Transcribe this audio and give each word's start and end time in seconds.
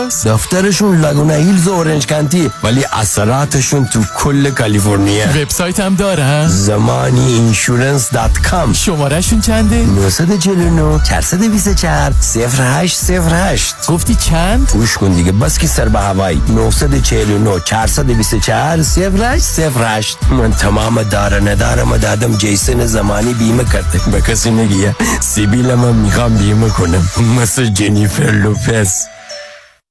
کجاست؟ 0.00 0.28
دفترشون 0.28 1.00
لگونا 1.00 1.34
هیلز 1.34 1.68
و 1.68 1.72
اورنج 1.72 2.06
کانتی 2.06 2.50
ولی 2.62 2.84
اثراتشون 2.92 3.86
تو 3.86 4.00
کل 4.18 4.50
کالیفرنیا 4.50 5.26
وبسایت 5.28 5.80
هم 5.80 5.94
دارن؟ 5.94 6.48
زمانی 6.48 7.32
insurance 7.32 8.10
dot 8.10 8.38
com 8.38 8.72
شمارهشون 8.72 9.40
چنده؟ 9.40 9.76
949 9.76 11.00
424 11.08 12.12
0808 12.12 13.74
گفتی 13.88 14.14
چند؟ 14.14 14.70
گوش 14.72 14.98
کن 14.98 15.12
دیگه 15.12 15.32
بس 15.32 15.58
که 15.58 15.66
سر 15.66 15.88
به 15.88 16.00
هوایی 16.00 16.42
949 16.48 17.60
424 17.60 18.78
0808 18.78 20.18
من 20.30 20.52
تمام 20.52 21.02
داره 21.02 21.40
ندارم 21.40 21.96
دادم 21.96 22.36
جیسن 22.36 22.86
زمانی 22.86 23.34
بیمه 23.34 23.64
کرده 23.64 24.00
به 24.12 24.20
کسی 24.20 24.50
نگیه 24.50 24.96
سیبیل 25.20 25.74
من 25.74 25.92
می‌خوام 25.92 26.34
بیمه 26.34 26.68
کنم 26.68 27.08
مثل 27.40 27.66
جنیفر 27.66 28.30
لوپس 28.30 29.06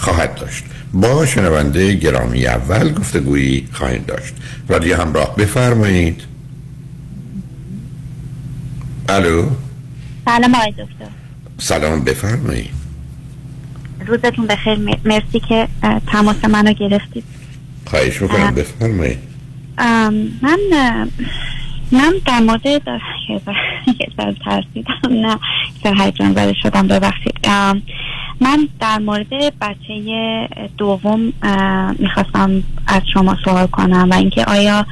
خواهد 0.00 0.34
داشت. 0.34 0.64
با 0.92 1.26
شنونده 1.26 1.94
گرامی 1.94 2.46
اول 2.46 2.92
گفتگویی 2.92 3.68
خواهیم 3.72 4.04
داشت. 4.06 4.34
رادیو 4.68 4.96
همراه 4.96 5.36
بفرمایید. 5.36 6.22
الو؟ 9.08 9.46
سلام 10.24 10.54
آقای 10.54 10.70
دکتر. 10.70 11.10
سلام 11.58 12.04
بفرمایید. 12.04 12.70
روزتون 14.06 14.46
بخیر. 14.46 14.78
مرسی 15.04 15.40
که 15.48 15.68
تماس 16.06 16.44
منو 16.44 16.72
گرفتید. 16.72 17.24
خواهش 17.86 18.22
می‌کنم. 18.22 18.54
بفرمایید. 18.54 19.18
من 20.42 20.58
من 21.92 22.12
در 22.26 22.40
مورد 22.40 22.66
یه 22.66 22.80
ترسیدم 24.44 25.26
نه 25.26 25.38
هیجان 25.84 26.32
زده 26.32 26.54
شدم 26.62 26.88
ببخشید. 26.88 27.38
من 28.40 28.68
در 28.80 28.98
مورد 28.98 29.28
بچه 29.60 30.48
دوم 30.78 31.32
می‌خواستم 31.98 32.62
از 32.86 33.02
شما 33.14 33.36
سوال 33.44 33.66
کنم 33.66 34.08
و 34.10 34.14
اینکه 34.14 34.44
آیا 34.44 34.86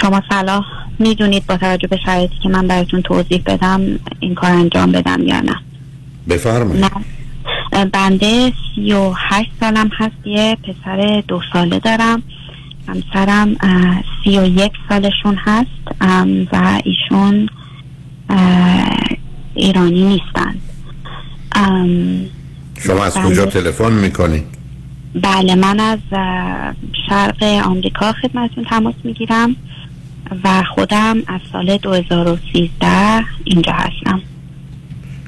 شما 0.00 0.22
صلاح 0.30 0.64
می‌دونید 0.98 1.46
با 1.46 1.56
توجه 1.56 1.88
به 1.88 1.98
شرایطی 2.04 2.34
که 2.42 2.48
من 2.48 2.66
براتون 2.66 3.02
توضیح 3.02 3.42
بدم 3.46 3.80
این 4.20 4.34
کار 4.34 4.50
انجام 4.50 4.92
بدم 4.92 5.22
یا 5.26 5.40
نه؟ 5.40 5.56
بفرمایید. 6.28 6.84
بنده 7.92 8.52
سی 8.74 8.92
و 8.92 9.12
هشت 9.16 9.50
سالم 9.60 9.90
هست 9.96 10.26
یه 10.26 10.56
پسر 10.56 11.22
دو 11.28 11.40
ساله 11.52 11.78
دارم. 11.78 12.22
همسرم 12.88 13.56
سی 14.24 14.38
و 14.38 14.46
یک 14.46 14.72
سالشون 14.88 15.36
هست 15.44 16.02
و 16.52 16.80
ایشون 16.84 17.48
ایرانی 19.54 20.04
نیستند 20.04 20.60
شما 22.86 23.04
از 23.04 23.14
بله. 23.14 23.24
کجا 23.30 23.46
تلفن 23.46 23.92
می‌کنید 23.92 24.44
بله 25.22 25.54
من 25.54 25.80
از 25.80 25.98
شرق 27.08 27.42
آمریکا 27.42 28.12
خدمتون 28.12 28.64
تماس 28.64 28.94
می‌گیرم 29.04 29.56
و 30.44 30.62
خودم 30.74 31.16
از 31.26 31.40
سال 31.52 31.76
2013 31.76 33.24
اینجا 33.44 33.72
هستم. 33.72 34.20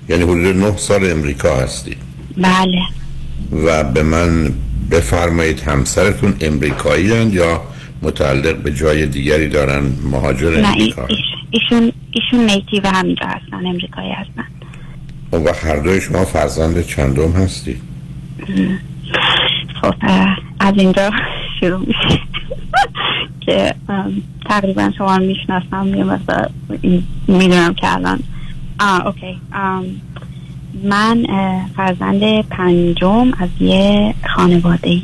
یعنی 0.08 0.22
حدود 0.22 0.56
نه 0.56 0.76
سال 0.76 1.10
امریکا 1.10 1.56
هستید 1.56 1.96
بله. 2.36 2.78
و 3.66 3.84
به 3.84 4.02
من 4.02 4.52
بفرمایید 4.90 5.60
همسرتون 5.60 6.34
امریکایی 6.40 7.04
یا 7.26 7.62
متعلق 8.02 8.56
به 8.56 8.72
جای 8.74 9.06
دیگری 9.06 9.48
دارن 9.48 9.82
مهاجر 10.10 10.60
نه 10.60 10.68
امریکا؟ 10.68 11.06
ایش- 11.06 11.14
ایشون 11.50 11.92
ایشون 12.12 12.40
نیتیو 12.50 12.86
همینجا 12.86 13.26
هستن 13.26 13.66
امریکایی 13.66 14.10
هستن. 14.12 14.44
اون 15.30 15.44
وقت 15.44 15.64
هر 15.64 15.76
دوی 15.76 16.00
شما 16.00 16.24
فرزند 16.24 16.86
چندم 16.86 17.32
هستی؟ 17.32 17.80
خب 19.82 19.94
از 20.60 20.74
اینجا 20.76 21.10
شروع 21.60 21.78
میشه 21.78 22.20
که 23.40 23.74
تقریبا 24.48 24.92
شما 24.98 25.16
رو 25.16 25.24
می‌شناسم 25.24 25.94
یه 25.94 26.04
مقدار 26.04 26.50
می‌دونم 27.28 27.74
که 27.74 27.94
الان. 27.94 28.20
اوکی. 29.06 29.40
من 30.84 31.26
فرزند 31.76 32.48
پنجم 32.48 33.32
از 33.38 33.48
یه 33.60 34.14
خانواده 34.36 35.00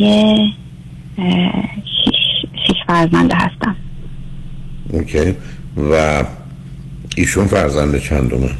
شیش 2.66 2.76
فرزنده 2.86 3.36
هستم. 3.36 3.76
اوکی. 4.90 5.34
و 5.90 6.24
ایشون 7.16 7.46
فرزند 7.46 7.98
چندمه؟ 7.98 8.50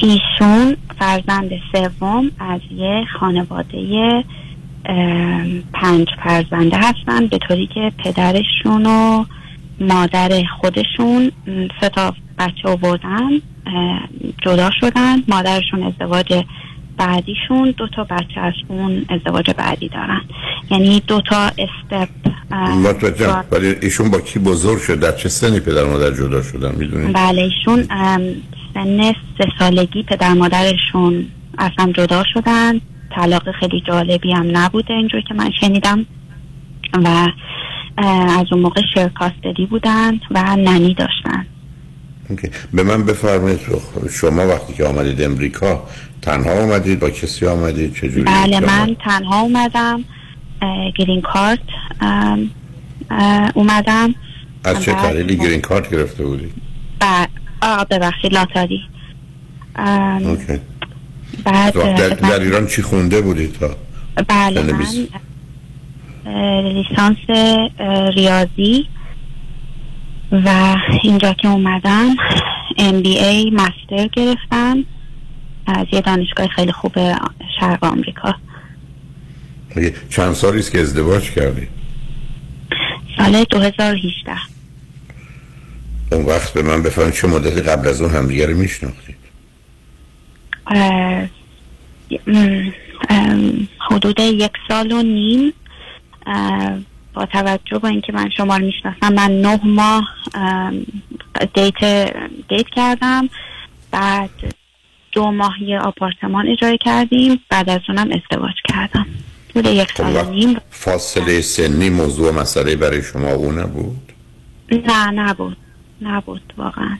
ایشون 0.00 0.76
فرزند 0.98 1.50
سوم 1.72 2.30
از 2.38 2.60
یه 2.76 3.04
خانواده 3.20 4.24
پنج 5.72 6.08
فرزنده 6.24 6.76
هستن 6.76 7.26
به 7.26 7.38
طوری 7.38 7.66
که 7.66 7.92
پدرشون 7.98 8.86
و 8.86 9.24
مادر 9.80 10.42
خودشون 10.60 11.32
سه 11.80 11.88
تا 11.88 12.14
بچه 12.38 12.68
آوردن 12.68 13.30
جدا 14.42 14.70
شدن. 14.80 15.22
مادرشون 15.28 15.82
ازدواج 15.82 16.44
بعدیشون 16.96 17.74
دو 17.76 17.88
تا 17.88 18.04
بچه 18.04 18.40
از 18.40 18.52
اون 18.68 19.04
ازدواج 19.08 19.50
بعدی 19.50 19.88
دارن. 19.88 20.20
یعنی 20.70 21.02
دو 21.06 21.20
تا 21.20 21.36
استپ 21.58 22.08
متوجهم. 22.84 23.44
ولی 23.52 23.74
ایشون 23.82 24.10
با 24.10 24.20
کی 24.20 24.38
بزرگ 24.38 24.78
شد؟ 24.78 25.00
در 25.00 25.12
چه 25.12 25.28
سنی 25.28 25.60
پدر 25.60 25.84
و 25.84 25.90
مادر 25.90 26.10
جدا 26.10 26.42
شدن؟ 26.42 26.74
می‌دونید 26.74 27.16
بله 27.16 27.42
ایشون 27.42 27.86
سن 28.74 29.12
سه 29.12 29.46
سالگی 29.58 30.02
پدر 30.02 30.34
مادرشون 30.34 31.26
اصلا 31.58 31.92
جدا 31.92 32.24
شدن. 32.34 32.80
طلاق 33.16 33.50
خیلی 33.60 33.82
جالبی 33.86 34.32
هم 34.32 34.46
نبوده 34.52 34.94
اینجور 34.94 35.20
که 35.20 35.34
من 35.34 35.50
شنیدم. 35.60 36.06
و 37.04 37.28
از 37.98 38.46
اون 38.52 38.62
موقع 38.62 38.80
شرکاستدی 38.94 39.66
بودن 39.66 40.20
و 40.30 40.56
ننی 40.56 40.94
داشتن. 40.94 41.46
اوکی. 42.28 42.48
به 42.72 42.82
من 42.82 43.04
بفرمایید 43.04 43.60
شما 44.10 44.46
وقتی 44.46 44.72
که 44.74 44.84
آمدید 44.84 45.22
امریکا 45.22 45.82
تنها 46.22 46.62
آمدید 46.62 47.00
با 47.00 47.10
کسی 47.10 47.46
آمدید؟ 47.46 47.94
چجوری 47.94 48.22
بله 48.22 48.60
من؟ 48.60 48.96
تنها 49.04 49.40
اومدم. 49.40 50.04
گرین 50.98 51.20
کارت 51.20 51.58
اومدم. 53.54 54.14
از 54.64 54.82
چه 54.82 54.92
طریقی 54.92 55.36
گرین 55.36 55.60
کارت 55.60 55.90
گرفته 55.90 56.24
بودید؟ 56.24 56.52
و 57.00 57.26
آه 57.62 57.84
ببخشید 57.84 58.34
لاتاری. 58.34 58.82
ام، 59.76 60.26
اوکی. 60.26 60.60
بعد 61.44 61.74
در, 61.74 62.08
در 62.08 62.40
ایران 62.40 62.66
چی 62.66 62.82
خونده 62.82 63.20
بودید 63.20 63.52
تا؟ 63.52 63.76
بله 64.28 64.62
من 64.62 64.84
لیسانس 66.62 67.16
ریاضی 68.16 68.86
و 70.32 70.76
اینجا 71.02 71.32
که 71.32 71.48
اومدم 71.48 72.16
MBA 72.78 73.52
مستر 73.52 74.08
گرفتم 74.12 74.84
از 75.66 75.86
یه 75.92 76.00
دانشگاه 76.00 76.46
خیلی 76.46 76.72
خوب 76.72 76.92
شرق 77.60 77.84
آمریکا. 77.84 78.34
چند 80.10 80.32
سالی 80.32 80.58
است 80.58 80.72
که 80.72 80.80
ازدواج 80.80 81.30
کردید 81.30 81.68
سال 83.18 83.44
2018 83.44 84.32
اون 86.12 86.24
وقت 86.24 86.52
به 86.52 86.62
من 86.62 86.82
بفرمایید 86.82 87.14
چه 87.14 87.28
مدتی 87.28 87.60
قبل 87.60 87.88
از 87.88 88.02
اون 88.02 88.10
همدیگه 88.10 88.46
رو 88.46 88.56
میشناختید؟ 88.56 89.16
حدود 93.90 94.20
یک 94.20 94.52
سال 94.68 94.92
و 94.92 95.02
نیم 95.02 95.52
با 97.14 97.26
توجه 97.26 97.78
به 97.78 97.88
اینکه 97.88 98.12
من 98.12 98.30
شما 98.36 98.56
رو 98.56 98.64
می‌شناسم 98.64 99.12
من 99.12 99.40
نه 99.40 99.60
ماه 99.64 100.08
دیت 101.54 101.84
دیت 102.48 102.66
کردم 102.76 103.28
بعد 103.90 104.30
دو 105.12 105.30
ماه 105.30 105.62
یه 105.62 105.78
آپارتمان 105.78 106.48
اجاره 106.48 106.78
کردیم 106.78 107.40
بعد 107.48 107.70
از 107.70 107.80
اونم 107.88 108.08
ازدواج 108.12 108.54
کردم. 108.68 109.06
حدود 109.50 109.66
یک 109.66 109.90
خب 109.90 109.96
سال 109.96 110.12
و 110.12 110.18
وقت 110.18 110.28
نیم. 110.28 110.56
فاصله 110.70 111.40
سنی 111.40 111.90
موضوع 111.90 112.32
مسئله 112.32 112.76
برای 112.76 113.02
شما 113.02 113.30
او 113.30 113.52
نبود؟ 113.52 114.12
نه 114.72 115.10
نبود. 115.10 115.56
نبود 116.02 116.52
واقعا. 116.56 116.98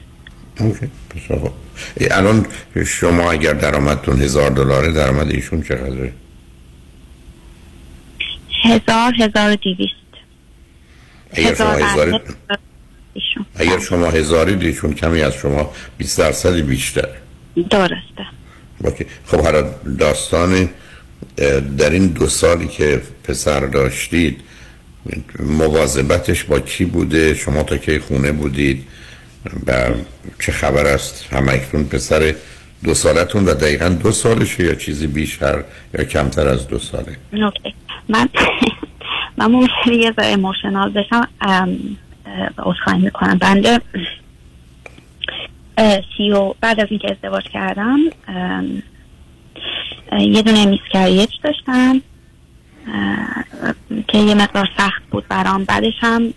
الان 2.11 2.45
شما 2.85 3.31
اگر 3.31 3.53
درآمدتون 3.53 4.21
هزار 4.21 4.49
دلاره 4.49 4.91
درآمد 4.91 5.29
ایشون 5.31 5.61
چقدره؟ 5.61 6.13
هزار 8.63 9.13
هزار 9.13 9.55
دیویست 9.55 9.95
اگر 11.33 11.55
شما 11.55 11.71
هزار 11.71 12.07
هزاری. 12.07 12.19
اگر 13.55 13.79
شما 13.79 14.05
هزاری 14.05 14.67
ایشون 14.67 14.93
کمی 14.93 15.21
از 15.21 15.33
شما 15.33 15.73
20 15.97 16.19
درصدی 16.19 16.61
بیشتر. 16.61 17.09
درسته. 17.69 18.25
اوکی. 18.83 19.05
خب 19.25 19.39
حالا 19.39 19.61
داستان 19.99 20.69
در 21.77 21.89
این 21.89 22.07
دو 22.07 22.27
سالی 22.27 22.67
که 22.67 23.01
پسر 23.23 23.59
داشتید 23.59 24.41
مواظبتش 25.39 26.43
با 26.43 26.59
کی 26.59 26.85
بوده؟ 26.85 27.33
شما 27.33 27.63
تا 27.63 27.77
کی 27.77 27.99
خونه 27.99 28.31
بودید؟ 28.31 28.87
و 29.67 29.89
چه 30.39 30.51
خبر 30.51 30.85
است؟ 30.85 31.27
همکنون 31.33 31.85
پسر 31.85 32.35
دو 32.83 32.93
سالتون 32.93 33.45
و 33.45 33.53
دقیقا 33.53 33.89
دو 33.89 34.11
سالشه 34.11 34.63
یا 34.63 34.75
چیزی 34.75 35.07
بیشتر 35.07 35.63
یا 35.93 36.03
کمتر 36.03 36.47
از 36.47 36.67
دو 36.67 36.79
ساله؟ 36.79 37.17
من 38.09 38.29
من 39.37 39.51
ممکنه 39.51 39.95
یه 39.95 40.11
ذره 40.11 40.27
emotional 40.27 40.91
بشم. 40.91 41.27
عذرخواهی 42.59 43.01
می‌کنم. 43.01 43.37
بنده 43.37 43.81
اه، 45.77 46.01
سی 46.17 46.31
و 46.31 46.53
بعد 46.61 46.79
از 46.79 46.87
اینکه 46.89 47.11
ازدواج 47.11 47.43
کردم 47.43 47.99
یه 50.19 50.41
دونه 50.41 50.65
miscarriage 50.65 51.29
داشتم. 51.43 52.01
که 54.07 54.17
یه 54.17 54.35
مقدار 54.35 54.69
سخت 54.77 55.01
بود 55.11 55.27
برام. 55.27 55.63
بعدش 55.63 55.93
هم 55.99 56.33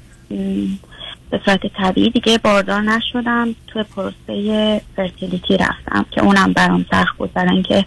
به 1.31 1.41
صورت 1.45 1.67
طبیعی 1.67 2.11
دیگه 2.11 2.39
باردار 2.39 2.81
نشدم. 2.83 3.55
توی 3.67 3.83
پروسه 3.83 4.81
fertility 4.97 5.57
رفتم 5.57 6.07
که 6.11 6.23
اونم 6.23 6.53
برام 6.53 6.87
سخت 6.91 7.17
بود. 7.17 7.33
برای 7.33 7.51
اینکه 7.55 7.85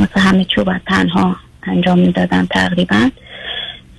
مثل 0.00 0.20
همه 0.20 0.46
رو 0.56 0.64
باید 0.64 0.82
تنها 0.86 1.36
انجام 1.62 1.98
می‌دادم 1.98 2.46
تقریبا. 2.50 3.10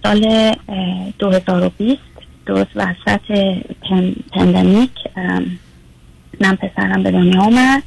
سال 0.04 0.26
اه، 0.70 1.12
2020 1.20 2.02
درست 2.46 2.72
وسط 2.76 3.22
پن- 3.90 4.16
پندمیک 4.34 4.92
من 6.42 6.56
پسرم 6.56 7.04
به 7.04 7.12
دنیا 7.12 7.42
اومد. 7.42 7.84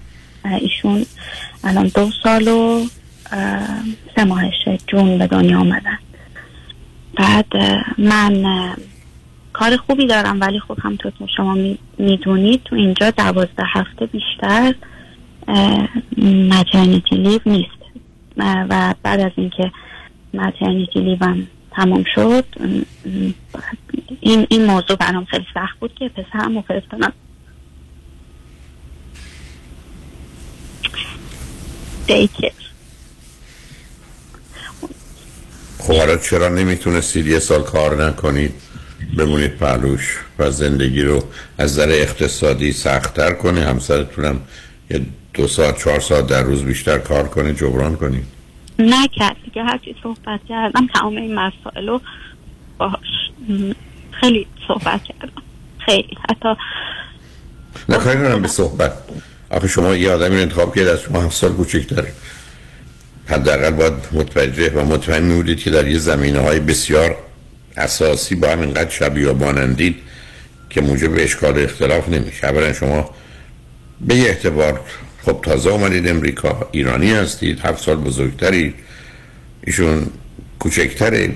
ایشون 0.61 1.07
الان 1.65 1.87
دو 1.95 2.11
سال 2.23 2.49
و 2.49 2.87
سه 4.17 4.25
ماهشه 4.27 4.79
جون 4.87 5.19
به 5.19 5.27
دنیا 5.27 5.61
آمدن. 5.61 5.99
بعد 7.17 7.47
من 7.99 8.45
کار 9.53 9.77
خوبی 9.77 10.07
دارم 10.07 10.41
ولی 10.41 10.61
خب 10.61 10.77
همطور 10.83 11.13
که 11.19 11.27
شما 11.37 11.57
می‌دونید 11.99 12.63
تو 12.65 12.77
اینجا 12.77 13.11
دوازده 13.11 13.65
هفته 13.67 14.07
بیشتر 14.07 14.75
مترنیتی 16.51 17.17
لیو 17.17 17.41
نیست. 17.47 17.81
و 18.37 18.95
بعد 19.03 19.21
از 19.21 19.33
اینکه 19.37 19.73
مترنیتی 20.35 21.01
لیوم 21.01 21.47
تمام 21.71 22.05
شد 22.15 22.45
این 24.21 24.47
این 24.51 24.67
موضوع 24.67 24.97
برام 24.97 25.25
خیلی 25.25 25.47
سخت 25.55 25.79
بود 25.79 25.95
که 25.95 26.09
پسرم 26.09 26.55
رو 26.55 26.63
فرستادم. 26.63 27.13
دیکر 32.07 32.60
خب 35.81 35.97
حالا 35.97 36.17
چرا 36.17 36.49
نمی‌تونستید 36.49 37.27
یه 37.27 37.39
سال 37.39 37.63
کار 37.63 38.05
نکنید؟ 38.05 38.55
بمونید 39.17 39.57
پهلوش 39.57 40.19
و 40.39 40.51
زندگی 40.51 41.03
رو 41.03 41.25
از 41.59 41.73
نظر 41.73 41.89
اقتصادی 41.91 42.73
سختتر 42.73 43.33
کنه 43.33 43.65
همسرتونم 43.65 44.41
یه 44.91 45.01
دو 45.35 45.47
ساعت 45.47 45.79
چهار 45.79 46.01
ساعت 46.01 46.27
در 46.27 46.43
روز 46.43 46.63
بیشتر 46.63 46.99
کار 46.99 47.29
کنه 47.29 47.55
جبران 47.55 47.97
کنید 47.97 48.25
نکرد 48.79 49.37
دیگه 49.45 49.63
هرچی 49.63 49.97
صحبت 50.03 50.41
کردم 50.49 50.87
تمام 50.95 51.17
این 51.17 51.35
مسائل 51.35 51.89
رو 51.89 52.01
باهاش 52.79 53.31
م، 53.49 53.73
خیلی 54.11 54.47
صحبت 54.69 55.01
کردم. 55.03 55.43
خیلی. 55.87 56.17
حتی 56.29 56.49
نه 57.89 57.97
کاری 57.97 58.41
به 58.41 58.49
صحبت. 58.49 58.93
آخه 59.51 59.69
شما 59.69 59.95
یه 59.95 60.11
آدمی 60.11 60.37
رو 60.37 60.43
انتخاب 60.43 60.75
کرد 60.75 60.89
از 60.89 61.01
شما 61.01 61.23
هفت 61.23 61.37
سال 61.37 61.53
کوچکتره 61.53 62.13
حداقل 63.31 63.71
باید 63.71 63.93
متوجه 64.13 64.71
و 64.71 64.85
مطمئن 64.85 65.23
می 65.23 65.35
بودید 65.35 65.59
که 65.59 65.71
در 65.71 65.89
یه 65.89 65.99
زمینه 65.99 66.39
های 66.39 66.61
بسیار 66.61 67.17
اساسی 67.77 68.35
با 68.35 68.49
هم 68.49 68.61
اینقدر 68.61 68.91
شبیه 68.91 69.31
و 69.31 69.35
مانندید 69.35 69.97
که 70.71 70.81
موجب 70.81 71.11
اشکال 71.17 71.59
اختلاف 71.59 72.09
نمیشه. 72.09 72.47
اولا 72.47 72.73
شما 72.73 73.11
به 74.01 74.15
یه 74.15 74.25
اعتبار 74.25 74.81
خب 75.23 75.41
تازه 75.43 75.71
اومدید 75.71 76.09
امریکا 76.09 76.69
ایرانی 76.73 77.13
هستید 77.13 77.61
هفت 77.61 77.85
سال 77.85 77.97
بزرگتری 77.97 78.75
ایشون 79.67 80.07
کوچکتره. 80.59 81.31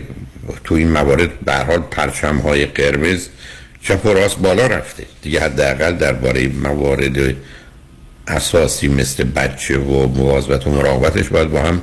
تو 0.64 0.74
این 0.74 0.90
موارد 0.90 1.40
به 1.40 1.54
حال 1.54 1.78
پرچم 1.78 2.36
های 2.36 2.66
قرمز 2.66 3.28
چپ 3.82 4.06
و 4.06 4.08
راست 4.08 4.38
بالا 4.38 4.66
رفته. 4.66 5.04
دیگه 5.22 5.40
حداقل 5.40 5.96
درباره 5.96 6.48
موارد 6.48 7.36
اساسی 8.28 8.88
مثل 8.88 9.24
بچه 9.24 9.78
و 9.78 10.06
مواظبت 10.06 10.66
و 10.66 10.70
مراقبتش 10.70 11.28
باید 11.28 11.50
با 11.50 11.60
هم 11.60 11.82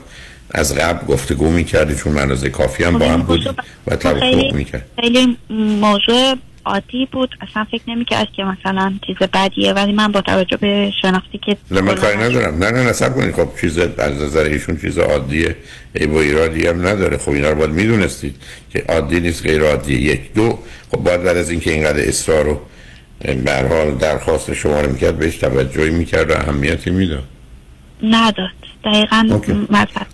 از 0.52 0.76
قبل 0.76 1.06
گفتگو 1.08 1.50
می‌کردی 1.50 1.96
چون 1.96 2.14
منازه 2.14 2.50
کافی 2.50 2.84
هم 2.84 3.00
با 3.00 3.10
هم 3.10 3.22
بود 3.22 3.56
و 3.88 3.96
توافق 3.96 4.54
می‌کرد 4.54 4.86
خیلی 5.02 5.38
موضوع 5.82 6.36
عادی 6.66 7.08
بود. 7.12 7.30
اصلا 7.42 7.64
فکر 7.72 7.82
نمی‌کرد 7.88 8.28
که 8.36 8.44
مثلا 8.44 8.94
چیز 9.08 9.16
بدیه 9.34 9.74
ولی 9.74 9.92
من 9.92 10.12
با 10.12 10.22
توجه 10.22 10.58
به 10.58 10.92
شناختی 11.02 11.38
که 11.38 11.58
نه 11.72 11.82
من 11.82 11.96
کاری 11.96 12.18
ندارم. 12.18 12.64
نه 12.64 12.72
نه 12.72 12.90
نصب 12.90 13.16
کنید. 13.16 13.36
خب 13.36 13.50
چیز 13.62 13.78
از 13.78 14.22
نظر 14.22 14.44
ایشون 14.44 14.78
چیز 14.78 14.98
عادیه. 14.98 15.56
ای 15.94 16.08
با 16.08 16.22
ایرادی 16.22 16.68
هم 16.68 16.88
نداره. 16.88 17.18
خب 17.18 17.30
اینا 17.30 17.50
رو 17.50 17.56
باید 17.56 17.72
می‌دونستید 17.72 18.36
که 18.74 18.84
عادی 18.90 19.20
نیست 19.20 19.44
غیر 19.44 19.64
عادیه. 19.64 20.02
یک 20.02 20.34
دو 20.34 20.60
خب 20.92 20.98
باید 20.98 21.24
بعد 21.24 21.38
از 21.38 21.50
اینکه 21.50 21.72
اینقدر 21.72 22.08
اصرار 22.08 22.46
رو 22.46 22.60
هر 23.26 23.68
حال 23.68 23.98
درخواست 23.98 24.54
شما 24.54 24.82
رو 24.82 24.92
می‌کرد 24.92 25.20
بهش 25.20 25.38
توجهی 25.38 25.90
می‌کرد 25.90 26.32
و 26.32 26.34
اهمیتی 26.34 26.90
می‌داد. 26.90 27.24
نداد. 28.04 28.50
دقیقا 28.86 29.42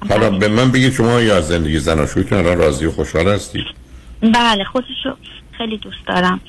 حالا 0.10 0.30
به 0.30 0.48
من 0.48 0.72
بگید 0.72 0.94
شما 0.94 1.22
یا 1.22 1.38
از 1.38 1.48
زندگی 1.48 1.80
زناشویتون 1.80 2.38
الان 2.38 2.58
راضی 2.58 2.86
و 2.86 2.92
خوشحال 2.92 3.28
هستید 3.28 3.66
بله 4.22 4.64
خودشو 4.64 5.16
خیلی 5.58 5.78
دوست 5.78 5.98
دارم. 6.08 6.40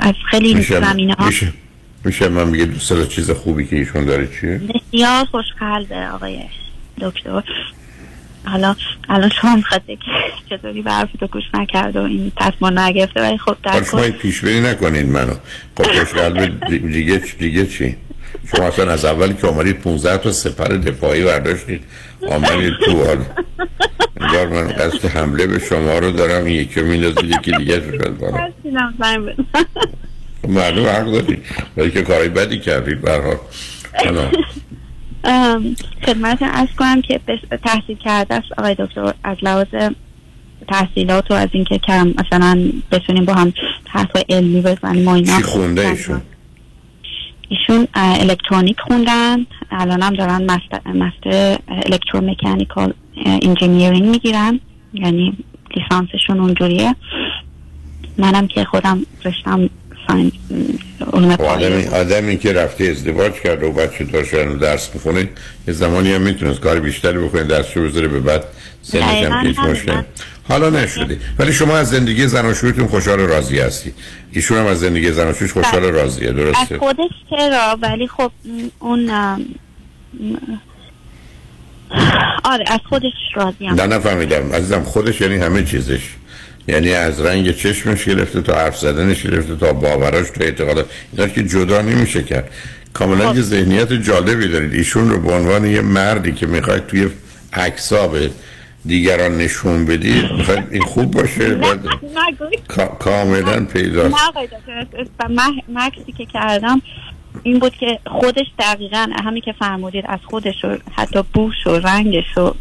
از 0.00 0.14
خیلی 0.30 0.62
زمینه 0.62 1.14
ها 1.14 1.26
میشه 1.26 1.52
میشه 2.04 2.28
من 2.28 2.52
بگید 2.52 2.72
دوست 2.72 2.90
داره 2.90 3.06
چیز 3.06 3.30
خوبی 3.30 3.66
که 3.66 3.76
ایشون 3.76 4.04
داره 4.04 4.28
چیه؟ 4.40 4.60
بسیار 4.92 5.24
خوشقلبه 5.24 6.06
آقای 6.06 6.40
دکتر. 7.00 7.42
حالا 8.50 8.76
الان 9.08 9.30
شما 9.40 9.56
می‌خواد 9.56 9.82
که 9.86 9.98
چطوری 10.50 10.82
به 10.82 10.90
حرفتو 10.90 11.26
گوش 11.26 11.44
نکرد 11.54 11.96
و 11.96 12.02
این 12.02 12.32
تصمیم 12.36 12.78
نگرفته 12.78 13.20
ولی 13.20 13.38
خب 13.38 13.56
در 13.62 13.82
شما 13.82 14.00
کل 14.00 14.10
پیش 14.10 14.40
بینی 14.40 14.60
نکنید 14.60 15.06
منو. 15.06 15.34
خب 15.76 15.82
خوشقلب 15.82 16.68
دیگه 16.92 17.22
دیگه 17.38 17.66
چی؟ 17.66 17.96
شما 18.54 18.66
اصلا 18.66 18.92
از 18.92 19.04
اولی 19.04 19.34
که 19.34 19.46
آمدید 19.46 19.80
15 19.80 20.18
تا 20.18 20.32
سپر 20.32 20.64
دفاعی 20.64 21.24
برداشتید. 21.24 21.82
آمدید 22.28 22.74
تو 22.84 23.04
حال. 23.04 23.24
انگار 24.20 24.46
من 24.46 24.68
قصد 24.68 25.04
حمله 25.04 25.46
به 25.46 25.58
شما 25.58 25.98
رو 25.98 26.10
دارم 26.10 26.46
یکی 26.46 26.82
میندازید 26.82 27.30
یکی 27.30 27.52
دیگه 27.52 27.74
شد. 27.74 28.16
خب 30.42 30.48
معلوم 30.48 30.86
حق 30.86 31.12
دارید 31.12 31.44
ولی 31.76 31.90
که 31.90 32.02
کارهای 32.02 32.28
بدی 32.28 32.58
کردید 32.58 33.00
به 33.00 33.38
خدمت 36.06 36.42
ارز 36.42 36.68
کنم 36.78 37.02
که 37.02 37.20
تحصیل 37.64 37.96
کرده 37.96 38.34
است 38.34 38.52
آقای 38.58 38.74
دکتر 38.74 39.14
از 39.24 39.36
لحاظ 39.42 39.66
تحصیلات 40.68 41.30
و 41.30 41.34
از 41.34 41.48
اینکه 41.52 41.78
کم 41.78 42.14
مثلا 42.18 42.72
بتونیم 42.92 43.24
با 43.24 43.34
هم 43.34 43.52
حرف 43.88 44.10
علمی 44.28 44.60
بزنیم 44.60 45.08
و 45.08 45.10
اینا. 45.10 45.36
چی 45.36 45.42
خونده 45.42 45.88
ایشون؟ 45.88 46.20
ایشون 47.48 47.88
الکترونیک 47.94 48.80
خوندن. 48.80 49.46
الان 49.70 50.02
هم 50.02 50.14
دارن 50.14 50.42
master, 50.42 50.92
master 50.92 51.58
electromechanical 51.68 52.92
engineering 53.26 54.08
می‌گیرن. 54.08 54.60
یعنی 54.94 55.36
لیسانسشون 55.76 56.40
اونجوریه. 56.40 56.94
منم 58.18 58.46
که 58.46 58.64
خودم 58.64 59.06
رشتم 59.24 59.70
علوم 61.12 61.36
خب 61.36 61.42
آدمی, 61.42 61.86
آدمی 61.86 62.38
که 62.38 62.52
رفته 62.52 62.84
ازدواج 62.84 63.32
کرده 63.32 63.66
و 63.66 63.72
بچه 63.72 64.04
داشته 64.04 64.48
و 64.48 64.56
درس 64.56 64.90
می‌خونه 64.94 65.28
یه 65.68 65.74
زمانی 65.74 66.12
هم 66.12 66.22
می‌تونست 66.22 66.60
کار 66.60 66.80
بیشتری 66.80 67.18
بکنه 67.18 67.44
درسشو 67.44 67.84
بذاره 67.84 68.08
به 68.08 68.20
بعد 68.20 68.44
سنش 68.82 69.02
هم 69.02 69.46
هیچ 69.46 69.58
همین. 69.58 69.70
مشکل 69.70 70.02
حالا 70.48 70.70
نشده. 70.70 71.18
ولی 71.38 71.52
شما 71.52 71.76
از 71.76 71.90
زندگی 71.90 72.26
زناشویتون 72.26 72.86
خوشحال 72.86 73.20
و 73.20 73.26
راضی 73.26 73.58
هستی. 73.58 73.92
ایشون 74.32 74.58
هم 74.58 74.66
از 74.66 74.80
زندگی 74.80 75.12
زناشویش 75.12 75.52
خوشحال 75.52 75.84
و 75.84 75.90
راضیه 75.90 76.28
از 76.28 76.36
درسته؟ 76.36 76.78
خودش 76.78 77.10
چرا؟ 77.30 77.78
ولی 77.82 78.08
خب 78.08 78.32
اون 78.78 79.10
آره 82.44 82.64
از 82.66 82.80
خودش 82.88 83.12
راضیم. 83.34 83.74
نه 83.74 83.86
نفهمیدم 83.86 84.52
عزیزم 84.52 84.82
خودش 84.82 85.20
یعنی 85.20 85.36
همه 85.36 85.64
چیزش. 85.64 86.02
یعنی 86.70 86.92
از 86.92 87.20
رنگ 87.20 87.56
چشمش 87.56 88.04
گرفته 88.04 88.42
تا 88.42 88.54
حرف 88.54 88.78
زدنش 88.78 89.22
گرفته 89.22 89.56
تا 89.56 89.72
باوراش 89.72 90.30
تا 90.30 90.44
اعتقادات 90.44 90.86
اینا 91.12 91.28
که 91.28 91.42
جدا 91.42 91.82
نمیشه 91.82 92.22
کرد. 92.22 92.50
کاملا 92.92 93.34
یه 93.34 93.42
ذهنیت 93.42 93.92
جالبی 93.92 94.48
دارید. 94.48 94.74
ایشون 94.74 95.10
رو 95.10 95.20
به 95.20 95.32
عنوان 95.32 95.64
یه 95.64 95.80
مردی 95.80 96.32
که 96.32 96.46
می‌خواید 96.46 96.86
توی 96.86 97.08
عکسا 97.52 98.08
به 98.08 98.30
دیگران 98.86 99.38
نشون 99.38 99.86
بدید 99.86 100.32
می‌خواید 100.32 100.64
این 100.70 100.82
خوب 100.82 101.10
باشه؟ 101.10 101.58
کاملا 102.98 103.64
پیدا 103.64 104.08
نه 104.08 105.62
مکسی 105.68 106.12
که 106.18 106.26
کردم 106.26 106.82
این 107.42 107.58
بود 107.58 107.72
که 107.76 107.98
خودش 108.06 108.46
دقیقا 108.58 109.06
همین 109.24 109.42
که 109.42 109.54
فرمودید 109.58 110.04
از 110.08 110.18
خودش 110.24 110.64
و 110.64 110.76
حتی 110.92 111.22
بوش 111.34 111.66
و 111.66 111.70
رنگش 111.70 112.38
و 112.38 112.54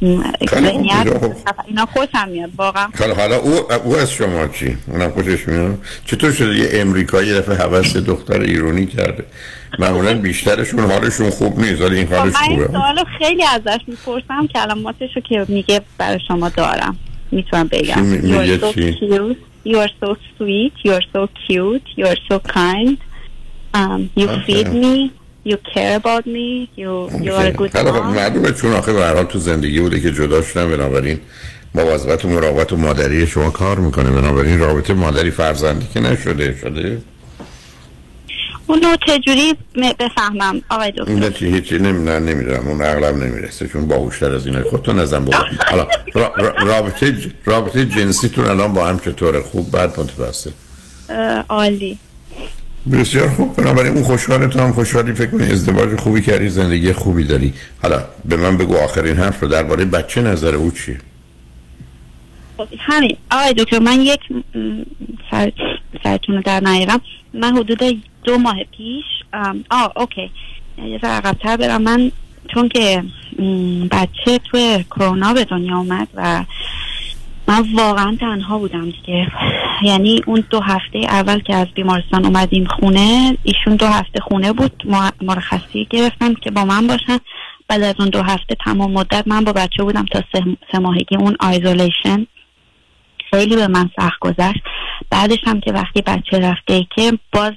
ذهنیت 0.50 1.18
خوب. 1.18 1.34
اینا 1.68 1.86
خوشم 1.86 2.30
میاد 2.30 2.50
واقعا 2.58 2.88
حالا 3.00 3.16
حالا 3.16 3.36
او, 3.36 3.74
او 3.74 3.96
از 3.96 4.12
شما 4.12 4.48
چی؟ 4.48 4.78
اونم 4.88 5.10
خوشش 5.10 5.48
میاد؟ 5.48 5.78
چطور 6.06 6.32
شده؟ 6.32 6.56
یه 6.56 6.70
امریکایی 6.74 7.28
یه 7.30 7.34
دفعه 7.36 7.56
حوث 7.56 7.96
دختر 7.98 8.42
ایرانی 8.42 8.86
کرده. 8.86 9.26
معمولا 9.80 10.14
بیشترشون 10.14 10.80
حالشون 10.92 11.30
خوب 11.30 11.60
نیست 11.60 11.82
ولی 11.82 11.96
این 11.98 12.08
خب 12.08 12.14
حالش 12.14 12.34
من 12.34 12.42
خوبه. 12.42 12.68
سوالو 12.68 13.04
خیلی 13.20 13.44
ازش 13.44 13.80
می‌پرسم 13.88 14.48
کلماتش 14.48 15.10
رو 15.16 15.22
که 15.22 15.46
میگه 15.48 15.82
برای 15.98 16.20
شما 16.28 16.50
دارم. 16.50 16.98
می‌تونم 17.32 17.68
بگم. 17.68 18.02
می- 18.02 18.18
میگه 18.18 18.58
You 18.58 18.62
are 18.62 18.64
so 18.64 18.76
cute. 18.76 19.38
You 19.66 19.76
are 19.76 19.92
so 20.04 20.16
sweet. 20.38 20.74
You 20.86 20.92
are 20.92 21.06
so 21.14 21.28
cute. 21.48 21.88
You 21.98 22.06
are 22.06 22.20
so 22.30 22.40
kind. 22.54 22.98
Um, 23.76 24.10
You 24.16 24.28
Okay. 24.30 24.46
feed 24.48 24.68
me 24.84 25.12
You 25.50 25.58
care 25.74 25.96
about 26.02 26.26
me 26.36 26.48
You, 26.78 26.92
you 27.26 27.32
are 27.34 27.48
a 27.48 27.58
good 27.58 27.76
حالا 27.78 27.92
mom. 27.92 28.16
معلومه 28.16 28.52
چون 28.52 28.74
آخه 28.74 28.94
به 28.94 29.24
تو 29.24 29.40
زندگی 29.40 29.80
بوده 29.80 30.00
که 30.00 30.12
جدا 30.12 30.42
شدن 30.42 30.70
بنابراین 30.70 31.20
مواظبت 31.76 32.26
و 32.26 32.30
مراقبت 32.30 32.74
و 32.74 32.78
مادری 32.78 33.28
شما 33.28 33.50
کار 33.50 33.80
می‌کنه. 33.80 34.10
بنابراین 34.12 34.60
رابطه 34.60 34.94
مادری 34.94 35.32
فرزندی 35.32 35.88
که 35.94 36.00
نشده 36.00 36.56
شده؟ 36.62 37.02
اونو 38.68 38.96
چجوری 39.08 39.54
بفهمم 40.00 40.62
آقای 40.70 40.92
دکتر؟ 40.92 41.12
این 41.12 41.30
چی 41.30 41.46
هیچی 41.54 41.76
نمی‌دونم 41.80 42.26
نمی‌دونم. 42.30 42.68
اون 42.68 42.82
عقلم 42.82 43.24
نمی‌رسه 43.24 43.68
چون 43.68 43.88
باهوشتر 43.88 44.32
از 44.36 44.46
اینه 44.48 44.62
خودتون 44.64 45.00
نزن 45.00 45.26
بابا. 45.26 45.38
حالا 45.72 45.88
را- 46.14 46.34
را- 46.38 46.56
رابطه 46.66 47.22
ج- 47.22 47.28
رابطه 47.46 47.86
جنسیتون 47.86 48.46
الان 48.46 48.74
با 48.74 48.86
هم 48.88 49.00
چطوره؟ 49.00 49.42
خوب 49.42 49.72
بد 49.78 50.00
متوسط؟ 50.00 50.52
عالی. 51.50 52.00
بسیار 52.92 53.30
خوب. 53.30 53.56
بنابراین 53.56 53.94
اون 53.94 54.04
خوشحال 54.04 54.48
تو 54.48 54.60
هم 54.60 54.74
خوشحالی 54.74 55.14
فکر 55.14 55.32
کنی 55.32 55.44
ازدواج 55.44 56.00
خوبی 56.00 56.22
کردی 56.22 56.50
زندگی 56.50 56.94
خوبی 56.94 57.24
داری. 57.24 57.54
حالا 57.82 58.04
به 58.26 58.38
من 58.38 58.58
بگو 58.58 58.78
آخرین 58.78 59.16
حرف 59.16 59.40
رو 59.40 59.48
درباره 59.48 59.86
بچه 59.86 60.22
نظر 60.22 60.56
او 60.56 60.72
چیه؟ 60.72 60.98
خب، 62.58 62.68
همین. 62.80 63.18
آقای 63.32 63.54
دکتر 63.54 63.80
من 63.80 64.02
یک 64.02 64.20
سر 65.32 65.52
سرتون 66.04 66.36
رو 66.36 66.42
در 66.42 66.60
نیارم. 66.60 67.02
من 67.34 67.58
حدود 67.58 68.04
دو 68.24 68.38
ماه 68.38 68.58
پیش 68.78 69.06
آه 69.72 69.92
اوکی. 69.96 70.32
یه 70.86 71.00
ذره 71.02 71.12
عقب‌تر 71.12 71.58
برم. 71.58 71.82
من 71.82 72.12
چون 72.54 72.70
که 72.70 73.04
بچه 73.92 74.40
توی 74.52 74.86
کرونا 74.92 75.34
به 75.34 75.44
دنیا 75.44 75.78
اومد 75.78 76.08
و 76.16 76.44
من 77.50 77.66
واقعا 77.76 78.18
تنها 78.20 78.58
بودم 78.58 78.86
دیگه. 78.86 79.32
یعنی 79.84 80.22
اون 80.26 80.44
دو 80.50 80.60
هفته 80.60 81.00
اول 81.00 81.40
که 81.40 81.56
از 81.56 81.68
بیمارستان 81.76 82.26
اومدیم 82.26 82.66
خونه 82.66 83.38
ایشون 83.44 83.76
دو 83.76 83.86
هفته 83.86 84.20
خونه 84.20 84.54
بود. 84.54 84.84
ما- 84.86 85.12
مرخصی 85.22 85.88
گرفتن 85.90 86.34
که 86.34 86.52
با 86.52 86.66
من 86.66 86.88
باشن. 86.88 87.18
بعد 87.68 87.84
از 87.84 87.96
اون 88.00 88.10
دو 88.10 88.22
هفته 88.22 88.56
تمام 88.66 88.92
مدت 88.92 89.28
من 89.28 89.44
با 89.44 89.54
بچه 89.54 89.84
بودم 89.84 90.06
تا 90.06 90.24
سه 90.72 90.80
ماهگی 90.80 91.16
اون 91.16 91.36
آیزولیشن 91.40 92.28
خیلی 93.32 93.56
به 93.56 93.68
من 93.68 93.90
سخت 94.00 94.20
گذشت. 94.20 94.60
بعدش 95.10 95.40
هم 95.46 95.60
که 95.60 95.72
وقتی 95.72 96.02
بچه 96.02 96.40
رفته 96.40 96.86
که 96.96 97.12
باز 97.34 97.54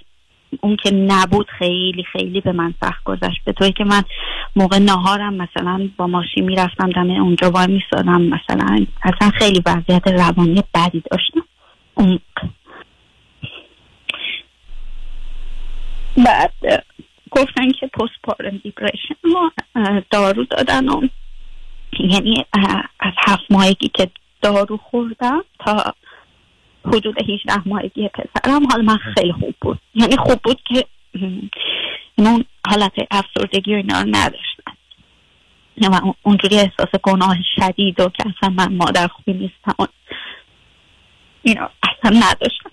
اون 0.61 0.76
که 0.76 0.90
نبود 0.90 1.47
خیلی 1.59 2.04
خیلی 2.12 2.40
به 2.40 2.52
من 2.52 2.75
سخت 2.80 3.04
گذشت. 3.04 3.44
به 3.44 3.52
طوری 3.52 3.73
که 3.73 3.85
من 3.85 4.02
موقع 4.56 4.78
نهارم 4.78 5.35
مثلا 5.35 5.88
با 5.97 6.06
ماشین 6.06 6.44
می‌رفتم 6.44 6.90
دم 6.90 7.11
اونجا 7.11 7.50
وای 7.50 7.66
میستادم 7.66 8.23
مثلا 8.23 8.87
اصلا 9.02 9.30
خیلی 9.30 9.62
وضعیت 9.66 10.06
روانی 10.06 10.62
بدی 10.75 11.02
داشتم. 11.11 11.44
اون 11.94 12.18
بعد 16.16 16.52
گفتن 17.30 17.71
که 17.71 17.87
پست 17.87 18.12
پارم 18.23 18.61
اه، 19.75 20.02
دارو 20.11 20.44
دادن 20.44 20.88
و 20.88 21.09
یعنی 22.00 22.44
از 23.00 23.12
هفت 23.26 23.44
ماهگی 23.50 23.90
که 23.94 24.11
دارو 24.42 24.76
خوردم 24.76 25.44
تا 25.59 25.94
حدود 26.84 27.14
18 27.18 27.68
ماهگی 27.68 28.08
پسرم 28.08 28.66
حال 28.72 28.84
من 28.84 28.96
خیلی 29.14 29.32
خوب 29.32 29.54
بود. 29.60 29.78
یعنی 29.94 30.16
خوب 30.16 30.40
بود 30.44 30.58
که 30.68 30.84
اون 32.18 32.44
حالت 32.66 32.92
افسردگی 33.10 33.72
و 33.74 33.76
اینا 33.76 34.00
رو 34.00 34.06
نداشتم 34.10 34.72
و 35.82 35.94
اون- 36.02 36.14
اونجوری 36.22 36.56
احساس 36.56 37.00
گناه 37.02 37.36
شدید 37.56 38.00
و 38.00 38.08
که 38.08 38.24
اصلا 38.36 38.48
من 38.56 38.74
مادر 38.74 39.06
خوبی 39.08 39.32
نیستم 39.32 39.74
و 39.78 39.86
اینا 41.42 41.70
اصلا 41.82 42.18
نداشتم. 42.18 42.70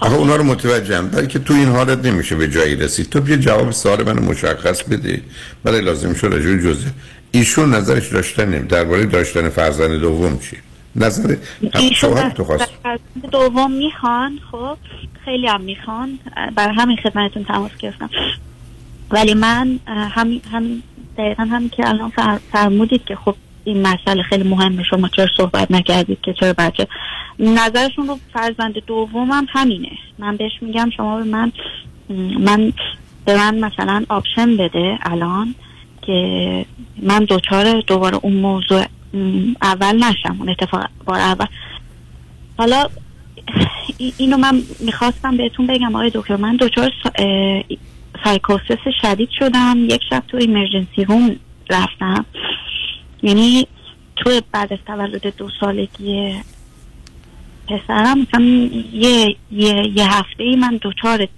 آخه 0.00 0.14
اونا 0.14 0.36
رو 0.36 0.44
متوجهم. 0.44 1.10
ولی 1.14 1.26
که 1.26 1.38
تو 1.38 1.54
این 1.54 1.68
حالت 1.68 2.06
نمیشه 2.06 2.36
به 2.36 2.48
جایی 2.50 2.76
رسید. 2.76 3.10
تو 3.10 3.20
بیا 3.20 3.36
جواب 3.36 3.70
سوال 3.70 4.02
منو 4.02 4.30
مشخص 4.30 4.82
بده 4.82 5.22
ولی 5.64 5.80
لازم 5.80 6.14
شد 6.14 6.30
به 6.30 6.58
جزء 6.62 6.88
ایشون 7.32 7.74
نظرش 7.74 8.08
داشتن 8.12 8.50
درباره 8.50 9.06
داشتن 9.06 9.48
فرزند 9.48 10.00
دوم 10.00 10.38
چی؟ 10.38 10.56
نظر 10.96 11.36
شوهر 11.94 12.30
تو 12.30 12.44
خواست. 12.44 12.72
دوم 13.32 13.72
می‌خوان 13.72 14.38
خب 14.52 14.76
خیلی 15.24 15.46
هم 15.46 15.60
می‌خوان. 15.60 16.18
برای 16.54 16.74
همین 16.74 16.96
خدمتتون 16.96 17.44
تماس 17.44 17.70
گرفتم. 17.78 18.10
ولی 19.10 19.34
من 19.34 19.78
همین 19.88 20.40
هم 20.52 20.82
دقیقا 21.18 21.42
هم 21.42 21.68
که 21.68 21.88
الان 21.88 22.10
فر- 22.10 22.38
فرمودید 22.52 23.04
که 23.04 23.16
خب 23.16 23.34
این 23.64 23.82
مسئله 23.82 24.22
خیلی 24.22 24.48
مهمه 24.48 24.82
شما 24.82 25.08
چرا 25.08 25.26
صحبت 25.36 25.70
نکردید 25.70 26.20
که 26.20 26.32
چرا 26.32 26.52
بچه؟ 26.58 26.86
نظرشون 27.38 28.08
رو 28.08 28.18
فرزند 28.32 28.74
دومم 28.86 29.46
همینه. 29.48 29.90
من 30.18 30.36
بهش 30.36 30.52
میگم 30.60 30.90
شما 30.96 31.16
به 31.16 31.24
من 31.24 31.52
من 32.38 32.72
به 33.24 33.36
من 33.36 33.58
مثلا 33.58 34.04
option 34.08 34.56
بده 34.56 34.98
الان 35.02 35.54
که 36.02 36.66
من 37.02 37.24
دچار 37.24 37.80
دوباره 37.80 38.18
اون 38.22 38.32
موضوع 38.32 38.84
اول 39.62 40.04
نشم 40.04 40.36
اون 40.38 40.48
اتفاق 40.48 40.86
بار 41.04 41.20
اول. 41.20 41.46
حالا 42.58 42.86
ای- 43.98 44.12
اینو 44.16 44.36
من 44.36 44.62
می‌خواستم 44.80 45.36
بهتون 45.36 45.66
بگم 45.66 45.94
آقای 45.96 46.10
دکتر. 46.14 46.36
من 46.36 46.56
دچار 46.56 46.92
سایکوسس 48.24 48.78
شدید 49.02 49.28
شدم. 49.38 49.76
یک 49.90 50.00
شب 50.10 50.22
تو 50.28 50.36
emergency 50.36 51.04
room 51.04 51.36
رفتم. 51.70 52.24
یعنی 53.22 53.66
تو 54.16 54.40
بعد 54.52 54.72
از 54.72 54.78
تولد 54.86 55.36
دو 55.36 55.48
سالگی 55.60 56.34
پسرم 57.68 58.18
مثلا 58.20 58.44
یه, 58.92 59.36
یه, 59.50 59.92
یه 59.96 60.12
هفته 60.18 60.42
ای 60.44 60.56
من 60.56 60.80
دچار 60.82 61.28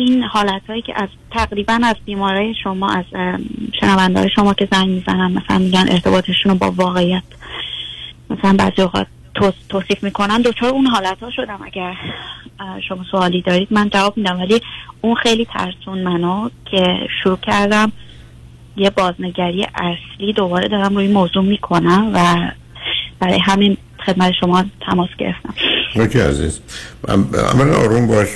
این 0.00 0.22
حالت 0.22 0.62
هایی 0.68 0.82
که 0.82 0.92
از 0.96 1.08
تقریبا 1.30 1.80
از 1.82 1.96
بیماره 2.04 2.52
شما 2.62 2.88
از 2.88 3.04
شنونده 3.80 4.28
شما 4.28 4.54
که 4.54 4.68
زنگ 4.72 4.88
می‌زنن 4.88 5.32
مثلا 5.32 5.58
میگن 5.58 5.86
ارتباطشون 5.90 6.52
رو 6.52 6.58
با 6.58 6.70
واقعیت 6.70 7.22
مثلا 8.30 8.52
بعضی 8.58 8.82
اوقات 8.82 9.06
توص- 9.34 9.68
توصیف 9.68 10.02
می‌کنن 10.04 10.42
دچار 10.42 10.70
اون 10.70 10.86
حالت 10.86 11.22
ها 11.22 11.30
شدم. 11.30 11.58
اگر 11.66 11.96
شما 12.88 13.04
سوالی 13.10 13.42
دارید 13.42 13.68
من 13.70 13.90
جواب 13.90 14.16
میدم. 14.16 14.40
ولی 14.40 14.60
اون 15.00 15.14
خیلی 15.14 15.44
ترسون 15.44 15.98
منو 15.98 16.48
که 16.70 17.08
شروع 17.22 17.38
کردم 17.42 17.92
یه 18.76 18.90
بازنگری 18.90 19.66
اصلی 19.74 20.32
دوباره 20.32 20.68
دارم 20.68 20.96
روی 20.96 21.08
موضوع 21.08 21.44
می‌کنم 21.44 22.10
و 22.14 22.50
برای 23.18 23.38
همین 23.38 23.76
خدمت 24.06 24.32
شما 24.40 24.64
تماس 24.86 25.08
گرفتم. 25.18 25.54
اوکی 25.94 26.20
عزیز. 26.20 26.58
عملا 27.08 27.76
آروم 27.76 28.06
باش 28.06 28.28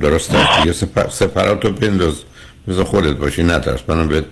درست 0.00 0.34
است. 0.34 0.60
دیگه 0.60 0.72
سپر 0.72 1.08
سپراتو 1.08 1.72
بنداز. 1.72 2.14
بذار 2.68 2.84
خودت 2.84 3.16
باشی 3.16 3.42
نترس 3.42 3.80
منم 3.88 4.08
به 4.08 4.24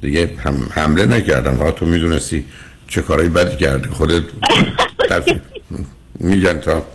دیگه 0.00 0.30
هم 0.44 0.68
حمله 0.70 1.06
نکردم. 1.06 1.56
فقط 1.56 1.74
تو 1.74 1.86
می‌دونستی 1.86 2.44
چه 2.88 3.02
کارایی 3.02 3.28
بدی 3.28 3.56
کردی. 3.56 3.88
خودت 3.88 4.22
میگن 6.20 6.58
تا 6.60 6.86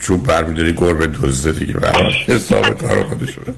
چوب 0.00 0.26
برمیداری 0.26 0.72
گربه 0.72 1.06
دزده 1.06 1.52
دیگه. 1.52 1.74
حساب 2.26 2.78
کار 2.78 3.04
خودش 3.04 3.34
رو. 3.34 3.54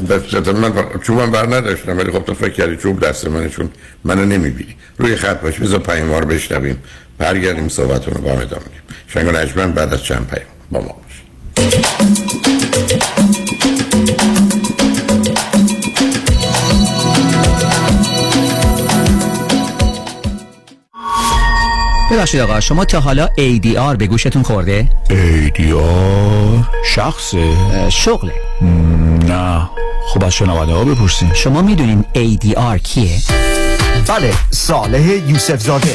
دست 0.00 0.48
من 0.48 0.72
چوبم 1.02 1.30
بر 1.30 1.46
نداشتم 1.46 1.98
ولی 1.98 2.12
خب 2.12 2.24
تو 2.24 2.34
فکر 2.34 2.48
کردی 2.48 2.76
چوب 2.76 3.00
دست 3.00 3.28
منه 3.28 3.48
چون 3.48 3.70
منو 4.04 4.24
نمی‌بینی. 4.24 4.76
روی 4.98 5.16
خط 5.16 5.40
باش 5.40 5.58
بذار 5.58 5.80
پیام 5.80 6.14
رو 6.14 6.26
بشنویم. 6.26 6.78
برگردیم 7.18 7.68
صحبتون 7.68 8.14
رو 8.14 8.20
با 8.20 8.30
هم 8.32 8.38
ادامه 8.38 8.62
میدیم 8.64 8.82
شنگ 9.06 9.28
و 9.28 9.30
نجمن 9.30 9.72
بعد 9.72 9.94
از 9.94 10.04
چند 10.04 10.26
پیام. 10.26 10.46
با 10.70 10.80
ما 10.80 11.02
ببخشید 22.12 22.40
آقا 22.40 22.60
شما 22.60 22.84
تا 22.84 23.00
حالا 23.00 23.26
ADR 23.26 23.96
به 23.98 24.06
گوشتون 24.06 24.42
خورده؟ 24.42 24.88
ایدیار 25.10 26.68
شخصه؟ 26.84 27.56
شغله. 27.88 28.32
نه. 29.28 29.70
خب 30.06 30.24
از 30.24 30.34
شنونده 30.34 30.72
ها 30.72 30.84
بپرسیم 30.84 31.32
شما 31.34 31.62
می‌دونین 31.62 32.04
ADR 32.14 32.78
کیه؟ 32.82 33.18
بله 34.08 34.32
صالح 34.50 35.30
یوسف 35.30 35.60
زاده 35.60 35.94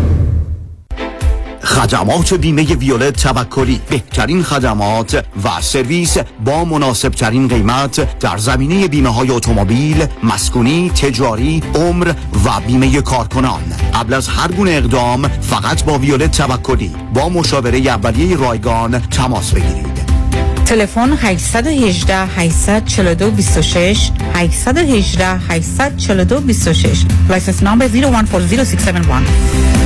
خدمات 1.63 2.33
بیمه 2.33 2.63
ویولت 2.63 3.23
توکلی. 3.23 3.81
بهترین 3.89 4.43
خدمات 4.43 5.25
و 5.43 5.61
سرویس 5.61 6.17
با 6.45 6.65
مناسب 6.65 7.09
ترین 7.09 7.47
قیمت 7.47 8.19
در 8.19 8.37
زمینه 8.37 8.87
بیمه 8.87 9.09
های 9.09 9.31
اتومبیل، 9.31 10.05
مسکونی، 10.23 10.89
تجاری، 10.89 11.63
عمر 11.75 12.13
و 12.45 12.59
بیمه 12.67 13.01
کارکنان. 13.01 13.61
قبل 13.93 14.13
از 14.13 14.27
هر 14.27 14.51
گونه 14.51 14.71
اقدام 14.71 15.27
فقط 15.27 15.83
با 15.83 15.97
ویولت 15.97 16.31
توکلی. 16.37 16.95
با 17.13 17.29
مشاوره 17.29 17.77
اولیه 17.77 18.37
رایگان 18.37 18.99
تماس 18.99 19.51
بگیرید. 19.51 20.01
تلفن 20.65 21.17
818 21.21 22.15
842 22.15 23.31
26 23.31 24.11
818 24.33 25.27
842 25.49 26.39
26 26.39 27.05
license 27.29 27.63
number 27.63 27.87
01406711 27.87 29.80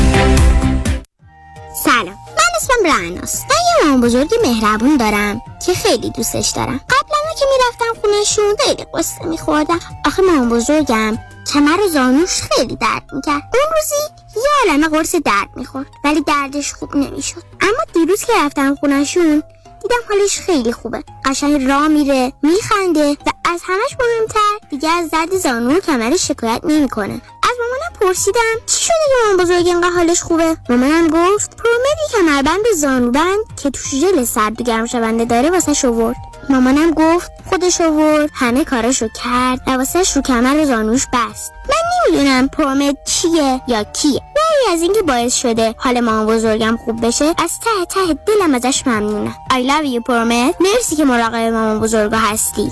سلام. 1.85 2.05
من 2.07 2.51
اسمم 2.57 2.85
رعناست. 2.85 3.43
من 3.43 3.55
یه 3.55 3.85
مامان 3.85 4.01
بزرگی 4.01 4.35
مهربون 4.43 4.97
دارم 4.97 5.41
که 5.65 5.73
خیلی 5.73 6.09
دوستش 6.09 6.49
دارم. 6.49 6.81
قبلا 6.89 7.33
که 7.39 7.45
می‌رفتم 7.51 8.01
خونهشون 8.01 8.55
خیلی 8.65 8.85
قصه 8.93 9.25
میخوردم. 9.25 9.79
آخه 10.05 10.21
مامان 10.21 10.49
بزرگم 10.49 11.17
کمر 11.53 11.81
و 11.81 11.87
زانوش 11.87 12.41
خیلی 12.41 12.75
درد 12.75 13.03
می‌کرد. 13.13 13.43
اون 13.53 13.63
روزی 13.75 13.95
یه 14.35 14.71
عالمه 14.71 14.87
قرص 14.87 15.15
درد 15.15 15.49
می‌خورد 15.55 15.87
ولی 16.03 16.21
دردش 16.21 16.73
خوب 16.73 16.95
نمی‌شد. 16.95 17.43
اما 17.61 17.83
دیروز 17.93 18.25
که 18.25 18.33
رفتم 18.45 18.75
خونهشون 18.75 19.43
دیدم 19.89 20.01
حالش 20.09 20.39
خیلی 20.39 20.71
خوبه. 20.71 21.03
قشنگ 21.25 21.67
راه 21.67 21.87
میره 21.87 22.33
میخنده 22.43 23.11
و 23.11 23.31
از 23.45 23.61
همش 23.63 23.95
مهمتر 23.99 24.67
دیگه 24.69 24.89
از 24.89 25.09
درد 25.09 25.37
زانو 25.37 25.77
و 25.77 25.79
کمرش 25.79 26.27
شکایت 26.27 26.61
نمی‌کنه. 26.63 27.13
از 27.13 27.51
مامانم 27.59 27.99
پرسیدم 28.01 28.41
چی 28.65 28.83
شده 28.83 28.93
که 28.93 29.13
مامان 29.23 29.45
بزرگ 29.45 29.67
اینقدر 29.67 29.89
حالش 29.89 30.21
خوبه؟ 30.21 30.57
مامانم 30.69 31.07
گفت 31.07 31.57
پرومدی 31.57 32.05
کمربند 32.11 32.63
زانوبند 32.75 33.39
که 33.63 33.69
توش 33.69 33.95
ژل 33.95 34.23
سرد 34.23 34.61
و 34.61 34.63
گرم 34.63 34.85
شونده 34.85 35.25
داره 35.25 35.49
واسه 35.49 35.73
شورد 35.73 36.15
مامانم 36.49 36.91
گفت 36.91 37.31
خودش 37.49 37.81
آورد 37.81 38.29
همه 38.33 38.65
کاراشو 38.65 39.07
کرد 39.23 39.61
و 39.67 39.71
واسهش 39.71 40.15
رو 40.15 40.21
کمر 40.21 40.59
و 40.59 40.65
زانوش 40.65 41.07
بست. 41.13 41.51
من 41.69 41.75
نمی‌دونم 42.07 42.47
پرومد 42.47 42.95
چیه 43.05 43.61
یا 43.67 43.83
کیه. 43.83 44.21
ولی 44.55 44.73
از 44.75 44.81
اینکه 44.81 45.01
باعث 45.01 45.35
شده 45.35 45.75
حال 45.77 45.99
مامان 45.99 46.35
بزرگم 46.35 46.77
خوب 46.85 47.05
بشه 47.05 47.25
از 47.25 47.59
ته 47.59 47.85
ته 47.89 48.13
دلم 48.27 48.55
ازش 48.55 48.87
ممنونم. 48.87 49.35
I 49.51 49.53
love 49.53 49.95
you 49.95 50.03
پرومد 50.07 50.55
مرسی 50.59 50.95
که 50.95 51.05
مراقب 51.05 51.35
مامان 51.35 51.79
بزرگا 51.79 52.17
هستی. 52.17 52.71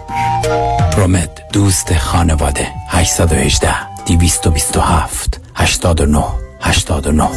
پرومد 0.91 1.41
دوست 1.54 1.98
خانواده. 1.98 2.67
818 2.89 4.06
227 4.06 5.39
89 5.56 6.24
89 6.62 7.30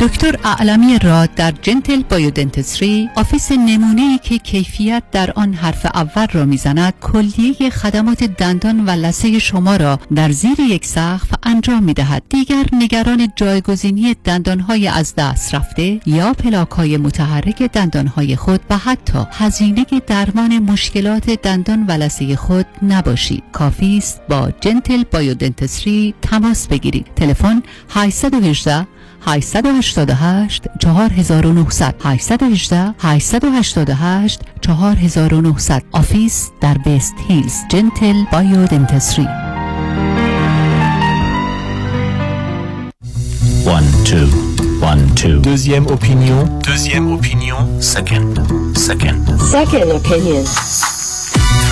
دکتر 0.00 0.38
اعلمی 0.44 0.98
راد 0.98 1.34
در 1.34 1.50
Gentle 1.62 2.02
Biodentistry 2.02 3.08
office 3.16 3.52
نمونه 3.52 4.02
ای 4.02 4.18
که 4.18 4.38
کیفیت 4.38 5.02
در 5.12 5.30
آن 5.30 5.54
حرف 5.54 5.86
اول 5.94 6.26
را 6.32 6.44
می‌زند 6.44 6.94
کلیه 7.00 7.70
خدمات 7.70 8.24
دندان 8.24 8.84
و 8.84 8.90
لثه 8.90 9.38
شما 9.38 9.76
را 9.76 9.98
در 10.14 10.30
زیر 10.30 10.60
یک 10.60 10.86
سقف 10.86 11.34
انجام 11.42 11.82
می 11.82 11.94
دهد 11.94 12.22
دیگر 12.28 12.64
نگران 12.72 13.28
جایگزینی 13.36 14.16
دندانهای 14.24 14.88
از 14.88 15.14
دست 15.14 15.54
رفته 15.54 16.00
یا 16.06 16.32
پلاک 16.32 16.70
های 16.70 16.96
متحرک 16.96 17.62
دندانهای 17.62 18.36
خود 18.36 18.60
و 18.70 18.76
حتی 18.78 19.18
هزینه 19.32 19.86
درمان 20.06 20.58
مشکلات 20.58 21.30
دندان 21.30 21.86
و 21.86 21.92
لثه 21.92 22.36
خود 22.36 22.66
نباشید. 22.82 23.42
کافی 23.52 23.98
است 23.98 24.20
با 24.28 24.50
Gentle 24.60 25.02
Biodentistry 25.12 26.14
تماس 26.22 26.68
بگیرید. 26.68 27.06
تلفن 27.16 27.62
818 27.90 28.95
888 29.26 30.64
4900 34.60 35.82
office 35.92 36.50
در 36.60 36.78
West 36.78 37.14
Hills. 37.28 37.54
Gentle 37.70 38.24
Biodentistry 38.32 39.22
1 39.22 39.28
2 44.10 45.16
3 45.16 45.38
deuxième 45.38 45.86
opinion 45.86 46.58
deuxième 46.58 47.12
opinion 47.12 47.80
second 47.80 48.34
second 48.74 49.24
second 49.52 49.90
opinion 49.90 50.44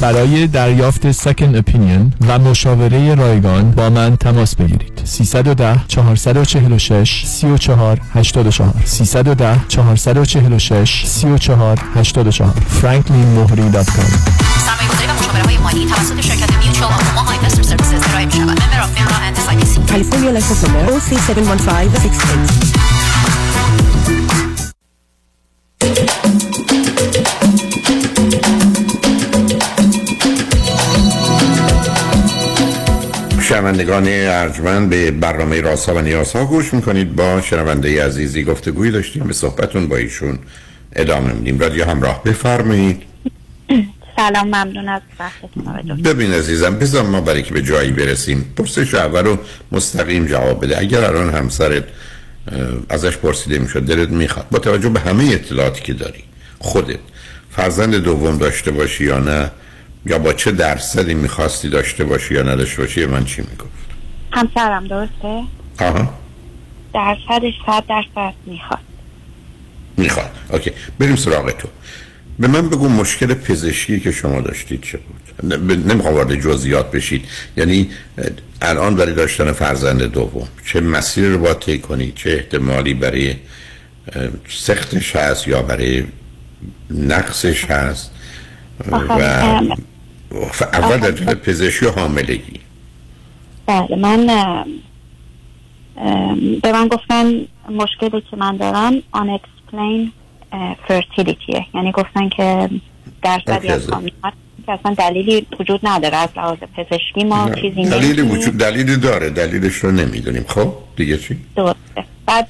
برای 0.00 0.46
دریافت 0.46 1.12
سکن 1.12 1.56
اپینین 1.56 2.12
و 2.28 2.38
مشاوره 2.38 3.14
رایگان 3.14 3.70
با 3.70 3.90
من 3.90 4.16
تماس 4.16 4.56
بگیرید. 4.56 5.00
310 5.04 5.80
446 5.88 7.24
34 7.26 8.00
84 8.14 8.74
310 8.84 9.60
446 9.68 11.06
34 11.06 11.78
84 11.94 12.52
franklinmohri.com 12.82 14.10
سرمایه‌گذاری 14.66 15.06
و 15.08 15.14
مشاوره 15.18 15.42
های 15.44 15.58
مالی 15.58 15.86
توسط 15.86 16.20
شرکت 16.20 16.56
Mutual 16.56 16.92
of 16.92 17.36
Omaha 17.38 17.47
Investor 17.47 17.62
Services 17.62 18.08
ارائه 18.08 18.26
می‌شود. 18.26 18.40
member 18.40 18.80
of 18.80 18.90
FINRA 18.94 19.16
and 19.16 19.36
S 19.62 19.76
California 19.88 20.30
license 20.38 20.62
number 20.64 21.00
0371568 21.10 23.05
شنوندگان 33.48 34.04
ارجمند 34.08 34.90
به 34.90 35.10
برنامه 35.10 35.60
راسا 35.60 35.94
و 35.94 36.00
نیاسا 36.00 36.44
گوش 36.44 36.74
می‌کنید. 36.74 37.16
با 37.16 37.40
شنونده 37.40 38.04
عزیزی 38.04 38.44
گفتگوی 38.44 38.90
داشتیم. 38.90 39.24
به 39.24 39.32
صحبتون 39.32 39.88
با 39.88 39.96
ایشون 39.96 40.38
ادامه 40.96 41.32
میدیم. 41.32 41.58
رادیو 41.58 41.84
همراه 41.84 42.24
بفرمایید. 42.24 43.02
سلام 44.16 44.46
ممنون 44.46 44.88
از 44.88 45.02
وقتتون. 45.20 46.02
ببین 46.02 46.32
عزیزم 46.32 46.78
بذار 46.78 47.02
ما 47.02 47.20
برای 47.20 47.42
که 47.42 47.54
به 47.54 47.62
جایی 47.62 47.92
برسیم 47.92 48.54
پرسش 48.56 48.94
اول 48.94 49.24
رو 49.24 49.38
مستقیم 49.72 50.26
جواب 50.26 50.64
بده. 50.64 50.78
اگر 50.78 51.04
الان 51.04 51.34
همسرت 51.34 51.84
ازش 52.88 53.16
پرسیده 53.16 53.58
می‌شد 53.58 53.82
دلت 53.82 54.08
می‌خواد 54.08 54.46
با 54.50 54.58
توجه 54.58 54.88
به 54.88 55.00
همه 55.00 55.24
اطلاعاتی 55.24 55.82
که 55.82 55.92
داری 55.92 56.24
خودت 56.58 56.98
فرزند 57.50 57.94
دوم 57.94 58.38
داشته 58.38 58.70
باشی 58.70 59.04
یا 59.04 59.18
نه 59.18 59.50
یا 60.06 60.18
با 60.18 60.32
چه 60.32 60.52
درصدی 60.52 61.14
می‌خواستی 61.14 61.68
داشته 61.68 62.04
باشی 62.04 62.34
یا 62.34 62.42
نداشته 62.42 62.82
باشی 62.82 63.06
من 63.06 63.24
چی 63.24 63.42
می‌گفت؟ 63.42 63.70
همسرم 64.32 64.86
درسته؟ 64.86 65.42
آها. 65.80 66.14
درصدش 66.94 67.54
صد 67.66 67.84
درصد 67.88 68.34
می‌خواد. 68.46 68.80
می‌خواد. 69.96 70.30
اوکی. 70.50 70.70
بریم 70.98 71.16
سراغ 71.16 71.50
تو. 71.50 71.68
به 72.38 72.46
من 72.48 72.68
بگو 72.68 72.88
مشکل 72.88 73.34
پزشکی 73.34 74.00
که 74.00 74.12
شما 74.12 74.40
داشتید 74.40 74.82
چه 74.82 74.98
بود؟ 74.98 75.90
نمی‌خوام 75.92 76.14
وارد 76.14 76.40
جزئیات 76.40 76.90
بشید. 76.90 77.24
یعنی 77.56 77.90
الان 78.62 78.96
برای 78.96 79.14
داشتن 79.14 79.52
فرزند 79.52 80.02
دوم 80.02 80.48
چه 80.66 80.80
مسیر 80.80 81.28
رو 81.28 81.38
باید 81.38 81.58
طی 81.58 81.78
کنید 81.78 82.14
چه 82.14 82.30
احتمالی 82.30 82.94
برای 82.94 83.34
سختش 84.48 85.16
هست 85.16 85.48
یا 85.48 85.62
برای 85.62 86.04
نقصش 86.90 87.64
هست؟ 87.64 88.10
و 88.92 89.18
اول 90.72 90.96
در 90.96 91.10
جهت 91.10 91.36
پزشکی 91.36 91.86
و 91.86 91.90
حاملگی. 91.90 92.60
بله 93.66 93.96
من 93.96 94.26
به 96.62 96.72
من 96.72 96.88
گفتن 96.88 97.34
مشکلی 97.70 98.20
که 98.30 98.36
من 98.36 98.56
دارم 98.56 99.02
unexplained 99.14 100.10
اه، 100.52 100.76
fertilityه 100.88 101.64
یعنی 101.74 101.92
گفتن 101.92 102.28
که 102.28 102.70
درصدی 103.22 103.52
اوکی، 103.52 103.68
از 103.68 103.90
خانم‌ها 103.90 104.32
که 104.66 104.72
اصلا 104.72 104.94
دلیلی 104.94 105.46
وجود 105.60 105.80
نداره 105.82 106.16
از 106.16 106.28
لحاظ 106.36 106.58
پزشکی 106.76 107.24
ما 107.24 107.50
چیزی 107.50 107.84
دلیلی. 107.84 108.22
وجود 108.22 108.56
دلیلی 108.58 108.96
داره 108.96 109.30
دلیلش 109.30 109.74
رو 109.74 109.90
نمی‌دونیم. 109.90 110.44
خب 110.48 110.72
دیگه 110.96 111.18
چی؟ 111.18 111.36
درسته. 111.56 112.04
بعد 112.26 112.48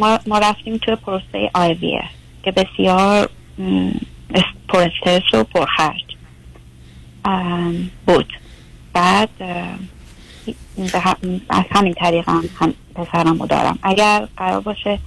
ما, 0.00 0.18
ما 0.26 0.38
رفتیم 0.38 0.76
توی 0.76 0.96
پروسه 0.96 1.50
آیویه 1.54 2.02
که 2.42 2.52
بسیار 2.52 3.28
م، 3.58 3.90
اس- 4.34 4.42
پر 4.68 4.78
استرس 4.78 5.34
و 5.34 5.44
پرخرج. 5.44 6.15
بود. 8.06 8.32
بعد 8.92 9.28
از 11.50 11.64
همین 11.70 11.94
طریق 11.94 12.28
هم, 12.28 12.44
هم 12.56 12.74
پسرم 12.94 13.46
دارم. 13.46 13.78
اگر 13.82 14.28
قرار 14.36 14.60
باشه 14.60 14.98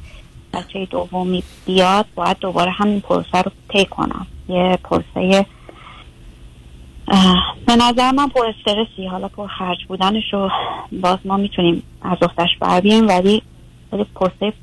بچه 0.54 0.86
دومی 0.86 1.44
بیاد 1.66 2.06
باید 2.16 2.38
دوباره 2.40 2.72
همین 2.72 3.02
پروسه 3.02 3.42
رو 3.42 3.52
طی 3.70 3.86
کنم. 3.86 4.28
یه 4.50 4.80
پروسه 4.84 5.46
به 7.68 7.76
نظر 7.76 8.12
من 8.12 8.28
پر 8.28 8.46
استرسی. 8.46 9.08
حالا 9.08 9.28
پر 9.28 9.48
خرج 9.48 9.86
بودنش 9.88 10.34
رو 10.34 10.50
باز 11.02 11.18
ما 11.26 11.38
می‌تونیم 11.38 11.84
از 12.02 12.18
اختش 12.22 12.50
بر 12.60 12.82
ولی 12.82 13.42
ولی 13.92 14.06
پرسه 14.16 14.54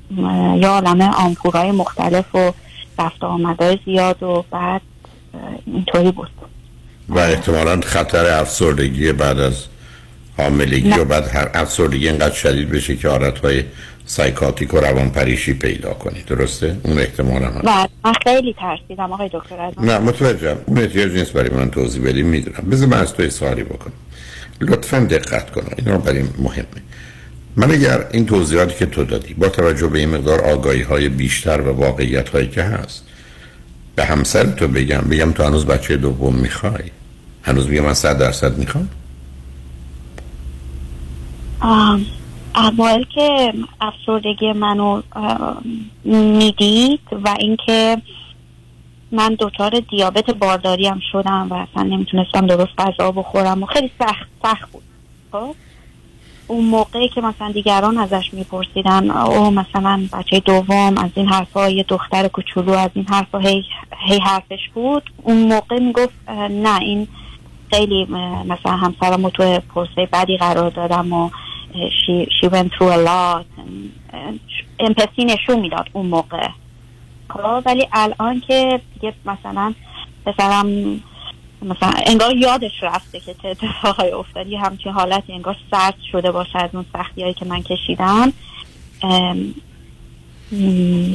یا 0.56 0.70
عالمه 0.70 1.10
آمپورای 1.10 1.70
مختلف 1.70 2.34
و 2.34 2.52
رفت 2.98 3.24
و 3.24 3.26
آمدهای 3.26 3.78
زیاد 3.84 4.22
و 4.22 4.44
بعد 4.50 4.80
اینطوری 5.66 6.10
بود. 6.12 6.30
و 7.08 7.18
احتمالا 7.18 7.80
خطر 7.80 8.26
افسردگی 8.26 9.12
بعد 9.12 9.38
از 9.38 9.54
حاملگی 10.38 10.88
نه. 10.88 10.98
و 10.98 11.04
بعد 11.04 11.28
هر 11.28 11.50
افسردگی 11.54 12.08
اینقدر 12.08 12.34
شدید 12.34 12.70
بشه 12.70 12.96
که 12.96 13.08
حالتهای 13.08 13.64
سایکاتیک 14.06 14.74
و 14.74 14.76
روانپریشی 14.76 15.54
پیدا 15.54 15.90
کنی 15.90 16.22
درسته؟ 16.22 16.76
اون 16.82 16.98
احتمال 16.98 17.42
هم 17.42 17.52
هست. 17.52 17.90
من 18.04 18.12
خیلی 18.24 18.54
ترسیدم 18.58 19.12
آقای 19.12 19.30
دکتر 19.32 19.60
از. 19.60 19.72
نه 19.80 19.98
متوجهم. 19.98 20.56
اون 20.66 20.78
احتیاج 20.78 21.12
نیست 21.12 21.32
برای 21.32 21.50
من 21.50 21.70
توضیح 21.70 22.02
بدی 22.02 22.22
می‌دونم. 22.22 22.70
بذار 22.70 22.88
من 22.88 22.98
از 22.98 23.12
تو 23.12 23.22
یه 23.22 23.28
سوالی 23.28 23.62
بکنم. 23.62 23.92
لطفا 24.60 24.98
دقت 24.98 25.50
کن 25.50 25.62
این 25.76 25.86
رو 25.86 25.98
برای 25.98 26.22
مهمه. 26.38 26.82
من 27.56 27.70
اگر 27.70 28.06
این 28.12 28.26
توضیحاتی 28.26 28.74
که 28.74 28.86
تو 28.86 29.04
دادی 29.04 29.34
با 29.34 29.48
توجه 29.48 29.86
به 29.86 29.98
این 29.98 30.08
مقدار 30.08 30.40
آگاهی 30.40 30.82
های 30.82 31.08
بیشتر 31.08 31.60
و 31.60 31.72
واقعیت 31.72 32.28
هایی 32.28 32.48
که 32.48 32.62
هست 32.62 33.04
به 33.96 34.04
همسر 34.04 34.44
تو 34.44 34.68
بگم 34.68 35.00
بگم 35.00 35.32
تو 35.32 35.42
هنوز 35.42 35.66
بچه 35.66 35.96
دوم 35.96 36.34
می‌خوای؟ 36.34 36.90
هنوز 37.42 37.68
میگم 37.68 37.84
من 37.84 37.94
صد 37.94 38.18
درصد 38.18 38.58
می‌خوام؟ 38.58 38.88
اول 42.54 43.04
که 43.14 43.52
افسردگی 43.80 44.52
منو 44.52 45.02
می‌دید 46.38 47.00
و 47.24 47.34
اینکه 47.38 48.02
من 49.12 49.36
دچار 49.40 49.80
دیابت 49.90 50.30
بارداری 50.30 50.86
هم 50.86 51.00
شدم 51.12 51.46
و 51.50 51.54
اصلا 51.54 51.82
نمی‌تونستم 51.82 52.46
درست 52.46 52.72
غذا 52.78 53.12
بخورم 53.12 53.62
و 53.62 53.66
خیلی 53.66 53.90
سخت 53.98 54.28
سخت 54.42 54.72
بود. 54.72 54.82
خب؟ 55.32 55.54
اون 56.46 56.64
موقعی 56.64 57.08
که 57.08 57.20
مثلا 57.20 57.52
دیگران 57.52 57.98
ازش 57.98 58.34
میپرسیدن 58.34 59.10
او 59.10 59.50
مثلا 59.50 60.08
بچه 60.12 60.40
دوم 60.40 60.98
از 60.98 61.10
این 61.14 61.28
حرفا 61.28 61.68
یه 61.68 61.84
دختر 61.88 62.28
کوچولو 62.28 62.72
از 62.72 62.90
این 62.94 63.06
حرفا 63.10 63.38
هی, 63.38 63.64
هی 64.06 64.18
حرفش 64.18 64.68
بود. 64.74 65.10
اون 65.22 65.36
موقع 65.36 65.78
می‌گفت 65.78 66.28
نه 66.50 66.80
این 66.80 67.08
خیلی 67.70 68.04
مثلا 68.48 68.72
همسرم 68.72 69.28
تو 69.28 69.58
پرسه 69.74 70.08
بدی 70.12 70.36
قرار 70.36 70.70
دادم 70.70 71.12
و 71.12 71.30
she, 71.74 72.26
she 72.26 72.48
went 72.48 72.70
through 72.74 72.92
a 72.92 73.06
lot. 73.06 73.46
امپسی 74.78 75.24
نشون 75.24 75.60
می‌داد 75.60 75.88
اون 75.92 76.06
موقع. 76.06 76.48
خب 77.30 77.62
ولی 77.66 77.88
الان 77.92 78.40
که 78.40 78.80
دیگه 78.94 79.14
مثلا 79.24 79.74
پسرم 80.26 80.66
مثلا 81.62 81.92
انگار 82.06 82.36
یادش 82.36 82.82
رفته 82.82 83.20
که 83.20 83.34
چه 83.42 83.48
اتفاقای 83.48 84.10
افتاد 84.10 84.46
یه 84.46 84.60
همچین 84.60 84.92
حالتی 84.92 85.32
انگار 85.32 85.56
سرد 85.70 85.94
شده 86.12 86.30
باشه 86.30 86.58
از 86.58 86.70
اون 86.72 86.84
سختی 86.92 87.22
هایی 87.22 87.34
که 87.34 87.44
من 87.44 87.62
کشیدم. 87.62 88.32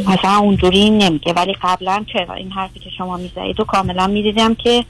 مثلا 0.08 0.38
اونجوری 0.42 0.90
نمیگه. 0.90 1.34
ولی 1.34 1.56
قبلا 1.62 2.06
چرا؟ 2.14 2.34
این 2.34 2.52
حرفی 2.52 2.80
که 2.80 2.90
شما 2.98 3.18
می‌زنید 3.18 3.60
و 3.60 3.64
کاملا 3.64 4.08
می‌دیدم 4.08 4.56
که 4.56 4.86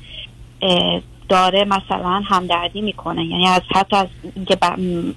داره 1.29 1.65
مثلا 1.65 2.21
همدردی 2.25 2.81
می‌کنه. 2.81 3.25
یعنی 3.25 3.47
از 3.47 3.61
حتی 3.75 3.95
از 3.95 4.07
اینکه 4.35 4.57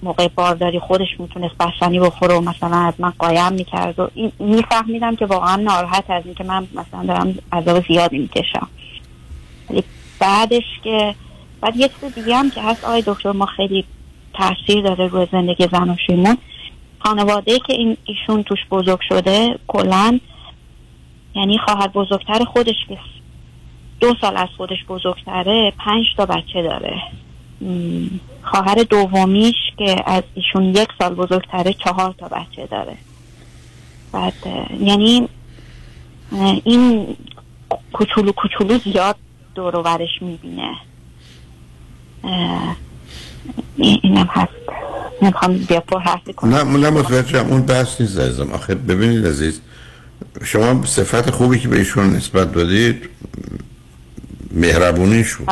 موقع 0.02 0.28
بارداری 0.28 0.78
خودش 0.78 1.08
می‌تونست 1.18 1.54
بستنی 1.60 2.00
بخوره 2.00 2.34
و 2.34 2.40
مثلا 2.40 2.76
از 2.76 2.94
من 2.98 3.12
قایم 3.18 3.52
می‌کرد 3.52 3.98
و 3.98 4.08
میفهمیدم 4.38 5.16
که 5.16 5.26
واقعا 5.26 5.56
ناراحت 5.56 6.10
از 6.10 6.22
اینکه 6.24 6.44
من 6.44 6.66
مثلا 6.74 7.04
دارم 7.06 7.38
عذاب 7.52 7.84
زیادی 7.88 8.18
می‌کشم. 8.18 8.68
بعدش 10.24 10.64
که 10.84 11.14
بعد 11.60 11.76
یه 11.76 11.88
چیز 11.88 12.14
دیگه 12.14 12.36
هم 12.36 12.50
که 12.50 12.62
هست 12.62 12.84
آقای 12.84 13.02
دکتر 13.06 13.32
ما 13.32 13.46
خیلی 13.46 13.84
تاثیر 14.34 14.82
داره 14.82 15.06
روی 15.06 15.26
زندگی 15.32 15.68
زناشویمون 15.72 16.38
خانواده 16.98 17.58
که 17.58 17.72
این 17.72 17.96
ایشون 18.04 18.42
توش 18.42 18.58
بزرگ 18.70 19.00
شده 19.08 19.58
کلا 19.66 20.20
یعنی 21.34 21.58
خواهر 21.58 21.88
بزرگتر 21.88 22.44
خودش 22.44 22.74
که 22.88 22.98
دو 24.00 24.14
سال 24.20 24.36
از 24.36 24.48
خودش 24.56 24.84
بزرگتره 24.88 25.72
پنج 25.78 26.04
تا 26.16 26.26
بچه 26.26 26.62
داره. 26.62 27.02
خواهر 28.42 28.74
دومیش 28.74 29.54
که 29.78 29.96
از 30.06 30.22
ایشون 30.34 30.64
یک 30.64 30.88
سال 30.98 31.14
بزرگتره 31.14 31.72
چهار 31.72 32.14
تا 32.18 32.28
بچه 32.28 32.66
داره. 32.66 32.96
بعد 34.12 34.34
یعنی 34.80 35.28
این 36.64 37.16
کوچولو 37.92 38.32
کوچولو 38.32 38.78
زیاد 38.78 39.16
دور 39.54 39.76
و 39.76 39.98
می‌بینه. 40.20 40.76
اینم 43.76 44.28
هست. 44.30 44.52
نمی‌خوام 45.22 45.58
بیا 45.58 45.80
پر 45.80 45.98
حرفی 45.98 46.32
کنم. 46.32 46.54
نه 46.54 46.62
نه 46.62 46.90
متوجهم 46.90 47.46
اون 47.46 47.62
بحث 47.62 48.00
نیست 48.00 48.18
عزیزم. 48.18 48.52
آخه 48.52 48.74
ببینید 48.74 49.26
عزیز 49.26 49.60
شما 50.44 50.86
صفت 50.86 51.30
خوبی 51.30 51.58
که 51.58 51.68
به 51.68 51.78
ایشون 51.78 52.10
نسبت 52.16 52.52
دادید 52.52 53.08
مهربونیشون 54.52 55.46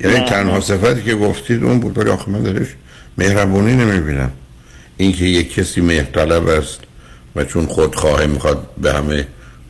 یعنی 0.00 0.20
تنها 0.20 0.60
صفتی 0.60 1.02
که 1.02 1.14
گفتید 1.14 1.64
اون 1.64 1.80
بود 1.80 1.98
ولی 1.98 2.10
آخه 2.10 2.30
من 2.30 2.42
درش 2.42 2.68
مهربونی 3.18 3.72
نمی‌بینم. 3.72 4.32
اینکه 4.96 5.24
یک 5.24 5.54
کسی 5.54 5.80
مهرطلب 5.80 6.48
است 6.48 6.80
و 7.36 7.44
چون 7.44 7.66
خودخواهه 7.66 8.26
می‌خواد 8.26 8.70
به 8.78 8.92
همه 8.92 9.26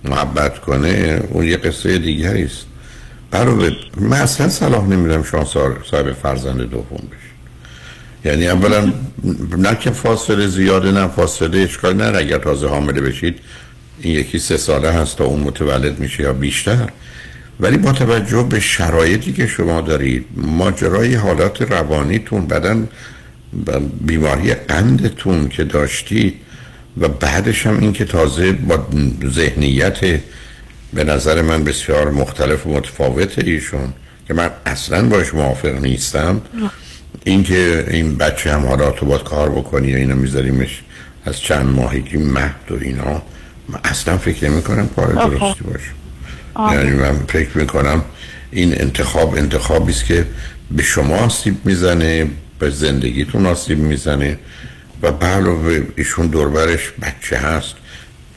محبت 0.08 0.58
کنه 0.60 1.22
اون 1.30 1.44
یه 1.44 1.56
قصه 1.56 1.98
دیگری 1.98 2.42
است. 2.42 2.66
برای 3.30 3.76
من 3.96 4.16
اصلا 4.16 4.48
صلاح 4.48 4.86
نمیدم 4.86 5.22
شما 5.22 5.44
صاحب 5.90 6.12
فرزند 6.12 6.60
دوم 6.60 7.08
بشید 7.10 7.36
یعنی 8.24 8.48
اولا 8.48 8.92
نه 9.58 9.76
که 9.80 9.90
فاصله 9.90 10.46
زیاده 10.46 10.92
نه 10.92 11.08
فاصله 11.08 11.58
اشکال 11.60 11.96
نه 11.96 12.18
اگر 12.18 12.38
تازه 12.38 12.68
حامله 12.68 13.00
بشید 13.00 13.38
این 14.00 14.14
یکی 14.14 14.38
سه 14.38 14.56
ساله 14.56 14.90
هست 14.90 15.16
تا 15.16 15.24
اون 15.24 15.40
متولد 15.40 15.98
میشه 15.98 16.22
یا 16.22 16.32
بیشتر. 16.32 16.88
ولی 17.60 17.76
با 17.76 17.92
توجه 17.92 18.42
به 18.42 18.60
شرایطی 18.60 19.32
که 19.32 19.46
شما 19.46 19.80
دارید 19.80 20.26
ماجرای 20.36 21.14
حالات 21.14 21.62
روانیتون 21.62 22.46
بدن 22.46 22.88
بیماری 24.00 24.54
قندتون 24.54 25.48
که 25.48 25.64
داشتید 25.64 26.34
و 27.00 27.09
بعدش 27.09 27.66
هم 27.66 27.78
این 27.78 27.92
که 27.92 28.04
تازه 28.04 28.52
با 28.52 28.87
ذهنیت 29.26 30.20
به 30.92 31.04
نظر 31.04 31.42
من 31.42 31.64
بسیار 31.64 32.11
مختلف 32.11 32.66
و 32.66 32.70
متفاوت 32.70 33.38
ایشون 33.38 33.92
که 34.28 34.35
من 34.35 34.50
اصلا 34.66 35.09
باش 35.09 35.35
موافق 35.35 35.80
نیستم 35.80 36.40
اینکه 37.24 37.87
این 37.90 38.16
بچه 38.16 38.52
هم 38.52 38.66
حالا 38.66 38.90
تو 38.90 39.06
باید 39.06 39.22
کار 39.22 39.50
بکنی 39.50 39.88
یا 39.88 39.96
اینو 39.96 40.14
میذاریمش 40.14 40.82
از 41.24 41.40
چند 41.40 41.66
ماهگی 41.66 42.16
مهد 42.16 42.70
و 42.70 42.74
اینا 42.80 43.22
من 43.68 43.78
اصلا 43.85 44.18
فکر 44.18 44.50
نمی 44.50 44.62
کنم 44.62 44.88
کار 44.96 45.12
درستی 45.12 45.64
باشه. 45.64 45.90
یعنی 46.74 46.90
من 46.90 47.18
فکر 47.28 47.59
می‌کنم 47.59 48.04
این 48.50 48.80
انتخاب 48.80 49.35
انتخابی 49.35 49.92
است 49.92 50.04
که 50.04 50.26
به 50.70 50.82
شما 50.82 51.16
آسیب 51.16 51.56
می‌زنه 51.64 52.26
به 52.59 52.70
زندگیتون 52.70 53.46
آسیب 53.46 53.78
می‌زنه. 53.78 54.38
و 55.02 55.06
علاوه 55.06 55.82
ایشون 55.96 56.26
دوربرش 56.26 56.92
بچه 57.02 57.37
هست. 57.37 57.74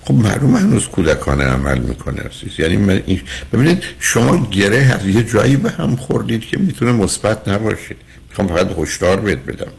خب 0.01 0.13
معلوم 0.13 0.55
هنوز 0.55 0.87
کودکانه 0.87 1.43
عمل 1.43 1.79
می‌کنه 1.79 2.21
عزیز. 2.21 2.59
یعنی 2.59 2.77
من 2.77 3.01
این 3.05 3.21
ببینید 3.53 3.83
شما 3.99 4.47
گره 4.51 4.77
از 4.77 5.07
یه 5.07 5.23
جایی 5.23 5.55
به 5.55 5.69
هم 5.69 5.95
خوردید 5.95 6.41
که 6.41 6.57
می‌تونه 6.57 6.91
مثبت 6.91 7.47
نباشه. 7.47 7.95
می‌خوام 8.29 8.47
فقط 8.47 8.69
هشدار 8.77 9.19
بهت 9.19 9.37
بدم. 9.37 9.71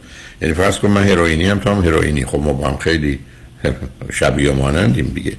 یعنی 0.43 0.55
فرض 0.55 0.79
کن 0.79 0.89
من 0.89 1.05
هروئینی 1.05 1.45
هم 1.45 1.59
تو 1.59 1.71
هم 1.71 1.85
هروئینی 1.85 2.25
خب 2.25 2.39
ما 2.39 2.53
با 2.53 2.69
هم 2.69 2.77
خیلی 2.77 3.19
شبیه 4.19 4.51
و 4.53 4.55
مانندیم 4.55 5.13
دیگه. 5.15 5.33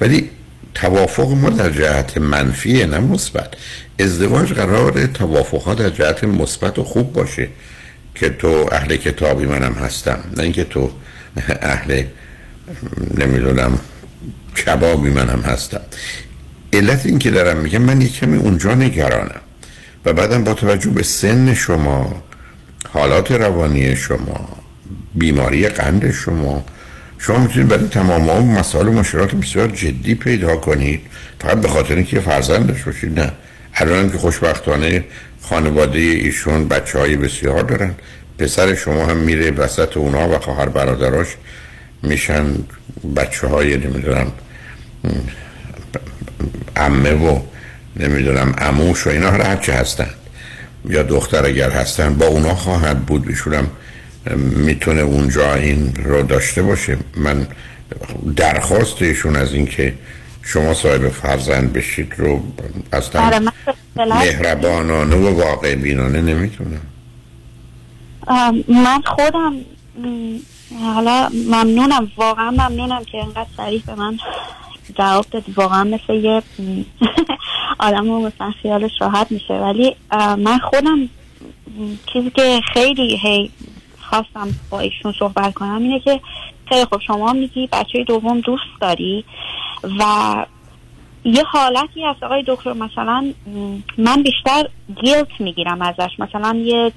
ولی 0.00 0.30
توافق 0.74 1.30
ما 1.30 1.50
در 1.50 1.70
جهت 1.70 2.18
منفیه 2.18 2.86
نه 2.86 2.98
مثبت. 2.98 3.54
ازدواج 3.98 4.52
قرار 4.52 5.06
توافقات 5.06 5.78
در 5.78 5.90
جهت 5.90 6.24
مثبت 6.24 6.78
و 6.78 6.84
خوب 6.84 7.12
باشه. 7.12 7.48
که 8.14 8.28
تو 8.28 8.68
اهل 8.72 8.96
کتابی 8.96 9.46
منم 9.46 9.72
هستم. 9.72 10.18
نه 10.36 10.42
اینکه 10.42 10.64
تو 10.64 10.90
اهل 11.62 12.02
نمی‌دونم 13.18 13.78
کبابی 14.66 15.10
منم 15.10 15.40
هستم. 15.40 15.80
علت 16.72 17.06
این 17.06 17.18
که 17.18 17.30
دارم 17.30 17.56
میگم 17.56 17.82
من 17.82 18.00
یک 18.00 18.18
کمی 18.18 18.38
اونجا 18.38 18.74
نگرانم. 18.74 19.40
و 20.04 20.12
بعدم 20.12 20.44
با 20.44 20.54
توجه 20.54 20.90
به 20.90 21.02
سن 21.02 21.54
شما 21.54 22.22
حالات 22.92 23.32
روانی 23.32 23.96
شما 23.96 24.48
بیماری 25.14 25.68
قند 25.68 26.12
شما 26.12 26.64
شما 27.18 27.38
می‌تونید 27.38 27.68
برای 27.68 27.88
تمام 27.88 28.30
اون 28.30 28.58
مسائل 28.58 28.88
و 28.88 28.92
مشکلات 28.92 29.34
بسیار 29.34 29.68
جدی 29.68 30.14
پیدا 30.14 30.56
کنید. 30.56 31.00
فقط 31.40 31.60
به 31.60 31.68
خاطر 31.68 31.94
اینکه 31.94 32.20
فرزند 32.20 32.66
داشته 32.66 32.84
باشید 32.84 33.20
نه. 33.20 33.32
الان 33.74 34.10
که 34.10 34.18
خوشبختانه 34.18 35.04
خانواده 35.48 35.98
ایشون 35.98 36.68
بچه 36.68 36.98
های 36.98 37.16
بسیار 37.16 37.62
دارن. 37.62 37.94
پسر 38.38 38.74
شما 38.74 39.06
هم 39.06 39.16
میره 39.16 39.50
وسط 39.50 39.96
اونا 39.96 40.28
و 40.28 40.38
خواهر 40.38 40.68
برادراش 40.68 41.28
میشن 42.02 42.44
بچه 43.16 43.46
های 43.46 43.76
نمی‌دونم 43.76 44.32
امه 46.76 47.12
و 47.12 47.40
نمی‌دونم 47.96 48.54
اموش 48.58 49.06
و 49.06 49.10
اینا 49.10 49.56
چه 49.56 49.72
هستن. 49.72 50.10
یا 50.88 51.02
دختر 51.02 51.46
اگر 51.46 51.70
هستن 51.70 52.14
با 52.14 52.26
اونا 52.26 52.54
خواهد 52.54 52.98
بود. 53.06 53.28
ایشونم 53.28 53.70
می‌تونه 54.36 55.00
اونجا 55.00 55.54
این 55.54 55.94
رو 56.04 56.22
داشته 56.22 56.62
باشه. 56.62 56.96
من 57.16 57.46
درخواست 58.36 59.02
ایشون 59.02 59.36
از 59.36 59.52
اینکه 59.52 59.94
شما 60.46 60.74
صاحب 60.74 61.08
فرزند 61.08 61.72
بشید 61.72 62.14
رو 62.18 62.40
اصلا 62.92 63.26
آره 63.26 63.38
من 63.38 63.52
اصطلاح- 63.66 64.24
مهربانانه 64.24 65.16
و 65.16 65.40
واقع 65.40 65.74
بینانه 65.74 66.20
نمی‌تونم. 66.20 66.80
من 68.68 69.00
خودم 69.06 69.54
حالا 70.94 71.28
ممنونم 71.46 72.10
واقعا 72.16 72.50
ممنونم 72.50 73.04
که 73.04 73.18
اینقدر 73.18 73.46
صریح 73.56 73.82
به 73.86 73.94
من 73.94 74.18
جواب 74.98 75.26
دادی 75.30 75.52
واقعا 75.52 75.84
مثل 75.84 76.12
یه 76.14 76.42
آدم 77.78 78.04
رو 78.10 78.20
مثلا 78.20 78.50
خیالش 78.62 78.90
راحت 79.00 79.32
میشه. 79.32 79.54
ولی 79.54 79.96
من 80.38 80.58
خودم 80.58 81.08
چیزی 82.12 82.30
که 82.30 82.60
خیلی 82.72 83.16
هی 83.22 83.50
خواستم 84.00 84.48
با 84.70 84.80
ایشون 84.80 85.14
صحبت 85.18 85.54
کنم 85.54 85.82
اینه 85.82 86.00
که 86.00 86.20
خیلی 86.68 86.84
خب 86.84 87.00
شما 87.06 87.32
میگی 87.32 87.68
بچه 87.72 88.04
دوم 88.04 88.40
دوست 88.40 88.62
داری؟ 88.80 89.24
و 90.00 90.46
یه 91.24 91.44
حالتی 91.44 92.04
هست. 92.04 92.22
آقای 92.22 92.44
دکتر 92.46 92.72
مثلا 92.72 93.32
من 93.98 94.22
بیشتر 94.22 94.68
گیلت 95.02 95.40
می‌گیرم 95.40 95.82
ازش. 95.82 96.10
مثلا 96.18 96.56
یه 96.56 96.92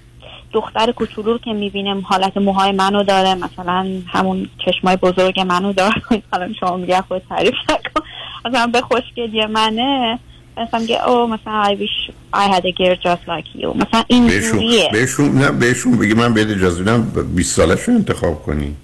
دختر 0.53 0.91
کوچولو 0.91 1.37
که 1.37 1.53
می‌بینم 1.53 2.01
حالت 2.01 2.37
موهای 2.37 2.71
منو 2.71 3.03
داره 3.03 3.35
مثلا 3.35 3.87
همون 4.07 4.49
چشمای 4.65 4.95
بزرگ 4.95 5.39
منو 5.39 5.73
داره. 5.73 6.01
حالا 6.31 6.53
شما 6.59 6.77
میگه 6.77 7.01
خود 7.01 7.21
تعریف 7.29 7.53
نکن. 7.69 8.05
مثلا 8.45 8.67
به 8.67 8.81
خوشگلی 8.81 9.45
منه. 9.45 10.19
مثلا 10.57 10.79
میگه 10.79 11.09
او 11.09 11.27
مثلا 11.27 11.63
I 11.63 11.75
wish 11.75 12.11
I 12.33 12.53
had 12.53 12.65
a 12.65 12.71
girl 12.71 12.95
just 12.95 13.27
like 13.27 13.61
you. 13.61 13.75
مثلا 13.75 14.03
این 14.07 14.27
بهشون 14.27 14.63
بهشون 14.91 15.31
نه 15.31 15.51
بهشون 15.51 15.97
بگی 15.97 16.13
من 16.13 16.33
بهت 16.33 16.47
اجازه 16.47 16.79
میدم 16.79 17.11
20 17.35 17.55
سالش 17.55 17.81
رو 17.81 17.93
انتخاب 17.93 18.43
کنی. 18.43 18.75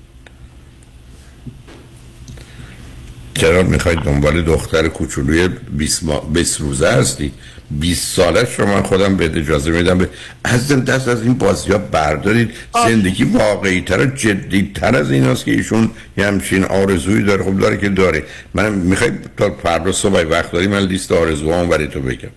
چرا 3.34 3.64
می‌خواید 3.64 4.00
دنبال 4.00 4.42
دختر 4.42 4.88
کوچولوی 4.88 5.48
20 5.48 6.04
ما 6.04 6.20
20 6.20 6.62
روزه 6.62 6.88
هستی؟ 6.88 7.32
20 7.72 8.16
سالش 8.16 8.60
رو 8.60 8.66
من 8.66 8.84
خودم 8.84 9.18
بهت 9.18 9.38
اجازه 9.38 9.72
میدم 9.72 9.98
به 9.98 10.10
از 10.44 10.68
دست 10.68 11.08
از 11.08 11.22
این 11.22 11.34
بازی 11.34 11.72
ها 11.72 11.78
بردارید 11.78 12.52
زندگی 12.88 13.24
واقعی 13.24 13.82
تر 13.82 14.00
و 14.00 14.06
جدی 14.06 14.72
تر 14.76 14.96
از 14.96 15.12
این 15.12 15.24
هست 15.24 15.46
که 15.46 15.52
ایشون 15.52 15.92
یه 16.18 16.28
همچین 16.28 16.64
آرزویی 16.64 17.24
داره. 17.24 17.44
خب 17.44 17.60
داره 17.60 17.78
که 17.78 17.90
داره. 17.90 18.24
من 18.54 18.72
می‌خوای 18.72 19.12
تا 19.38 19.58
فردا 19.64 19.92
صبح 19.92 20.22
وقت 20.22 20.52
داری 20.52 20.68
من 20.68 20.80
لیست 20.80 21.12
آرزوهام 21.12 21.70
برای 21.70 21.88
تو 21.88 22.02
بگم. 22.02 22.30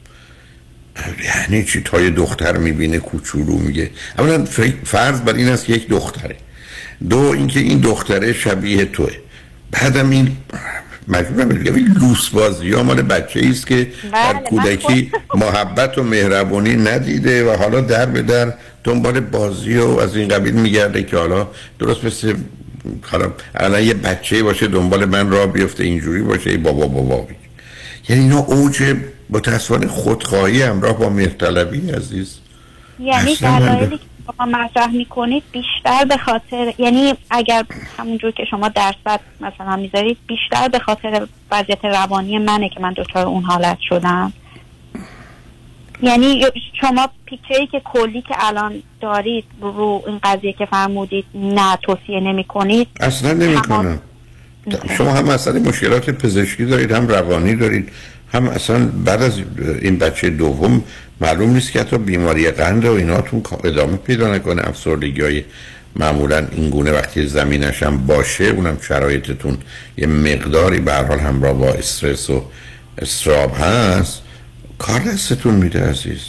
یعنی 1.25 1.65
چی؟ 1.65 1.81
تا 1.81 2.01
یه 2.01 2.11
دختر 2.11 2.57
می‌بینه 2.57 2.99
کوچولو 2.99 3.59
میگه. 3.59 3.91
اولا 4.19 4.45
فرض 4.85 5.21
بر 5.21 5.35
این 5.35 5.49
است 5.49 5.65
که 5.65 5.73
یک 5.73 5.89
دختره. 5.89 6.37
دو 7.11 7.19
اینکه 7.19 7.61
این 7.61 7.81
دختره 7.81 8.33
شبیه 8.33 8.85
توه. 8.85 9.13
بعدم 9.71 10.11
این 10.11 10.37
مجبورم 11.09 11.49
بگم 11.49 11.75
این 11.75 11.97
لوس 12.01 12.29
بازی 12.29 12.73
ها 12.73 12.83
مال 12.83 13.03
بچه 13.03 13.40
است 13.51 13.66
که 13.66 13.85
در 14.12 14.33
بله، 14.33 14.42
کودکی 14.42 15.12
محبت 15.35 15.99
و 15.99 16.03
مهربانی 16.03 16.77
ندیده 16.77 17.53
و 17.53 17.57
حالا 17.57 17.81
در 17.81 18.07
به 18.07 18.23
در 18.23 18.55
دنبال 18.85 19.21
بازی 19.21 19.77
و 19.77 19.99
از 19.99 20.16
این 20.16 20.29
قبیل 20.29 20.55
میگرده 20.55 21.03
که 21.03 21.16
حالا 21.16 21.49
درست 21.79 22.05
مثل 22.05 22.35
حالا 23.03 23.33
الان 23.55 23.83
یه 23.83 23.95
بچه 23.95 24.42
باشه 24.42 24.66
دنبال 24.66 25.05
من 25.05 25.31
را 25.31 25.47
بیفته 25.47 25.85
اینجوری 25.85 26.23
باشه 26.23 26.51
ای 26.51 26.57
بابا 26.57 26.87
بابا 26.87 27.16
بگه. 27.16 27.37
یعنی 28.09 28.23
اینا 28.23 28.38
اوج 28.38 28.97
متاسفانه 29.31 29.87
خودخواهی 29.87 30.62
همراه 30.62 30.99
با 30.99 31.09
مهرطلبی 31.09 31.90
عزیز. 31.90 32.37
یعنی 33.01 33.37
دلایلی 33.37 34.01
شما 34.27 34.47
مطرح 34.47 34.91
می‌کنید 34.91 35.43
بیشتر 35.53 36.05
به 36.05 36.17
خاطر 36.17 36.75
یعنی 36.79 37.15
اگر 37.31 37.65
همونجور 37.99 38.31
که 38.31 38.45
شما 38.51 38.69
درصد 38.69 39.21
مثلا 39.41 39.77
می‌ذارید 39.77 40.19
بیشتر 40.27 40.69
به 40.69 40.79
خاطر 40.79 41.27
وضعیت 41.51 41.85
روانی 41.85 42.39
منه 42.39 42.69
که 42.69 42.81
من 42.81 42.93
دچار 42.93 43.27
اون 43.27 43.43
حالت 43.43 43.79
شدم. 43.89 44.33
یعنی 46.03 46.45
شما 46.81 47.09
پیکچری 47.27 47.67
که 47.67 47.81
کلی 47.85 48.23
که 48.23 48.35
الان 48.39 48.83
دارید 49.01 49.45
رو 49.61 50.03
این 50.07 50.21
قضیه 50.23 50.53
که 50.53 50.67
فرمودید 50.67 51.25
نه 51.35 51.77
توصیه 51.83 52.21
نمی 52.21 52.45
کنید 52.45 52.89
اصلا 53.01 53.33
نمی 53.33 53.57
کنم 53.57 54.01
شما 54.99 55.11
هم 55.11 55.29
اصلا 55.29 55.61
مشکلات 55.61 56.11
پزشکی 56.11 56.65
دارید 56.65 56.93
هم 56.93 57.09
روانی 57.09 57.55
دارید. 57.55 57.93
هم 58.37 58.49
اصلا 58.49 58.87
بعد 58.87 59.22
از 59.22 59.33
این 59.81 59.99
بچه 59.99 60.31
دوم 60.31 60.85
معلوم 61.20 61.51
نیست 61.51 61.72
که 61.72 61.81
حتی 61.81 61.99
بیماری 61.99 62.51
قند 62.51 62.85
و 62.85 62.92
ایناتون 62.92 63.42
ادامه 63.64 63.96
پیدا 63.96 64.35
نکنه. 64.35 64.68
افسردگی 64.68 65.20
های 65.20 65.44
معمولا 65.96 66.46
این 66.53 66.70
گونه 66.70 66.92
وقتی 66.92 67.27
زمینش 67.27 67.83
هم 67.83 68.07
باشه 68.07 68.44
اونم 68.44 68.79
شرایطتون 68.81 69.57
یه 69.96 70.07
مقداری 70.07 70.81
به 70.81 70.94
حال 70.94 71.18
همراه 71.18 71.53
با 71.53 71.72
استرس 71.72 72.31
و 72.31 72.44
استراب 72.99 73.57
هست. 73.61 74.22
کار 74.79 75.01
دستتون 75.01 75.55
میده 75.55 75.81
عزیز. 75.90 76.20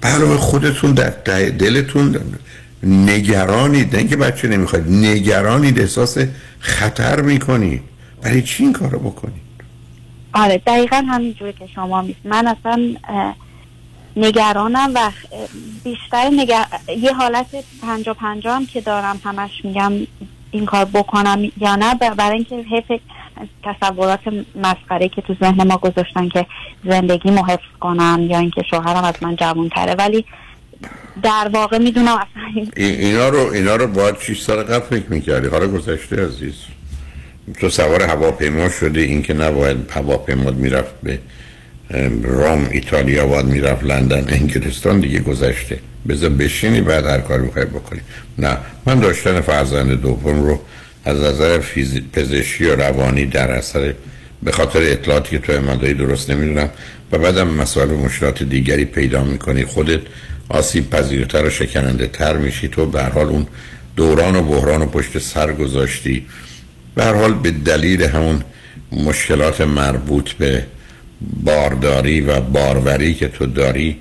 برای 0.00 0.36
خودتون 0.36 0.92
در 0.92 1.10
دلتون 1.48 2.16
نگرانید. 2.82 3.92
نه 3.92 3.98
اینکه 3.98 4.16
بچه 4.16 4.48
نمی‌خواید 4.48 4.90
نگرانید 4.90 5.80
احساس 5.80 6.18
خطر 6.60 7.20
می‌کنید. 7.20 7.82
برای 8.22 8.42
چی 8.42 8.62
این 8.62 8.72
کارو 8.72 8.98
بکنید؟ 8.98 9.49
آره 10.34 10.58
دقیقا 10.66 10.96
همینجوری 10.96 11.52
که 11.52 11.66
شما 11.74 12.02
میست 12.02 12.18
من 12.24 12.46
اصلا 12.46 12.94
نگرانم 14.16 14.90
و 14.94 15.10
بیشتر 15.84 16.30
نگر... 16.32 16.64
یه 16.98 17.12
حالت 17.14 17.46
پنجا 17.82 18.14
پنجا 18.14 18.54
هم 18.54 18.66
که 18.66 18.80
دارم 18.80 19.20
همش 19.24 19.50
میگم 19.64 19.92
این 20.50 20.66
کار 20.66 20.84
بکنم 20.84 21.42
یا 21.60 21.76
نه 21.76 21.94
برای 21.94 22.36
اینکه 22.36 22.56
حیف 22.56 23.00
تصورات 23.64 24.20
مسخره 24.62 25.08
که 25.08 25.22
تو 25.22 25.34
ذهن 25.34 25.66
ما 25.66 25.76
گذاشتن 25.76 26.28
که 26.28 26.46
زندگی 26.84 27.28
حفظ 27.28 27.78
کنم 27.80 28.26
یا 28.30 28.38
اینکه 28.38 28.62
شوهرم 28.70 29.04
از 29.04 29.14
من 29.22 29.36
جوان 29.36 29.68
تره 29.68 29.94
ولی 29.94 30.24
در 31.22 31.50
واقع 31.52 31.78
می‌دونم 31.78 32.14
اصلا 32.14 32.42
این 32.54 32.72
ای- 32.76 33.06
اینا 33.06 33.28
رو 33.28 33.38
اینا 33.52 33.76
رو 33.76 33.86
باید 33.86 34.18
6 34.20 34.40
سال 34.40 34.62
قبل 34.62 34.80
فکر 35.00 35.06
می‌کردی. 35.12 35.48
حالا 35.48 35.68
گذشته 35.68 36.24
عزیز. 36.26 36.54
تو 37.60 37.70
سوار 37.70 38.02
هواپیما 38.02 38.68
شده 38.68 39.00
این 39.00 39.22
که 39.22 39.34
نباید 39.34 39.76
هواپیما 39.90 40.50
می‌رفت 40.50 40.94
به 41.02 41.18
روم 42.22 42.68
ایتالیا 42.70 43.26
باید 43.26 43.46
می‌رفت 43.46 43.84
لندن 43.84 44.24
انگلستان 44.28 45.00
دیگه 45.00 45.20
گذشته. 45.20 45.78
بذار 46.08 46.30
بشینی 46.30 46.80
بعد 46.80 47.06
هر 47.06 47.18
کاری 47.18 47.42
می‌خوای 47.42 47.64
بکنی. 47.64 48.00
نه 48.38 48.56
من 48.86 49.00
داشتن 49.00 49.40
فرزند 49.40 50.00
دوم 50.00 50.42
رو 50.42 50.60
از 51.04 51.18
نظر 51.18 51.58
فیزی... 51.58 52.00
پزشکی 52.12 52.64
و 52.64 52.76
روانی 52.76 53.26
در 53.26 53.50
اثر 53.50 53.94
به 54.42 54.52
خاطر 54.52 54.82
اطلاعاتی 54.82 55.30
که 55.30 55.38
تو 55.38 55.60
من 55.60 55.76
درست 55.76 56.30
نمی‌دونم 56.30 56.70
و 57.12 57.18
بعدم 57.18 57.48
مسائل 57.48 57.90
و 57.90 57.96
مشکلات 57.96 58.42
دیگری 58.42 58.84
پیدا 58.84 59.24
می‌کنی. 59.24 59.64
خودت 59.64 60.00
آسیب 60.48 60.90
پذیرتر 60.90 61.44
و 61.44 61.50
شکننده 61.50 62.06
تر 62.06 62.36
میشی. 62.36 62.68
تو 62.68 62.86
به 62.86 63.02
حال 63.02 63.26
اون 63.26 63.46
دوران 63.96 64.36
و 64.36 64.42
بحران 64.42 64.82
و 64.82 64.86
پشت 64.86 65.18
سر 65.18 65.52
گذاشتی. 65.52 66.26
به 67.00 67.06
حال 67.06 67.34
به 67.34 67.50
دلیل 67.50 68.02
همون 68.02 68.42
مشکلات 68.92 69.60
مربوط 69.60 70.32
به 70.32 70.64
بارداری 71.44 72.20
و 72.20 72.40
باروری 72.40 73.14
که 73.14 73.28
تو 73.28 73.46
داری 73.46 73.96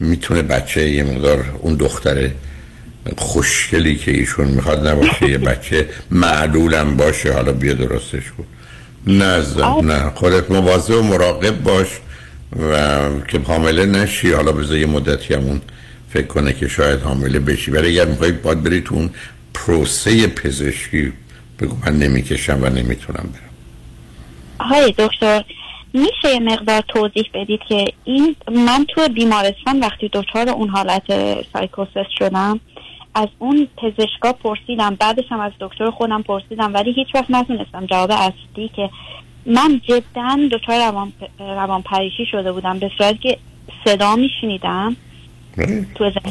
می‌تونه 0.00 0.42
بچه 0.42 0.90
یه 0.90 1.04
مقدار 1.04 1.44
اون 1.60 1.74
دختر 1.74 2.30
خوشگلی 3.18 3.96
که 3.96 4.10
ایشون 4.10 4.48
می‌خواد 4.48 4.86
نباشه 4.86 5.30
یه 5.30 5.38
بچه 5.38 5.88
معلولم 6.10 6.96
باشه 6.96 7.32
حالا 7.32 7.52
بیا 7.52 7.74
درستش 7.74 8.22
کن. 8.38 8.44
نه 9.06 9.42
نه. 9.82 10.10
خودت 10.14 10.50
مواظب 10.50 10.94
و 10.94 11.02
مراقب 11.02 11.62
باش 11.62 11.88
و 12.72 13.00
که 13.28 13.38
حامله 13.38 13.86
نشی. 13.86 14.32
حالا 14.32 14.52
بذار 14.52 14.78
یه 14.78 14.86
مدتی 14.86 15.34
همون 15.34 15.60
فکر 16.12 16.26
کنه 16.26 16.52
که 16.52 16.68
شاید 16.68 17.00
حامله 17.00 17.38
بشی. 17.38 17.70
ولی 17.70 18.00
اگر 18.00 18.10
می‌خوای 18.10 18.32
باید 18.32 18.62
بری 18.62 18.80
تو 18.80 18.94
اون 18.94 19.10
پروسه 19.54 20.26
پزشکی. 20.26 21.12
بگو 21.60 21.76
من 21.86 21.98
نمی‌کشم 21.98 22.58
و 22.62 22.66
نمی‌تونم 22.66 23.34
برم. 23.34 23.50
آقای 24.60 24.94
دکتر 24.98 25.44
میشه 25.92 26.34
یه 26.34 26.40
مقدار 26.40 26.82
توضیح 26.88 27.30
بدید 27.34 27.60
که 27.68 27.84
این 28.04 28.36
من 28.48 28.86
توی 28.88 29.08
بیمارستان 29.08 29.80
وقتی 29.80 30.10
دچار 30.12 30.48
اون 30.48 30.68
حالت 30.68 31.02
سایکوسس 31.52 32.06
شدم 32.18 32.60
از 33.14 33.28
اون 33.38 33.68
پزشکا 33.76 34.32
پرسیدم 34.32 34.94
بعدش 34.94 35.24
هم 35.30 35.40
از 35.40 35.52
دکتر 35.60 35.90
خودم 35.90 36.22
پرسیدم 36.22 36.74
ولی 36.74 36.92
هیچ 36.92 37.08
وقت 37.14 37.30
نتونستم 37.30 37.86
جواب 37.86 38.10
اصلی 38.10 38.70
که 38.76 38.90
من 39.46 39.80
جدا 39.88 40.48
دچار 40.52 40.88
روان, 40.88 41.12
روان 41.38 41.82
پریشی 41.82 42.26
شده 42.26 42.52
بودم 42.52 42.78
به 42.78 42.90
صورتی 42.98 43.18
که 43.18 43.38
صدا 43.84 44.16
میشنیدم. 44.16 44.88
تو 44.90 45.09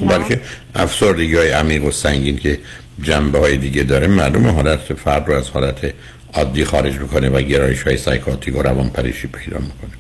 بلکه 0.10 0.42
افسردگی 0.76 1.36
های 1.36 1.52
عمیق 1.52 1.84
و 1.84 1.92
سنگین 1.92 2.38
که 2.38 2.60
جنبه 3.02 3.40
های 3.40 3.58
دیگه 3.58 3.84
داره 3.84 4.08
معلومه 4.08 4.52
حالت 4.52 4.80
فرد 4.80 5.28
رو 5.28 5.34
از 5.34 5.50
حالت 5.50 5.94
عادی 6.34 6.66
خارج 6.66 6.96
می‌کنه 6.96 7.30
و 7.30 7.42
گرایش 7.42 7.84
های 7.84 7.98
psychotic 7.98 8.56
و 8.56 8.62
روان 8.62 8.90
پریشی 8.90 9.28
پیدا 9.28 9.58
می‌کنه. 9.58 9.92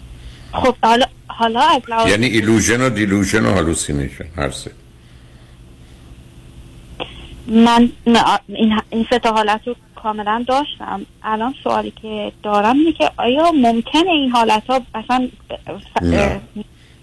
خب 0.53 0.75
حالا 0.83 1.05
حالا 1.27 1.59
از 1.59 1.81
لحاظ 1.89 2.09
یعنی 2.09 2.25
illusion 2.25 2.81
و 2.81 2.89
delusion 2.89 3.45
و 3.45 3.51
hallucination. 3.51 4.25
هر 4.35 4.51
سه 4.51 4.71
من 7.47 7.89
این, 8.47 8.79
این 8.89 9.05
سه 9.09 9.19
تا 9.19 9.31
حالت 9.31 9.61
رو 9.65 9.75
کاملا 9.95 10.45
داشتم. 10.47 11.05
الان 11.23 11.53
سوالی 11.63 11.93
که 12.01 12.31
دارم 12.43 12.75
اینه 12.77 12.93
که 12.93 13.11
آیا 13.17 13.51
ممکنه 13.51 14.09
این 14.09 14.29
حالت 14.29 14.63
ها 14.69 14.81
مثلا 14.95 15.29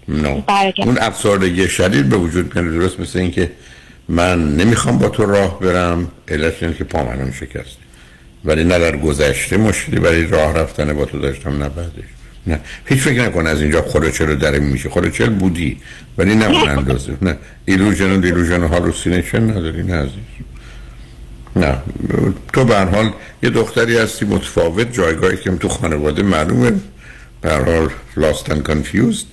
نه. 0.09 0.43
اون 0.77 0.97
افسردگی 0.97 1.67
شدید 1.67 2.09
به 2.09 2.17
وجود 2.17 2.55
میاد 2.55 2.73
درست 2.73 2.99
مثل 2.99 3.19
اینکه 3.19 3.51
من 4.09 4.55
نمی‌خوام 4.55 4.97
با 4.97 5.09
تو 5.09 5.25
راه 5.25 5.59
برم 5.59 6.07
علت 6.27 6.63
اینه 6.63 6.75
که 6.75 6.83
پامنم 6.83 7.31
شکسته 7.31 7.87
ولی 8.45 8.63
نه 8.63 8.79
در 8.79 8.97
گذشته 8.97 9.57
مشکلی 9.57 9.99
برای 9.99 10.27
راه 10.27 10.53
رفتن 10.53 10.93
با 10.93 11.05
تو 11.05 11.19
داشتم 11.19 11.63
نه 11.63 11.69
بعدش. 11.69 12.03
نه. 12.47 12.59
هیچ 12.85 12.99
فکر 12.99 13.21
نکن 13.21 13.47
از 13.47 13.61
اینجا 13.61 13.81
خلوچل 13.81 14.27
رو 14.27 14.35
در 14.35 14.59
میشه. 14.59 14.89
خلوچل 14.89 15.29
بودی 15.29 15.77
ولی 16.17 16.35
نه 16.35 16.45
اون 16.45 16.69
اندازه. 16.69 17.17
نه. 17.21 17.37
illusion 17.65 18.11
و 18.11 18.21
delusion 18.21 18.63
و 18.63 18.67
hallucination 18.67 19.43
نداری 19.43 19.83
نه 19.83 19.95
عزیز. 19.95 20.11
نه. 21.55 21.77
تو 22.53 22.65
به 22.65 22.75
هر 22.75 22.85
حال 22.85 23.11
یه 23.43 23.49
دختری 23.49 23.97
هستی 23.97 24.25
متفاوت 24.25 24.93
جایگاهی 24.93 25.37
که 25.37 25.51
تو 25.51 25.69
خانواده 25.69 26.23
معلومه. 26.23 26.71
به 27.41 27.51
هر 27.51 27.63
حال 27.63 27.89
lost 28.17 28.49
confused 28.49 29.25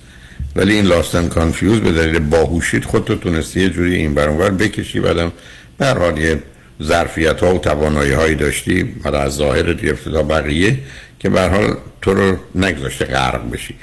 ولی 0.55 0.73
این 0.73 0.85
lost 0.85 1.15
and 1.15 1.29
confused 1.29 1.79
به 1.79 1.91
دلیل 1.91 2.19
باهوشیت 2.19 2.85
خودتو 2.85 3.15
تونستی 3.15 3.61
یه 3.61 3.69
جوری 3.69 3.95
این 3.95 4.13
بر 4.13 4.25
اونور 4.25 4.49
بکشی 4.49 4.99
بعدم 4.99 5.31
به 5.77 5.87
حال 5.87 6.17
یه 6.17 6.39
ظرفیت 6.83 7.39
ها 7.39 7.55
و 7.55 7.57
توانایی 7.57 8.11
هایی 8.11 8.35
داشتی 8.35 8.95
حالا 9.03 9.19
از 9.19 9.35
ظاهر 9.35 9.73
گرفته 9.73 10.11
تا 10.11 10.23
بقیه 10.23 10.77
که 11.19 11.29
به 11.29 11.41
حال 11.41 11.77
تو 12.01 12.13
رو 12.13 12.37
نگذاشته 12.55 13.05
غرق 13.05 13.51
بشی. 13.51 13.75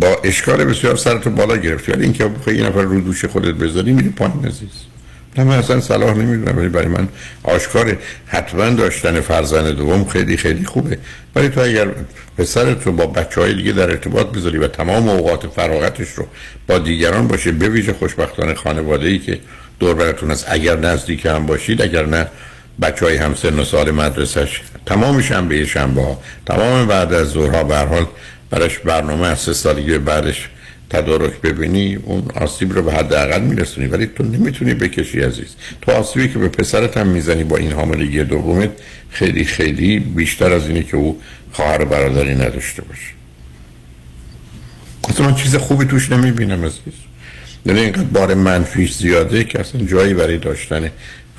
با 0.00 0.16
اشکال 0.24 0.64
بسیار 0.64 0.96
سرتو 0.96 1.30
بالا 1.30 1.56
گرفتی. 1.56 1.92
ولی 1.92 2.04
اینکه 2.04 2.24
بخوای 2.24 2.56
یه 2.56 2.66
نفر 2.66 2.82
رو 2.82 3.00
دوش 3.00 3.24
خودت 3.24 3.54
بذاری 3.54 3.92
میری 3.92 4.08
پایین 4.08 4.46
عزیز. 4.46 4.91
نه 5.38 5.44
من 5.44 5.58
اصلا 5.58 5.80
صلاح 5.80 6.14
نمی‌دونم 6.14 6.58
ولی 6.58 6.68
برای 6.68 6.88
من 6.88 7.08
آشکاره 7.42 7.98
حتما 8.26 8.70
داشتن 8.70 9.20
فرزند 9.20 9.68
دوم 9.68 10.04
خیلی 10.04 10.36
خیلی 10.36 10.64
خوبه. 10.64 10.98
ولی 11.34 11.48
تو 11.48 11.60
اگر 11.60 11.88
پسرت 12.38 12.86
رو 12.86 12.92
با 12.92 13.06
بچه 13.06 13.40
های 13.40 13.54
دیگه 13.54 13.72
در 13.72 13.90
ارتباط 13.90 14.26
بذاری 14.26 14.58
و 14.58 14.68
تمام 14.68 15.08
اوقات 15.08 15.46
فراغتش 15.46 16.08
رو 16.08 16.26
با 16.66 16.78
دیگران 16.78 17.28
باشه 17.28 17.52
به 17.52 17.68
ویژه 17.68 17.92
خوشبختانه 17.92 18.54
خانواده 18.54 19.08
ای 19.08 19.18
که 19.18 19.40
دور 19.80 19.94
براتون 19.94 20.30
است 20.30 20.46
اگر 20.48 20.76
نزدیک 20.76 21.26
هم 21.26 21.46
باشید 21.46 21.82
اگر 21.82 22.06
نه 22.06 22.26
بچه 22.82 23.06
های 23.06 23.16
هم 23.16 23.34
سن 23.34 23.58
و 23.58 23.64
سال 23.64 23.90
مدرسش 23.90 24.60
تمام 24.86 25.20
شنبه 25.20 25.66
شنبه 25.66 26.02
ها 26.02 26.18
تمام 26.46 26.86
بعد 26.86 27.12
از 27.12 27.28
ظهرها 27.28 27.64
به 27.64 27.76
حال 27.76 28.06
برنامه 28.84 29.26
از 29.26 29.38
سه 29.38 29.52
سالگی 29.52 29.98
بعدش 29.98 30.48
تدارک 30.92 31.40
ببینی 31.40 31.94
اون 31.94 32.22
آسیب 32.34 32.72
رو 32.72 32.82
به 32.82 32.92
حداقل 32.92 33.40
میرسونی. 33.40 33.86
ولی 33.86 34.06
تو 34.06 34.22
نمی‌تونی 34.22 34.74
بکشی 34.74 35.20
عزیز. 35.20 35.54
تو 35.82 35.92
آسیبی 35.92 36.28
که 36.28 36.38
به 36.38 36.48
پسرت 36.48 36.96
هم 36.96 37.06
می‌زنی 37.06 37.44
با 37.44 37.56
این 37.56 37.72
حاملگی 37.72 38.24
دومت 38.24 38.70
خیلی 39.10 39.44
خیلی 39.44 39.98
بیشتر 39.98 40.52
از 40.52 40.68
اینه 40.68 40.82
که 40.82 40.96
او 40.96 41.20
خواهر 41.52 41.82
و 41.82 41.84
برادری 41.84 42.34
نداشته 42.34 42.82
باشه. 42.82 43.12
اصلا 45.08 45.26
من 45.26 45.34
چیز 45.34 45.56
خوبی 45.56 45.84
توش 45.84 46.12
نمی‌بینم 46.12 46.64
عزیز. 46.64 46.94
یعنی 47.66 47.80
اینقدر 47.80 48.02
بار 48.02 48.34
منفیش 48.34 48.92
زیاده 48.92 49.44
که 49.44 49.60
اصلا 49.60 49.84
جایی 49.84 50.14
برای 50.14 50.38
داشتن 50.38 50.90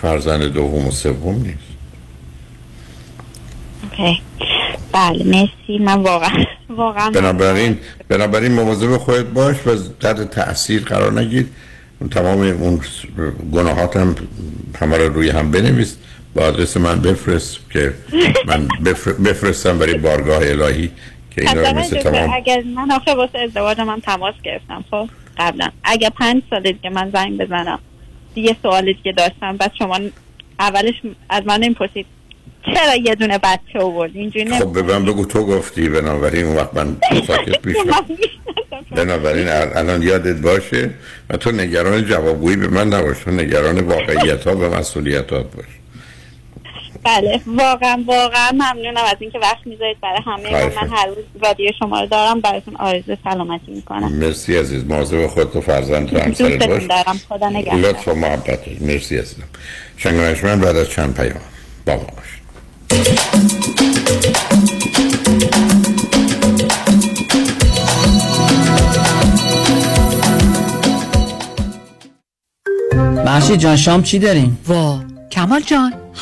فرزند 0.01 0.43
دوم 0.43 0.87
و 0.87 0.91
سوم 0.91 1.35
نیست. 1.35 1.57
اوکی. 3.83 4.21
بله 4.93 5.23
مرسی. 5.23 5.83
من 5.83 6.01
واقعا 6.01 6.45
واقعا 6.73 7.09
بنابراین 7.09 7.77
بنابراین 8.07 8.51
مواظب 8.51 8.97
خودت 8.97 9.25
باش 9.25 9.55
و 9.67 9.75
تحت 9.99 10.31
تاثیر 10.31 10.83
قرار 10.83 11.19
نگیر. 11.19 11.45
اون 11.99 12.09
تمام 12.09 12.39
اون 12.41 12.81
گناهات 13.53 13.97
هم 13.97 14.15
همه 14.79 14.97
رو 14.97 15.13
روی 15.13 15.29
هم 15.29 15.51
بنویس. 15.51 15.97
با 16.35 16.41
آدرس 16.41 16.77
من 16.77 17.01
بفرست 17.01 17.57
که 17.69 17.93
من 18.45 18.67
بفر... 18.85 19.11
بفرستم 19.11 19.77
برای 19.77 19.93
بارگاه 19.93 20.41
الهی 20.43 20.91
که 21.31 21.49
اینا 21.49 21.69
رو 21.69 21.77
مثل 21.77 21.99
تمام 21.99 22.29
اگر 22.33 22.63
من 22.75 22.91
آخه 22.91 23.13
واسه 23.13 23.39
ازدواجم 23.39 23.89
هم 23.89 23.99
تماس 23.99 24.35
گرفتم 24.43 24.85
خب 24.91 25.09
قبلا. 25.37 25.69
اگر 25.83 26.09
پنج 26.09 26.43
ساله 26.49 26.71
دیگه 26.71 26.89
من 26.89 27.11
زنگ 27.13 27.37
بزنم 27.37 27.79
یه 28.35 28.55
سوالی 28.61 28.97
که 29.03 29.11
داشتم 29.11 29.57
بعد 29.57 29.71
شما 29.79 29.99
اولش 30.59 30.93
از 31.29 31.43
من 31.45 31.59
نمی‌پرسید 31.59 32.05
چرا 32.65 32.95
یه 33.05 33.15
دونه 33.15 33.37
بچه 33.37 33.79
آورد 33.79 34.11
اینجوری 34.15 34.49
خب 34.59 34.73
به 34.73 34.81
من 34.81 35.05
بگو 35.05 35.25
تو 35.25 35.45
گفتی 35.45 35.89
بنابراین 35.89 36.45
اون 36.45 36.55
وقت 36.55 36.73
من 36.73 36.97
ساکت 37.27 37.65
میشم 37.65 37.81
بنابراین 38.91 39.47
ال- 39.47 39.77
الان 39.77 40.01
یادت 40.01 40.35
باشه 40.41 40.89
و 41.29 41.37
تو 41.37 41.51
نگران 41.51 42.05
جوابگویی 42.05 42.55
به 42.55 42.67
من 42.67 42.87
نباش 42.87 43.17
تو 43.19 43.31
نگران 43.31 43.79
واقعیت 43.79 44.47
ها 44.47 44.55
و 44.55 44.63
مسئولیتات 44.63 45.55
باش. 45.55 45.65
بله 47.05 47.41
واقعا 47.47 48.03
واقعا 48.07 48.51
ممنونم 48.51 49.03
از 49.11 49.15
اینکه 49.19 49.39
وقت 49.39 49.67
می‌ذارید. 49.67 49.97
برای 50.01 50.19
همه 50.25 50.65
من 50.75 50.87
هر 50.97 51.05
روز 51.07 51.25
رادیو 51.43 51.71
شما 51.79 51.99
رو 52.01 52.07
دارم. 52.07 52.41
براتون 52.41 52.75
آرزو 52.75 53.15
سلامتی 53.23 53.71
می‌کنم. 53.71 54.11
مرسی 54.15 54.57
عزیز. 54.57 54.85
مواظب 54.85 55.27
خودت 55.27 55.55
و 55.55 55.61
فرزند 55.61 56.13
و 56.13 56.19
همسرت 56.19 56.67
باش. 56.67 56.83
دارم. 56.83 57.19
خدا 57.29 57.49
نگهدار. 57.49 57.79
لطف 57.91 58.07
و 58.07 58.15
محبت 58.15 58.59
مرسی 58.81 59.17
عزیزم. 59.17 59.43
شنگانشمن 59.97 60.59
بعد 60.59 60.75
از 60.75 60.89
چند 60.89 61.15
پیام. 61.17 61.41
با 61.85 61.95
باش. 61.97 62.42
محشید 73.33 73.59
جان 73.59 73.75
شام 73.75 74.03
چی 74.03 74.19
داریم؟ 74.19 74.59
وا 74.67 74.99
کمال 75.31 75.61
جان 75.61 75.93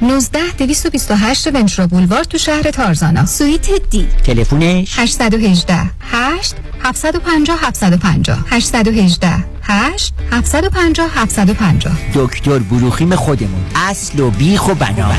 19 0.00 0.38
228 0.58 1.46
ونچرا 1.54 1.86
بولوار 1.86 2.24
تو 2.24 2.38
شهر 2.38 2.62
تارزانا. 2.62 3.26
سویت 3.26 3.90
دی. 3.90 4.08
تلفنش 4.24 4.98
818 4.98 5.90
8 6.00 6.54
750 6.84 7.56
750 7.56 8.38
818 8.50 9.44
8 9.62 10.14
750 10.32 11.08
750 11.14 11.92
دکتر 12.14 12.58
بروخیم 12.58 13.16
خودمون. 13.16 13.64
اصل 13.74 14.20
و 14.20 14.30
بیخ 14.30 14.68
و 14.68 14.74
بنا. 14.74 15.12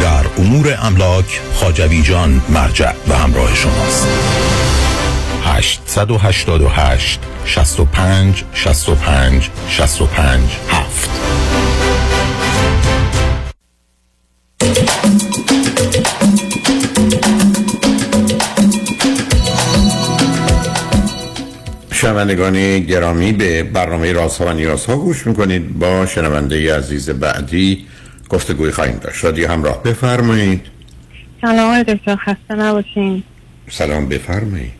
در 0.00 0.26
امور 0.38 0.78
املاک 0.82 1.40
خاجوی 1.54 2.02
جان 2.02 2.42
مرجع 2.48 2.92
و 3.08 3.14
همراه 3.14 3.54
شماست. 3.54 4.06
888 5.44 7.20
65 7.44 8.44
65 8.54 9.50
65 9.68 10.42
7 10.70 11.35
شنوندگان 21.96 22.80
گرامی 22.80 23.32
به 23.32 23.62
برنامه 23.62 24.12
رازها 24.12 24.46
و 24.46 24.52
نیازها 24.52 24.96
گوش 24.96 25.26
می‌کنید. 25.26 25.78
با 25.78 26.06
شنونده 26.06 26.76
عزیز 26.76 27.10
بعدی 27.10 27.86
گفتگوی 28.28 28.70
خواهیم 28.70 28.98
داشت. 28.98 29.16
شادی 29.16 29.44
همراه. 29.44 29.82
بفرمایید. 29.82 30.60
سلام 31.40 31.58
آقای 31.58 31.84
دکتر. 31.84 32.16
خسته 32.16 32.54
نباشین. 32.54 33.22
سلام 33.70 34.08
بفرمایید. 34.08 34.72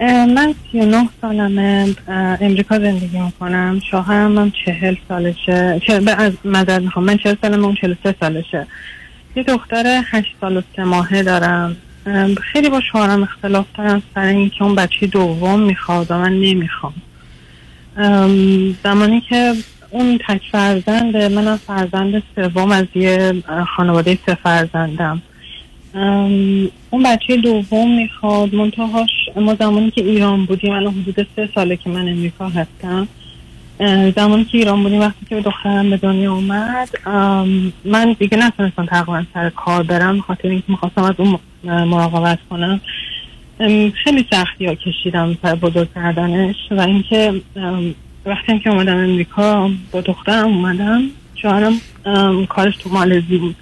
من 0.00 0.54
39 0.72 1.08
سالمه. 1.20 1.94
امریکا 2.40 2.78
زندگی 2.78 3.18
می‌کنم. 3.18 3.80
شوهرم 3.90 4.38
هم 4.38 4.52
چهل 4.64 4.94
سالشه. 5.08 5.80
چه 5.86 6.02
از 6.18 6.32
مدد 6.44 6.82
می‌خوام. 6.82 7.04
من 7.04 7.16
چهل 7.16 7.36
سالمه 7.42 7.64
اون 7.64 7.74
چهل 7.74 7.94
سه 8.02 8.14
سالشه. 8.20 8.66
یه 9.36 9.42
دختر 9.42 10.02
هشت 10.10 10.34
سال 10.40 10.56
و 10.56 10.62
سه 10.76 10.84
ماهه 10.84 11.22
دارم. 11.22 11.76
خیلی 12.52 12.70
با 12.70 12.80
شوهرم 12.80 13.22
اختلاف 13.22 13.66
دارم 13.78 14.02
سر 14.14 14.20
اینکه 14.20 14.62
اون 14.64 14.74
بچه 14.74 15.06
دوم 15.06 15.60
می‌خواد 15.60 16.06
و 16.10 16.18
من 16.18 16.32
نمی‌خوام. 16.32 16.94
زمانی 18.84 19.20
که 19.20 19.54
اون 19.90 20.18
تک 20.28 20.42
فرزنده 20.52 21.28
منم 21.28 21.56
فرزند 21.56 22.22
سوم 22.36 22.70
از 22.72 22.86
یه 22.94 23.42
خانواده 23.76 24.18
سه 24.26 24.34
فرزندم. 24.34 25.22
اون 26.90 27.02
بچه 27.04 27.36
دوم 27.36 27.96
می‌خواد 27.96 28.54
منتهاش 28.54 29.10
ما 29.36 29.54
زمانی 29.54 29.90
که 29.90 30.00
ایران 30.00 30.44
بودیم 30.44 30.72
الان 30.72 30.94
حدود 30.94 31.26
سه 31.36 31.48
ساله 31.54 31.76
که 31.76 31.90
من 31.90 32.08
امریکا 32.08 32.48
هستم. 32.48 33.08
زمانی 34.16 34.44
که 34.44 34.58
ایران 34.58 34.82
بودیم 34.82 35.00
وقتی 35.00 35.26
که 35.28 35.40
دخترم 35.40 35.90
به 35.90 35.96
دنیا 35.96 36.34
اومد 36.34 36.88
من 37.84 38.16
دیگه 38.18 38.38
نتونستم 38.38 38.86
تقریبا 38.86 39.24
سر 39.34 39.50
کار 39.50 39.82
برم 39.82 40.20
خاطر 40.20 40.48
اینکه 40.48 40.64
می‌خواستم 40.68 41.02
از 41.02 41.14
اون 41.18 41.38
مراقبت 41.64 42.38
کنم. 42.50 42.80
خیلی 44.04 44.26
سختی 44.30 44.66
ها 44.66 44.74
کشیدم 44.74 45.38
سر 45.42 45.54
بزرگ 45.54 45.88
کردنش 45.94 46.56
و 46.70 46.80
اینکه 46.80 47.40
وقتی 48.26 48.58
که 48.58 48.70
اومدم 48.70 48.96
امریکا 48.96 49.70
با 49.92 50.00
دخترم 50.00 50.46
اومدم 50.46 51.02
شوهرم 51.34 51.80
کارش 52.48 52.76
تو 52.76 52.90
مالزی 52.90 53.38
بود. 53.38 53.56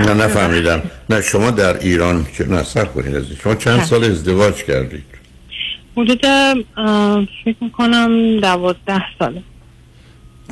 نه 0.00 0.14
نفهمیدم. 0.14 0.82
نه 1.10 1.20
شما 1.20 1.50
در 1.50 1.78
ایران 1.78 2.26
که 2.38 2.44
نه 2.44 2.62
سر 2.62 2.84
کنید 2.84 3.24
شما 3.42 3.54
چند 3.54 3.80
سال 3.80 4.04
ازدواج 4.04 4.54
کردید 4.54 5.13
حدود 5.96 6.20
فکر 7.44 7.56
می‌کنم 7.60 8.40
دوازده 8.40 9.04
ساله. 9.18 9.42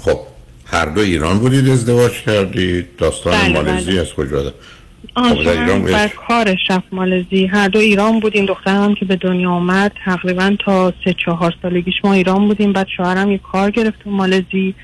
خب 0.01 0.19
هر 0.67 0.85
دو 0.87 1.01
ایران 1.01 1.39
بودید 1.39 1.69
ازدواج 1.69 2.13
کردید؟ 2.13 2.97
داستان 2.97 3.33
بله، 3.33 3.53
مالزی 3.53 3.91
بله. 3.91 4.01
از 4.01 4.13
کجا 4.13 4.43
ده 4.43 4.53
خب، 5.17 5.39
ایران 5.39 5.83
شوهرم 5.83 5.93
بر 5.93 6.09
کارش 6.09 6.59
رفت 6.71 6.85
مالزی. 6.93 7.47
هر 7.47 7.69
دو 7.69 7.79
ایران 7.79 8.21
بودیم 8.21 8.47
دخترم 8.47 8.95
که 8.95 9.05
به 9.05 9.17
دنیا 9.17 9.51
آمد 9.51 9.93
تقریبا 10.05 10.57
تا 10.65 10.93
سه 11.05 11.15
چهار 11.25 11.55
سالگیش 11.63 11.95
ما 12.05 12.13
ایران 12.13 12.49
بودیم. 12.49 12.73
بعد 12.73 12.87
شوهرم 12.97 13.31
یه 13.31 13.41
کار 13.53 13.71
گرفت 13.71 13.99
تو 14.05 14.11
مالزی. 14.11 14.75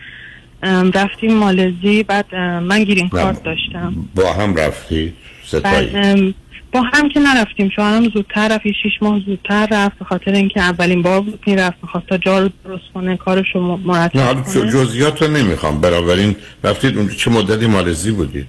رفتیم 0.95 1.35
مالزی. 1.35 2.03
بعد 2.03 2.35
من 2.35 2.85
گیرین 2.85 3.09
کارت 3.09 3.43
داشتم. 3.43 3.95
با 4.15 4.33
هم 4.33 4.55
رفتید؟ 4.55 5.15
ستایی 5.45 6.35
با 6.73 6.83
هم 6.83 7.09
که 7.09 7.21
نرفتیم. 7.21 7.69
شوهرم 7.77 8.09
زودتر 8.09 8.49
رفت 8.55 8.67
یه 8.67 8.73
شیش 8.83 8.93
ماه 9.03 9.21
زودتر 9.27 9.69
رفت 9.71 9.99
به 9.99 10.05
خاطر 10.05 10.33
اینکه 10.33 10.61
اولین 10.61 11.03
بار 11.03 11.21
بود 11.21 11.41
می‌رفت. 11.47 11.77
می‌خواست 11.83 12.07
تا 12.07 12.19
جا 12.19 12.39
رو 12.39 12.49
درست 12.65 12.85
کنه 12.95 13.17
کارش 13.17 13.47
رو 13.55 13.77
نه 13.77 13.87
مرتب 13.87 14.19
حالا 14.21 14.41
جو- 14.41 14.61
کنه. 14.61 14.73
جزئیات 14.73 15.23
رو 15.23 15.29
نمی‌خوام 15.29 15.81
بنابراین 15.81 16.37
رفتید 16.65 16.97
اون 16.99 17.09
چه 17.09 17.31
مدتی 17.31 17.67
مالزی 17.67 18.11
بودید؟ 18.13 18.47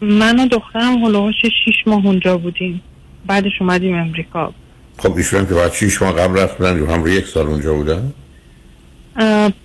من 0.00 0.40
و 0.40 0.46
دخترم 0.50 1.04
هلوهاش 1.04 1.34
شیش 1.64 1.74
ماه 1.86 2.06
اونجا 2.06 2.36
بودیم. 2.38 2.82
بعدش 3.26 3.52
اومدیم 3.60 3.94
امریکا. 3.94 4.52
خب 4.98 5.16
ایشون 5.16 5.46
که 5.46 5.54
بعد 5.54 5.72
6 5.72 6.02
ماه 6.02 6.12
قبل 6.12 6.38
رفتن 6.40 6.78
رو 6.78 6.92
هم 6.92 7.06
یک 7.06 7.26
سال 7.26 7.46
اونجا 7.46 7.74
بودن؟ 7.74 8.12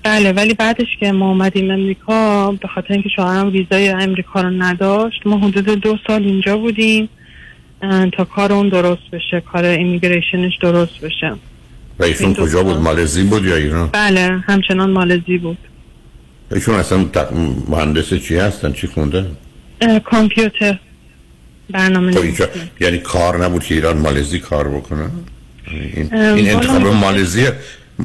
بله 0.04 0.32
ولی 0.32 0.54
بعدش 0.54 0.88
که 1.00 1.12
ما 1.12 1.30
اومدیم 1.30 1.72
امریکا 1.72 2.52
به 2.52 2.68
خاطر 2.68 2.94
اینکه 2.94 3.10
شوهرم 3.16 3.52
ویزای 3.52 3.90
امریکا 3.90 4.42
رو 4.42 4.50
نداشت 4.50 5.22
ما 5.26 5.38
حدود 5.38 5.66
دو 5.66 5.98
سال 6.08 6.24
اینجا 6.24 6.58
بودیم 6.58 7.10
تا 8.18 8.24
کار 8.26 8.54
اون 8.54 8.70
درست 8.70 9.02
بشه 9.14 9.44
کار 9.52 9.66
ایمیگریشنش 9.66 10.54
درست 10.62 11.00
بشه. 11.02 11.32
و 12.00 12.04
ایشون 12.04 12.34
کجا 12.34 12.64
بود. 12.64 12.76
مالزی 12.78 13.24
بود 13.24 13.46
یا 13.46 13.56
ایران؟ 13.56 13.90
بله 13.94 14.44
همچنان 14.48 14.90
مالزی 14.92 15.38
بود. 15.38 15.58
ایشون 16.52 16.76
اصلا 16.76 17.06
تق- 17.14 17.34
مهندس 17.70 18.14
چی 18.14 18.38
هستن؟ 18.38 18.74
چی 18.74 18.88
خوندن؟ 18.88 19.28
اه، 19.82 20.00
کامپیوتر. 20.00 20.80
برنامه 21.70 22.12
خب 22.12 22.50
یعنی 22.80 22.98
کار 22.98 23.46
نبود 23.46 23.64
که 23.64 23.76
ایران 23.76 23.98
مالزی 23.98 24.40
کار 24.40 24.68
بکنن 24.68 25.10
این, 25.94 26.14
این 26.16 26.50
انتخاب 26.50 26.88
مالزی 26.88 27.48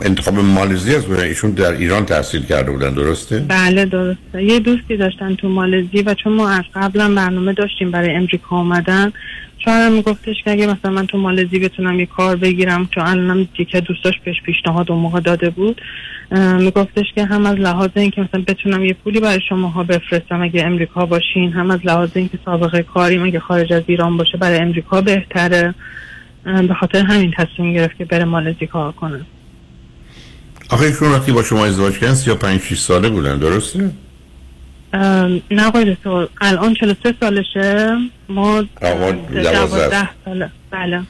انتخاب 0.03 0.39
مالزی 0.39 0.95
است 0.95 1.07
بودن 1.07 1.23
ایشون 1.23 1.51
در 1.51 1.73
ایران 1.73 2.05
تحصیل 2.05 2.43
کرده 2.43 2.71
بودن 2.71 2.95
درسته؟ 2.95 3.45
بله 3.49 3.85
درسته. 3.85 4.45
یه 4.45 4.61
دوستی 4.61 4.97
داشتن 4.97 5.35
تو 5.35 5.49
مالزی 5.49 6.03
و 6.03 6.15
چون 6.15 6.33
ما 6.33 6.51
از 6.51 6.65
قبلا 6.75 7.15
برنامه 7.15 7.53
داشتیم 7.53 7.91
برای 7.91 8.11
امریکا 8.11 8.57
آمدن 8.57 9.13
شوهرم 9.65 9.93
میگفتش 9.93 10.37
که 10.45 10.51
اگه 10.51 10.67
مثلا 10.67 10.91
من 10.91 11.07
تو 11.07 11.19
مالزی 11.19 11.59
بتونم 11.59 12.01
یه 12.01 12.07
کار 12.07 12.37
بگیرم 12.37 12.89
چون 12.95 13.07
الانم 13.07 13.49
یکی 13.59 13.81
دوستاش 13.81 14.15
بهش 14.25 14.43
پیشنهاد 14.47 14.91
اون 14.91 15.01
موقع 15.01 15.21
داده 15.21 15.51
بود 15.51 15.81
میگفتش 16.59 17.07
که 17.15 17.25
هم 17.25 17.47
از 17.47 17.57
لحاظ 17.57 17.91
اینکه 17.95 18.21
مثلا 18.21 18.45
بتونم 18.47 18.85
یه 18.85 18.95
پولی 18.95 19.21
برای 19.21 19.41
شماها 19.49 19.85
بفرستم 19.85 20.43
اگه 20.43 20.65
امریکا 20.67 21.07
باشین 21.07 21.53
هم 21.53 21.71
از 21.71 21.81
لحاظ 21.85 22.11
اینکه 22.15 22.39
سابقه 22.45 22.83
کاریم 22.83 23.23
اگه 23.23 23.41
خارج 23.41 23.73
از 23.73 23.83
ایران 23.87 24.17
باشه 24.17 24.39
برای 24.39 24.59
امریکا 24.59 25.01
بهتره. 25.01 25.75
به 26.45 26.75
خاطر 26.81 26.99
همین 26.99 27.35
تصمیم 27.37 27.73
گرفت 27.73 27.97
که 27.97 28.05
بره 28.05 28.25
مالزی 28.25 28.67
کار 28.67 28.93
کنه. 28.93 29.21
آخه 30.71 30.85
ایشون 30.85 31.13
وقتی 31.13 31.33
با 31.33 31.43
شما 31.43 31.67
ازدواج 31.67 31.99
کردن 31.99 32.15
35 32.15 32.61
6 32.61 32.79
ساله 32.79 33.09
بودن 33.09 33.39
درسته؟ 33.39 33.91
نه 35.51 35.67
آقای 35.67 35.95
دکتر 35.95 36.29
الان 36.41 36.75
43 36.75 37.15
سالشه. 37.21 37.97
ما 38.29 38.63
دوازده. 39.31 40.09
ساله. 40.25 40.51
بله. 40.71 41.03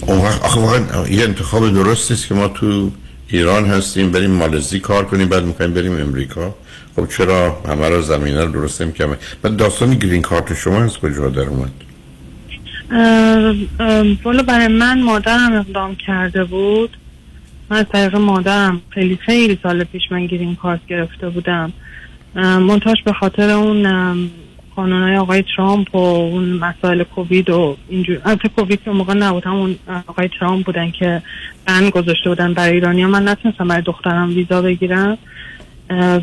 اون 0.00 0.18
وقت 0.18 0.42
آخه 0.42 0.60
واقعا 0.60 1.08
یه 1.08 1.22
انتخاب 1.24 1.74
درست 1.74 2.12
است 2.12 2.28
که 2.28 2.34
ما 2.34 2.48
تو 2.48 2.90
ایران 3.28 3.64
هستیم 3.64 4.12
بریم 4.12 4.30
مالزی 4.30 4.80
کار 4.80 5.04
کنیم 5.04 5.28
بعد 5.28 5.44
می‌خوایم 5.44 5.74
بریم 5.74 6.00
امریکا. 6.00 6.54
خب 6.96 7.08
چرا 7.08 7.62
همه 7.68 7.88
رو 7.88 8.02
زمینه 8.02 8.44
رو 8.44 8.52
درست 8.52 8.82
نمی‌کنیم؟ 8.82 9.16
بعد 9.42 9.56
داستان 9.56 9.94
گرین 9.94 10.22
کارت 10.22 10.54
شما 10.54 10.82
از 10.82 10.98
کجا 10.98 11.28
در 11.28 11.42
اومد؟ 11.42 11.91
والا 14.24 14.42
برای 14.46 14.68
من 14.68 15.02
مادرم 15.02 15.52
اقدام 15.52 15.96
کرده 15.96 16.44
بود. 16.44 16.96
من 17.70 17.76
از 17.76 17.86
طریق 17.92 18.16
مادرم 18.16 18.80
خیلی 18.90 19.16
خیلی 19.16 19.58
سال 19.62 19.84
پیش 19.84 20.02
من 20.10 20.26
گرین 20.26 20.54
کارت 20.54 20.80
گرفته 20.88 21.28
بودم. 21.28 21.72
ام، 22.36 22.62
منتهاش 22.62 23.02
به 23.02 23.12
خاطر 23.12 23.50
اون 23.50 23.86
ام، 23.86 24.30
قانونهای 24.76 25.16
آقای 25.16 25.44
ترامپ 25.56 25.94
و 25.94 25.98
اون 25.98 26.44
مسائل 26.44 27.02
کووید 27.02 27.50
و 27.50 27.76
اینجور. 27.88 28.20
البته 28.24 28.48
کووید 28.48 28.82
که 28.84 28.90
موقع 28.90 29.14
نبود 29.14 29.44
همون 29.46 29.76
آقای 30.06 30.30
ترامپ 30.40 30.66
بودن 30.66 30.90
که 30.90 31.22
بند 31.66 31.90
گذاشته 31.90 32.28
بودن 32.28 32.54
برای 32.54 32.72
ایرانی 32.72 33.04
من 33.04 33.28
نتونستم 33.28 33.68
برای 33.68 33.82
دخترم 33.82 34.28
ویزا 34.28 34.62
بگیرم. 34.62 35.18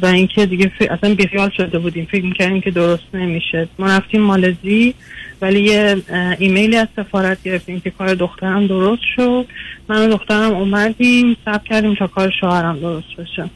و 0.01 0.05
اینکه 0.05 0.45
دیگه 0.45 0.71
ف... 0.79 0.83
اصلا 0.91 1.15
بیخیال 1.15 1.49
شده 1.57 1.79
بودیم. 1.79 2.07
فکر 2.11 2.25
می‌کردیم 2.25 2.61
که 2.61 2.71
درست 2.71 3.03
نمیشه. 3.13 3.67
ما 3.79 3.87
رفتیم 3.87 4.21
مالزی. 4.21 4.93
ولی 5.41 5.61
یه 5.61 5.95
ایمیلی 6.39 6.77
از 6.77 6.87
سفارت 6.95 7.43
گرفتیم 7.43 7.79
که 7.79 7.89
کار 7.89 8.13
دخترم 8.13 8.67
درست 8.67 9.01
شد. 9.15 9.45
من 9.89 10.05
و 10.05 10.17
دخترم 10.17 10.51
اومدیم 10.51 11.37
ثبت 11.45 11.63
کردیم 11.63 11.95
تا 11.95 12.07
کار 12.07 12.31
شوهرم 12.41 12.79
درست 12.79 13.15
بشه. 13.17 13.49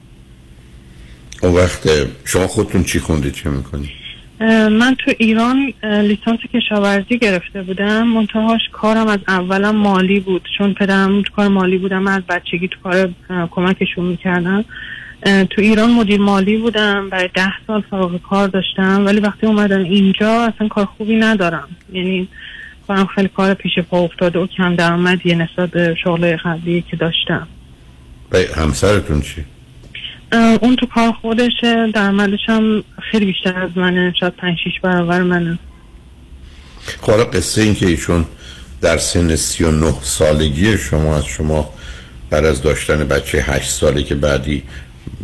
اون 1.41 1.53
وقت 1.53 1.89
شما 2.25 2.47
خودتون 2.47 2.84
چی 2.84 2.99
خوندید؟ 2.99 3.34
چه 3.34 3.49
می‌کنید 3.49 3.89
من 4.79 4.95
تو 5.05 5.11
ایران 5.17 5.73
لیسانس 5.84 6.39
کشاورزی 6.53 7.17
گرفته 7.17 7.61
بودم. 7.61 8.07
منتهاش 8.07 8.61
کارم 8.71 9.07
از 9.07 9.19
اولم 9.27 9.75
مالی 9.75 10.19
بود. 10.19 10.49
چون 10.57 10.73
پدرم 10.73 11.21
تو 11.21 11.34
کار 11.36 11.47
مالی 11.47 11.77
بودم 11.77 12.03
من 12.03 12.13
از 12.13 12.23
بچگی 12.29 12.67
تو 12.67 12.77
کار 12.84 13.09
کمکشون 13.51 14.05
می‌کردم 14.05 14.65
تو 15.24 15.61
ایران 15.61 15.91
مدیر 15.91 16.19
مالی 16.19 16.57
بودم 16.57 17.09
برای 17.09 17.30
ده 17.34 17.51
سال 17.67 17.84
سابقه 17.91 18.19
کار 18.30 18.47
داشتم 18.47 19.05
ولی 19.05 19.19
وقتی 19.19 19.47
اومدم 19.47 19.84
اینجا 19.84 20.43
اصلا 20.43 20.67
کار 20.67 20.86
خوبی 20.86 21.15
ندارم. 21.15 21.67
یعنی 21.93 22.28
کارم 22.88 23.05
خیلی 23.05 23.28
کار 23.28 23.53
پیش 23.53 23.80
پا 23.80 23.99
افتاده 23.99 24.39
و 24.39 24.47
کم 24.47 24.76
درآمدیه 24.76 25.36
نسبت 25.36 25.69
به 25.69 25.95
شغل 26.03 26.38
قبلی 26.38 26.82
که 26.91 26.97
داشتم. 26.97 27.47
همسرتون 28.55 29.21
چی؟ 29.21 29.45
اون 30.61 30.76
تو 30.76 30.86
کار 30.86 31.11
خودشه 31.11 31.91
درآمدش 31.93 32.39
هم 32.47 32.84
خیلی 33.11 33.26
بیشتر 33.26 33.59
از 33.59 33.69
منه 33.76 34.13
شاید 34.19 34.36
پنج 34.36 34.57
شیش 34.63 34.80
برابر 34.80 35.21
منه. 35.21 35.59
خب 37.01 37.11
حالا 37.11 37.24
قصه 37.24 37.61
این 37.61 37.76
که 37.76 37.86
ایشون 37.86 38.26
در 38.82 38.97
سن 38.97 39.36
39 39.36 39.93
سالگی 40.01 40.78
شما 40.78 41.17
از 41.17 41.26
شما 41.26 41.74
بعد 42.30 42.45
از 42.45 42.61
داشتن 42.61 43.07
بچه 43.07 43.41
8 43.41 43.69
ساله 43.69 44.03
که 44.03 44.15
بعدی 44.15 44.63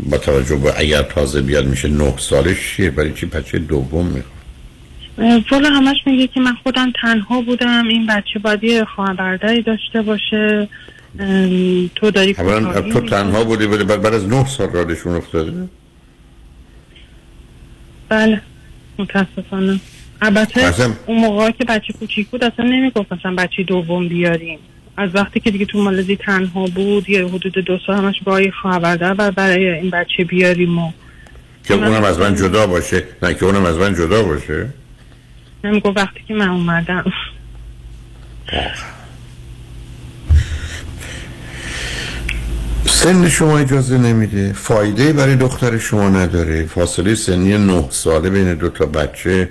با 0.05 0.17
توجه 0.17 0.55
به 0.55 0.79
اگر 0.79 1.01
تازه 1.01 1.41
بیاد 1.41 1.65
میشه 1.65 1.87
9 1.87 2.17
سالش 2.17 2.75
چیه؟ 2.75 2.89
برای 2.89 3.13
چی 3.13 3.25
بچه 3.25 3.59
دوم 3.59 4.05
می‌خواد؟ 4.05 4.39
والا 5.51 5.69
همش 5.69 5.97
میگه 6.05 6.27
که 6.27 6.39
من 6.39 6.53
خودم 6.63 6.93
تنها 7.01 7.41
بودم. 7.41 7.87
این 7.87 8.07
بچه 8.07 8.39
باید 8.39 8.63
یه 8.63 8.85
خواهر 8.85 9.37
داشته 9.37 10.01
باشه. 10.01 10.67
تو 11.95 12.11
داری 12.11 12.33
تو. 12.33 13.01
تنها 13.01 13.43
بودی 13.43 13.65
ولی 13.65 13.83
بعد 13.83 14.05
از 14.05 14.27
9 14.27 14.45
سال 14.45 14.69
رادشون 14.69 15.15
افتاده؟ 15.15 15.69
بله 18.09 18.41
متاسفانه. 18.99 19.79
البته 20.21 20.73
اون 21.05 21.19
موقع 21.19 21.51
که 21.51 21.65
بچه 21.65 21.93
کوچیک 21.93 22.27
بود 22.27 22.43
اصلا 22.43 22.65
نمی‌گفت 22.65 23.13
مثلا 23.13 23.35
بچه 23.35 23.63
دوم 23.63 24.07
بیاریم. 24.07 24.59
از 24.99 25.09
وقتی 25.15 25.39
که 25.39 25.51
دیگه 25.51 25.65
تو 25.65 25.83
مالزی 25.83 26.15
تنها 26.15 26.65
بود 26.65 27.09
یه 27.09 27.25
حدود 27.27 27.53
دو 27.53 27.77
سال 27.87 27.95
همش 27.95 28.15
با 28.23 28.41
یه 28.41 28.51
خواهر 28.61 28.97
بر- 28.97 29.31
برای 29.31 29.69
این 29.69 29.89
بچه 29.89 30.23
بیاریم 30.23 30.79
و 30.79 30.91
که 31.63 31.73
اونم 31.73 32.03
از 32.03 32.19
من 32.19 32.35
جدا 32.35 32.67
باشه. 32.67 33.03
نه 33.23 33.33
که 33.33 33.45
اونم 33.45 33.65
از 33.65 33.77
من 33.77 33.95
جدا 33.95 34.23
باشه. 34.23 34.69
نمی‌گفت 35.63 35.97
وقتی 35.97 36.19
که 36.27 36.33
من 36.33 36.49
اومدم. 36.49 37.05
سن 42.85 43.29
شما 43.29 43.57
اجازه 43.59 43.97
نمیده. 43.97 44.53
فایده 44.53 45.13
برای 45.13 45.35
دختر 45.35 45.77
شما 45.77 46.09
نداره. 46.09 46.65
فاصله 46.65 47.15
سنی 47.15 47.57
نه 47.57 47.85
ساله 47.89 48.29
بین 48.29 48.53
دو 48.53 48.69
تا 48.69 48.85
بچه 48.85 49.49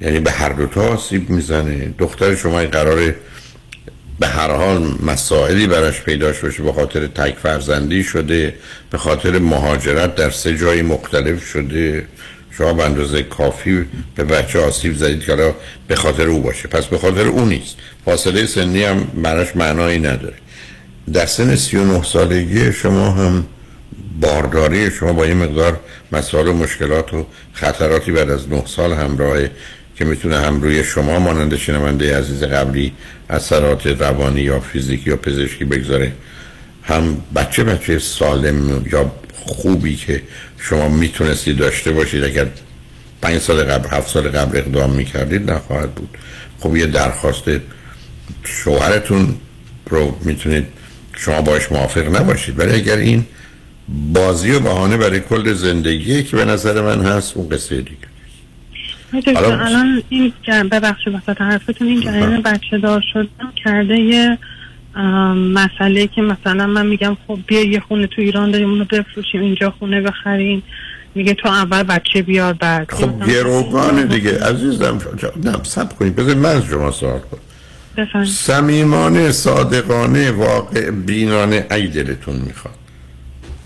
یعنی 0.00 0.20
به 0.20 0.30
هر 0.30 0.48
دو 0.48 0.66
تا 0.66 0.80
آسیب 0.80 1.30
می‌زنه. 1.30 1.94
دختر 1.98 2.34
شما 2.34 2.60
این 2.60 2.70
قراره 2.70 3.14
به 4.22 4.28
هر 4.28 4.50
حال 4.50 4.94
مسائلی 5.06 5.66
براش 5.66 6.02
پیداش 6.02 6.38
باشه 6.38 6.62
به 6.62 6.72
خاطر 6.72 7.06
تک 7.06 7.34
فرزندی 7.42 8.04
شده 8.04 8.54
به 8.90 8.98
خاطر 8.98 9.38
مهاجرت 9.38 10.14
در 10.14 10.30
سه 10.30 10.56
جای 10.56 10.82
مختلف 10.82 11.44
شده. 11.46 12.06
شما 12.50 12.72
به 12.72 12.84
اندازه 12.84 13.22
کافی 13.22 13.84
به 14.14 14.24
بچه 14.24 14.58
آسیب 14.58 14.96
زدید 14.96 15.24
که 15.24 15.54
به 15.88 15.96
خاطر 15.96 16.28
او 16.28 16.40
باشه. 16.40 16.68
پس 16.68 16.86
به 16.86 16.98
خاطر 16.98 17.26
او 17.26 17.44
نیست. 17.44 17.76
فاصله 18.04 18.46
سنی 18.46 18.84
هم 18.84 19.04
براش 19.22 19.56
معنایی 19.56 19.98
نداره. 19.98 20.34
در 21.12 21.26
سن 21.26 21.56
39 21.56 22.02
سالگی 22.02 22.72
شما 22.72 23.10
هم 23.10 23.46
بارداری 24.20 24.90
شما 24.90 25.12
با 25.12 25.26
یه 25.26 25.34
مقدار 25.34 25.80
مسائل 26.12 26.48
و 26.48 26.52
مشکلات 26.52 27.14
و 27.14 27.26
خطراتی 27.52 28.12
بعد 28.12 28.30
از 28.30 28.48
9 28.48 28.62
سال 28.66 28.92
همراهه 28.92 29.50
که 30.02 30.08
می‌تونه 30.08 30.38
هم 30.38 30.62
روی 30.62 30.84
شما 30.84 31.18
مانند 31.18 31.56
شنونده 31.56 32.18
عزیز 32.18 32.42
قبلی 32.42 32.92
اثرات 33.30 33.86
روانی 33.86 34.40
یا 34.40 34.60
فیزیکی 34.60 35.10
یا 35.10 35.16
پزشکی 35.16 35.64
بگذاره 35.64 36.12
هم 36.82 37.16
بچه 37.36 37.64
بچه 37.64 37.98
سالم 37.98 38.86
یا 38.92 39.12
خوبی 39.44 39.96
که 39.96 40.22
شما 40.58 40.88
می‌تونستید 40.88 41.56
داشته 41.56 41.92
باشید 41.92 42.24
اگر 42.24 42.46
پنج 43.22 43.38
سال 43.38 43.64
قبل 43.64 43.88
هفت 43.96 44.08
سال 44.10 44.28
قبل 44.28 44.58
اقدام 44.58 44.90
می‌کردید 44.90 45.50
نخواهد 45.50 45.94
بود. 45.94 46.08
خب 46.60 46.76
یه 46.76 46.86
درخواست 46.86 47.44
شوهرتون 48.44 49.36
رو 49.90 50.18
می‌تونید 50.24 50.66
شما 51.16 51.42
باش 51.42 51.72
موافق 51.72 52.16
نباشید. 52.16 52.58
ولی 52.58 52.72
اگر 52.72 52.96
این 52.96 53.26
بازی 54.14 54.50
و 54.50 54.60
بهانه 54.60 54.96
برای 54.96 55.20
کل 55.20 55.52
زندگی 55.52 56.22
که 56.22 56.36
به 56.36 56.44
نظر 56.44 56.80
من 56.80 57.06
هست 57.06 57.36
اون 57.36 57.48
قصه 57.48 57.76
دیگه. 57.76 58.11
الان 59.14 60.02
این 60.08 60.32
جن- 60.42 60.68
ببخشید 60.68 61.14
وسط 61.14 61.40
حرفتون 61.40 61.88
این 61.88 62.00
جریان 62.00 62.42
بچه 62.42 62.78
دار 62.78 63.04
شدن 63.12 63.28
کرده 63.64 63.98
یه 64.00 64.38
مسئله 65.54 66.06
که 66.06 66.22
مثلا 66.22 66.66
من 66.66 66.86
میگم 66.86 67.16
خب 67.26 67.38
بیا 67.46 67.62
یه 67.64 67.80
خونه 67.80 68.06
تو 68.06 68.22
ایران 68.22 68.50
داریم 68.50 68.70
اونو 68.70 68.84
بفروشیم 68.84 69.40
اینجا 69.40 69.70
خونه 69.78 70.00
بخریم. 70.00 70.62
میگه 71.14 71.34
تو 71.34 71.48
اول 71.48 71.82
بچه 71.82 72.22
بیار 72.22 72.52
بعد. 72.52 72.90
خب 72.92 73.26
گروگانه 73.30 74.02
دیگه. 74.06 74.44
عزیزم 74.44 74.98
نه 75.44 75.52
سب 75.62 75.92
کنید. 75.96 76.16
بذارید 76.16 76.38
من 76.38 76.50
از 76.56 76.64
شما 76.64 76.90
سوال 76.90 77.18
کنم. 77.18 78.24
صمیمانه 78.24 79.32
صادقانه 79.32 80.30
واقع 80.30 80.90
بینانه 80.90 81.66
ای 81.70 81.86
دلتون 81.88 82.36
می‌خواد. 82.36 82.74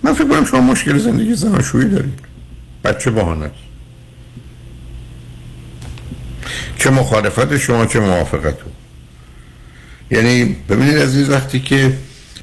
من 0.03 0.13
فکر 0.13 0.29
کنم 0.29 0.45
شما 0.45 0.61
مشکل 0.61 0.99
زندگی 0.99 1.35
زناشویی 1.35 1.89
دارید. 1.89 2.19
بچه 2.85 3.11
بهانه 3.11 3.45
است 3.45 3.55
چه 6.79 6.91
مخالفت 6.91 7.57
شما 7.57 7.87
چه 7.87 8.01
موافقتون 8.01 8.73
یعنی 10.11 10.57
ببینید 10.69 10.99
عزیز 10.99 11.31
وقتی 11.31 11.61
که 11.61 11.93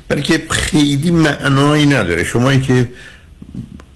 برای 0.07 0.21
که 0.21 0.41
خیلی 0.49 1.11
معنایی 1.11 1.85
نداره. 1.85 2.23
شما 2.23 2.55
که 2.55 2.89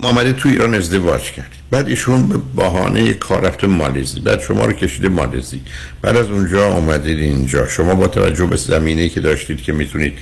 آمده 0.01 0.34
تو 0.34 0.49
ایران 0.49 0.76
ازدواج 0.76 1.22
کردید. 1.22 1.58
بعد 1.72 1.88
ایشون 1.88 2.28
به 2.28 2.38
بهانه 2.55 3.14
کار 3.14 3.41
رفته 3.41 3.68
مالزی. 3.68 4.20
بعد 4.20 4.41
شما 4.41 4.66
رو 4.66 4.74
کشیده 4.74 5.10
مالزی. 5.10 5.62
بعد 6.01 6.18
از 6.18 6.30
اونجا 6.30 6.70
آمدید 6.70 7.20
اینجا. 7.20 7.68
شما 7.68 7.95
با 7.95 8.08
توجه 8.08 8.45
به 8.45 8.55
زمینه 8.55 9.10
که 9.10 9.20
داشتید 9.20 9.62
که 9.62 9.74
می‌تونید 9.74 10.14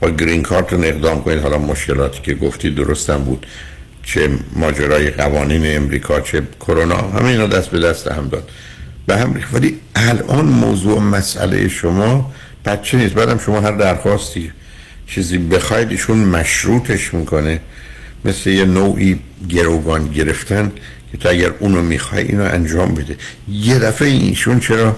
با 0.00 0.10
گرین 0.10 0.42
کارتون 0.42 0.84
اقدام 0.84 1.22
کنید. 1.22 1.38
حالا 1.38 1.58
مشکلاتی 1.58 2.22
که 2.22 2.34
گفتید 2.34 2.74
درستم 2.74 3.18
بود. 3.18 3.46
چه 4.04 4.30
ماجرای 4.56 5.10
قوانین 5.10 5.76
امریکا 5.76 6.20
چه 6.20 6.42
کرونا. 6.60 6.96
همه 6.96 7.28
اینا 7.28 7.46
دست 7.46 7.70
به 7.70 7.78
دست 7.78 8.08
هم 8.08 8.28
داد. 8.28 8.50
به 9.06 9.16
هم. 9.16 9.40
ولی 9.52 9.78
الان 9.94 10.44
موضوع 10.44 11.00
مسئله 11.00 11.68
شما 11.68 12.32
بچه 12.64 12.98
نیست. 12.98 13.14
بعدم 13.14 13.38
شما 13.38 13.60
هر 13.60 13.72
درخواستی 13.72 14.52
چیزی 15.06 15.38
بخواید 15.38 15.90
ایشون 15.90 16.18
مشروطش 16.18 17.14
می‌کنه. 17.14 17.60
مثل 18.24 18.50
یه 18.50 18.64
نوعی 18.64 19.18
گروگان 19.48 20.08
گرفتن 20.08 20.72
که 21.12 21.18
تو 21.18 21.28
اگر 21.28 21.50
اونو 21.58 21.82
می‌خوای 21.82 22.22
اینو 22.22 22.44
انجام 22.44 22.94
بده. 22.94 23.16
یه 23.48 23.78
دفعه 23.78 24.08
ایشون 24.08 24.60
چرا 24.60 24.96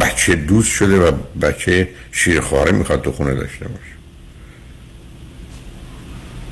بچه 0.00 0.34
دوست 0.34 0.72
شده 0.72 0.96
و 0.98 1.12
بچه 1.42 1.88
شیرخواره 2.12 2.72
می‌خواد 2.72 3.02
تو 3.02 3.12
خونه 3.12 3.34
داشته 3.34 3.68
باشه؟ 3.68 3.92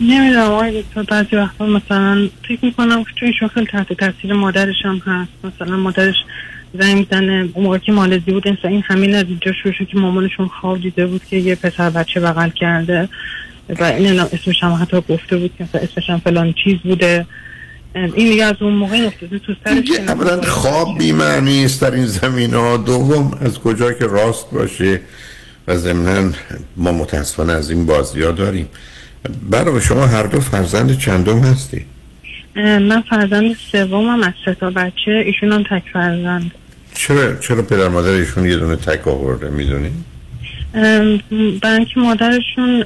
نمی‌دونم 0.01 0.43
آقای 0.43 0.83
دکتر. 0.83 1.03
بعضی 1.03 1.37
وقتا 1.37 1.67
مثلا 1.67 2.29
فکر 2.49 2.65
می‌کنم 2.65 3.05
که 3.05 3.11
توی 3.19 3.33
شغل 3.41 3.65
تحت 3.65 3.93
تاثیر 3.93 4.33
مادرش 4.33 4.77
هم 4.85 4.99
هست. 5.07 5.33
مثلا 5.45 5.77
مادرش 5.77 6.17
زنگ 6.75 6.97
می‌زنه. 6.97 7.49
اون 7.55 7.65
موقع 7.65 7.79
که 7.79 7.93
مالزی 7.93 8.33
بود 8.33 8.49
انسان 8.49 8.71
این 8.71 8.83
همین 8.87 9.15
از 9.15 9.25
اینجا 9.29 9.53
شروع 9.63 9.75
شد 9.75 9.87
که 9.87 9.99
مامانشون 9.99 10.49
خواب 10.49 10.81
دیده 10.81 11.07
بود 11.07 11.23
که 11.31 11.37
یه 11.37 11.55
پسر 11.55 11.91
بچه 11.91 12.21
بغل 12.21 12.51
کرده. 12.51 13.09
و 13.81 13.85
این 13.85 14.21
اسمش 14.21 14.63
هم 14.63 14.73
حتی 14.73 14.97
گفته 15.09 15.37
بود 15.37 15.53
که 15.59 15.65
اسمش 15.75 16.11
هم 16.11 16.19
فلان 16.19 16.55
چیز 16.65 16.79
بوده. 16.79 17.27
این 17.95 18.11
دیگه 18.13 18.45
از 18.45 18.57
اون 18.61 18.73
موقع 18.73 19.07
افتاده 19.07 19.39
تو 19.39 19.55
سرش 19.65 19.91
اولا 20.09 20.43
خواب 20.43 20.99
بیمعنی 20.99 21.65
است 21.65 21.83
در 21.83 21.91
این 21.91 22.07
زمین 22.07 22.55
ها. 22.55 22.77
دوم 22.77 23.39
از 23.41 23.59
کجا 23.59 23.93
که 23.93 24.07
راست 24.07 24.51
باشه 24.51 25.01
و 25.69 25.77
ضمنا 25.77 26.33
ما 26.77 26.93
متاسفانه 26.93 27.53
از 27.53 27.71
این 27.71 27.87
بازی 27.87 28.23
ها 28.23 28.31
داریم. 28.31 28.69
برای 29.51 29.81
شما 29.81 30.07
هر 30.07 30.23
دو 30.23 30.41
فرزند 30.41 30.99
چندم 30.99 31.39
هستی؟ 31.39 31.85
من 32.57 33.03
فرزند 33.11 33.57
سومم 33.73 34.23
از 34.23 34.33
سه 34.45 34.55
تا 34.55 34.71
بچه 34.71 35.11
ایشون 35.11 35.53
هم 35.53 35.63
تک 35.63 35.83
فرزند. 35.93 36.51
چرا 36.95 37.37
چرا 37.37 37.63
پدر 37.63 37.89
مادر 37.89 38.11
ایشون 38.11 38.47
یه 38.47 38.57
دونه 38.57 38.77
تک 38.77 39.09
آورده 39.09 39.51
می‌دونی؟ 39.51 39.91
برای 41.63 41.77
اینکه 41.77 42.01
مادرشون 42.01 42.85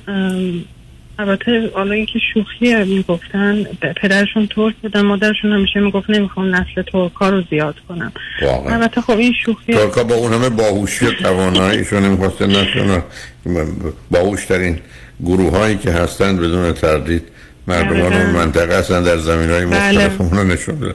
البته 1.19 1.71
حالا 1.75 1.93
اینکه 1.93 2.19
شوخی 2.35 2.85
می‌گفتن 2.85 3.65
پدرشون 4.03 4.47
ترک 4.47 4.75
بودن 4.83 5.01
مادرشون 5.01 5.53
همیشه 5.53 5.81
می‌گفت 5.81 6.11
نمی‌خوام 6.11 6.55
نسل 6.55 6.83
ترکا 6.93 7.29
رو 7.29 7.43
زیاد 7.51 7.75
کنم. 7.89 8.13
البته 8.67 9.01
خب 9.01 9.19
این 9.19 9.33
شوخی 9.45 9.75
ترکا 9.75 10.05
با 10.05 10.15
اون 10.15 10.33
همه 10.33 10.49
باهوشی 10.49 11.07
و 11.07 11.11
تواناییشون 11.11 12.03
نمی‌خواسته 12.03 12.47
نشون 12.47 13.03
باهوش 14.11 14.45
ترین 14.45 14.79
گروه 15.25 15.59
هایی 15.59 15.79
که 15.79 15.91
هستند 15.91 16.41
بدون 16.41 16.73
تردید 16.73 17.23
مردمان. 17.67 18.13
اون 18.13 18.31
منطقه 18.31 18.79
هستن 18.79 19.03
در 19.03 19.19
زمین 19.19 19.51
های 19.51 19.67
بله. 19.67 19.77
مختلف 19.77 20.21
اونو 20.21 20.45
نشون 20.45 20.79
دادن. 20.79 20.95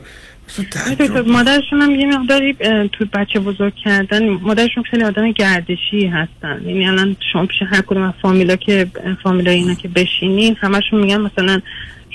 مادرشون 1.26 1.82
هم 1.82 1.92
یه 1.92 2.18
مقداری 2.18 2.54
تو 2.92 3.06
بچه 3.14 3.40
بزرگ 3.40 3.74
کردن 3.84 4.30
مادرشون 4.30 4.84
خیلی 4.92 5.04
آدم 5.04 5.32
گردشی 5.32 6.08
هستن 6.08 6.62
یعنی 6.66 6.88
الان 6.88 7.16
شما 7.34 7.46
پیش 7.46 7.58
هر 7.72 7.82
کدوم 7.82 8.02
از 8.02 8.14
فامیلا 8.22 8.56
که 8.56 8.88
فامیلا 9.24 9.52
اینا 9.52 9.74
که 9.74 9.88
بشینین 9.88 10.56
همشون 10.60 11.00
میگن 11.00 11.22
مثلا 11.22 11.62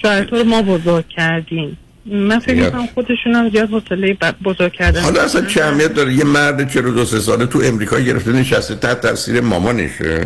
شاید 0.03 0.25
تو 0.25 0.37
رو 0.37 0.45
ما 0.45 0.63
بزرگ 0.63 1.09
کردیم 1.09 1.79
من 2.07 2.39
فکر. 2.39 2.65
می‌کنم 2.65 2.87
خودشون 2.95 3.35
هم 3.35 3.51
زیاد 3.51 3.71
حوصله 3.71 4.17
بزرگ 4.45 4.73
کردن 4.73 5.01
حالا 5.01 5.23
اصلا 5.23 5.45
چه 5.47 5.65
اهمیت 5.65 5.95
داره 5.95 6.15
یه 6.15 6.25
مرد 6.25 6.71
42 6.71 7.05
سه 7.05 7.19
ساله 7.19 7.47
تو 7.47 7.61
امریکا 7.65 8.01
گرفته 8.01 8.33
نشسته 8.33 8.75
تحت 8.75 9.01
تاثیر 9.01 9.41
مامانشه 9.41 10.25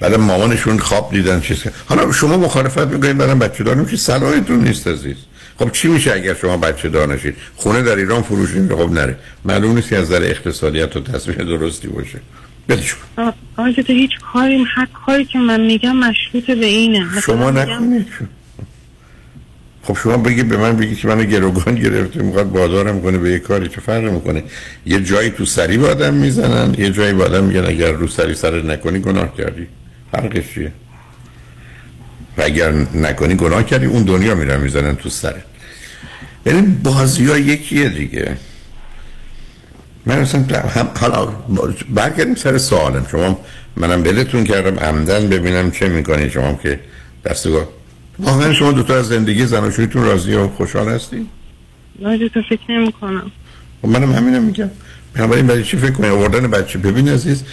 بعد 0.00 0.14
مامانشون 0.14 0.78
خواب 0.78 1.10
دیدن 1.10 1.40
چیز. 1.40 1.62
حالا 1.86 2.12
شما 2.12 2.36
مخالفت 2.36 2.86
می‌کنید 2.86 3.18
برام 3.18 3.38
بچه 3.38 3.64
دارم 3.64 3.86
که 3.86 3.96
صلاحتون 3.96 4.64
نیست 4.64 4.88
عزیز. 4.88 5.16
خب 5.58 5.72
چی 5.72 5.88
میشه 5.88 6.12
اگر 6.12 6.34
شما 6.34 6.56
بچه 6.56 6.88
دار 6.88 7.14
نشید 7.14 7.36
خونه 7.56 7.82
در 7.82 7.96
ایران 7.96 8.22
فروشید 8.22 8.74
خب 8.74 8.92
نره. 8.92 9.16
معلوم 9.44 9.74
نیست 9.74 9.88
که 9.88 9.96
از 9.96 10.04
نظر 10.04 10.22
اقتصادیت 10.22 10.96
و 10.96 11.00
تصمیم 11.00 11.36
درستی 11.36 11.88
باشه. 11.88 12.20
بدش 12.68 12.96
آقای 13.56 13.72
دکتر، 13.72 13.92
هیچ 13.92 14.10
کاری 14.32 14.64
هر 14.74 14.88
کاری 15.06 15.24
که 15.24 15.38
من 15.38 15.60
میگم 15.60 15.96
مشروط 15.96 16.46
به 16.46 16.66
اینه. 16.66 17.20
شما 17.20 17.50
نکنید. 17.50 18.06
خب 19.82 19.96
شما 20.02 20.16
بگی 20.16 20.42
به 20.42 20.56
من 20.56 20.76
بگی 20.76 20.94
که 20.94 21.08
منو 21.08 21.24
گروگان 21.24 21.74
گرفته 21.74 22.22
می‌خواد 22.22 22.50
بادارم 22.50 23.02
کنه 23.02 23.18
به 23.18 23.30
یه 23.30 23.38
کاری 23.38 23.68
چه 23.68 23.80
فرق 23.80 24.04
می‌کنه؟ 24.04 24.44
یه 24.86 25.00
جایی 25.00 25.30
تو 25.30 25.44
سری 25.44 25.78
به 25.78 25.88
آدم 25.88 26.14
می‌زنن 26.14 26.74
یه 26.78 26.90
جایی 26.90 27.12
به 27.12 27.24
آدم 27.24 27.44
میگن 27.44 27.66
اگر 27.66 27.92
رو 27.92 28.08
سری 28.08 28.34
سر 28.34 28.62
نکنی 28.62 28.98
گناه 28.98 29.36
کردی. 29.36 29.66
فرقش 30.16 30.54
چیه 30.54 30.72
و 32.38 32.42
اگر 32.42 32.72
نکنی 32.94 33.34
گناه 33.34 33.62
کردی 33.62 33.86
اون 33.86 34.02
دنیا 34.02 34.34
میرن 34.34 34.60
می‌زنن 34.60 34.96
تو 34.96 35.08
سرت. 35.08 35.44
یعنی 36.46 36.62
بازی 36.62 37.26
ها 37.26 37.38
یکیه 37.38 37.88
دیگه. 37.88 38.36
من 40.06 40.18
اصلا 40.18 40.40
هم 40.68 40.90
حالا 41.00 41.26
برگردیم 41.94 42.34
سر 42.34 42.58
سوالم. 42.58 43.06
شما 43.10 43.40
منم 43.76 44.02
بلتون 44.02 44.44
کردم 44.44 44.78
عمدن 44.78 45.28
ببینم 45.28 45.70
چه 45.70 45.88
می‌کنی. 45.88 46.30
شما 46.30 46.54
که 46.62 46.80
دستگاه 47.24 47.68
واقعا 48.18 48.52
شما 48.52 48.72
دوتا 48.72 48.96
از 48.96 49.08
زندگی 49.08 49.46
زناشویتون 49.46 50.04
راضی 50.04 50.34
و 50.34 50.48
خوشحال 50.48 50.88
هستی؟ 50.88 51.26
آقای 52.00 52.28
دکتر، 52.28 52.42
فکر 52.42 52.70
نمی 52.70 52.92
کنم 52.92 53.32
خب 53.82 53.88
منم 53.88 54.12
همینم 54.12 54.42
میگم. 54.42 54.70
بنابراین 55.14 55.46
برای 55.46 55.64
چی 55.64 55.76
فکر 55.76 55.90
کنی؟ 55.90 56.08
آوردن 56.08 56.50
بچه. 56.50 56.78
ببین 56.78 57.08
عزیز 57.08 57.44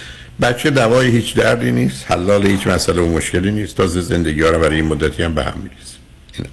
بچه 0.41 0.69
دوای 0.69 1.07
هیچ 1.07 1.35
دردی 1.35 1.71
نیست 1.71 2.11
حلال 2.11 2.45
هیچ 2.45 2.67
مسئله 2.67 3.01
و 3.01 3.09
مشکلی 3.09 3.51
نیست. 3.51 3.77
تازه 3.77 4.01
زندگی 4.01 4.41
ها 4.41 4.49
رو 4.49 4.59
برای 4.59 4.75
این 4.75 4.85
مدتی 4.85 5.23
هم 5.23 5.35
به 5.35 5.43
هم 5.43 5.53
میریزه 5.63 6.49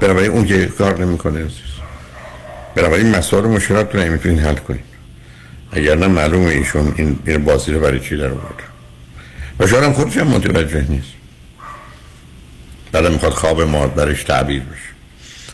بنابراین 0.00 0.30
اون 0.30 0.46
که 0.46 0.66
کار 0.66 1.04
نمی‌کنه 1.04 1.38
عزیز. 1.38 1.74
بنابراین 2.74 3.10
مسائل 3.16 3.44
و 3.44 3.48
مشکلات 3.48 3.94
رو 3.94 4.00
نمی‌تونین 4.00 4.38
حل 4.38 4.54
کنید 4.54 4.84
اگر 5.72 5.94
نه 5.94 6.06
معلومه 6.06 6.50
ایشون 6.50 6.94
این, 6.96 7.18
این 7.26 7.44
بازی 7.44 7.72
رو 7.72 7.80
برای 7.80 8.00
چی 8.00 8.16
در 8.16 8.26
آورده 8.26 8.64
و 9.58 9.66
شاید 9.66 9.84
هم 9.84 9.92
خودش 9.92 10.16
هم 10.16 10.26
متوجه 10.26 10.86
نیست. 10.88 11.08
بعد 12.92 13.06
می‌خواد 13.06 13.32
خواب 13.32 13.62
ما 13.62 13.86
برش 13.86 14.24
تعبیر 14.24 14.62
بشه. 14.62 14.93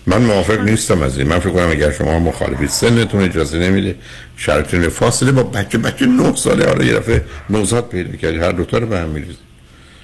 من 0.07 0.23
موافق 0.23 0.61
نیستم 0.61 1.03
از 1.03 1.19
این. 1.19 1.29
من 1.29 1.39
فکر 1.39 1.51
کنم 1.51 1.71
اگر 1.71 1.91
شما 1.91 2.19
مخالفید 2.19 2.69
سنتون 2.69 3.23
اجازه 3.23 3.59
نمیده 3.59 3.95
شرطین 4.37 4.89
فاصله 4.89 5.33
با 5.33 5.43
بچه 5.43 5.79
بچه 5.79 6.07
نه 6.07 6.37
ساله 6.37 6.67
حالا 6.67 6.85
یه 6.85 6.93
دفعه 6.93 7.25
نوزاد 7.51 7.89
پیدا 7.89 8.17
کردی 8.17 8.39
هر 8.39 8.53
دوتا 8.53 8.79
رو 8.79 8.87
به 8.87 8.99
هم 8.99 9.09
میریزید 9.09 9.51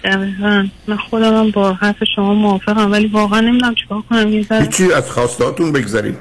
دقیقا. 0.05 0.67
من 0.87 0.97
خودم 0.97 1.35
هم 1.35 1.51
با 1.51 1.73
حرف 1.73 1.97
شما 2.17 2.35
موافقم 2.35 2.93
ولی 2.93 3.07
واقعا 3.07 3.41
نمی‌دونم 3.41 3.75
چیکار 3.75 4.03
کنم. 4.11 4.33
یه 4.33 4.43
ذره 4.43 4.63
هیچی 4.63 4.93
از 4.93 5.11
خواستاتون 5.11 5.73
بگذارید 5.73 6.17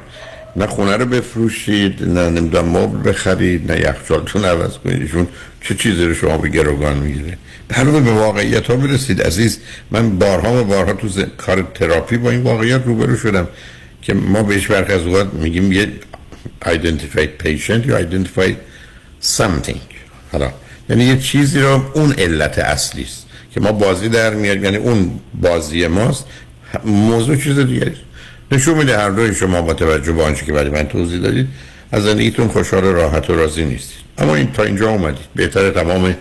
نه 0.55 0.67
خونه 0.67 0.97
رو 0.97 1.05
بفروشید 1.05 2.03
نه 2.03 2.29
نمی‌دونم 2.29 2.77
مبل 2.77 3.09
بخرید 3.09 3.71
نه 3.71 3.79
یخچالتون 3.79 4.45
عوض 4.45 4.77
کنید. 4.77 5.01
ایشون 5.01 5.27
چه 5.61 5.75
چیزی 5.75 6.05
رو 6.05 6.13
شما 6.13 6.37
به 6.37 6.49
گروگان 6.49 6.97
می‌گیره؟ 6.97 7.37
در 7.69 7.83
به 7.83 8.11
واقعیت 8.11 8.67
ها 8.67 8.75
برسید 8.75 9.21
عزیز 9.21 9.59
من 9.91 10.19
بارها 10.19 10.61
و 10.61 10.63
بارها 10.63 10.93
تو 10.93 11.07
ز- 11.07 11.23
کار 11.37 11.67
تراپی 11.73 12.17
با 12.17 12.31
این 12.31 12.41
واقعیت 12.43 12.81
روبرو 12.85 13.17
شدم 13.17 13.47
که 14.01 14.13
ما 14.13 14.43
بهش 14.43 14.67
برخی 14.67 14.93
از 14.93 15.01
اوقات 15.01 15.33
میگیم 15.33 15.71
یه 15.71 15.89
identified 16.65 17.43
patient 17.45 17.87
یا 17.87 18.01
identified 18.01 18.55
something. 19.37 19.77
حالا 20.31 20.51
یعنی 20.89 21.03
یه 21.03 21.17
چیزی 21.17 21.59
رو 21.59 21.85
اون 21.93 22.13
علت 22.13 22.59
اصلی 22.59 23.03
است 23.03 23.25
که 23.53 23.59
ما 23.59 23.71
بازی 23.71 24.09
در 24.09 24.33
میاد 24.33 24.63
یعنی 24.63 24.77
اون 24.77 25.19
بازی 25.41 25.87
ماست. 25.87 26.25
موضوع 26.85 27.35
چیز 27.35 27.59
است. 27.59 27.69
نشون 28.51 28.77
میده 28.77 28.97
هر 28.97 29.09
دوی 29.09 29.35
شما 29.35 29.61
با 29.61 29.73
توجه 29.73 30.11
به 30.11 30.23
آنچه 30.23 30.45
که 30.45 30.53
برای 30.53 30.69
من 30.69 30.87
توضیح 30.87 31.19
دادید 31.19 31.47
از 31.91 32.03
زندگیتون 32.03 32.47
خوشحال 32.47 32.83
و 32.83 32.93
راحت 32.93 33.29
و 33.29 33.35
راضی 33.35 33.65
نیستید. 33.65 34.05
اما 34.17 34.35
این 34.35 34.51
تا 34.51 34.63
اینجا 34.63 34.89
اومدید. 34.89 35.25
بهتره 35.35 35.71
تمام 35.71 36.15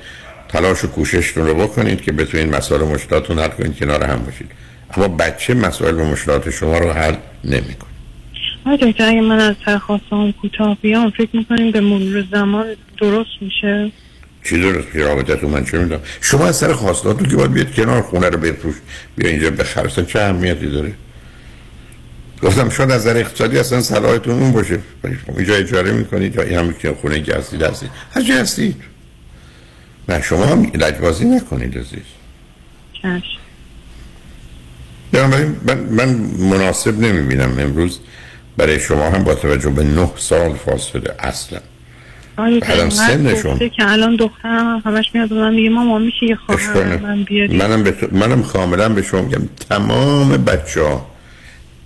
تلاش 0.48 0.84
و 0.84 0.86
کوششتون 0.86 1.46
رو 1.46 1.54
بکنید 1.54 2.02
که 2.02 2.12
بتونید 2.12 2.54
مسائل 2.54 2.82
و 2.82 2.86
مشکلاتتون 2.86 3.38
حل 3.38 3.48
کنید 3.48 3.76
کنار 3.76 4.04
هم 4.04 4.24
باشید. 4.24 4.50
اما 4.96 5.08
بچه 5.08 5.54
مسائل 5.54 5.94
و 5.94 6.04
مشکلات 6.04 6.50
شما 6.50 6.78
رو 6.78 6.90
حل 6.92 7.14
نمی‌کنه. 7.44 7.90
آقای 8.66 8.92
دکتر 8.92 9.08
اگه 9.08 9.20
من 9.20 9.40
از 9.40 9.54
سر 9.64 9.78
خواستم 9.78 10.32
کوتاه 10.32 10.76
بیام 10.82 11.10
فکر 11.10 11.28
می‌کنیم 11.32 11.70
به 11.70 11.80
مرور 11.80 12.24
زمان 12.32 12.66
درست 13.00 13.30
میشه؟ 13.40 13.92
چی 14.44 14.60
درست 14.60 14.92
که 14.92 14.98
رابطتون 14.98 15.50
من 15.50 15.64
چه 15.64 15.78
می‌دونم؟ 15.78 16.00
شما 16.20 16.46
از 16.46 16.56
سر 16.56 16.72
خواستاتون 16.72 17.28
که 17.28 17.36
باید 17.36 17.52
بیاد 17.52 17.74
کنار 17.74 18.02
خونه 18.02 18.28
رو 18.28 18.38
بفروش. 18.38 18.74
بیا 19.16 19.30
اینجا 19.30 19.50
بخر 19.50 19.88
چه 19.88 20.20
اهمیتی 20.20 20.66
داره؟ 20.66 20.92
گفتم 22.44 22.68
شاید 22.70 22.90
از 22.90 23.00
نظر 23.06 23.16
اقتصادی 23.16 23.58
اصلا 23.58 23.80
صلاحتون 23.80 24.34
اون 24.42 24.52
باشه. 24.52 24.78
اینجا 25.36 25.54
اجاره 25.54 25.92
می‌کنید 25.92 26.34
یا 26.36 26.42
این 26.42 26.58
هم 26.58 26.72
که 26.72 26.94
خونه 27.00 27.22
که 27.22 27.34
هستید 27.34 27.62
هستید 27.62 27.90
هر 28.14 28.22
جا 28.22 28.34
هستید 28.34 28.76
نه 30.08 30.22
شما 30.22 30.46
هم 30.46 30.70
لجبازی 30.74 31.24
نکنید 31.24 31.78
عزیز. 31.78 32.02
بنابراین 35.12 35.56
من, 35.66 35.78
من 35.78 36.08
مناسب 36.50 37.00
نمی‌بینم 37.00 37.58
امروز 37.58 37.98
برای 38.56 38.80
شما 38.80 39.10
هم 39.10 39.24
با 39.24 39.34
توجه 39.34 39.70
به 39.70 39.84
نه 39.84 40.10
سال 40.16 40.54
فاصله 40.54 41.14
اصلا. 41.18 41.60
بعدم 42.36 42.58
دکتر، 42.58 42.90
سنشون. 42.90 43.58
که 43.58 43.70
الان 43.78 44.16
دخترم 44.16 44.66
هم 44.66 44.92
همش 44.92 45.04
میاد 45.14 45.28
به 45.28 45.34
من 45.34 45.54
میگه 45.54 45.68
مامان 45.70 46.02
میشه 46.02 46.26
یه 46.26 46.36
خواهر 46.36 46.96
من 46.96 47.22
بیاری؟ 47.22 47.56
منم, 47.56 47.82
به 47.82 47.90
تو- 47.92 48.08
منم 48.12 48.42
کاملا 48.42 48.88
به 48.88 49.02
شما 49.02 49.22
میگم 49.22 49.48
تمام 49.68 50.44
بچه 50.44 50.82
ها 50.82 51.13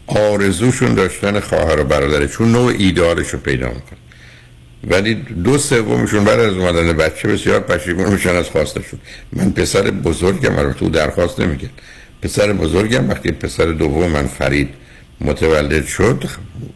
آرزوشون 0.08 0.94
داشتن 0.94 1.40
خواهر 1.40 1.80
و 1.80 1.84
برادره 1.84 2.28
چون 2.28 2.52
نوع 2.52 2.72
ایدئالش 2.78 3.28
رو 3.28 3.38
پیدا 3.38 3.66
می‌کنن 3.66 3.98
ولی 4.90 5.14
دو 5.14 5.58
سومشون 5.58 6.24
بعد 6.24 6.40
از 6.40 6.52
اومدن 6.52 6.92
بچه 6.92 7.28
بسیار 7.28 7.60
پشیمون 7.60 8.12
میشن 8.12 8.36
از 8.36 8.48
خواستشون. 8.48 9.00
من 9.32 9.50
پسر 9.50 9.90
بزرگم 9.90 10.58
البته 10.58 10.78
تو 10.78 10.88
درخواست 10.88 11.40
نمیگن 11.40 11.70
پسر 12.22 12.52
بزرگم 12.52 13.10
وقتی 13.10 13.32
پسر 13.32 13.64
دوم 13.64 14.10
من 14.10 14.26
فرید 14.26 14.68
متولد 15.20 15.86
شد 15.86 16.24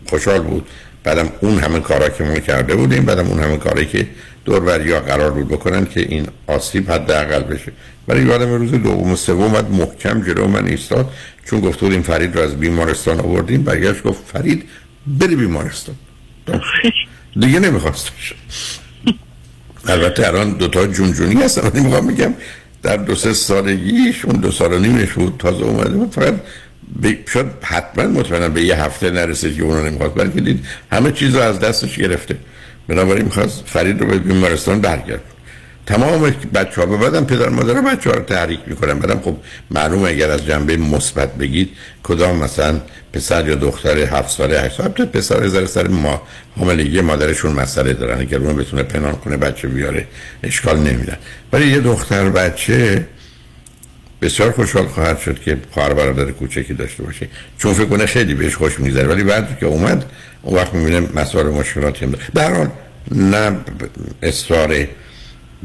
خوشحال 0.07 0.41
بود. 0.41 0.67
بعدم 1.05 1.29
اون 1.41 1.59
همه 1.59 1.81
کارا 1.81 2.09
که 2.09 2.25
ما 2.25 2.35
کرده 2.35 2.75
بودیم 2.75 3.05
بعدم 3.05 3.27
اون 3.27 3.43
همه 3.43 3.57
کاری 3.57 3.87
که 3.87 4.07
دور 4.45 4.87
یا 4.87 5.01
قرار 5.01 5.31
بود 5.31 5.49
بکنن 5.49 5.87
که 5.87 6.01
این 6.01 6.27
آسیب 6.47 6.91
حداقل 6.91 7.43
بشه. 7.43 7.73
ولی 8.09 8.27
یادم 8.27 8.51
روز 8.51 8.73
دوم 8.73 9.13
و 9.13 9.17
سوم 9.17 9.43
اومد 9.43 9.71
محکم 9.71 10.23
جلو 10.23 10.47
من 10.47 10.67
ایستاد. 10.67 11.11
چون 11.45 11.61
گفته 11.61 11.81
بودیم 11.81 12.03
فرید 12.03 12.37
رو 12.37 12.43
از 12.43 12.61
بیمارستان 12.61 13.21
آوردیم 13.21 13.63
برگشت 13.63 14.03
گفت 14.03 14.21
فرید 14.33 14.65
بری 15.07 15.37
بیمارستان. 15.37 15.95
دیگه 17.41 17.61
نمیخواستش 17.61 18.35
البته 19.89 20.27
الان 20.27 20.53
دوتا 20.53 20.87
جونجونی 20.87 21.43
هستن. 21.43 21.81
می‌خوام 21.81 22.07
میگم 22.07 22.35
در 22.83 22.97
دو 22.97 23.15
سه 23.15 23.33
سالگیش 23.33 24.25
اون 24.25 24.41
دو 24.41 24.51
سال 24.51 24.73
و 24.73 24.79
نیمش 24.79 25.13
بود 25.13 25.35
تازه 25.39 25.65
اومده 25.65 25.91
بود. 25.91 26.13
فقط 26.13 26.35
شاید 27.33 27.47
حتما 27.63 28.05
مطمئنم 28.07 28.53
به 28.53 28.63
یه 28.63 28.85
هفته 28.85 29.11
نرسید 29.11 29.57
که 29.57 29.63
اونو 29.63 29.85
نمی‌خواست 29.85 30.15
بلکه 30.15 30.41
دید 30.41 30.67
همه 30.93 31.13
چیز 31.13 31.35
رو 31.35 31.41
از 31.41 31.61
دستش 31.61 31.97
گرفته. 31.97 32.37
بنابراین 32.89 33.25
می‌خواست 33.25 33.63
فرید 33.67 34.01
رو 34.01 34.07
به 34.07 34.19
بیمارستان 34.19 34.81
برگرد. 34.81 35.21
تمام 35.87 36.35
بچه 36.55 36.81
ها 36.81 36.87
بعدم 36.87 37.25
پدر 37.25 37.49
مادر 37.49 37.81
بچه 37.81 38.11
ها 38.11 38.17
رو 38.17 38.23
تحریک 38.23 38.61
می‌کنن. 38.67 38.99
بعدم 38.99 39.21
خب 39.21 39.37
معلومه 39.71 40.09
اگر 40.09 40.31
از 40.31 40.47
جنبه 40.47 40.77
مثبت 40.77 41.35
بگید 41.35 41.71
کدام 42.03 42.37
مثلا 42.37 42.81
پسر 43.13 43.49
یا 43.49 43.55
دختر 43.55 43.99
هفت 43.99 44.31
ساله 44.31 44.61
هشت 44.61 44.77
ساله 44.77 44.91
پسر 45.05 45.37
از 45.37 45.71
سر 45.71 45.89
ما 45.89 46.23
حاملگی 46.59 47.01
مادرشون 47.01 47.53
مسئله 47.53 47.93
دارن. 47.93 48.21
اگر 48.21 48.39
اون 48.39 48.57
بتونه 48.57 48.83
پنهان 48.83 49.13
کنه 49.17 49.37
بچه 49.37 49.69
بیاره 49.69 50.07
اشکال 50.43 50.77
نمیدن 50.77 51.17
ولی 51.53 51.67
یه 51.67 51.81
دختر 51.81 52.29
بچه 52.29 53.07
بسیار 54.23 54.51
خوشحال 54.51 54.87
خواهد 54.87 55.19
شد 55.19 55.41
که 55.41 55.59
خواهر 55.71 55.95
برادر 55.95 56.31
کوچکی 56.31 56.75
داشته 56.75 57.03
باشه. 57.03 57.29
چون 57.59 57.73
فکر 57.73 57.85
کنه 57.85 58.07
خیلی 58.07 58.35
بهش 58.35 58.57
خوش 58.57 58.81
میگذره. 58.81 59.09
ولی 59.09 59.25
بعد 59.25 59.59
که 59.61 59.67
اومد 59.67 60.05
اون 60.43 60.57
وقت 60.57 60.75
می‌بینه 60.75 61.09
مسائل 61.15 61.47
مشکلاتی 61.47 62.05
هم 62.05 62.13
به 62.35 62.43
هر 62.43 62.55
حال 62.55 62.69
نه 63.11 63.57
اصرار 64.23 64.87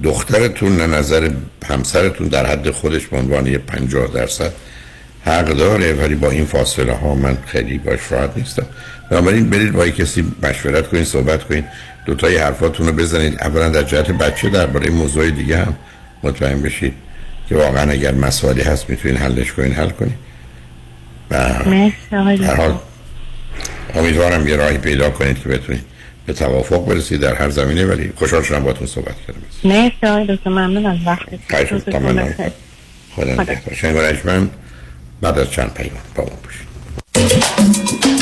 دخترتون 0.03 0.77
نه 0.77 0.87
نظر 0.87 1.29
همسرتون 1.65 2.27
در 2.27 2.45
حد 2.45 2.71
خودش 2.71 3.07
به 3.07 3.17
عنوان 3.17 3.47
یه 3.47 3.57
50 3.57 4.07
درصد 4.13 4.53
حق 5.25 5.53
داره. 5.53 5.93
ولی 5.93 6.15
با 6.15 6.31
این 6.31 6.45
فاصله 6.45 6.93
ها 6.93 7.15
من 7.15 7.37
خیلی 7.45 7.77
باش 7.77 7.99
راحت 8.11 8.37
نیستم. 8.37 8.65
بنابراین 9.11 9.49
برید 9.49 9.71
با 9.71 9.89
کسی 9.89 10.25
مشورت 10.43 10.87
کنید 10.87 11.03
صحبت 11.03 11.43
کنید. 11.43 11.65
دو 12.05 12.15
تای 12.15 12.37
حرفاتون 12.37 12.87
رو 12.87 12.93
بزنید. 12.93 13.37
اولا 13.41 13.69
در 13.69 13.83
جهت 13.83 14.11
بچه 14.11 14.49
درباره 14.49 14.89
موضوع 14.89 15.29
دیگه 15.29 15.57
هم 15.57 15.75
مطمئن 16.23 16.61
بشید. 16.61 17.06
که 17.49 17.55
واقعا 17.55 17.91
اگر 17.91 18.13
مسائلی 18.13 18.61
هست 18.61 18.89
می‌تونید 18.89 19.17
حلش 19.17 19.51
کنید 19.51 19.73
حل 19.73 19.89
کنید 19.89 20.15
و 21.31 21.37
هر 21.37 22.55
حال. 22.55 22.77
امیدوارم 23.95 24.47
یه 24.47 24.55
راهی 24.55 24.77
پیدا 24.77 25.09
کنید 25.09 25.43
که 25.43 25.49
بتونید 25.49 25.83
به 26.25 26.33
توافق 26.33 26.85
برسید 26.85 27.21
در 27.21 27.35
هر 27.35 27.49
زمینه 27.49 27.85
ولی 27.85 28.13
خوشحال 28.15 28.43
شدم 28.43 28.59
باهاتون 28.59 28.87
صحبت 28.87 29.15
کردم 29.27 29.39
مرسی 29.63 30.07
آقای 30.07 30.35
دکتر 30.35 30.49
ممنون 30.49 30.85
از 30.85 30.97
وقتتون. 31.05 31.39
بخیر. 32.15 32.51
خدا 33.15 33.33
نگهدار 33.33 33.73
شنگ 33.75 34.49
بعد 35.21 35.39
از 35.39 35.51
چند 35.51 35.73
پیام 35.73 35.91
با 36.15 36.23
ما 36.23 36.29
باشید 36.43 38.16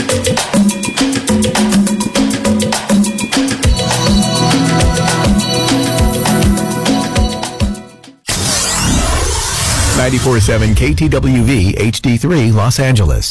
ninety-four 10.06 10.38
seven 10.50 10.70
KTWV 10.82 11.52
HD3 11.94 12.26
Los 12.60 12.76
Angeles. 12.90 13.26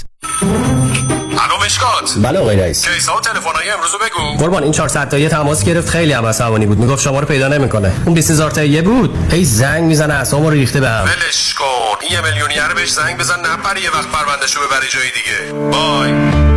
الو 1.39 1.65
مشکات 1.65 2.15
بله 2.23 2.39
آقای 2.39 2.57
رئیس. 2.57 2.89
کیسا 2.89 3.17
و 3.17 3.21
تلفن‌های 3.21 3.71
امروز 3.71 3.91
رو 3.93 3.99
بگو. 3.99 4.45
قربان 4.45 4.63
این 4.63 4.73
400 4.73 5.09
تایی 5.09 5.29
تماس 5.29 5.65
گرفت. 5.65 5.89
خیلی 5.89 6.13
هم 6.13 6.27
عصبانی 6.27 6.67
بود. 6.67 6.79
می‌گفت 6.79 7.03
شما 7.03 7.21
رو 7.21 7.27
پیدا 7.27 7.49
نمی‌کنه. 7.49 7.93
اون 8.05 8.15
20000 8.15 8.51
تایی 8.51 8.83
بود. 8.83 9.33
هی 9.33 9.45
زنگ 9.45 9.85
می‌زنه 9.85 10.15
اعصابمو 10.15 10.51
رو 10.51 10.55
ریخته 10.55 10.81
بهم 10.81 11.05
ولش 11.05 11.55
کن. 11.55 11.65
این 12.01 12.13
یه 12.13 12.21
میلیونیر 12.21 12.75
بهش 12.75 12.91
زنگ 12.91 13.19
بزن 13.19 13.41
نپری 13.41 13.81
یه 13.81 13.91
وقت 13.91 14.09
پروندهشو 14.09 14.61
ببری 14.61 14.89
جای 14.89 15.11
دیگه. 15.11 15.53
بای. 15.71 16.54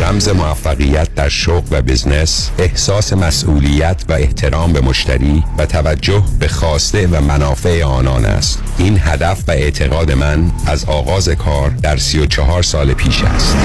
رمز 0.00 0.28
موفقیت 0.28 1.14
در 1.14 1.28
شغل 1.28 1.78
و 1.78 1.82
بزنس 1.82 2.50
احساس 2.58 3.12
مسئولیت 3.12 4.04
و 4.08 4.12
احترام 4.12 4.72
به 4.72 4.80
مشتری 4.80 5.44
و 5.58 5.66
توجه 5.66 6.22
به 6.38 6.48
خواسته 6.48 7.06
و 7.06 7.20
منافع 7.20 7.84
آنان 7.84 8.24
است. 8.24 8.62
این 8.78 9.00
هدف 9.02 9.48
و 9.48 9.50
اعتقاد 9.50 10.12
من 10.12 10.50
از 10.66 10.84
آغاز 10.84 11.28
کار 11.28 11.70
در 11.70 11.96
34 11.96 12.62
سال 12.62 12.94
پیش 12.94 13.22
است. 13.22 13.56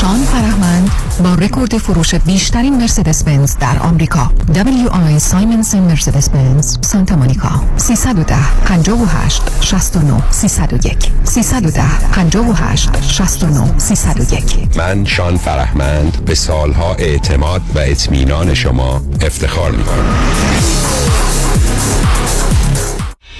شان 0.00 0.22
فرهمند 0.24 0.90
با 1.24 1.34
رکورد 1.34 1.78
فروش 1.78 2.14
بیشترین 2.14 2.78
مرسدس 2.78 3.24
بنز 3.24 3.56
در 3.60 3.78
آمریکا. 3.78 4.30
WI 4.54 5.18
سایمنسن 5.18 5.78
مرسدس 5.78 6.28
بنز 6.28 6.78
سانتا 6.80 7.16
مونیکا. 7.16 7.62
310 7.76 8.36
58 8.64 9.42
69 9.60 10.22
301 10.30 10.96
310 11.24 11.82
58 12.12 12.90
69 13.02 13.78
301 13.78 14.76
من 14.76 15.04
شان 15.04 15.36
فرهمند 15.36 15.59
به 16.26 16.34
سالها 16.34 16.94
اعتماد 16.94 17.62
و 17.74 17.78
اطمینان 17.78 18.54
شما 18.54 19.02
افتخار 19.22 19.70
می 19.70 19.84
کنم 19.84 20.16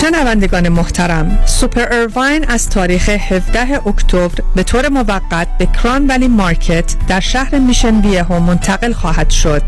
شنوندگان 0.00 0.68
محترم 0.68 1.38
سوپر 1.46 1.86
اروین 1.92 2.44
از 2.48 2.70
تاریخ 2.70 3.08
17 3.08 3.88
اکتبر 3.88 4.42
به 4.54 4.62
طور 4.62 4.88
موقت 4.88 5.48
به 5.58 5.66
Crown 5.66 6.06
Valley 6.06 6.28
Market 6.28 6.94
در 7.08 7.20
شهر 7.20 7.58
Mission 7.58 8.00
Viejo 8.00 8.40
منتقل 8.40 8.92
خواهد 8.92 9.30
شد. 9.30 9.62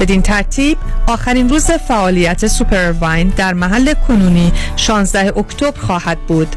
بدین 0.00 0.22
ترتیب 0.22 0.78
آخرین 1.06 1.48
روز 1.48 1.70
فعالیت 1.70 2.46
سوپر 2.46 2.76
اروین 2.76 3.28
در 3.28 3.54
محل 3.54 3.94
کنونی 3.94 4.52
16 4.76 5.38
اکتبر 5.38 5.80
خواهد 5.80 6.18
بود. 6.18 6.56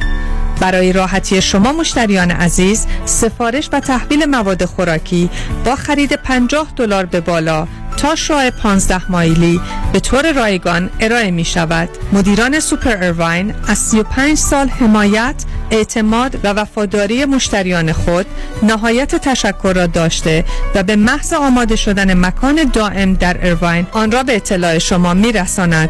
برای 0.60 0.93
راحتی 0.93 1.41
شما 1.41 1.72
مشتریان 1.72 2.32
عزیز 2.32 2.86
سفارش 3.05 3.70
و 3.74 3.80
تحویل 3.80 4.26
مواد 4.26 4.66
خوراکی 4.66 5.30
با 5.66 5.76
خرید 5.76 6.14
50 6.14 6.68
دلار 6.76 7.05
به 7.05 7.22
بالا 7.22 7.68
تا 7.97 8.16
شعاع 8.16 8.49
15 8.49 9.12
مایلی 9.12 9.62
به 9.93 9.99
طور 9.99 10.32
رایگان 10.34 10.89
ارائه 10.99 11.32
می 11.32 11.45
شود 11.45 11.89
مدیران 12.14 12.60
سوپر 12.60 12.97
اروین 13.03 13.53
از 13.68 13.78
35 13.78 14.38
سال 14.38 14.68
حمایت 14.68 15.36
اعتماد 15.72 16.39
و 16.43 16.47
وفاداری 16.47 17.26
مشتریان 17.26 17.91
خود 17.91 18.26
نهایت 18.64 19.16
تشکر 19.16 19.74
را 19.76 19.86
داشته 19.86 20.45
و 20.76 20.84
به 20.84 20.95
محض 20.95 21.34
آماده 21.34 21.76
شدن 21.76 22.26
مکان 22.26 22.64
دائم 22.74 23.14
در 23.14 23.38
اروین 23.41 23.88
آن 23.91 24.12
را 24.12 24.24
به 24.24 24.36
اطلاع 24.36 24.78
شما 24.78 25.14
می 25.14 25.32
رساند. 25.32 25.89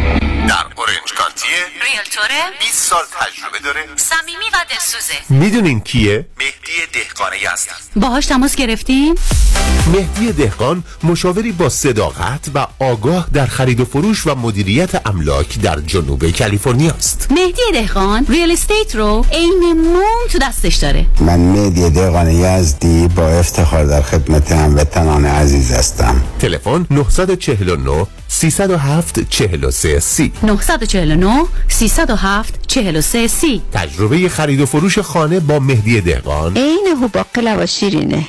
در 0.47 0.65
اورنج 0.77 1.13
کانتیه 1.17 1.57
ریلتوره؟ 1.85 2.41
20 2.59 2.73
سال 2.73 2.99
تجربه 3.19 3.59
داره. 3.63 3.79
صمیمی 3.95 4.45
و 4.53 4.57
دلسوزه. 4.69 5.13
می‌دونین 5.29 5.79
کیه؟ 5.79 6.25
مهدی 6.37 6.71
دهقانی 6.93 7.37
هستن 7.45 7.75
باهاش 7.95 8.25
تماس 8.25 8.55
گرفتیم 8.55 9.15
مهدی 9.93 10.31
دهقان 10.31 10.83
مشاوری 11.03 11.51
با 11.51 11.69
صداقت 11.69 12.51
و 12.55 12.67
آگاه 12.79 13.27
در 13.33 13.45
خرید 13.45 13.79
و 13.79 13.85
فروش 13.85 14.27
و 14.27 14.35
مدیریت 14.35 15.07
املاک 15.07 15.59
در 15.59 15.79
جنوب 15.79 16.31
کالیفرنیا 16.37 16.91
است. 16.91 17.27
مهدی 17.31 17.61
دهقان 17.73 18.25
ریل 18.29 18.51
استیت 18.51 18.95
رو 18.95 19.25
عین 19.31 19.73
موم 19.73 20.27
تو 20.31 20.39
دستش 20.41 20.75
داره. 20.75 21.05
من 21.19 21.39
مهدی 21.39 21.89
دهقان 21.89 22.31
یزدی 22.31 23.07
با 23.07 23.27
افتخار 23.27 23.85
در 23.85 24.01
خدمت 24.01 24.51
هموطنان 24.51 25.25
عزیز 25.25 25.71
هستم. 25.71 26.23
تلفن 26.39 26.85
949 26.91 28.07
307 28.27 29.29
43 29.29 29.90
سی. 29.99 30.31
949 30.43 31.45
307 31.67 32.67
43 32.67 33.27
سی. 33.27 33.61
تجربه 33.73 34.29
خرید 34.29 34.61
و 34.61 34.65
فروش 34.65 34.99
خانه 34.99 35.39
با 35.39 35.59
مهدی 35.59 36.01
دهقان. 36.01 36.57
عین 36.57 36.87
هوباقلا 37.01 37.57
و 37.59 37.65
شیرینه. 37.65 38.25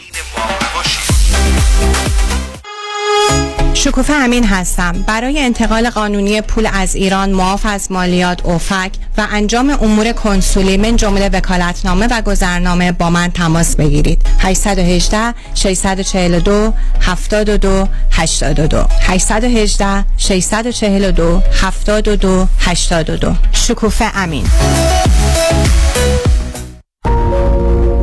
شکوفه 3.74 4.12
امین 4.12 4.44
هستم. 4.44 4.92
برای 5.06 5.40
انتقال 5.40 5.90
قانونی 5.90 6.40
پول 6.40 6.68
از 6.72 6.94
ایران 6.94 7.30
معاف 7.30 7.66
از 7.66 7.92
مالیات 7.92 8.46
اوفک 8.46 8.90
و 9.18 9.26
انجام 9.30 9.70
امور 9.70 10.12
کنسولی 10.12 10.76
من 10.76 10.96
جمله 10.96 11.28
وکالتنامه 11.28 12.06
و 12.10 12.22
گذرنامه 12.22 12.92
با 12.92 13.10
من 13.10 13.30
تماس 13.30 13.76
بگیرید. 13.76 14.22
818 14.38 15.34
642 15.54 16.72
72 17.00 17.88
82 18.10 18.86
818 19.00 20.04
642 20.16 21.42
72 21.52 22.48
82 22.58 23.34
شکوفه 23.52 24.10
امین. 24.14 24.46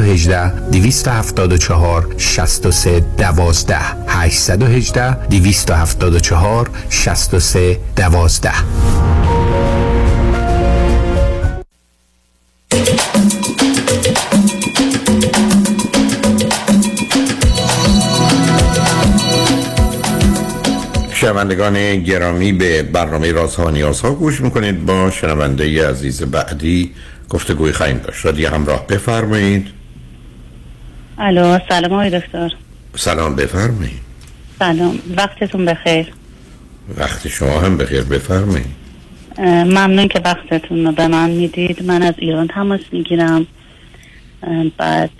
818 0.00 0.70
274 0.70 2.14
63 2.18 3.00
12 3.00 3.76
818 4.06 5.28
274 5.28 6.70
63 6.90 7.78
12 7.96 8.50
شنوندگان 21.14 21.96
گرامی 22.02 22.52
به 22.52 22.82
برنامه 22.82 23.32
رازها 23.32 23.66
و 23.66 23.70
نیازها 23.70 24.10
گوش 24.10 24.40
می‌کنید. 24.40 24.86
با 24.86 25.10
شنونده 25.10 25.88
عزیز 25.88 26.22
بعدی 26.22 26.94
گفتگوی 27.28 27.72
خواهیم 27.72 27.98
داشت. 27.98 28.24
رادیو 28.24 28.50
همراه 28.50 28.86
بفرمایید. 28.86 29.79
الو 31.22 31.58
سلام 31.68 31.92
آقای 31.92 32.20
دکتر. 32.20 32.52
سلام 32.96 33.36
بفرمایید. 33.36 34.00
سلام 34.58 34.98
وقتتون 35.16 35.64
بخیر. 35.64 36.06
وقت 36.96 37.28
شما 37.28 37.60
هم 37.60 37.76
بخیر 37.76 38.02
بفرمایید. 38.02 38.66
ممنون 39.38 40.08
که 40.08 40.20
وقتتون 40.24 40.86
رو 40.86 40.92
به 40.92 41.08
من 41.08 41.30
می‌دید. 41.30 41.82
من 41.82 42.02
از 42.02 42.14
ایران 42.18 42.48
تماس 42.48 42.80
می‌گیرم. 42.92 43.46
بعد 44.78 45.10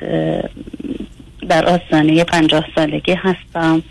در 1.49 1.67
آستانه 1.67 2.25
پنجاه 2.25 2.65
سالگی 2.75 3.17
هستم. 3.19 3.83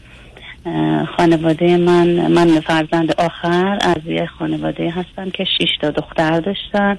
خانواده 1.17 1.77
من 1.77 2.27
من 2.27 2.59
فرزند 2.59 3.11
آخر 3.11 3.77
از 3.81 4.05
یه 4.05 4.29
خانواده 4.39 4.91
هستم 4.91 5.29
که 5.29 5.43
شش 5.43 5.77
تا 5.81 5.89
دختر 5.89 6.39
داشتن. 6.39 6.97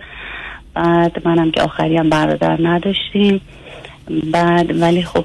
بعد 0.74 1.26
منم 1.28 1.50
که 1.50 1.62
آخری 1.62 1.96
هم 1.96 2.10
برادر 2.10 2.58
نداشتیم. 2.62 3.40
بعد 4.32 4.80
ولی 4.80 5.02
خب 5.02 5.24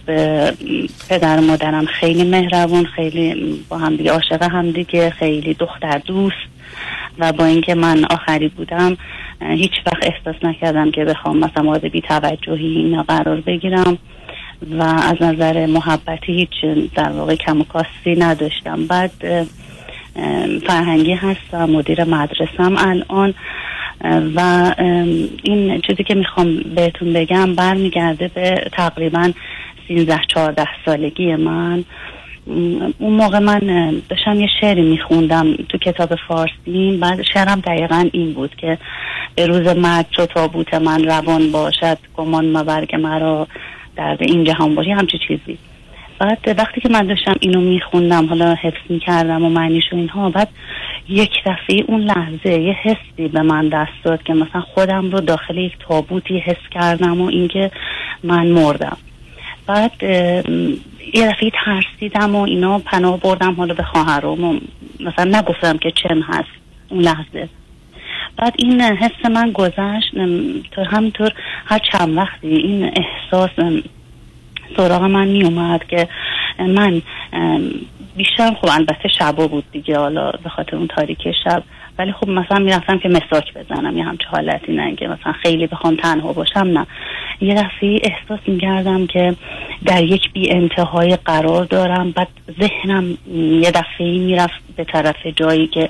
پدر 1.09 1.37
و 1.37 1.41
مادرم 1.41 1.85
خیلی 1.85 2.23
مهربون 2.23 2.85
خیلی 2.85 3.59
با 3.69 3.77
هم 3.77 3.95
دیگه 3.95 4.11
عاشق 4.11 4.43
هم 4.43 4.71
دیگه 4.71 5.09
خیلی 5.09 5.53
دختر 5.53 5.97
دوست. 5.97 6.55
و 7.19 7.31
با 7.31 7.45
اینکه 7.45 7.75
من 7.75 8.05
آخری 8.05 8.47
بودم 8.47 8.97
هیچ 9.41 9.71
وقت 9.85 10.03
احساس 10.11 10.43
نکردم 10.43 10.91
که 10.91 11.05
بخوام 11.05 11.37
مثلا 11.37 11.63
مورد 11.63 11.85
بی 11.85 12.01
توجهی 12.01 12.77
اینا 12.77 13.03
قرار 13.03 13.41
بگیرم. 13.41 13.97
و 14.71 14.83
از 14.83 15.21
نظر 15.21 15.65
محبتی 15.65 16.33
هیچ 16.33 16.65
در 16.95 17.09
واقع 17.09 17.35
کم 17.35 17.61
و 17.61 17.63
کاستی 17.63 18.15
نداشتم. 18.17 18.87
بعد 18.87 19.11
فرهنگی 20.67 21.13
هستم 21.13 21.69
مدیر 21.69 22.03
مدرسم 22.03 22.75
الان. 22.77 23.33
و 24.35 24.73
این 25.43 25.81
چیزی 25.81 26.03
که 26.03 26.15
می‌خوام 26.15 26.57
بهتون 26.75 27.13
بگم 27.13 27.55
برمیگرده 27.55 28.27
به 28.27 28.55
تقریبا 28.71 29.31
13 29.87 30.19
14 30.33 30.67
سالگی 30.85 31.35
من. 31.35 31.83
اون 32.97 33.13
موقع 33.13 33.39
من 33.39 33.59
داشتم 34.09 34.39
یه 34.39 34.47
شعری 34.61 34.81
میخوندم 34.81 35.55
تو 35.69 35.77
کتاب 35.77 36.15
فارسی. 36.27 36.97
بعد 37.01 37.21
شعرم 37.33 37.59
دقیقا 37.59 38.09
این 38.13 38.33
بود 38.33 38.55
که 38.55 38.77
روز 39.37 39.67
مرگ 39.67 40.05
چو 40.11 40.25
تابوت 40.25 40.73
من 40.73 41.03
روان 41.03 41.51
باشد 41.51 41.97
گمان 42.17 42.57
مبرگ 42.57 42.95
مرا 42.95 43.47
در 43.95 44.17
این 44.19 44.43
جهان 44.43 44.75
باشی 44.75 44.91
همچی 44.91 45.17
چیزی. 45.27 45.57
بعد 46.19 46.55
وقتی 46.57 46.81
که 46.81 46.89
من 46.89 47.07
داشتم 47.07 47.35
اینو 47.39 47.61
میخوندم 47.61 48.25
حالا 48.25 48.55
حفظ 48.61 48.81
می‌کردم 48.89 49.45
و 49.45 49.49
معنیش 49.49 49.83
و 49.91 49.95
اینها 49.95 50.29
بعد 50.29 50.49
یک 51.09 51.31
دفعه 51.45 51.83
اون 51.87 52.01
لحظه 52.01 52.49
یه 52.49 52.73
حسی 52.73 53.27
به 53.27 53.41
من 53.41 53.69
دست 53.69 54.03
داد 54.03 54.23
که 54.23 54.33
مثلا 54.33 54.61
خودم 54.61 55.11
رو 55.11 55.21
داخل 55.21 55.57
یک 55.57 55.77
تابوتی 55.79 56.39
حس 56.39 56.69
کردم 56.71 57.21
و 57.21 57.25
اینکه 57.25 57.71
من 58.23 58.47
مردم. 58.47 58.97
بعد 59.67 60.03
یه 61.13 61.27
دفعه 61.27 61.51
ترسیدم 61.65 62.35
و 62.35 62.41
اینا 62.41 62.79
پناه 62.79 63.19
بردم 63.19 63.53
حالا 63.53 63.73
به 63.73 63.83
خواهرم 63.83 64.43
و 64.43 64.59
مثلا 64.99 65.39
نگفتم 65.39 65.77
که 65.77 65.91
چم 65.91 66.21
هست 66.21 66.49
اون 66.89 67.01
لحظه. 67.01 67.49
بعد 68.37 68.53
این 68.57 68.81
حس 68.81 69.25
من 69.31 69.51
گذشت 69.51 70.11
تا 70.71 70.83
همینطور 70.83 71.31
هر 71.65 71.79
چند 71.91 72.17
وقتی 72.17 72.47
این 72.47 72.91
احساس 72.95 73.49
سراغ 74.77 75.03
من 75.03 75.27
می 75.27 75.43
اومد 75.43 75.83
که 75.87 76.07
من 76.59 77.01
بیشتر 78.15 78.53
خب 78.53 78.67
البته 78.71 79.09
شبا 79.19 79.47
بود 79.47 79.63
دیگه 79.71 79.97
حالا 79.97 80.31
به 80.31 80.49
خاطر 80.49 80.75
اون 80.75 80.87
تاریکی 80.87 81.33
شب. 81.43 81.63
ولی 81.99 82.11
خب 82.11 82.29
مثلا 82.29 82.59
می‌رفتم 82.59 82.99
که 82.99 83.09
مساک 83.09 83.53
بزنم 83.53 83.97
یه 83.97 84.03
همچه 84.03 84.25
حالتی 84.27 84.73
نه 84.73 84.95
که 84.95 85.07
مثلا 85.07 85.33
خیلی 85.33 85.67
بخوام 85.67 85.95
تنها 85.95 86.33
باشم 86.33 86.59
نه. 86.59 86.87
یه 87.41 87.55
دفعه 87.55 87.99
احساس 88.03 88.39
می‌کردم 88.47 89.07
که 89.07 89.35
در 89.85 90.03
یک 90.03 90.33
بی 90.33 90.51
انتهای 90.51 91.17
قرار 91.25 91.65
دارم 91.65 92.11
بعد 92.11 92.27
ذهنم 92.61 93.17
یه 93.61 93.71
دفعه 93.71 94.19
می‌رفت 94.19 94.61
به 94.75 94.83
طرف 94.83 95.27
جایی 95.35 95.67
که 95.67 95.89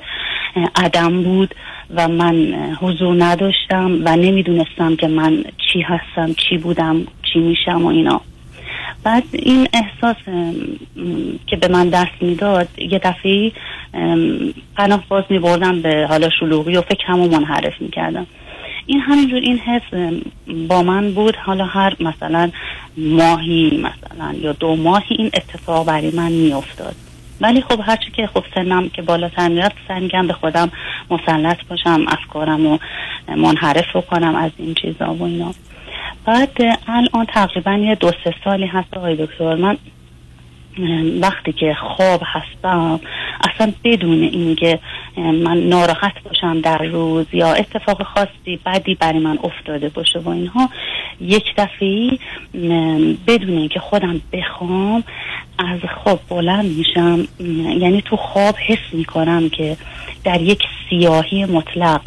عدم 0.76 1.22
بود 1.22 1.54
و 1.94 2.08
من 2.08 2.54
حضور 2.80 3.24
نداشتم 3.24 3.98
و 4.04 4.16
نمی‌دونستم 4.16 4.96
که 4.96 5.08
من 5.08 5.44
چی 5.72 5.80
هستم 5.80 6.32
چی 6.32 6.58
بودم 6.58 7.06
چی 7.32 7.38
میشم 7.38 7.84
و 7.84 7.86
اینا. 7.86 8.20
بعد 9.06 9.24
این 9.32 9.68
احساس 9.72 10.16
که 11.46 11.56
به 11.56 11.68
من 11.68 11.88
دست 11.88 12.12
می‌داد 12.20 12.68
یه 12.78 12.98
دفعه 12.98 13.52
پناه 14.76 15.04
باز 15.08 15.24
می 15.30 15.38
بردم 15.38 15.82
به 15.82 16.06
حالا 16.08 16.30
شلوغی 16.40 16.76
و 16.76 16.80
فکرمو 16.80 17.28
منحرف 17.28 17.80
می‌کردم. 17.80 18.26
این 18.86 19.00
همینجور 19.00 19.40
این 19.40 19.58
حس 19.58 20.16
با 20.68 20.82
من 20.82 21.12
بود. 21.12 21.36
حالا 21.36 21.64
هر 21.64 21.96
مثلا 22.00 22.50
ماهی 22.96 23.82
مثلا 23.82 24.34
یا 24.40 24.52
دو 24.52 24.76
ماهی 24.76 25.16
این 25.18 25.30
اتفاق 25.34 25.86
برای 25.86 26.10
من 26.10 26.32
میافتاد. 26.32 26.94
ولی 27.40 27.60
خب 27.60 27.80
هرچی 27.82 28.10
که 28.10 28.26
خب 28.26 28.44
سنم 28.54 28.88
که 28.88 29.02
بالاتر 29.02 29.48
می‌رفت 29.48 29.76
سعی 29.88 30.08
به 30.08 30.32
خودم 30.32 30.70
مسلط 31.10 31.64
باشم 31.70 32.04
افکارم 32.08 32.66
رو 32.66 32.78
منحرف 33.36 33.92
رو 33.94 34.00
کنم 34.00 34.34
از 34.34 34.50
این 34.58 34.74
چیزا 34.74 35.14
و 35.14 35.22
اینا. 35.22 35.54
بعد 36.26 36.78
الان 36.88 37.26
تقریبا 37.26 37.72
یه 37.72 37.94
دو 37.94 38.10
سه 38.24 38.34
سالی 38.44 38.66
هست 38.66 38.96
آقای 38.96 39.16
دکتر. 39.16 39.54
من 39.54 39.76
وقتی 41.20 41.52
که 41.52 41.74
خواب 41.74 42.22
هستم 42.24 43.00
اصلا 43.40 43.72
بدون 43.84 44.22
اینکه 44.22 44.78
من 45.16 45.58
ناراحت 45.58 46.22
باشم 46.24 46.60
در 46.60 46.78
روز 46.78 47.26
یا 47.32 47.52
اتفاق 47.52 48.02
خاصی 48.02 48.60
بدی 48.66 48.94
برای 48.94 49.18
من 49.18 49.38
افتاده 49.44 49.88
باشه 49.88 50.18
و 50.18 50.28
اینها 50.28 50.70
یک 51.20 51.44
دفعه 51.56 52.10
بدون 53.26 53.58
اینکه 53.58 53.80
خودم 53.80 54.20
بخوام 54.32 55.04
از 55.58 55.80
خواب 55.94 56.20
بلند 56.28 56.64
میشم. 56.64 57.28
یعنی 57.80 58.02
تو 58.02 58.16
خواب 58.16 58.54
حس 58.66 58.92
می‌کنم 58.94 59.48
که 59.48 59.76
در 60.24 60.40
یک 60.40 60.62
سیاهی 60.90 61.44
مطلق 61.44 62.00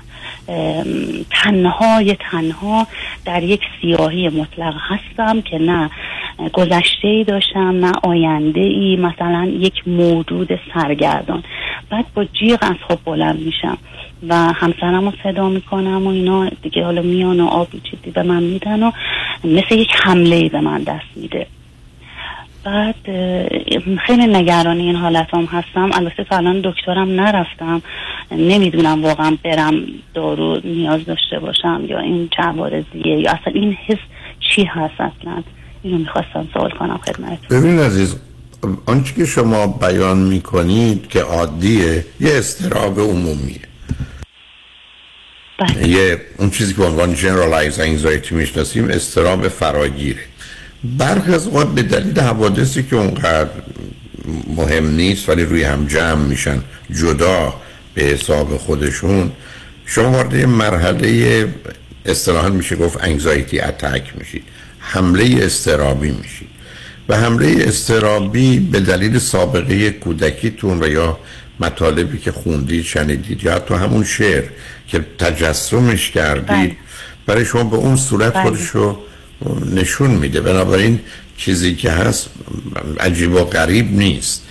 تنهای 1.30 2.16
تنها 2.32 2.88
در 3.26 3.44
یک 3.44 3.62
سیاهی 3.82 4.30
مطلق 4.30 4.74
هستم 4.80 5.42
که 5.42 5.58
نه 5.58 5.90
گذشته 6.54 7.08
ای 7.08 7.24
داشتم 7.24 7.86
نه 7.86 7.92
آینده 8.04 8.62
ای 8.62 8.96
مثلا 8.96 9.52
یک 9.60 9.88
موجود 9.88 10.60
سرگردان. 10.74 11.44
بعد 11.90 12.06
با 12.14 12.24
جیغ 12.24 12.58
از 12.62 12.76
خواب 12.88 13.00
بلند 13.06 13.40
میشم 13.40 13.78
و 14.28 14.36
همسرم 14.36 15.06
رو 15.06 15.14
صدا 15.24 15.50
می‌کنم 15.50 16.08
و 16.08 16.10
اینا. 16.10 16.50
دیگه 16.62 16.84
حالا 16.84 17.02
میان 17.02 17.40
و 17.40 17.46
آبی 17.46 17.82
چیزی 17.92 18.12
به 18.12 18.24
من 18.24 18.44
میدن 18.44 18.84
و 18.84 18.92
مثل 19.44 19.76
یک 19.76 19.92
حمله 20.04 20.50
به 20.50 20.62
من 20.62 20.84
دست 20.84 21.06
میده. 21.16 21.48
بعد 22.70 22.96
خیلی 24.08 24.28
نگران 24.28 24.78
این 24.78 24.96
حالت 24.96 25.28
هم 25.34 25.46
هستم. 25.46 25.90
البته 25.94 26.24
تا 26.24 26.38
الان 26.38 26.62
دکترم 26.62 27.10
نرفتم. 27.10 27.82
نمی‌دونم 28.32 29.04
واقعا 29.04 29.38
برم 29.44 29.74
دارو 30.14 30.62
نیاز 30.64 31.06
داشته 31.06 31.40
باشم 31.40 31.84
یا 31.88 32.00
این 32.00 32.30
چه 32.38 32.44
عوارضیه 32.44 33.20
یا 33.20 33.32
اصلا 33.32 33.54
این 33.54 33.78
حس 33.88 33.98
چی 34.40 34.64
هست 34.64 34.94
اصلا؟ 34.94 35.44
اینو 35.84 35.98
می‌خواستم 35.98 36.48
سوال 36.54 36.70
کنم 36.70 36.98
خدمت 36.98 37.48
ببین 37.48 37.80
عزیز 37.80 38.16
آنچه 38.86 39.14
که 39.14 39.26
شما 39.26 39.68
بیان 39.68 40.18
می‌کنید 40.18 41.08
که 41.08 41.22
عادیه 41.22 42.06
یه 42.20 42.38
استراب 42.38 43.00
عمومیه. 43.00 43.60
یه 45.86 46.22
اون 46.38 46.50
چیزی 46.50 46.74
که 46.74 46.80
به 46.80 46.86
عنوان 46.86 47.16
generalized 47.16 47.80
anxiety 47.80 48.32
می‌شناسیم 48.32 48.90
استراب 48.90 49.48
فراگیره. 49.48 50.20
برخی 50.84 51.34
از 51.34 51.48
اوقات 51.48 51.68
به 51.68 51.84
دلیل 51.84 52.20
حوادثی 52.20 52.84
که 52.84 52.96
اونقدر 52.96 53.50
مهم 54.56 54.90
نیست 54.90 55.30
ولی 55.30 55.44
روی 55.44 55.64
هم 55.64 55.88
جمع 55.88 56.26
میشن 56.26 56.62
جدا 56.92 57.54
به 57.94 58.02
حساب 58.02 58.58
خودشون 58.58 59.32
شما 59.86 60.12
وارد 60.12 60.36
مرحله 60.36 61.48
اصطلاحا 62.06 62.50
میشه 62.50 62.76
گفت 62.76 63.04
انگزایتی 63.04 63.60
اتک 63.60 64.04
میشید 64.18 64.44
حمله 64.80 65.38
استرابی 65.42 66.12
میشید 66.12 66.48
و 67.10 67.18
حمله 67.18 67.56
استرابی 67.60 68.60
به 68.60 68.80
دلیل 68.80 69.20
سابقه 69.20 69.92
کودکیتون 69.92 70.84
و 70.84 70.88
یا 70.88 71.20
مطالبی 71.60 72.18
که 72.18 72.32
خوندید 72.32 72.84
شنیدید 72.86 73.44
یا 73.44 73.56
حتی 73.56 73.74
همون 73.74 74.04
شعر 74.04 74.44
که 74.88 75.06
تجسمش 75.20 76.12
کردید 76.12 76.78
برای 77.26 77.46
شما 77.46 77.64
به 77.64 77.76
اون 77.76 77.96
صورت 77.96 78.34
بله. 78.34 78.44
خودش 78.44 78.68
رو 78.68 79.00
نشون 79.74 80.12
میده. 80.12 80.42
بنابراین 80.42 81.00
چیزی 81.38 81.76
که 81.76 81.92
هست 81.92 82.30
عجیب 83.00 83.34
و 83.34 83.44
غریب 83.44 83.92
نیست. 83.92 84.44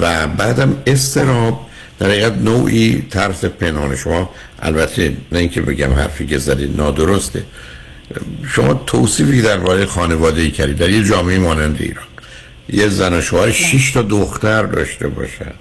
و 0.00 0.26
بعدم 0.26 0.82
استراب 0.86 1.66
در 1.98 2.06
حقیقت 2.06 2.32
نوعی 2.32 3.02
طرف 3.10 3.44
پنهان 3.44 3.96
شما. 3.96 4.30
البته 4.62 5.16
نه 5.32 5.38
اینکه 5.38 5.60
بگم 5.60 5.92
حرفی 5.92 6.26
که 6.26 6.38
زدید 6.38 6.76
نادرسته. 6.76 7.42
شما 8.48 8.74
توصیفی 8.86 9.42
درباره 9.42 9.86
خانواده 9.86 10.40
ای 10.40 10.50
کردید. 10.50 10.76
در 10.76 10.90
یه 10.90 11.04
جامعه 11.04 11.38
مانند 11.38 11.76
ایران. 11.80 12.06
یه 12.68 12.88
زن 12.88 13.18
و 13.18 13.20
شوهر 13.20 13.50
شش 13.50 13.90
تا 13.90 14.02
دختر 14.02 14.62
داشته 14.62 15.08
باشن. 15.08 15.52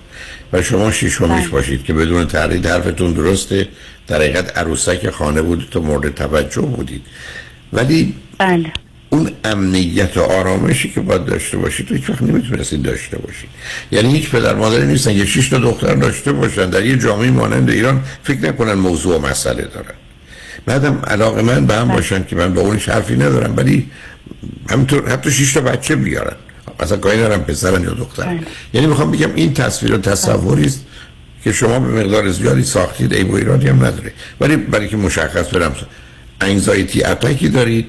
و 0.54 0.62
شما 0.62 0.92
ششمیش 0.92 1.48
باشید 1.48 1.84
که 1.84 1.94
بدون 1.94 2.28
تردید 2.28 2.66
حرفتون 2.66 3.14
درسته. 3.14 3.68
در 4.08 4.16
حقیقت 4.16 4.58
عروسک 4.58 5.10
خانه 5.10 5.42
بودید 5.42 5.70
تو 5.70 5.82
مورد 5.82 6.16
توجه 6.16 6.62
بودید. 6.62 7.02
ولی 7.74 8.14
بله. 8.38 8.72
اون 9.10 9.32
امنیت 9.44 10.18
و 10.18 10.22
آرامشی 10.22 10.90
که 10.90 11.02
باید 11.02 11.26
داشته 11.26 11.58
باشید 11.58 11.88
تو 11.88 11.96
هیچ 11.96 12.10
وقت 12.10 12.22
نمی‌تونستید 12.22 12.82
داشته 12.82 13.18
باشید 13.18 13.50
یعنی 13.92 14.18
هیچ 14.18 14.30
پدر 14.30 14.56
مادری 14.56 14.88
نیستن 14.88 15.14
که 15.18 15.26
شش 15.26 15.50
تا 15.50 15.58
دختر 15.58 15.96
داشته 15.96 16.32
باشن 16.32 16.70
در 16.70 16.86
یه 16.86 16.98
جامعه 16.98 17.32
مانند 17.32 17.70
ایران 17.70 18.04
فکر 18.24 18.40
نکنن 18.40 18.74
موضوع 18.74 19.18
و 19.18 19.28
مسئله 19.28 19.62
دارن 19.62 19.96
بعدم 20.66 21.02
علاقه 21.08 21.42
من 21.42 21.66
به 21.66 21.76
هم 21.76 21.88
باشن 21.88 22.24
که 22.24 22.36
من 22.36 22.54
با 22.54 22.62
اون 22.62 22.78
حرفی 22.78 23.16
ندارم 23.16 23.54
ولی 23.58 23.92
همینطور 24.70 25.10
حتی 25.10 25.32
شش 25.32 25.54
تا 25.54 25.62
بچه 25.62 25.96
بیارن. 25.96 26.36
مثلا 26.84 26.98
کاری 26.98 27.18
ندارم 27.18 27.44
پسرن 27.44 27.84
یا 27.84 27.94
دختر 27.94 28.40
یعنی 28.74 28.88
می‌خوام 28.88 29.12
بگم 29.12 29.36
این 29.36 29.54
تصویر 29.54 29.94
و 29.94 29.98
تصوری 29.98 30.66
است 30.66 30.86
که 31.44 31.52
شما 31.52 31.80
به 31.80 32.04
مقدار 32.04 32.32
زیادی 32.32 32.64
ساختید 32.64 33.14
ای 33.14 33.24
و 33.24 33.36
ایرادی 33.36 33.68
هم 33.68 33.76
نداره. 33.76 34.12
ولی 34.42 34.56
برای 34.56 34.88
که 34.88 34.98
مشخص 34.98 35.54
برم 35.54 35.76
انگزایتی 36.42 37.04
اتکی 37.04 37.50
دارید 37.50 37.86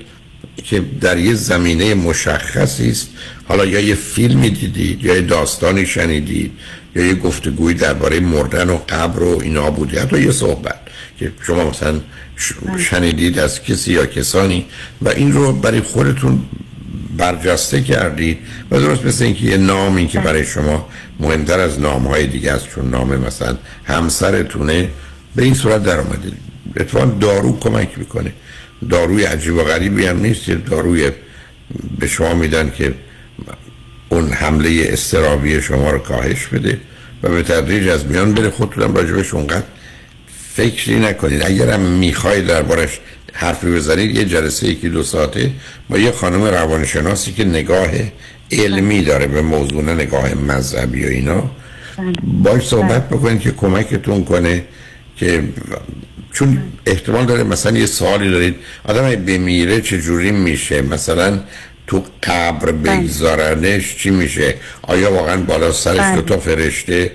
که 0.64 0.82
در 1.00 1.18
یه 1.18 1.34
زمینه 1.34 1.94
مشخصی 1.94 2.90
است. 2.90 3.08
حالا 3.48 3.64
یا 3.64 3.80
یه 3.80 3.94
فیلمی 3.94 4.50
دیدید 4.50 5.04
یا 5.04 5.14
یه 5.14 5.20
داستانی 5.20 5.86
شنیدید 5.86 6.52
یا 6.96 7.06
یه 7.06 7.14
گفتگوی 7.14 7.74
درباره 7.74 8.20
مردن 8.20 8.70
و 8.70 8.78
قبر 8.88 9.22
و 9.22 9.38
اینا 9.42 9.70
بوده 9.70 10.02
حتی 10.02 10.22
یه 10.22 10.32
صحبت 10.32 10.78
که 11.18 11.32
شما 11.46 11.70
مثلا 11.70 12.00
ش- 12.36 12.52
شنیدید 12.90 13.38
از 13.38 13.62
کسی 13.62 13.92
یا 13.92 14.06
کسانی 14.06 14.66
و 15.02 15.08
این 15.08 15.32
رو 15.32 15.52
برای 15.52 15.80
خودتون 15.80 16.42
برجسته 17.16 17.80
کردید 17.82 18.38
و 18.70 18.80
درست 18.80 19.04
مثل 19.04 19.24
اینکه 19.24 19.44
یه 19.44 19.56
نامی 19.56 20.06
که 20.06 20.20
برای 20.20 20.44
شما 20.46 20.88
مهمتر 21.20 21.60
از 21.60 21.80
نام 21.80 22.06
های 22.06 22.26
دیگه 22.26 22.52
است 22.52 22.68
چون 22.74 22.90
نام 22.90 23.16
مثلا 23.16 23.56
همسرتونه 23.84 24.88
به 25.36 25.42
این 25.42 25.54
صورت 25.54 25.82
در 25.82 26.00
آمده 26.00 26.32
اتفاقا 26.76 27.04
دارو 27.04 27.58
کمک 27.58 27.98
می‌کنه. 27.98 28.32
داروی 28.90 29.24
عجیب 29.24 29.54
و 29.54 29.62
غریبی 29.62 30.06
هم 30.06 30.20
نیست. 30.20 30.48
یه 30.48 30.54
داروی 30.54 31.10
به 31.98 32.06
شما 32.06 32.34
میدن 32.34 32.72
که 32.78 32.94
اون 34.08 34.32
حمله 34.32 34.86
استرابی 34.88 35.62
شما 35.62 35.90
رو 35.90 35.98
کاهش 35.98 36.46
بده 36.46 36.80
و 37.22 37.28
به 37.28 37.42
تدریج 37.42 37.88
از 37.88 38.06
میان 38.06 38.34
بره. 38.34 38.50
خودتونم 38.50 38.94
راجبش 38.94 39.34
اونقدر 39.34 39.66
فکری 40.54 40.98
نکنید. 40.98 41.42
اگرم 41.42 41.80
می‌خواید 41.80 42.46
دربارش 42.46 43.00
حرفی 43.32 43.66
بزنید 43.66 44.16
یه 44.16 44.24
جلسه 44.24 44.68
یکی 44.68 44.88
دو 44.88 45.02
ساعته 45.02 45.50
با 45.90 45.98
یه 45.98 46.12
خانم 46.12 46.44
روانشناسی 46.44 47.32
که 47.32 47.44
نگاه 47.44 47.90
علمی 48.52 49.02
داره 49.02 49.26
به 49.26 49.42
موضوع 49.42 49.84
نه 49.84 49.94
نگاه 49.94 50.34
مذهبی 50.34 51.04
و 51.04 51.08
اینا 51.08 51.50
باش 52.22 52.68
صحبت 52.68 53.08
بکنید 53.08 53.40
که 53.40 53.50
کمکتون 53.50 54.24
کنه 54.24 54.64
که 55.16 55.42
چون 56.36 56.62
احتمال 56.86 57.26
داره 57.26 57.42
مثلا 57.42 57.78
یه 57.78 57.86
سوالی 57.86 58.30
دارید 58.30 58.54
آدم 58.84 59.14
بمیره 59.14 59.80
چجوری 59.80 60.30
میشه؟ 60.30 60.82
مثلا 60.82 61.40
تو 61.86 62.04
قبر 62.22 62.72
بگذارنش 62.72 63.96
چی 63.96 64.10
میشه؟ 64.10 64.54
آیا 64.82 65.12
واقعا 65.12 65.36
بالا 65.36 65.72
سرش 65.72 66.14
دو 66.14 66.22
تا 66.22 66.38
فرشته 66.38 67.10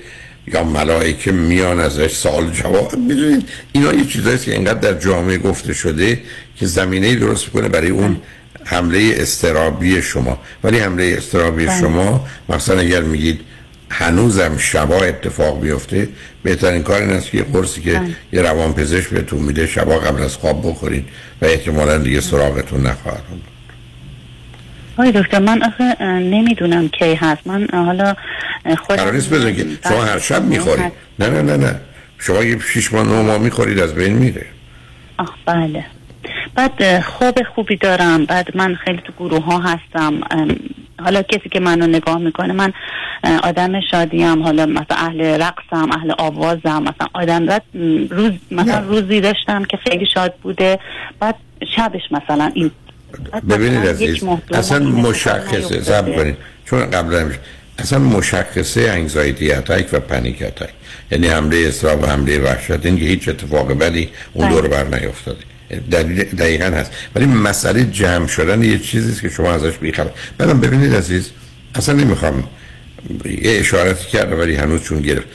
یا 0.47 0.63
ملائکه 0.63 1.31
میان 1.31 1.79
ازش 1.79 2.15
سوال 2.15 2.51
جواب؟ 2.51 2.97
می‌دونید 2.97 3.49
اینا 3.71 3.93
یه 3.93 4.05
چیزایی 4.05 4.37
که 4.37 4.51
اینقدر 4.51 4.79
در 4.79 4.99
جامعه 4.99 5.37
گفته 5.37 5.73
شده 5.73 6.19
که 6.57 6.65
زمینه 6.65 7.15
درست 7.15 7.45
می‌کنه 7.45 7.69
برای 7.69 7.89
اون 7.89 8.17
حمله 8.65 9.13
استرابی 9.17 10.01
شما. 10.01 10.39
ولی 10.63 10.79
حمله 10.79 11.15
استرابی 11.17 11.67
شما 11.79 12.27
مثلا 12.49 12.79
اگر 12.79 13.01
میگید 13.01 13.39
هنوزم 13.91 14.57
شبا 14.57 15.03
اتفاق 15.03 15.61
بیفته. 15.61 16.09
بهترین 16.43 16.83
کار 16.83 17.01
این 17.01 17.09
است 17.09 17.31
که 17.31 17.37
یه 17.37 17.43
قرصی 17.43 17.81
که 17.81 18.01
یه 18.33 18.41
روان 18.41 18.73
پزشک 18.73 19.09
بهتون 19.09 19.39
میده 19.39 19.67
شبا 19.67 19.99
قبل 19.99 20.23
از 20.23 20.37
خواب 20.37 20.69
بخورید 20.69 21.07
و 21.41 21.45
احتمالا 21.45 21.97
دیگه 21.97 22.21
سراغتون 22.21 22.81
نخواهد 22.87 23.23
آقای 24.97 25.11
دکتر 25.11 25.39
من 25.39 25.63
آخه 25.63 26.03
نمی‌دونم 26.19 26.89
کی 26.89 27.13
هست. 27.13 27.47
من 27.47 27.67
حالا 27.73 28.15
قرار 28.87 29.13
نیست 29.13 29.29
بدون 29.29 29.55
که 29.55 29.65
شما 29.89 30.03
هر 30.03 30.19
شب 30.19 30.43
می‌خورید. 30.43 30.91
نه 31.19 31.29
نه 31.29 31.41
نه 31.41 31.57
نه. 31.57 31.75
شما 32.19 32.43
یه 32.43 32.59
شیش 32.73 32.93
ماه 32.93 33.07
نه 33.07 33.21
ماه 33.21 33.37
می‌خورید 33.37 33.79
از 33.79 33.95
بین 33.95 34.13
میره. 34.13 34.45
آه 35.17 35.35
بله. 35.45 35.85
بعد 36.55 37.01
خواب 37.01 37.43
خوبی 37.55 37.75
دارم. 37.75 38.25
بعد 38.25 38.57
من 38.57 38.75
خیلی 38.75 39.01
تو 39.05 39.13
گروه 39.19 39.43
ها 39.43 39.59
هستم 39.59 40.21
حالا 41.03 41.21
کسی 41.21 41.49
که 41.49 41.59
منو 41.59 41.87
نگاه 41.87 42.17
می‌کنه 42.17 42.53
من 42.53 42.73
آدم 43.43 43.81
شادیم 43.91 44.43
حالا 44.43 44.65
مثلا 44.65 44.97
اهل 44.97 45.21
رقصم 45.21 45.91
اهل 45.91 46.13
آوازم 46.17 46.83
مثلا 46.83 47.07
آدم 47.13 47.45
بعد 47.45 47.63
روز 48.09 48.31
مثلا 48.51 48.79
روزی 48.79 49.21
داشتم 49.21 49.63
که 49.63 49.77
خیلی 49.77 50.05
شاد 50.13 50.33
بوده 50.43 50.79
بعد 51.19 51.35
شبش 51.75 52.01
مثلا 52.11 52.51
این 52.53 52.71
ببینید 53.49 53.87
عزیز 53.87 54.23
اصلا 54.53 54.79
مشخصه 54.79 55.79
زب 55.79 56.15
کنید 56.15 56.37
چون 56.65 56.89
قبلا 56.89 57.31
اصلا 57.79 57.99
مشخصه 57.99 58.81
انگزایتی 58.81 59.51
اتک 59.51 59.89
و 59.93 59.99
پنیک 59.99 60.41
اتک 60.41 60.69
یعنی 61.11 61.27
حمله 61.27 61.57
اصراب 61.57 62.03
و 62.03 62.05
حمله 62.05 62.39
وحشت 62.39 62.85
این 62.85 62.97
که 62.97 63.05
هیچ 63.05 63.29
اتفاق 63.29 63.73
بدی 63.73 64.09
اون 64.33 64.49
دور 64.49 64.67
بر 64.67 64.83
نیفتاده. 64.83 65.50
دقیقا 66.37 66.65
هست. 66.65 66.91
ولی 67.15 67.25
مسئله 67.25 67.83
جمع 67.83 68.27
شدن 68.27 68.63
یه 68.63 68.79
چیزیست 68.79 69.21
که 69.21 69.29
شما 69.29 69.51
ازش 69.53 69.77
بیخبر. 69.77 70.11
بعدم 70.37 70.59
ببینید 70.59 70.95
عزیز 70.95 71.29
اصلا 71.75 71.95
نمی‌خوام 71.95 72.43
یه 73.25 73.59
اشارتی 73.59 74.07
کرد 74.07 74.39
ولی 74.39 74.55
هنوز 74.55 74.83
چون 74.83 75.01
گرفت. 75.01 75.27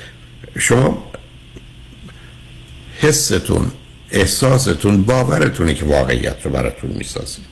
شما 0.58 1.12
حستون 3.00 3.70
احساستون 4.10 5.02
باورتونه 5.02 5.74
که 5.74 5.84
واقعیت 5.84 6.36
رو 6.44 6.50
براتون 6.50 6.90
می‌سازید 6.90 7.44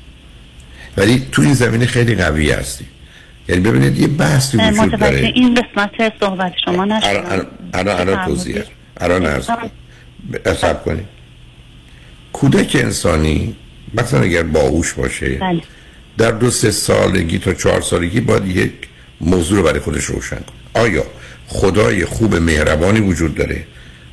ولی 0.97 1.27
تو 1.33 1.43
این 1.43 1.55
زمینه 1.55 1.87
خیلی 1.87 2.15
قوی 2.15 2.51
هستی. 2.51 2.87
یعنی 3.49 3.61
ببینید 3.61 3.99
یه 3.99 4.07
بحثی 4.07 4.57
وجود 4.57 5.01
داره. 5.01 5.19
این 5.19 5.55
قسمت 5.55 5.91
صحبت 6.21 6.53
شما 6.65 6.85
نشدم 6.85 7.47
الان 7.75 8.01
الان 8.01 8.27
توضیح 8.27 8.63
الان 8.97 9.27
عرض 9.27 9.47
کنید. 10.85 11.14
کودک 12.35 12.77
انسانی 12.81 13.57
مثلا 13.95 14.21
اگر 14.21 14.43
باهوش 14.43 14.93
باشه 14.93 15.29
بله. 15.29 15.63
در 16.19 16.31
دو 16.31 16.51
سه 16.51 16.71
سالگی 16.71 17.39
تا 17.39 17.55
چهار 17.55 17.81
سالگی 17.81 18.21
باید 18.21 18.47
یک 18.47 18.73
موضوع 19.21 19.59
رو 19.59 19.65
برای 19.65 19.81
خودش 19.81 20.05
روشن 20.05 20.37
کنه. 20.37 20.85
آیا 20.85 21.05
خدای 21.47 22.05
خوب 22.05 22.35
مهربانی 22.35 23.01
وجود 23.01 23.35
داره 23.35 23.65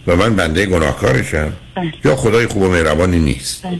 و 0.07 0.15
من 0.15 0.35
بنده 0.35 0.65
گناهکارشم؟ 0.65 1.53
بله. 1.75 1.93
یا 2.05 2.15
خدای 2.15 2.47
خوب 2.47 2.61
و 2.61 2.69
مهربانی 2.69 3.19
نیست؟ 3.19 3.63
بله. 3.63 3.79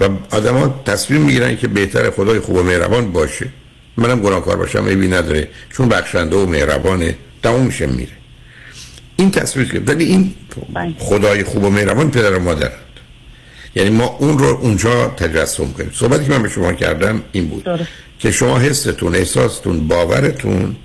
و 0.00 0.34
آدما 0.36 0.82
تصمیم 0.86 1.20
می‌گیرن 1.20 1.56
که 1.56 1.68
بهتر 1.68 2.10
خدای 2.10 2.40
خوب 2.40 2.56
و 2.56 2.62
مهربان 2.62 3.12
باشه. 3.12 3.48
منم 3.96 4.20
گناهکار 4.20 4.56
باشم 4.56 4.84
ایبی 4.84 5.08
نداره. 5.08 5.48
چون 5.72 5.88
بخشنده 5.88 6.36
و 6.36 6.46
مهربانه 6.46 7.14
تموم 7.42 7.66
میشه 7.66 7.86
میره. 7.86 8.12
این 9.16 9.30
تصمیم 9.30 9.68
که 9.68 9.82
ولی 9.86 10.04
این 10.04 10.34
خدای 10.98 11.44
خوب 11.44 11.64
و 11.64 11.70
مهربان 11.70 12.10
پدر 12.10 12.32
و 12.32 12.42
مادر. 12.42 12.70
یعنی 13.76 13.90
ما 13.90 14.16
اون 14.18 14.38
رو 14.38 14.46
اونجا 14.46 15.06
تجسم 15.06 15.72
کنیم 15.72 15.90
صحبتی 15.94 16.24
که 16.24 16.30
من 16.30 16.42
به 16.42 16.48
شما 16.48 16.72
کردم 16.72 17.22
این 17.32 17.48
بود 17.48 17.64
درست. 17.64 17.88
که 18.18 18.30
شما 18.30 18.58
حستون 18.58 19.14
احساستون 19.14 19.88
باورتون 19.88 20.76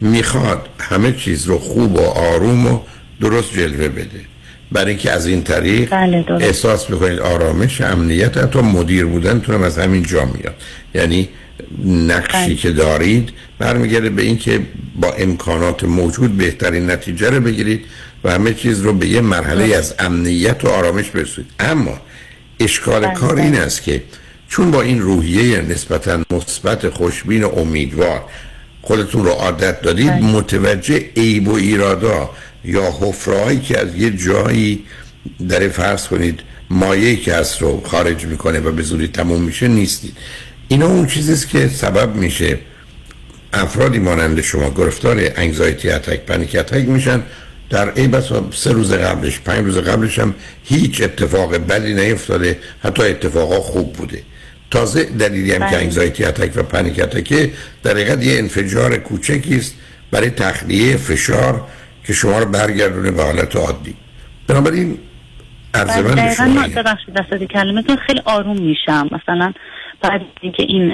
می‌خواد 0.00 0.68
همه 0.78 1.12
چیز 1.12 1.46
رو 1.46 1.58
خوب 1.58 1.94
و 1.94 2.00
آروم 2.00 2.66
و 2.66 2.80
درست 3.20 3.52
جلوه 3.52 3.88
بده 3.88 4.20
برای 4.72 4.88
اینکه 4.88 5.10
از 5.10 5.26
این 5.26 5.42
طریق 5.42 5.90
بله. 5.90 6.24
احساس 6.40 6.90
می‌کنید 6.90 7.18
آرامش 7.18 7.80
امنیت 7.80 8.38
حتی 8.38 8.60
مدیر 8.60 9.06
بودنتون 9.06 9.64
از 9.64 9.78
همین 9.78 10.02
جا 10.02 10.24
میاد 10.24 10.54
یعنی 10.94 11.28
نقشی 11.84 12.46
بله. 12.46 12.54
که 12.54 12.70
دارید 12.70 13.32
برمیگرده 13.58 14.10
به 14.10 14.22
اینکه 14.22 14.60
با 15.00 15.12
امکانات 15.12 15.84
موجود 15.84 16.36
بهترین 16.36 16.90
نتیجه 16.90 17.30
رو 17.30 17.40
بگیرید 17.40 17.84
و 18.24 18.30
همه 18.30 18.54
چیز 18.54 18.80
رو 18.80 18.92
به 18.92 19.06
یه 19.06 19.20
مرحله 19.20 19.76
از 19.76 19.94
امنیت 19.98 20.64
و 20.64 20.68
آرامش 20.68 21.10
برسونید 21.10 21.50
اما 21.60 22.00
اشکال 22.60 23.06
بله، 23.06 23.14
کار 23.14 23.34
بله. 23.34 23.44
این 23.44 23.54
است 23.54 23.82
که 23.82 24.02
چون 24.48 24.70
با 24.70 24.82
این 24.82 25.00
روحیه 25.00 25.60
نسبتا 25.60 26.24
مثبت 26.30 26.88
خوشبین 26.88 27.44
و 27.44 27.58
امیدوار 27.58 28.24
خودتون 28.82 29.24
رو 29.24 29.30
عادت 29.30 29.82
دادید 29.82 30.10
بله. 30.10 30.20
متوجه 30.20 31.10
عیب 31.16 31.48
و 31.48 31.54
ایرادا 31.54 32.30
یا 32.64 32.92
حفرهایی 33.00 33.60
که 33.60 33.80
از 33.80 33.96
یه 33.96 34.10
جایی 34.10 34.84
در 35.48 35.68
فرض 35.68 36.08
کنید 36.08 36.40
مایه 36.70 37.16
که 37.16 37.34
هست 37.34 37.62
رو 37.62 37.82
خارج 37.86 38.24
می‌کنه 38.26 38.60
و 38.60 38.72
به 38.72 38.82
زودی 38.82 39.08
تموم 39.08 39.42
میشه 39.42 39.68
نیستید 39.68 40.16
اینا 40.68 40.86
اون 40.86 41.06
چیزیست 41.06 41.48
که 41.48 41.68
سبب 41.68 42.14
میشه 42.14 42.58
افرادی 43.52 43.98
مانند 43.98 44.40
شما 44.40 44.70
گرفتار 44.70 45.20
انگزایتی 45.36 45.90
اتک 45.90 46.20
پنیک 46.20 46.56
اتک 46.56 46.88
میشن 46.88 47.22
در 47.70 47.92
ای 47.96 48.08
بسا 48.08 48.44
سه 48.50 48.72
روز 48.72 48.92
قبلش 48.92 49.40
پنج 49.40 49.64
روز 49.64 49.78
قبلش 49.78 50.18
هم 50.18 50.34
هیچ 50.64 51.02
اتفاق 51.02 51.56
بدی 51.56 51.94
نیفتاده 51.94 52.58
حتی 52.82 53.02
اتفاقا 53.02 53.60
خوب 53.60 53.92
بوده 53.92 54.22
تازه 54.70 55.04
دلیلی 55.04 55.52
هم 55.52 55.58
که 55.58 55.64
بله. 55.66 55.76
انگزایتی 55.76 56.24
اتک 56.24 56.56
و 56.56 56.62
پنیک 56.62 57.00
اتک 57.02 57.50
در 57.82 57.90
حقیقت 57.90 58.24
یه 58.24 58.38
انفجار 58.38 58.96
کوچکی 58.96 59.56
است 59.56 59.74
برای 60.10 60.30
تخلیه 60.30 60.96
فشار 60.96 61.66
که 62.04 62.12
شما 62.12 62.38
رو 62.38 62.46
برگردونه 62.46 63.10
به 63.10 63.22
حالت 63.22 63.56
عادی 63.56 63.94
بنابراین 64.46 64.98
عرض 65.74 65.96
من 65.96 66.02
به 66.02 66.14
دقیقا 66.14 66.44
من. 66.44 66.68
ببخشید 66.68 67.14
دستات 67.14 67.42
کلمتون 67.44 67.96
خیلی 67.96 68.20
آروم 68.24 68.60
میشم 68.60 69.08
مثلا 69.12 69.52
بعد 70.00 70.20
اینکه 70.40 70.62
این 70.62 70.92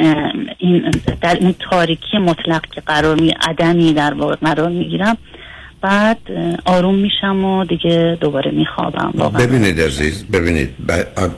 این 0.59 0.91
در 1.21 1.35
این 1.35 1.55
تاریکی 1.71 2.19
مطلق 2.19 2.67
که 2.75 2.81
قرار 2.81 3.21
می 3.21 3.35
عدمی 3.49 3.93
در 3.93 4.15
واقع 4.15 4.35
قرار 4.35 4.69
می‌گیرم 4.69 5.19
بعد 5.85 6.19
آروم 6.65 6.94
میشم 6.94 7.44
و 7.44 7.65
دیگه 7.65 8.19
دوباره 8.20 8.51
میخوابم. 8.51 9.12
ببینید 9.39 9.81
عزیز 9.81 10.24
ببینید 10.24 10.70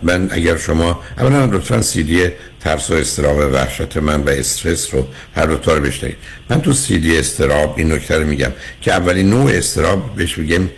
من 0.02 0.28
اگر 0.30 0.56
شما 0.56 1.00
اولا 1.18 1.44
لطفا 1.44 1.82
سی 1.82 2.02
دی 2.02 2.28
ترس 2.60 2.90
و 2.90 2.94
استراب 2.94 3.52
وحشت 3.52 3.96
من 3.96 4.22
و 4.22 4.28
استرس 4.28 4.94
رو 4.94 5.06
هر 5.36 5.46
دو 5.46 5.56
تا 5.56 5.74
رو 5.74 5.82
بشنوید. 5.82 6.16
من 6.50 6.60
تو 6.60 6.72
سی 6.72 6.98
دی 6.98 7.18
استراب 7.18 7.74
این 7.76 7.92
نکته 7.92 8.18
رو 8.18 8.26
میگم 8.26 8.52
که 8.80 8.92
اولین 8.92 9.30
نوع 9.30 9.50
استراب 9.50 10.14
بهش 10.16 10.38
میگم 10.38 10.68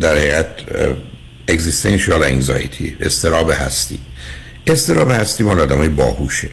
در 0.00 0.16
حقیقت 0.16 0.46
اگزیستنشیال 1.48 2.22
انگزایتی 2.22 2.96
استراب 3.00 3.50
هستی. 3.50 3.98
استراب 4.66 5.10
هستی 5.10 5.44
مال 5.44 5.60
آدمای 5.60 5.88
باهوشه. 5.88 6.48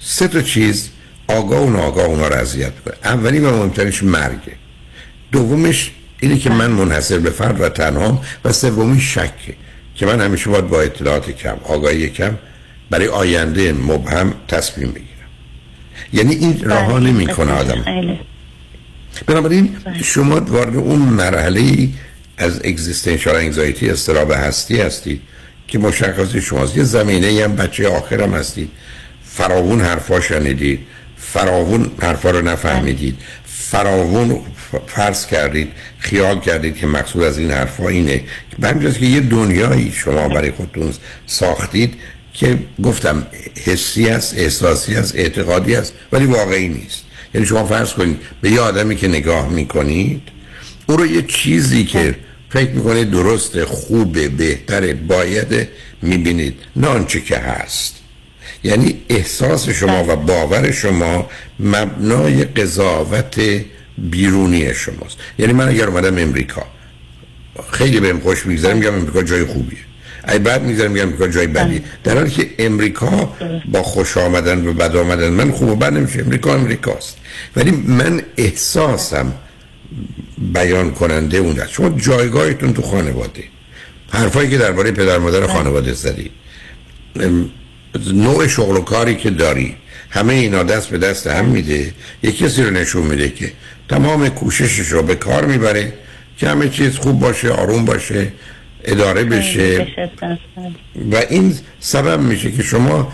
سه 0.00 0.28
تا 0.28 0.42
چیز 0.42 0.90
آگاه 1.28 1.62
و 1.62 1.70
ناآگاه 1.70 2.04
اونا 2.04 2.28
رو 2.28 2.34
اذیت 2.34 2.72
کنه. 2.84 2.94
اولی 3.04 3.38
و 3.38 3.50
مهمترینش 3.50 4.02
مرگه. 4.02 4.52
دومش 5.32 5.90
اینه 6.20 6.38
که 6.38 6.50
من 6.50 6.70
منحصر 6.70 7.18
به 7.18 7.30
فرد 7.30 7.60
و 7.60 7.68
تنهام 7.68 8.20
و 8.44 8.52
سومی 8.52 9.00
شکه 9.00 9.54
که 9.94 10.06
من 10.06 10.20
همیشه 10.20 10.50
باید 10.50 10.68
با 10.68 10.80
اطلاعات 10.80 11.30
کم 11.30 11.56
آگاهی 11.64 12.08
کم 12.08 12.38
برای 12.90 13.08
آینده 13.08 13.72
مبهم 13.72 14.34
تصمیم 14.48 14.88
بگیرم. 14.88 15.08
یعنی 16.12 16.34
این 16.34 16.60
راه 16.64 17.00
نمی 17.00 17.26
کنه 17.26 17.52
آدم. 17.52 17.82
خیلی. 17.82 18.18
بنابراین 19.26 19.76
شما 20.02 20.40
وارد 20.40 20.76
اون 20.76 20.98
مرحله 20.98 21.60
ای 21.60 21.92
از 22.38 22.60
اگزیستنشال 22.64 23.36
انگزایتی 23.36 23.90
استراب 23.90 24.32
هستی 24.32 24.80
هستید 24.80 25.22
که 25.68 25.78
مشخصی 25.78 26.40
شماست. 26.40 26.76
یه 26.76 26.84
زمینه 26.84 27.44
هم 27.44 27.56
بچه 27.56 27.88
آخرم 27.88 28.34
هستید. 28.34 28.70
فراوون 29.24 29.80
حرفا 29.80 30.20
شنیدید. 30.20 30.80
فراوون 31.16 31.90
حرفا 32.02 32.30
رو 32.30 32.42
نفهمیدید. 32.42 33.18
فراوون 33.70 34.40
فرض 34.86 35.26
کردید 35.26 35.72
خیال 35.98 36.40
کردید 36.40 36.76
که 36.76 36.86
مقصود 36.86 37.22
از 37.22 37.38
این 37.38 37.50
حرفا 37.50 37.88
اینه. 37.88 38.22
به 38.58 38.92
که 38.92 39.06
یه 39.06 39.20
دنیایی 39.20 39.92
شما 39.92 40.28
برای 40.28 40.50
خودتون 40.50 40.92
ساختید 41.26 41.94
که 42.32 42.58
گفتم 42.84 43.26
حسی 43.64 44.08
است 44.08 44.38
احساسی 44.38 44.94
است 44.94 45.16
اعتقادی 45.16 45.74
است 45.74 45.92
ولی 46.12 46.24
واقعی 46.24 46.68
نیست. 46.68 47.04
یعنی 47.34 47.46
شما 47.46 47.64
فرض 47.64 47.92
کنید 47.92 48.20
به 48.40 48.50
یه 48.50 48.60
آدمی 48.60 48.96
که 48.96 49.08
نگاه 49.08 49.48
می‌کنید 49.48 50.22
او 50.86 50.96
رو 50.96 51.06
یه 51.06 51.22
چیزی 51.22 51.84
که 51.84 52.14
فکر 52.50 52.70
می‌کنید 52.70 53.10
درسته 53.10 53.64
خوبه 53.64 54.28
بهتره 54.28 54.94
باید 54.94 55.68
می‌بینید. 56.02 56.54
نه 56.76 56.86
آنچه 56.86 57.20
که 57.20 57.36
هست. 57.36 57.94
یعنی 58.64 59.00
احساس 59.08 59.68
شما 59.68 60.04
و 60.04 60.16
باور 60.16 60.70
شما 60.70 61.30
مبنای 61.60 62.44
قضاوت 62.44 63.40
بیرونی 63.98 64.74
شماست. 64.74 65.16
یعنی 65.38 65.52
من 65.52 65.68
اگر 65.68 65.86
اومدم 65.86 66.18
امریکا 66.18 66.66
خیلی 67.70 68.00
بهم 68.00 68.20
خوش 68.20 68.46
میگذره 68.46 68.74
میگم 68.74 68.94
امریکا 68.94 69.22
جای 69.22 69.44
خوبیه. 69.44 69.78
ای 70.28 70.38
بعد 70.38 70.62
می‌ذارم 70.62 70.90
میگم 70.90 71.06
امریکا 71.06 71.28
جای 71.28 71.46
بدی 71.46 71.82
در 72.04 72.14
حالی 72.14 72.30
که 72.30 72.50
امریکا 72.58 73.32
با 73.72 73.82
خوش 73.82 74.16
آمدن 74.16 74.66
و 74.66 74.72
بد 74.72 74.96
آمدن 74.96 75.28
من 75.28 75.50
خوب 75.50 75.68
و 75.68 75.76
بد 75.76 75.92
نمیشه. 75.92 76.20
امریکا 76.20 76.54
امریکاست. 76.54 77.16
ولی 77.56 77.70
من 77.70 78.22
احساسم 78.36 79.32
بیان 80.38 80.90
کننده 80.90 81.38
اون 81.38 81.60
است 81.60 81.72
شما 81.72 81.88
جایگاهتون 81.88 82.72
تو 82.72 82.82
خانواده. 82.82 83.44
حرفایی 84.10 84.50
که 84.50 84.58
درباره 84.58 84.92
پدر 84.92 85.18
مادر 85.18 85.46
خانواده 85.46 85.92
زدی. 85.92 86.30
نوع 88.12 88.46
شغل 88.46 88.76
و 88.76 88.80
کاری 88.80 89.16
که 89.16 89.30
داری. 89.30 89.76
همه 90.10 90.34
اینا 90.34 90.62
دست 90.62 90.88
به 90.88 90.98
دست 90.98 91.26
هم 91.26 91.44
میده. 91.44 91.92
یه 92.22 92.32
کسی 92.32 92.62
رو 92.62 92.70
نشون 92.70 93.02
میده 93.02 93.30
که 93.30 93.52
تمام 93.88 94.28
کوششش 94.28 94.88
رو 94.88 95.02
به 95.02 95.14
کار 95.14 95.44
می‌بره 95.44 95.92
که 96.38 96.48
همه 96.48 96.68
چیز 96.68 96.96
خوب 96.96 97.20
باشه 97.20 97.50
آروم 97.50 97.84
باشه 97.84 98.32
اداره 98.84 99.24
بشه. 99.24 99.86
و 101.12 101.16
این 101.30 101.54
سبب 101.80 102.20
میشه 102.20 102.52
که 102.52 102.62
شما 102.62 103.12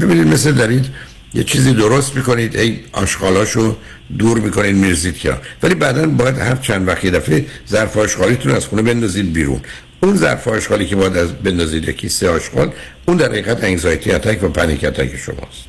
ببینید 0.00 0.26
مثل 0.26 0.52
دارید 0.52 0.86
یه 1.34 1.44
چیزی 1.44 1.72
درست 1.72 2.16
می‌کنید 2.16 2.56
ای 2.56 2.80
آشغالاشو 2.92 3.76
دور 4.18 4.38
می‌کنید 4.40 4.76
میرزید 4.76 5.18
که 5.18 5.34
ولی 5.62 5.74
بعدا 5.74 6.06
باید 6.06 6.38
هر 6.38 6.56
چند 6.56 6.88
وقت 6.88 7.04
یه 7.04 7.10
دفعه 7.10 7.46
ظرف 7.68 7.96
آشغالیتون 7.96 8.52
از 8.52 8.66
خونه 8.66 8.82
بندازید 8.82 9.32
بیرون. 9.32 9.60
اون 10.00 10.16
ظرف 10.16 10.48
آشغالی 10.48 10.86
که 10.86 10.96
باید 10.96 11.16
از 11.16 11.32
بندازید 11.32 11.88
یکی 11.88 12.08
سه 12.08 12.30
آشغال 12.30 12.72
اون 13.06 13.16
در 13.16 13.26
حقیقت 13.26 13.64
انگزایتی 13.64 14.12
اتک 14.12 14.42
و 14.42 14.48
پنیک 14.48 14.84
اتک 14.84 15.16
شماست. 15.16 15.64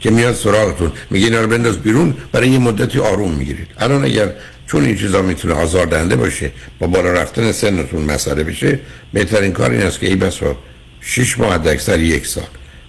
که 0.00 0.10
میاد 0.10 0.34
سراغتون 0.34 0.92
میگه 1.10 1.26
اینا 1.26 1.40
رو 1.40 1.46
بنداز 1.46 1.78
بیرون 1.78 2.14
برای 2.32 2.48
یه 2.48 2.58
مدتی 2.58 2.98
آروم 2.98 3.32
می‌گیرید. 3.32 3.66
الان 3.78 4.04
اگر 4.04 4.32
چون 4.66 4.84
این 4.84 4.96
چیزا 4.96 5.22
می‌تونه 5.22 5.54
آزاردهنده 5.54 6.16
باشه 6.16 6.50
با 6.78 6.86
بالا 6.86 7.12
رفتن 7.12 7.52
سنتون 7.52 8.02
مسئله 8.02 8.44
بشه 8.44 8.80
بهترین 9.12 9.52
کار 9.52 9.70
این 9.70 9.82
است 9.82 10.00
که 10.00 10.06
ای 10.06 10.16
بسا 10.16 10.56
6 11.00 11.38
ماه 11.38 11.66
اکثر 11.66 12.00
یک 12.00 12.26
سال. 12.26 12.44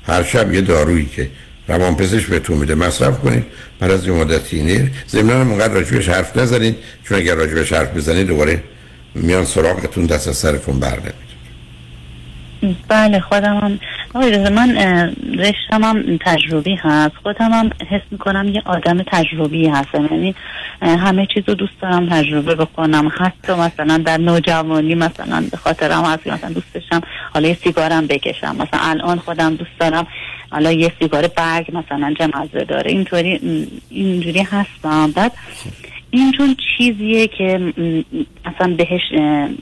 هر 0.07 0.23
شب 0.23 0.53
یه 0.53 0.61
دارویی 0.61 1.05
که 1.05 1.29
روان 1.67 1.95
پزشک 1.95 2.27
بهتون 2.27 2.57
میده 2.57 2.75
مصرف 2.75 3.19
کنید. 3.19 3.43
بعد 3.79 3.91
از 3.91 4.07
یه 4.07 4.11
مدتی 4.11 4.61
نیر. 4.61 4.91
ضمن 5.09 5.47
اونقدر 5.47 5.73
راجبش 5.73 6.09
حرف 6.09 6.37
نزنید. 6.37 6.75
چون 7.03 7.17
اگر 7.17 7.35
راجبش 7.35 7.73
حرف 7.73 7.97
بزنید 7.97 8.27
دوباره 8.27 8.63
میان 9.15 9.45
سراغتون 9.45 10.05
دست 10.05 10.27
از 10.27 10.37
سرتون 10.37 10.79
بر 10.79 10.99
بله 12.89 13.19
خودم 13.19 13.79
هم 14.15 14.53
من 14.53 14.75
رشتم 15.37 15.83
هم 15.83 16.17
تجربی 16.25 16.75
هست. 16.75 17.15
خودم 17.23 17.51
هم 17.51 17.69
حس 17.89 18.01
می‌کنم 18.11 18.47
یه 18.47 18.61
آدم 18.65 19.03
تجربی 19.03 19.67
هستم. 19.67 20.07
یعنی 20.11 20.35
همه 20.81 21.27
چیز 21.33 21.43
رو 21.47 21.53
دوست 21.53 21.81
دارم 21.81 22.09
تجربه 22.09 22.55
بکنم. 22.55 23.11
حتی 23.19 23.53
مثلا 23.53 23.97
در 23.97 24.17
نوجوانی 24.17 24.95
مثلا 24.95 25.45
به 25.51 25.57
خاطرم 25.57 26.05
هست 26.05 26.27
مثلا 26.27 26.49
دوست 26.49 26.73
داشتم 26.73 27.01
حالا 27.33 27.47
یه 27.47 27.57
سیگارم 27.63 28.07
بکشم. 28.07 28.55
مثلا 28.55 28.79
الان 28.81 29.19
خودم 29.19 29.55
دوست 29.55 29.79
دارم 29.79 30.07
حالا 30.49 30.71
یه 30.71 30.91
سیگار 30.99 31.27
برگ 31.27 31.67
مثلا 31.73 32.13
چه 32.17 32.27
مزه 32.27 32.65
داره. 32.65 32.91
اینطوری 32.91 33.39
اینجوری 33.89 34.41
هستم. 34.41 35.11
بعد 35.11 35.31
این 36.11 36.31
چون 36.31 36.55
چیزیه 36.77 37.27
که 37.27 37.73
اصلا 38.45 38.75
بهش 38.77 39.01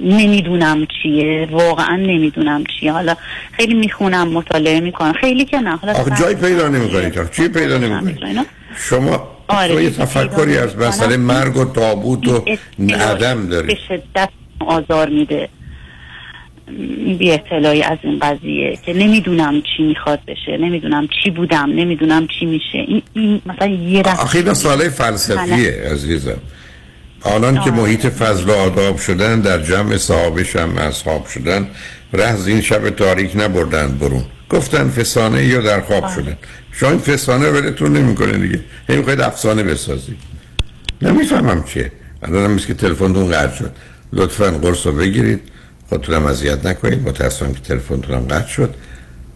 نمی‌دونم 0.01 0.87
چیه. 1.03 1.47
واقعا 1.51 1.95
نمی‌دونم 1.95 2.63
چیه. 2.79 2.91
حالا 2.91 3.15
خیلی 3.51 3.73
می‌خونم 3.73 4.27
مطالعه 4.27 4.79
می‌کنم. 4.79 5.13
خیلی 5.13 5.45
که 5.45 5.57
نه. 5.57 5.75
حالا 5.75 5.93
آخه 5.93 6.11
جای 6.19 6.35
پیدا 6.35 6.67
نمی‌کنید 6.67 7.31
چی 7.31 7.47
پیدا 7.47 7.77
نمی‌کنید 7.77 8.45
شما 8.75 9.37
آره 9.47 9.83
یه 9.83 9.89
تفکری 9.89 10.57
از 10.57 10.77
مسئله 10.77 11.17
مرگ 11.17 11.57
و 11.57 11.65
تابوت 11.65 12.27
و 12.27 12.45
عدم 12.79 13.47
دارید 13.49 13.67
به 13.67 13.77
شدت 13.87 14.29
آزار 14.59 15.09
میده. 15.09 15.49
بی 17.19 17.31
اطلاعی 17.31 17.83
از 17.83 17.97
این 18.03 18.19
قضیه 18.19 18.77
که 18.85 18.93
نمی‌دونم 18.93 19.61
چی 19.61 19.83
می‌خواد 19.83 20.19
بشه 20.27 20.57
نمی‌دونم 20.57 21.07
چی 21.23 21.29
بودم 21.29 21.69
نمی‌دونم 21.75 22.27
چی 22.39 22.45
میشه. 22.45 22.77
این, 22.87 23.01
این 23.13 23.41
مثلا 23.45 23.67
یه 23.67 24.01
رفت 24.01 24.19
آخه 24.19 24.53
ساله 24.53 24.89
فلسفیه 24.89 25.71
عزیزم. 25.91 26.37
آنان 27.21 27.63
که 27.63 27.71
محیط 27.71 28.05
فضل 28.05 28.49
و 28.49 28.53
آداب 28.53 28.97
شدن 28.97 29.39
در 29.41 29.63
جمع 29.63 29.97
صحابش 29.97 30.55
هم 30.55 30.77
اصحاب 30.77 31.27
شدن 31.27 31.67
رهز 32.13 32.47
این 32.47 32.61
شب 32.61 32.89
تاریک 32.89 33.31
نبردن 33.35 33.97
برون. 33.97 34.23
گفتن 34.49 34.89
فسانه 34.89 35.45
یا 35.45 35.61
در 35.61 35.81
خواب 35.81 36.03
شدن. 36.15 36.37
شما 36.71 36.89
این 36.89 36.99
فسانه 36.99 37.49
ولتون 37.49 37.97
نمی‌کنه 37.97 38.37
دیگه. 38.37 38.59
این 38.89 39.01
خواهید 39.01 39.21
افسانه 39.21 39.63
بسازید 39.63 40.17
نمی‌فهمم 41.01 41.63
چیه. 41.63 41.91
الان 42.23 42.43
هم 42.43 42.57
که 42.57 42.73
تلفنتون 42.73 43.27
قرد 43.27 43.53
شد. 43.53 43.71
لطفا 44.13 44.51
قرص 44.51 44.87
رو 44.87 44.93
بگیرید. 44.93 45.39
خودتونم 45.89 46.25
اذیت 46.25 46.65
نکنید. 46.65 47.07
متاسفم 47.07 47.53
که 47.53 47.59
تلفنتونم 47.59 48.19
قطع 48.19 48.47
شد. 48.47 48.75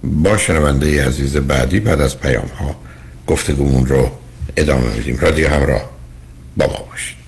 با 0.03 0.38
شنونده 0.38 1.06
عزیز 1.07 1.38
بعدی 1.38 1.80
بعد 1.80 2.02
از 2.02 2.19
پیام 2.19 2.48
ها 2.60 2.76
گفتگومون 3.28 3.86
رو 3.86 4.11
ادامه 4.57 4.95
میدیم. 4.95 5.18
رادیو 5.22 5.49
همراه 5.49 5.90
با 6.57 6.65
ما 6.65 6.86
باشید. 6.90 7.22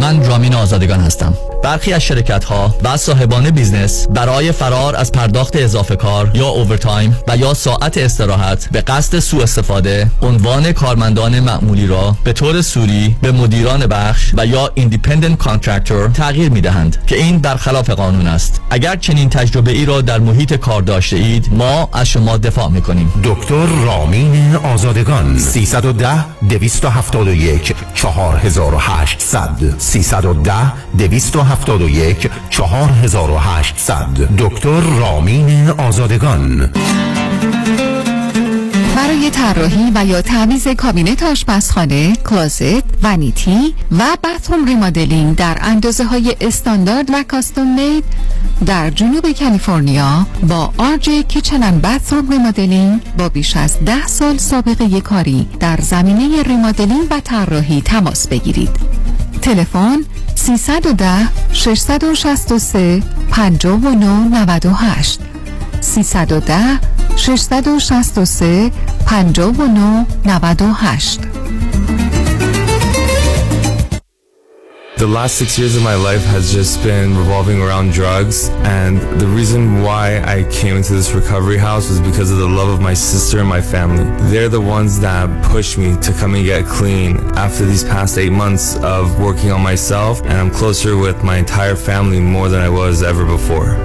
من 0.00 0.26
رامین 0.26 0.54
آزادگان 0.54 1.00
هستم. 1.00 1.34
برخی 1.66 1.92
از 1.92 2.02
شرکت 2.02 2.44
ها 2.44 2.74
و 2.84 2.96
صاحبان 2.96 3.50
business 3.50 4.06
برای 4.08 4.52
فرار 4.52 4.96
از 4.96 5.12
پرداخت 5.12 5.56
اضافه 5.56 5.96
کار 5.96 6.30
یا 6.34 6.48
overtime 6.48 7.16
و 7.28 7.36
یا 7.36 7.54
ساعت 7.54 7.98
استراحت 7.98 8.68
به 8.72 8.80
قصد 8.80 9.18
سوء 9.18 9.42
استفاده 9.42 10.10
عنوان 10.22 10.72
کارمندان 10.72 11.40
معمولی 11.40 11.86
را 11.86 12.16
به 12.24 12.32
طور 12.32 12.62
صوری 12.62 13.16
به 13.22 13.32
مدیران 13.32 13.86
بخش 13.86 14.32
و 14.36 14.46
یا 14.46 14.70
independent 14.74 15.38
contractor 15.38 16.08
تغییر 16.08 16.50
می 16.50 16.60
دهند 16.60 17.06
که 17.06 17.16
این 17.16 17.38
برخلاف 17.38 17.90
قانون 17.90 18.26
است. 18.26 18.60
اگر 18.70 18.96
چنین 18.96 19.28
تجربه 19.28 19.70
ای 19.70 19.84
را 19.84 20.00
در 20.00 20.18
محیط 20.18 20.54
کار 20.54 20.82
داشته 20.82 21.16
اید 21.16 21.48
ما 21.52 21.88
از 21.92 22.08
شما 22.08 22.36
دفاع 22.36 22.68
می 22.68 22.82
کنیم 22.82 23.12
دکتر 23.24 23.66
رامین 23.66 24.56
آزادگان 24.56 25.38
310 25.38 26.24
271 26.48 27.74
4800 27.94 29.74
310 29.78 30.52
271 30.98 31.55
4800 32.50 34.06
دکتر 34.38 34.80
رامین 34.80 35.68
آزادگان 35.70 36.70
برای 38.96 39.30
طراحی 39.30 39.92
و 39.94 40.04
یا 40.04 40.22
تعویض 40.22 40.68
کابینت 40.68 41.22
آشپزخانه، 41.22 42.16
closet، 42.16 42.84
vanity 43.02 43.74
و 43.98 44.04
bathroom 44.24 44.64
remodeling 44.64 45.36
در 45.36 45.58
اندازه 45.60 46.04
های 46.04 46.36
استاندارد 46.40 47.10
و 47.10 47.24
custom 47.28 47.74
made 47.74 48.04
در 48.66 48.90
جنوب 48.90 49.32
کالیفرنیا 49.32 50.26
با 50.48 50.72
Arch 50.78 51.10
Kitchen 51.10 51.62
and 51.62 51.82
Bathroom 51.82 52.30
Remodeling 52.30 53.00
با 53.18 53.28
بیش 53.28 53.56
از 53.56 53.84
ده 53.84 54.06
سال 54.06 54.36
سابقه 54.36 55.00
کاری 55.00 55.48
در 55.60 55.78
زمینه 55.80 56.42
remodeling 56.42 57.06
و 57.10 57.20
طراحی 57.20 57.82
تماس 57.82 58.28
بگیرید. 58.28 58.70
تلفن 59.42 59.98
310 60.46 61.28
663 61.52 63.02
5998 63.30 65.18
310 65.82 66.80
663 67.16 68.70
5998 69.06 71.35
The 74.97 75.07
last 75.07 75.37
six 75.37 75.57
years 75.57 75.75
of 75.75 75.81
my 75.81 75.95
life 75.95 76.23
has 76.25 76.53
just 76.53 76.83
been 76.83 77.17
revolving 77.17 77.59
around 77.59 77.91
drugs, 77.91 78.49
and 78.83 78.99
the 79.19 79.25
reason 79.25 79.81
why 79.81 80.21
I 80.21 80.43
came 80.51 80.75
into 80.75 80.93
this 80.93 81.11
recovery 81.11 81.57
house 81.57 81.89
was 81.89 81.99
because 81.99 82.29
of 82.29 82.37
the 82.37 82.47
love 82.47 82.69
of 82.69 82.81
my 82.81 82.93
sister 82.93 83.39
and 83.39 83.49
my 83.49 83.61
family. 83.61 84.05
They're 84.29 84.47
the 84.47 84.61
ones 84.61 84.99
that 84.99 85.25
pushed 85.43 85.79
me 85.79 85.97
to 86.01 86.13
come 86.13 86.35
and 86.35 86.45
get 86.45 86.65
clean 86.65 87.17
after 87.35 87.65
these 87.65 87.83
past 87.83 88.19
eight 88.19 88.31
months 88.31 88.77
of 88.83 89.19
working 89.19 89.51
on 89.51 89.61
myself, 89.63 90.21
and 90.21 90.33
I'm 90.33 90.51
closer 90.51 90.95
with 90.97 91.23
my 91.23 91.37
entire 91.37 91.75
family 91.75 92.19
more 92.19 92.47
than 92.47 92.61
I 92.61 92.69
was 92.69 93.01
ever 93.01 93.25
before. 93.25 93.75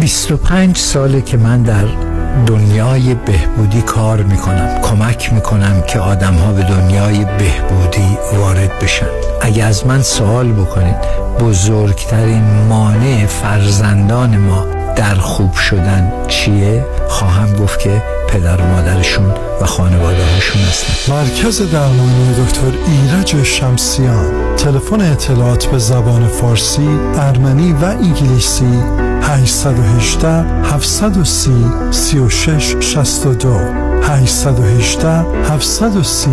25 0.00 0.76
ساله 0.76 1.20
که 1.20 1.36
من 1.36 1.62
در 1.62 2.09
دنیای 2.47 3.13
بهبودی 3.13 3.81
کار 3.81 4.23
می‌کنم. 4.23 4.79
کمک 4.81 5.33
می‌کنم 5.33 5.83
که 5.87 5.99
آدم 5.99 6.33
ها 6.33 6.53
به 6.53 6.63
دنیای 6.63 7.25
بهبودی 7.25 8.17
وارد 8.37 8.79
بشن. 8.79 9.05
اگه 9.41 9.63
از 9.63 9.85
من 9.87 10.01
سوال 10.01 10.51
بکنید 10.51 10.95
بزرگترین 11.39 12.43
مانع 12.69 13.25
فرزندان 13.25 14.37
ما 14.37 14.80
در 14.95 15.15
خوب 15.15 15.53
شدن 15.53 16.11
چیه؟ 16.27 16.85
خواهم 17.07 17.55
گفت 17.55 17.79
که 17.79 18.03
پدر 18.29 18.61
و 18.61 18.65
مادرشون 18.65 19.33
و 19.61 19.65
خانواده 19.65 20.23
هاشون 20.23 20.61
هستن. 20.61 21.13
مرکز 21.13 21.71
درمانی 21.71 22.33
دکتر 22.45 22.71
ایرج 22.87 23.43
شمسیان. 23.43 24.55
تلفن 24.57 25.01
اطلاعات 25.01 25.65
به 25.65 25.77
زبان 25.77 26.27
فارسی، 26.27 26.99
ارمنی 27.15 27.73
و 27.73 27.85
انگلیسی 27.85 28.83
818 29.21 30.29
730 30.63 31.51
36 31.91 32.75
62 32.79 33.59
818 34.03 35.09
730 35.49 36.29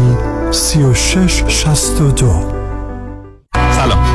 36 0.50 1.44
62 1.48 2.57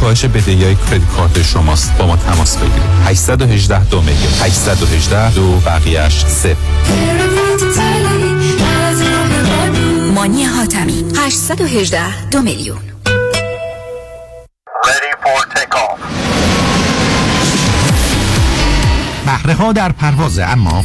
کاهش 0.00 0.24
بدهی 0.24 0.64
های 0.64 0.76
کردیت 0.90 1.08
کارت 1.16 1.42
شماست. 1.42 1.96
با 1.98 2.06
ما 2.06 2.16
تماس 2.16 2.56
بگیرید. 2.56 2.82
818 3.04 3.84
دو 3.84 4.00
میلیون 4.00 4.32
818 4.42 5.34
دو 5.34 5.52
بقیهش 5.52 6.24
صفر 6.24 6.56
مانی 10.14 10.44
حاتمی. 10.44 11.04
818 11.16 12.28
دو 12.30 12.42
میلیون. 12.42 12.78
بهره 19.26 19.54
ها 19.54 19.72
در 19.72 19.92
پرواز 19.92 20.38
اما 20.38 20.84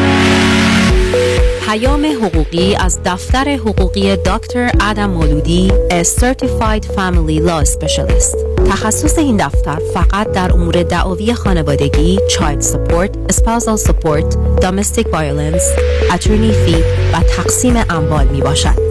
پیام 1.71 2.05
حقوقی 2.05 2.75
از 2.75 2.99
دفتر 3.05 3.49
حقوقی 3.49 4.15
دکتر 4.15 4.71
ادم 4.81 5.09
مولودی 5.09 5.73
A 5.89 6.03
Certified 6.03 6.85
Family 6.85 7.47
Law 7.47 7.65
Specialist. 7.65 8.37
تخصص 8.69 9.17
این 9.17 9.37
دفتر 9.37 9.77
فقط 9.93 10.31
در 10.31 10.53
امور 10.53 10.83
دعاوی 10.83 11.33
خانوادگی 11.33 12.19
Child 12.29 12.63
Support, 12.63 13.33
Spousal 13.33 13.77
Support, 13.87 14.35
Domestic 14.61 15.05
Violence, 15.05 15.65
Attorney 16.09 16.53
Fee 16.65 16.83
و 17.13 17.23
تقسیم 17.37 17.75
اموال 17.89 18.27
می 18.27 18.41
باشد 18.41 18.90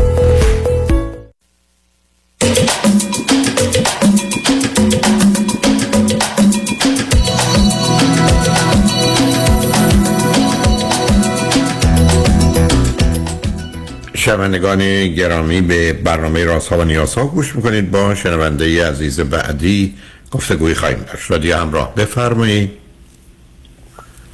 شنوندگان 14.31 15.07
گرامی 15.07 15.61
به 15.61 15.93
برنامه 15.93 16.45
راست 16.45 16.67
ها 16.67 16.77
و 16.77 16.83
نیاز 16.83 17.15
ها 17.15 17.25
گوش 17.25 17.55
می‌کنید. 17.55 17.91
با 17.91 18.15
شنونده 18.15 18.87
عزیز 18.87 19.19
بعدی 19.19 19.93
گفتگوی 20.31 20.73
خواهیم 20.73 20.99
داشت. 20.99 21.31
رادیو 21.31 21.57
همراه 21.57 21.95
بفرمایید. 21.95 22.71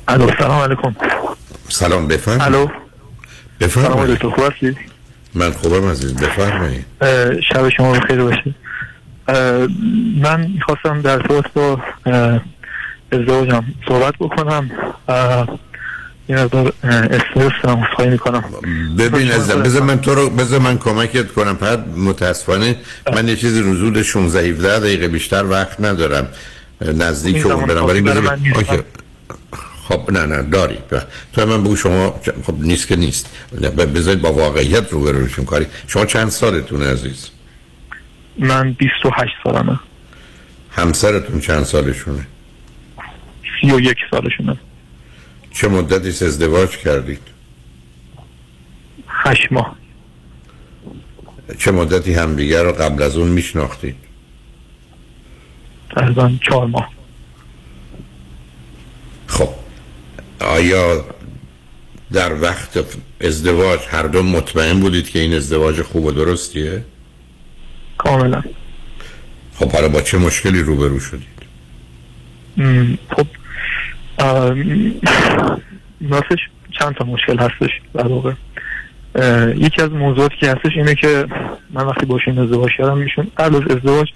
الو 0.07 0.31
سلام 0.39 0.61
علیکم. 0.61 0.95
سلام 1.69 2.07
بفرمایید. 2.07 2.55
الو. 2.55 2.67
بفرمایید. 3.59 4.15
دکتر 4.15 4.29
خوب 4.29 4.51
هستی 4.51 4.77
من 5.33 5.51
خوبم 5.51 5.89
عزیز 5.89 6.13
بفرمایید. 6.13 6.85
شب 7.53 7.69
شما 7.69 7.91
بخیر 7.91 8.23
باشه. 8.23 8.55
من 10.21 10.51
می‌خواستم 10.53 11.01
در 11.01 11.27
صورت 11.27 11.53
با 11.53 11.79
ازدواجم 13.11 13.63
صحبت 13.87 14.13
بکنم. 14.19 14.71
این 16.27 16.39
مقدار 16.39 16.73
استرس 16.83 17.51
دارم 17.63 17.87
خواهی 17.95 18.11
می‌کنم. 18.11 18.43
ببین 18.97 19.31
از 19.31 19.47
بذار 19.47 19.81
من 19.81 20.01
تو 20.01 20.15
رو 20.15 20.29
بذار 20.29 20.59
من 20.59 20.77
کمکت 20.77 21.31
کنم. 21.31 21.53
بعد 21.53 21.97
متاسفانه 21.97 22.75
من 23.13 23.27
یه 23.27 23.35
چیزی 23.35 23.61
روزود 23.61 24.01
16 24.01 24.39
17 24.39 24.79
دقیقه 24.79 25.07
بیشتر 25.07 25.45
وقت 25.45 25.81
ندارم. 25.81 26.27
نزدیک 26.81 27.45
اون 27.45 27.65
برم. 27.65 27.85
ولی 27.85 28.01
بذار 28.01 28.83
خب 29.87 30.11
نه 30.11 30.25
نه 30.25 30.41
داری. 30.41 30.77
تو 31.33 31.45
من 31.45 31.63
بگو 31.63 31.75
شما 31.75 32.19
خب 32.43 32.55
نیست 32.59 32.87
که 32.87 32.95
نیست. 32.95 33.29
بذارید 33.95 34.21
با 34.21 34.33
واقعیت 34.33 34.91
رو 34.91 35.03
بروشیم 35.03 35.45
کاری 35.45 35.65
شما 35.87 36.05
چند 36.05 36.29
سالتون 36.29 36.83
عزیز؟ 36.83 37.29
من 38.39 38.73
28 38.73 39.31
سالمه. 39.43 39.79
همسرتون 40.71 41.39
چند 41.39 41.63
سالشونه؟ 41.63 42.27
31 43.61 43.97
سالشونه. 44.11 44.57
چه 45.57 45.67
مدتی 45.67 46.25
ازدواج 46.25 46.77
کردید؟ 46.77 47.21
هشت 49.07 49.51
ماه. 49.51 49.75
چه 51.59 51.71
مدتی 51.71 52.13
همدیگر 52.13 52.63
رو 52.63 52.71
قبل 52.71 53.03
از 53.03 53.17
اون 53.17 53.27
میشناختید؟ 53.27 53.95
تقریبا 55.95 56.31
چهار 56.49 56.67
ماه. 56.67 56.89
خب. 59.27 59.49
آیا 60.39 61.05
در 62.11 62.41
وقت 62.41 62.85
ازدواج 63.21 63.79
هر 63.89 64.03
دو 64.03 64.23
مطمئن 64.23 64.79
بودید 64.79 65.09
که 65.09 65.19
این 65.19 65.33
ازدواج 65.33 65.81
خوب 65.81 66.05
و 66.05 66.11
درستیه؟ 66.11 66.83
کاملا. 67.97 68.43
خب 69.55 69.71
حالا 69.71 69.89
با 69.89 70.01
چه 70.01 70.17
مشکلی 70.17 70.61
روبرو 70.61 70.99
شدید؟ 70.99 71.37
خب 73.09 73.27
راستش 76.09 76.39
چند 76.79 76.95
تا 76.95 77.05
مشکل 77.05 77.37
هستش 77.37 77.81
در 77.93 78.07
واقع. 78.07 78.33
یکی 79.55 79.81
از 79.81 79.91
موضوعاتی 79.91 80.35
که 80.35 80.51
هستش 80.51 80.71
اینه 80.75 80.95
که 80.95 81.27
من 81.73 81.85
وقتی 81.85 82.05
باشون 82.05 82.39
ازدواج 82.39 82.71
کردم 82.77 82.97
میشون 82.97 83.27
قبل 83.37 83.55
از 83.55 83.61
ازدواج 83.61 84.07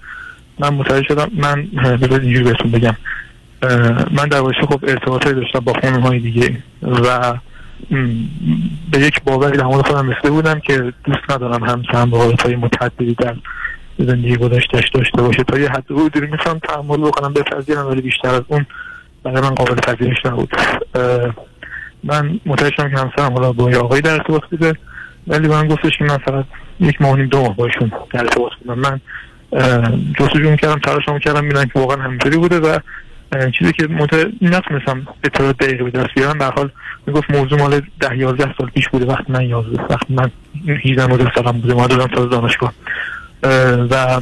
من 0.60 0.74
متوجه 0.74 1.08
شدم 1.08 1.32
من 1.34 1.68
بذارید 1.98 2.24
اینجوری 2.24 2.44
بهتون 2.44 2.72
بگم. 2.72 2.96
من 4.12 4.26
در 4.32 4.40
واقع 4.40 4.54
خب 4.62 4.80
ارتباطی 4.88 5.34
داشتم 5.34 5.60
با 5.60 5.74
خانم 5.82 6.00
های 6.00 6.20
دیگه 6.20 6.58
و 6.82 7.34
به 8.92 9.00
یک 9.00 9.24
باوری 9.24 9.58
در 9.58 9.64
مورد 9.64 9.88
خودم 9.88 10.10
رسیده 10.10 10.30
بودم 10.30 10.60
که 10.60 10.94
دوست 11.04 11.32
ندارم 11.32 11.64
همسرم 11.64 12.10
با 12.10 12.18
حالتهای 12.18 12.56
متعددی 12.56 13.14
در 13.14 13.36
زندگی 13.98 14.36
گذشتهش 14.36 14.90
داشته 14.94 15.22
باشه. 15.22 15.44
تا 15.44 15.60
یه 15.60 15.70
حد 15.70 15.92
حدودی 15.92 16.20
می‌تونم 16.20 16.60
تحمل 16.60 16.98
بکنم 16.98 17.34
بپذیرم 17.34 17.88
ولی 17.88 18.02
بیشتر 18.02 18.30
از 18.30 18.44
اون 18.48 18.66
برای 19.24 19.42
من 19.42 19.56
قابل 19.56 19.76
پذیرش 19.76 20.26
نبود. 20.26 20.50
من 22.04 22.40
متوجه 22.46 22.76
شدم 22.76 22.90
که 22.90 22.98
همسرم 22.98 23.34
حالا 23.34 23.52
با 23.52 23.72
یه 23.72 23.78
آقایی 23.78 24.02
در 24.02 24.14
ارتباط 24.14 24.42
بوده 24.52 24.74
ولی 25.28 25.48
من 25.48 25.68
گفتش 25.68 25.98
که 25.98 26.04
من 26.04 26.18
فقط 26.18 26.46
یک 26.80 27.02
ماه 27.02 27.26
دو 27.26 27.42
ماه 27.42 27.56
باشون 27.56 27.92
در 28.14 28.20
ارتباط 28.20 28.52
بودم. 28.54 28.80
من 28.80 29.00
جستجو 30.20 30.56
کردم 30.56 30.80
تلاشم 30.80 31.20
کردم 31.20 31.46
میدن 31.46 31.66
که 31.66 31.80
واقعا 31.80 32.04
همینطوری 32.04 32.38
بوده 32.38 32.60
و 32.60 32.80
چیزی 33.60 33.74
که 33.74 33.88
مت... 33.88 34.14
نتونستم 34.42 35.08
اطلاع 35.24 35.52
دقیقی 35.52 35.84
به 35.84 35.92
دست 35.92 36.10
بیارم 36.16 36.38
به 36.38 36.46
حال 36.46 36.70
می‌گفت 37.08 37.32
موضوع 37.32 37.60
مال 37.60 37.82
ده 38.00 38.18
یازده 38.18 38.56
سال 38.58 38.70
پیش 38.70 38.90
بوده 38.90 39.06
وقتی 39.06 39.34
من 39.34 39.46
یازده 39.46 39.84
وقتی 39.90 40.14
من 40.14 40.32
18 40.86 41.08
19 41.08 41.32
سالم 41.36 41.52
بوده 41.52 41.74
ما 41.74 41.88
دادم 41.88 42.16
تازه 42.16 42.30
دانشگاه. 42.30 42.74
اه، 43.44 43.74
و 43.74 44.22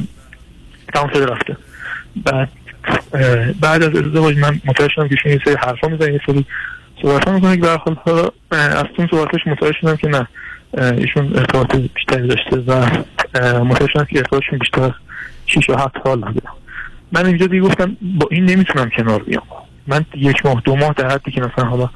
تمام 0.94 1.10
شده 1.12 1.26
رفته. 1.26 1.56
بعد 2.24 2.48
بعد 3.60 3.82
از 3.82 3.96
ازدواج 3.96 4.38
من 4.38 4.60
متوجه 4.64 4.92
شدم 4.94 5.08
که 5.08 5.14
ایشون 5.14 5.32
یه 5.32 5.40
سری 5.44 5.54
حرفا 5.54 5.88
می‌زنه 5.88 6.12
یه 6.12 6.20
سری 6.26 6.46
صحبت 7.02 7.28
ها 7.28 7.34
می‌کنه 7.34 7.56
که 7.56 7.66
حال 7.66 7.96
حالا 8.04 8.28
از 8.50 8.84
اون 8.98 9.08
صحبتش 9.10 9.46
متوجه 9.46 9.78
شدم 9.80 9.96
که 9.96 10.08
نه. 10.08 10.26
ایشون 10.98 11.36
ارتباط 11.36 11.76
بیشتری 11.76 12.28
داشته 12.28 12.56
و 12.56 12.84
متوجه 13.64 13.92
شدم 13.92 14.04
که 14.04 14.18
ارتباطشون 14.18 14.58
بیشتر 14.58 14.82
از 14.82 14.92
6 15.46 15.70
و 15.70 15.76
7 15.76 15.94
سال 16.04 16.20
بوده 16.20 16.42
من 17.12 17.26
اینجا 17.26 17.46
دیگه 17.46 17.60
گفتم 17.60 17.96
با 18.02 18.28
این 18.30 18.44
نمی‌تونم 18.44 18.90
کنار 18.96 19.22
بیام. 19.22 19.42
من 19.86 20.04
یک 20.14 20.46
ماه 20.46 20.62
دو 20.64 20.76
ماه 20.76 20.94
در 20.96 21.08
حدی 21.08 21.30
که 21.30 21.40
مثلا 21.40 21.64
حالا 21.64 21.90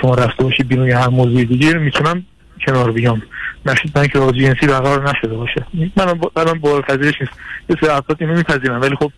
شما 0.00 0.14
رفته 0.14 0.44
باشی 0.44 0.62
بیرون 0.62 0.90
هر 0.90 1.08
موضوع 1.08 1.44
دیگه 1.44 1.74
می‌تونم 1.74 2.24
کنار 2.66 2.92
بیام. 2.92 3.22
نشید 3.66 3.98
من 3.98 4.06
که 4.06 4.18
جنسی 4.18 4.66
برقرار 4.66 5.10
نشده 5.10 5.34
باشه. 5.34 5.66
من 5.96 6.20
الان 6.36 6.58
پذیرش 6.60 7.20
نیست. 7.20 7.32
یه 7.70 7.76
سری 7.80 7.90
افراد 7.90 8.16
اینو 8.20 8.34
میپذیرن. 8.34 8.80
ولی 8.80 8.96
خب 8.96 9.12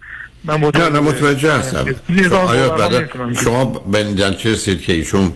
من 0.45 0.61
نه 0.75 1.01
متوجه 1.01 1.53
هستم. 1.53 1.95
نظام 2.09 2.47
آیا 2.47 2.69
بعد. 2.69 3.11
شما 3.45 3.65
به 3.65 4.05
نتیجه 4.05 4.53
رسید 4.53 4.83
که 4.83 4.93
ایشون 4.93 5.33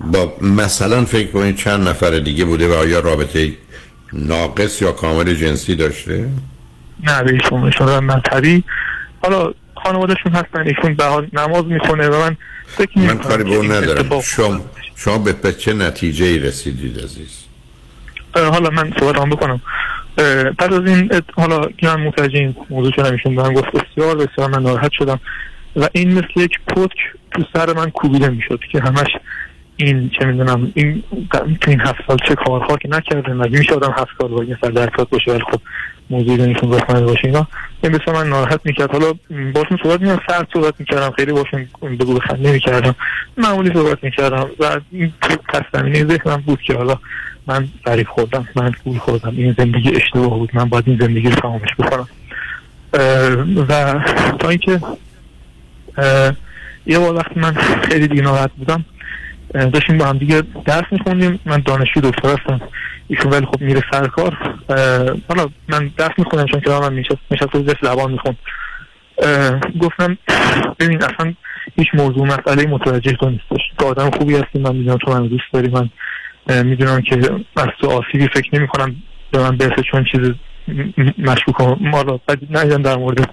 با 0.00 0.32
مثلا 0.40 1.04
فکر 1.04 1.30
کنید 1.30 1.56
چند 1.56 1.88
نفر 1.88 2.18
دیگه 2.18 2.44
بوده 2.44 2.68
و 2.68 2.72
آیا 2.72 3.00
رابطه 3.00 3.52
ناقص 4.12 4.82
یا 4.82 4.92
کامل 4.92 5.34
جنسی 5.34 5.74
داشته؟ 5.74 6.28
نه 7.02 7.22
به 7.22 7.32
ایشون 7.32 7.64
ایشون 7.64 8.04
مذهبی. 8.04 8.64
حالا 9.22 9.52
خانوادهشون 9.84 10.32
هستن 10.32 10.66
ایشون 10.66 10.94
به 10.94 11.04
حال 11.04 11.28
نماز 11.32 11.64
می‌کنه 11.64 12.08
و 12.08 12.20
من 12.20 12.36
فکر 12.66 12.98
من 12.98 13.18
کاری 13.18 13.44
به 13.44 13.56
اون 13.56 13.72
ندارم. 13.72 14.20
شما 14.20 14.60
شما 14.96 15.18
به 15.18 15.52
چه 15.52 15.72
نتیجه 15.72 16.24
ای 16.24 16.38
رسیدید 16.38 16.98
عزیز؟ 16.98 17.44
حالا 18.34 18.70
من 18.70 18.92
صحبت 19.00 19.18
هم 19.18 19.30
بکنم. 19.30 19.60
پس 20.58 20.72
از 20.72 20.86
این 20.86 21.10
حالا 21.36 21.60
که 21.78 21.86
من 21.86 22.00
متوجه 22.00 22.38
این 22.38 22.56
موضوع 22.70 22.92
شدم 22.92 23.12
ایشون 23.12 23.36
به 23.36 23.42
من 23.42 23.52
گفت 23.52 23.68
بسیار 23.72 24.16
بسیار 24.16 24.50
من 24.50 24.62
ناراحت 24.62 24.92
شدم. 24.92 25.20
و 25.76 25.88
این 25.92 26.12
مثل 26.12 26.26
یک 26.36 26.60
پتک 26.66 26.96
تو 27.30 27.42
سر 27.54 27.72
من 27.72 27.90
کوبیده 27.90 28.28
می‌شد 28.28 28.60
که 28.72 28.80
همش 28.80 29.08
این 29.76 30.10
چه 30.18 30.24
می‌دونم 30.24 30.72
این 30.74 31.02
تو 31.60 31.70
این 31.70 31.80
هفت 31.80 32.00
سال 32.06 32.16
چه 32.28 32.34
کارها 32.34 32.76
که 32.76 32.88
نکرده 32.88 33.32
مگه 33.32 33.58
میشه 33.58 33.74
آدم 33.74 33.94
هفت 33.98 34.10
سال 34.20 34.28
با 34.28 34.44
سر 34.62 34.70
در 34.70 34.82
ارتباط 34.82 35.08
باشه؟ 35.08 35.30
ولی 35.30 35.44
خب 35.52 35.60
موضوعی 36.10 36.36
بینشون 36.36 36.72
رسانه 36.72 37.00
باشه 37.00 37.24
اینا. 37.24 37.46
این 37.82 37.92
بسیار 37.92 38.16
من 38.16 38.28
ناراحت 38.28 38.60
می‌کرد. 38.64 38.90
حالا 38.90 39.12
باشون 39.54 39.78
صحبت 39.82 40.00
می‌کردم 40.00 40.22
سرد 40.28 40.48
صحبت 40.52 40.74
می‌کردم 40.78 41.10
خیلی 41.10 41.32
باشون 41.32 41.68
بگو 42.00 42.14
بخند 42.14 42.46
نمی‌کردم. 42.46 42.94
معمولی 43.36 43.74
صحبت 43.74 44.04
می‌کردم. 44.04 44.46
و 44.60 44.80
این 44.90 45.12
پس 45.48 45.62
زمینه 45.72 46.04
ذهنم 46.04 46.42
بود 46.46 46.60
که 46.60 46.74
حالا 46.74 46.98
من 47.50 47.68
فریب 47.84 48.08
خوردم 48.08 48.48
من 48.56 48.72
گول 48.84 48.98
خوردم. 48.98 49.34
این 49.36 49.54
زندگی 49.58 49.96
اشتباه 49.96 50.38
بود. 50.38 50.50
من 50.52 50.64
باید 50.64 50.84
این 50.86 50.98
زندگی 51.00 51.28
رو 51.28 51.34
تمامش 51.34 51.68
بکنم. 51.78 52.08
و 53.68 54.00
تا 54.38 54.48
اینکه 54.48 54.80
یه 56.86 56.98
بار 56.98 57.14
وقتی 57.14 57.40
من 57.40 57.52
خیلی 57.88 58.08
دیگه 58.08 58.22
ناراحت 58.22 58.50
بودم 58.52 58.84
داشتیم 59.54 59.98
با 59.98 60.06
هم 60.06 60.18
دیگه 60.18 60.42
درس 60.64 60.84
میخوندیم. 60.90 61.40
من 61.44 61.62
دانشجو 61.64 62.00
دکتر 62.00 62.28
هستم. 62.28 62.60
ایشون 63.08 63.32
ولی 63.32 63.46
خب 63.46 63.60
میره 63.60 63.82
سر 63.92 64.06
کار. 64.06 64.36
حالا 65.28 65.48
من 65.68 65.90
درس 65.96 66.12
می‌خونم 66.18 66.46
چون 66.46 66.60
که 66.60 66.70
من 66.70 67.04
رو 67.52 67.62
دست 67.62 67.84
لبان 67.84 68.12
می‌خوند. 68.12 68.36
گفتم 69.80 70.18
ببین 70.78 71.02
اصلا 71.02 71.34
هیچ 71.76 71.88
موضوع 71.94 72.26
مسئله 72.26 72.66
متوجه 72.66 73.12
تو 73.12 73.30
نیستش. 73.30 73.60
تو 73.78 73.86
آدم 73.86 74.10
خوبی 74.10 74.36
هستی. 74.36 74.58
من 74.58 74.76
می‌دونم 74.76 74.96
تو 74.96 75.12
من 75.12 75.26
دوست 75.26 75.44
داری. 75.52 75.68
من 75.68 75.90
می‌دونم 76.48 77.00
که 77.00 77.16
تو 77.80 77.90
آسیبی 77.90 78.28
فکر 78.28 78.58
نمی 78.58 78.68
کنم 78.68 78.96
به 79.32 79.38
من 79.38 79.56
برسه 79.56 79.82
چون 79.90 80.04
چیز 80.04 80.20
مشکوک 81.18 81.60
ما 81.80 82.02
را 82.02 82.20
ندیدم 82.50 82.82
در 82.82 82.96
مورد. 82.96 83.30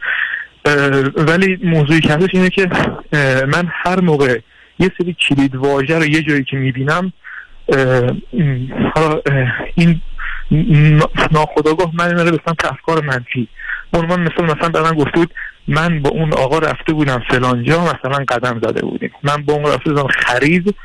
ولی 1.16 1.60
موضوعی 1.64 2.00
که 2.00 2.14
هستش 2.14 2.30
اینه 2.34 2.50
که 2.50 2.70
من 3.48 3.72
هر 3.72 4.00
موقع 4.02 4.40
یه 4.80 4.92
سری 4.98 5.16
کلید 5.30 5.56
واژه 5.56 5.98
رو 6.00 6.06
یه 6.06 6.22
جایی 6.22 6.44
که 6.44 6.58
می‌بینم 6.58 7.14
حالا 8.96 9.22
این 9.76 10.02
نا- 10.52 11.10
ناخداگاه 11.32 11.92
من 11.94 12.14
میره 12.14 12.32
به 12.32 12.40
سمت 12.46 12.66
افکار 12.66 13.04
منفی. 13.04 13.48
عنوان 13.94 14.22
مثال 14.22 14.46
مثلا 14.58 14.70
به 14.70 14.82
من 14.82 14.92
گفته 14.92 15.12
بود 15.20 15.34
من 15.68 16.02
با 16.02 16.10
اون 16.10 16.34
آقا 16.34 16.60
رفته 16.60 16.94
بودم 16.94 17.24
فلانجا 17.30 17.82
مثلا 17.82 18.26
قدم 18.28 18.60
زده 18.64 18.82
بودیم. 18.82 19.12
من 19.24 19.44
با 19.44 19.54
اون 19.54 19.66
رفته 19.66 19.90
بودم 19.94 20.08
خرید. 20.08 20.76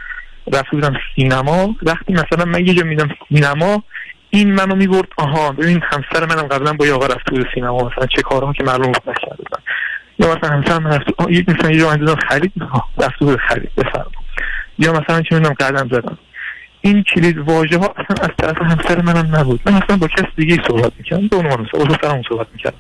رفته 0.47 0.71
بودم 0.71 0.95
سینما 1.17 1.77
وقتی 1.83 2.13
مثلا 2.13 2.45
من 2.45 2.67
یه 2.67 2.75
جا 2.75 2.85
میدم 2.85 3.09
سینما 3.29 3.83
این 4.31 4.55
منو 4.55 4.75
می‌برد 4.75 5.09
آها 5.19 5.53
ببین 5.53 5.83
همسر 5.83 6.27
منم 6.27 6.49
قبلا 6.49 6.73
با 6.73 6.87
یه 6.87 6.93
آقا 6.93 7.07
رفته 7.07 7.31
بود 7.31 7.47
سینما 7.55 7.77
مثلا 7.77 8.07
چه 8.07 8.23
کارها 8.23 8.53
که 8.53 8.65
معلوم 8.65 8.89
نکرده 8.89 9.37
بودن 9.37 9.63
یا 10.19 10.35
مثلا 10.37 10.51
همسر 10.51 10.79
من 10.79 10.91
رفته 10.91 11.13
آه، 11.19 11.33
یک 11.33 11.49
مثلا 11.49 11.71
یه 11.71 11.79
جا 11.79 11.91
من 11.91 12.15
خرید؟ 12.15 12.53
رفته 12.99 13.25
بود 13.25 13.41
خرید 13.49 13.71
بفرما. 13.77 14.11
یا 14.79 14.93
مثلا 14.93 15.23
چه 15.23 15.35
می‌دونم 15.35 15.55
قدم 15.55 15.89
زدم. 15.89 16.19
این 16.81 17.03
کلید 17.03 17.39
واژه 17.39 17.79
ها 17.79 17.95
اصلا 17.97 18.23
از 18.23 18.31
طرف 18.39 18.63
همسر 18.63 19.03
منم 19.03 19.37
نبود. 19.37 19.61
من 19.67 19.75
اصلا 19.75 19.97
با 19.97 20.09
کس 20.09 20.25
دیگه 20.37 20.63
صحبت 20.69 20.93
می‌کردم 20.99 21.29
به 21.29 21.37
عنوان 21.37 21.69
با 21.73 21.85
دخترم 21.85 22.23
صحبت 22.29 22.47
می‌کردم. 22.53 22.79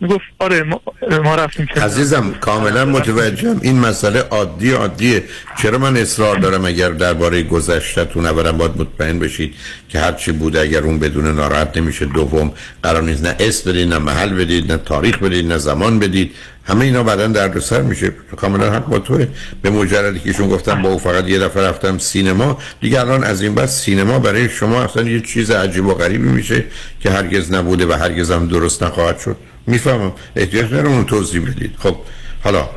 می‌گفت 0.00 0.24
آره 0.38 0.62
ما, 0.62 0.80
ما 1.24 1.34
رفتیم 1.34 1.66
عزیزم 1.76 2.34
کاملا 2.40 2.84
متوجهم. 2.84 3.58
این 3.62 3.78
مسئله 3.78 4.20
عادی 4.20 4.70
عادیه. 4.70 5.24
چرا 5.62 5.78
من 5.78 5.96
اصرار 5.96 6.36
دارم 6.38 6.64
اگر 6.64 6.90
درباره 6.90 7.42
گذشتهتون 7.42 8.26
اولا 8.26 8.52
باید 8.52 8.72
مطمئن 8.76 9.18
بشید 9.18 9.54
که 9.88 9.98
هر 9.98 10.12
چی 10.12 10.32
بوده 10.32 10.60
اگر 10.60 10.82
اون 10.82 10.98
بدون 10.98 11.36
ناراحت 11.36 11.76
نمیشه 11.76 12.06
دوم 12.06 12.52
قرار 12.82 13.02
نیست 13.02 13.24
نه 13.24 13.36
اسم 13.38 13.70
بدید 13.70 13.88
نه 13.88 13.98
محل 13.98 14.34
بدید 14.34 14.72
نه 14.72 14.78
تاریخ 14.78 15.18
بدید 15.18 15.46
نه 15.46 15.58
زمان 15.58 15.98
بدید. 15.98 16.34
همه 16.64 16.84
اینا 16.84 17.02
بعدا 17.02 17.26
دردسر 17.26 17.82
میشه. 17.82 18.12
کاملا 18.36 18.72
حق 18.72 18.86
با 18.86 18.98
توه. 18.98 19.26
به 19.62 19.70
مجردی 19.70 20.18
که 20.18 20.28
ایشون 20.28 20.48
گفتم 20.48 20.82
با 20.82 20.88
او 20.88 20.98
فقط 20.98 21.28
یه 21.28 21.38
دفعه 21.38 21.62
رفتم 21.62 21.98
سینما 21.98 22.58
دیگه 22.80 23.00
الان 23.00 23.24
از 23.24 23.42
این 23.42 23.54
بعد 23.54 23.66
سینما 23.68 24.18
برای 24.18 24.48
شما 24.48 24.82
اصلا 24.82 25.02
یه 25.02 25.20
چیز 25.20 25.50
عجیب 25.50 25.86
و 25.86 25.94
غریبی 25.94 26.28
میشه 26.28 26.64
که 27.00 27.10
هرگز 27.10 27.52
نبوده 27.52 27.86
و 27.86 27.92
هرگز 27.92 28.30
هم 28.30 28.48
درست 28.48 28.82
نخواهد 28.82 29.18
شد. 29.18 29.36
می‌فهمم. 29.68 30.12
احتیاج 30.36 30.64
ندارم 30.66 30.92
اون 30.92 31.04
توضیح 31.04 31.42
بدید. 31.50 31.74
خب 31.78 31.96
حالا 32.44 32.68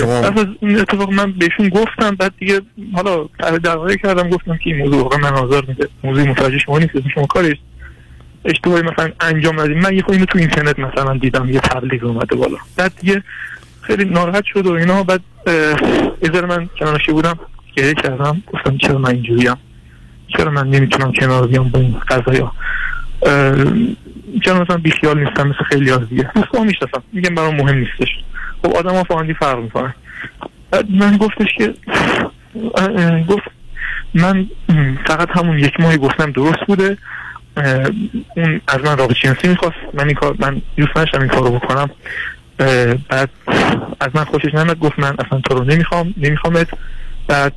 شما- 0.00 0.22
پس 0.30 0.38
از 0.40 0.46
این 0.60 0.80
اتفاق 0.80 1.10
من 1.10 1.32
بهشون 1.32 1.68
گفتم 1.68 2.14
بعد 2.14 2.32
دیگه 2.38 2.60
حالا 2.94 3.28
دعوایی 3.62 3.96
کردم 3.98 4.30
گفتم 4.30 4.56
که 4.56 4.70
این 4.70 4.78
موضوع 4.78 5.02
واقعا 5.02 5.18
من 5.18 5.32
آزار 5.38 5.64
میده. 5.68 5.88
موضوع 6.04 6.24
متوجه 6.24 6.58
شما 6.58 6.78
نیست 6.78 6.92
شما 7.14 7.26
کارش 7.26 7.56
اشتباهی 8.44 8.82
مثلا 8.82 9.10
انجام 9.20 9.60
ندید 9.60 9.76
من 9.76 9.94
یه 9.96 10.02
خود 10.02 10.12
اینو 10.14 10.26
تو 10.26 10.38
اینترنت 10.38 10.78
مثلا 10.78 11.16
دیدم 11.16 11.48
یه 11.52 11.60
تبلیغ 11.60 12.04
اومده 12.04 12.36
بالا. 12.36 12.56
بعد 12.76 12.92
دیگه 13.00 13.22
خیلی 13.80 14.04
ناراحت 14.04 14.44
شد 14.44 14.66
و 14.66 14.72
اینا. 14.72 15.02
بعد 15.02 15.20
ذره 16.32 16.46
من 16.46 16.68
کنارشی 16.78 17.12
بودم 17.12 17.38
گریه 17.76 17.94
کردم. 17.94 18.42
گفتم 18.46 18.76
چرا 18.76 18.98
من 18.98 19.10
اینجوریم 19.10 19.54
چرا 20.36 20.50
من 20.50 20.68
نمی‌تونم 20.70 21.12
کنار 21.12 21.46
بیام 21.46 21.68
با 21.68 21.80
این 21.80 21.96
قضایا؟ 22.08 22.52
چرا 24.44 24.62
مثلا 24.62 24.76
بیخیال 24.76 25.24
نیستم 25.24 25.48
مثل 25.48 25.64
خیلی 25.64 25.90
از 25.90 26.08
دیگه. 26.08 26.30
مثلا 26.36 26.64
می‌شناسم. 26.64 27.02
میگم 27.12 27.34
برام 27.34 27.56
مهم 27.56 27.78
نیستش. 27.78 28.08
خب 28.62 28.76
آدم 28.76 28.94
ها 28.94 29.04
فاندی 29.04 29.34
فرق 29.34 29.58
می‌کنن. 29.58 29.94
من 30.88 31.16
گفتش 31.16 31.48
که 31.58 31.74
گفت 33.28 33.48
من 34.14 34.46
فقط 35.06 35.28
همون 35.30 35.58
یک 35.58 35.80
ماهی 35.80 35.98
گفتم 35.98 36.30
درست 36.30 36.60
بوده. 36.66 36.98
اون 38.36 38.60
از 38.68 38.80
من 38.84 38.98
رابطه 38.98 39.14
جنسی 39.14 39.48
می‌خواست. 39.48 39.76
من 39.94 40.06
این 40.06 40.14
کار 40.14 40.36
من 40.38 40.62
دوست 40.76 40.90
نداشتم 40.90 41.20
این 41.20 41.28
کارو 41.28 41.50
بکنم. 41.50 41.90
بعد 43.08 43.30
از 44.00 44.08
من 44.14 44.24
خوشش 44.24 44.54
نمیاد 44.54 44.78
گفت 44.78 44.98
من 44.98 45.16
اصلا 45.26 45.40
تو 45.40 45.54
رو 45.54 45.64
نمی‌خوام 45.64 46.14
نمیخوامت. 46.16 46.68
بعد 47.28 47.52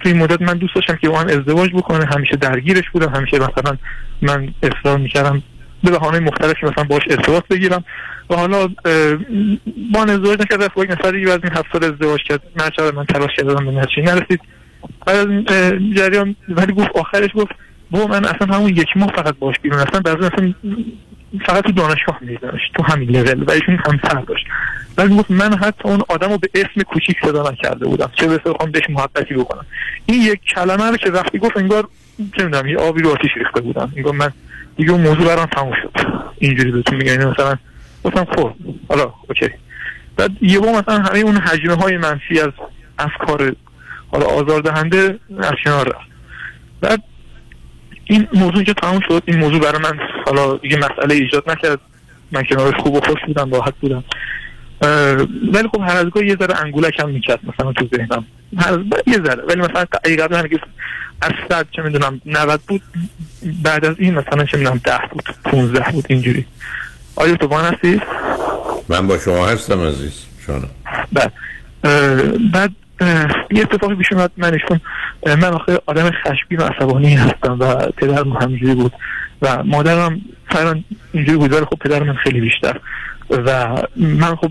توی 0.00 0.12
مدت 0.12 0.42
من 0.42 0.54
دوست 0.54 0.74
داشتم 0.74 0.96
که 0.96 1.08
با 1.08 1.14
من 1.14 1.30
ازدواج 1.30 1.70
بکنه 1.70 2.06
همیشه 2.06 2.36
درگیرش 2.36 2.90
بودم 2.90 3.08
همیشه 3.14 3.36
مثلا 3.36 3.76
من 4.22 4.54
اصرار 4.62 4.98
می‌کردم 4.98 5.42
به 5.84 5.90
بهانه 5.90 6.20
مختلفی 6.20 6.66
مثلا 6.66 6.84
باش 6.84 7.02
ارتباط 7.10 7.44
بگیرم. 7.50 7.84
و 8.30 8.36
حالا 8.36 8.66
با 9.92 10.02
ازدواج 10.02 10.40
نکرد 10.40 10.62
رفت 10.62 10.74
با 10.74 10.84
یک 10.84 10.90
نفر 10.90 11.10
دیگه 11.10 11.30
از 11.30 11.40
این 11.44 11.52
هفت 11.52 11.66
سال 11.72 11.84
ازدواج 11.84 12.20
کرد. 12.22 12.42
من 12.56 12.70
چرا 12.76 12.90
من 12.90 13.04
تلاش 13.04 13.30
کردم 13.36 13.64
به 13.64 13.70
نتیجه 13.70 14.02
نرسید. 14.02 14.40
بعد 15.06 15.16
از 15.16 15.26
جریان 15.96 16.36
ولی 16.48 16.72
گفت 16.72 16.90
آخرش 16.94 17.30
گفت 17.34 17.52
بابا 17.90 18.06
من 18.06 18.24
اصلا 18.24 18.54
همون 18.54 18.68
یک 18.68 18.96
ماه 18.96 19.08
فقط 19.16 19.34
باش 19.38 19.54
بیرون 19.62 19.78
اصلا 19.78 20.00
بعضی 20.00 20.18
اصلا 20.18 20.54
فقط 21.46 21.64
تو 21.64 21.72
دانشگاه 21.72 22.20
تو 22.74 22.82
همین 22.82 23.10
لول 23.10 23.42
و 23.42 23.50
ایشون 23.50 23.78
همسر 23.86 24.20
داشت. 24.20 24.46
ولی 24.96 25.16
گفت 25.16 25.30
من 25.30 25.58
حتی 25.58 25.88
اون 25.88 26.02
آدم 26.08 26.28
رو 26.28 26.38
به 26.38 26.48
اسم 26.54 26.82
کوچیک 26.82 27.16
صدا 27.22 27.50
نکرده 27.50 27.86
بودم. 27.86 28.10
چه 28.14 28.26
بسه 28.26 28.52
بخوام 28.52 28.70
بهش 28.70 28.90
محبتی 28.90 29.34
بکنم. 29.34 29.66
این 30.06 30.22
یک 30.22 30.40
کلمه 30.54 30.90
رو 30.90 30.96
که 30.96 31.10
وقتی 31.10 31.38
گفت 31.38 31.56
انگار 31.56 31.88
چه 32.36 32.44
می‌دونم 32.44 32.66
یه 32.66 32.76
آبی 32.76 33.02
رو 33.02 33.10
آتیش 33.10 33.30
ریخته 33.36 33.60
بودم. 33.60 33.92
انگار 33.96 34.12
من 34.12 34.30
دیگه 34.76 34.90
اون 34.90 35.00
موضوع 35.00 35.26
برام 35.26 35.46
تموم 35.46 35.72
شد. 35.82 35.90
اینجوری 36.38 36.70
بهتون 36.70 36.96
میگم. 36.96 37.12
یعنی 37.12 37.24
مثلا 37.24 37.56
گفتم 38.04 38.24
خب 38.24 38.52
حالا 38.88 39.14
اوکی. 39.28 39.50
بعد 40.16 40.30
یه 40.40 40.60
با 40.60 40.72
مثلا 40.72 40.98
همه 40.98 41.18
اون 41.18 41.36
حجمه 41.36 41.74
های 41.74 41.96
منفی 41.96 42.40
از 42.40 42.50
افکار 42.98 43.56
حالا 44.12 44.26
آزاردهنده 44.26 45.18
از 45.38 45.52
کنار 45.64 45.88
رفت. 45.88 46.10
بعد 46.80 47.02
این 48.04 48.28
موضوع 48.32 48.62
که 48.62 48.74
تموم 48.74 49.00
شد. 49.08 49.22
این 49.26 49.38
موضوع 49.38 49.60
برای 49.60 49.82
من 49.82 49.98
حالا 50.30 50.56
دیگه 50.56 50.76
مسئله 50.76 51.14
ایجاد 51.14 51.50
نکرد. 51.50 51.78
من 52.32 52.42
کنارش 52.42 52.74
خوب 52.74 52.94
و 52.94 53.00
خوش 53.00 53.18
بودم 53.26 53.50
راحت 53.52 53.74
بودم. 53.80 54.04
ولی 55.52 55.68
خب 55.68 55.80
هر 55.80 55.96
از 55.96 56.04
گاهی 56.10 56.26
یه 56.26 56.36
ذره 56.36 56.60
انگولک 56.64 57.00
هم 57.00 57.10
می‌کرد 57.10 57.40
مثلا 57.42 57.72
تو 57.72 57.88
ذهنم. 57.96 58.24
هر 58.58 58.72
از- 58.72 58.78
یه 59.06 59.14
ذره. 59.14 59.42
ولی 59.42 59.60
مثلا 59.60 59.84
اگه 60.04 60.16
قبلا 60.16 60.38
هرگز 60.38 60.58
از 61.22 61.32
صد 61.48 61.66
چه 61.70 61.82
می‌دونم 61.82 62.20
90 62.26 62.60
بود 62.68 62.82
بعد 63.62 63.84
از 63.84 63.94
این 63.98 64.14
مثلا 64.14 64.44
چه 64.44 64.58
می‌دونم 64.58 64.80
10 64.84 64.98
بود 65.10 65.24
15 65.44 65.92
بود 65.92 66.04
اینجوری. 66.08 66.44
آیا 67.16 67.36
تو 67.36 67.48
بان 67.48 67.64
هستی؟ 67.64 68.00
من 68.88 69.06
با 69.06 69.18
شما 69.18 69.46
هستم 69.48 69.80
عزیز. 69.80 70.24
شانم. 70.46 70.68
بعد 71.12 71.32
اه، 71.84 72.22
بعد 72.52 72.70
اه، 73.00 73.26
یه 73.50 73.62
اتفاقی 73.62 73.94
پیش 73.94 74.12
اومد. 74.12 74.30
من 74.36 74.52
ایشون 74.52 74.80
من 75.26 75.44
آخه 75.44 75.78
آدم 75.86 76.10
خشمگین 76.10 76.58
و 76.58 76.62
عصبانی 76.62 77.14
هستم 77.14 77.56
و 77.60 77.74
پدرم 77.74 78.32
همینجوری 78.32 78.74
بود. 78.74 78.92
و 79.42 79.62
مادرم 79.64 80.20
فران 80.48 80.84
اینجوری 81.12 81.38
بود 81.38 81.52
ولی 81.52 81.64
خب 81.64 81.76
پدر 81.80 82.02
من 82.02 82.14
خیلی 82.14 82.40
بیشتر. 82.40 82.80
و 83.30 83.76
من 83.96 84.36
خب 84.36 84.50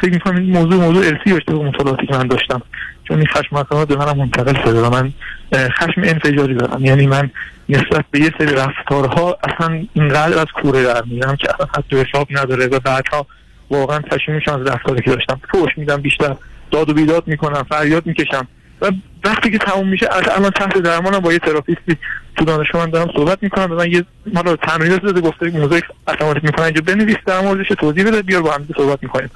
فکر 0.00 0.10
می‌کنم 0.10 0.36
این 0.36 0.50
موضوع 0.50 0.74
موضوع 0.74 1.06
ارسی 1.06 1.30
داشته 1.30 1.52
به 1.52 1.64
مطالعاتی 1.64 2.06
که 2.06 2.16
من 2.16 2.26
داشتم. 2.26 2.62
چون 3.08 3.18
این 3.18 3.26
خشم 3.26 3.56
عصبانیت 3.56 3.88
به 3.88 3.96
منم 3.96 4.16
منتقل 4.16 4.62
شده 4.64 4.80
و 4.80 4.90
من 4.90 5.12
خشم 5.52 6.00
انفجاری 6.04 6.54
دارم. 6.54 6.84
یعنی 6.84 7.06
من 7.06 7.30
نسبت 7.68 8.04
به 8.10 8.20
یه 8.20 8.32
سری 8.38 8.54
رفتارها 8.54 9.38
اصلا 9.44 9.82
اینقدر 9.94 10.38
از 10.38 10.46
کوره 10.62 10.82
در 10.82 11.02
میرم 11.06 11.36
که 11.36 11.48
اصلا 11.54 11.98
و 11.98 12.04
حساب 12.04 12.28
نداره 12.30 12.66
و 12.66 12.80
بعدها 12.80 13.26
واقعا 13.70 13.98
پشیمون 13.98 14.36
میشم 14.38 14.60
از 14.60 14.66
رفتاری 14.66 15.02
که 15.02 15.10
داشتم. 15.10 15.40
فوش 15.52 15.70
میدم 15.76 15.96
بیشتر 15.96 16.36
داد 16.70 16.90
و 16.90 16.94
بیداد 16.94 17.22
می‌کنم 17.26 17.62
فریاد 17.62 18.06
می‌کشم. 18.06 18.48
و 18.82 18.90
وقتی 19.24 19.50
که 19.50 19.58
تموم 19.58 19.88
میشه 19.88 20.08
از 20.12 20.28
الان 20.28 20.50
تحت 20.50 20.78
درمانم 20.78 21.18
با 21.18 21.32
یه 21.32 21.38
تراپیستی 21.38 21.96
تو 22.36 22.44
دانشگاه 22.44 22.84
من 22.84 22.90
دارم 22.90 23.08
صحبت 23.16 23.42
می‌کنم. 23.42 23.66
به 23.66 23.74
من 23.74 23.90
یه 23.90 24.04
مالا 24.34 24.56
تمرینات 24.56 25.02
داده 25.02 25.20
گفته 25.20 25.50
موضوع 25.50 25.80
اتماتیک 26.08 26.44
می‌کنن 26.44 26.64
اینجا 26.64 26.80
بنویس 26.80 27.16
در 27.26 27.40
موردش 27.40 27.68
توضیح 27.68 28.06
بده 28.06 28.22
بیار 28.22 28.42
با 28.42 28.52
هم 28.52 28.66
صحبت 28.76 29.02
می‌کنیم. 29.02 29.30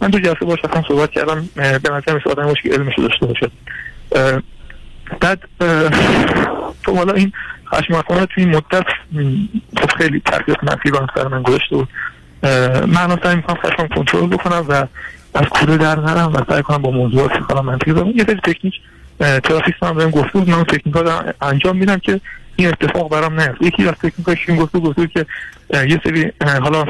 من 0.00 0.10
تو 0.10 0.18
جلسه 0.18 0.44
باش 0.44 0.58
رفتم 0.64 0.84
صحبت 0.88 1.10
کردم 1.10 1.48
به 1.54 1.90
نظر 1.90 2.16
مثل 2.16 2.30
آدم 2.30 2.46
باشه 2.46 2.62
که 2.62 2.70
علمش 2.74 2.98
داشته 2.98 3.26
باشه. 3.26 3.50
بعد 5.20 5.42
اه، 5.60 5.90
خب 6.86 6.96
حالا 6.96 7.12
این 7.12 7.32
خشم 7.74 7.94
عصبانیت 7.94 8.28
تو 8.28 8.40
این 8.40 8.56
مدت 8.56 8.86
خب 9.80 9.90
خیلی 9.98 10.22
تاثیر 10.24 10.56
منفی 10.62 10.90
سر 11.14 11.28
من 11.28 11.42
گذاشته 11.42 11.76
بود. 11.76 11.88
من 12.86 13.18
سعی 13.22 13.36
می‌کنم 13.36 13.56
خشمم 13.56 13.88
کنترل 13.88 14.26
بکنم 14.26 14.64
و 14.68 14.86
از 15.34 15.46
کوره 15.46 15.76
در 15.76 16.00
نرم 16.00 16.32
و 16.32 16.40
سعی 16.48 16.62
کنم 16.62 16.82
با 16.82 16.90
موضوعات 16.90 17.30
حالا 17.48 17.62
منطقی 17.62 17.92
دارم 17.92 18.08
یه 18.08 18.24
سری 18.24 18.40
تکنیک 18.44 18.74
ترافیست 19.18 19.82
هم 19.82 19.94
بهم 19.94 20.10
گفته 20.10 20.38
بود. 20.38 20.50
من 20.50 20.64
تکنیک 20.64 20.96
ها 20.96 21.24
انجام 21.42 21.76
میدم 21.76 21.98
که 21.98 22.20
این 22.56 22.68
اتفاق 22.68 23.10
برام 23.10 23.40
نیفته 23.40 23.66
یکی 23.66 23.88
از 23.88 23.94
تکنیک 23.94 24.28
هاش 24.28 24.48
این 24.48 24.58
گفته 24.58 24.78
گفته 24.78 25.06
که 25.06 25.26
یه 25.74 26.00
سری 26.04 26.32
حالا 26.62 26.84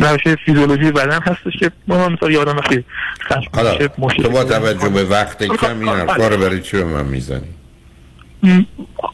روش 0.00 0.28
فیزیولوژی 0.44 0.92
بدن 0.92 1.20
هستش 1.22 1.56
که 1.60 1.70
ما 1.88 2.08
مثلا 2.08 2.30
یادم 2.30 2.56
وقتی 2.56 2.84
حالا 3.52 3.74
تو 4.08 4.30
با 4.30 4.44
توجه 4.44 4.88
به 4.88 5.04
وقت 5.04 5.44
کم 5.44 5.78
این 5.80 5.88
حرفا 5.88 6.28
رو 6.28 6.36
برای 6.36 6.60
چی 6.60 6.76
به 6.76 6.84
من 6.84 7.04
می‌زنی؟ 7.04 7.48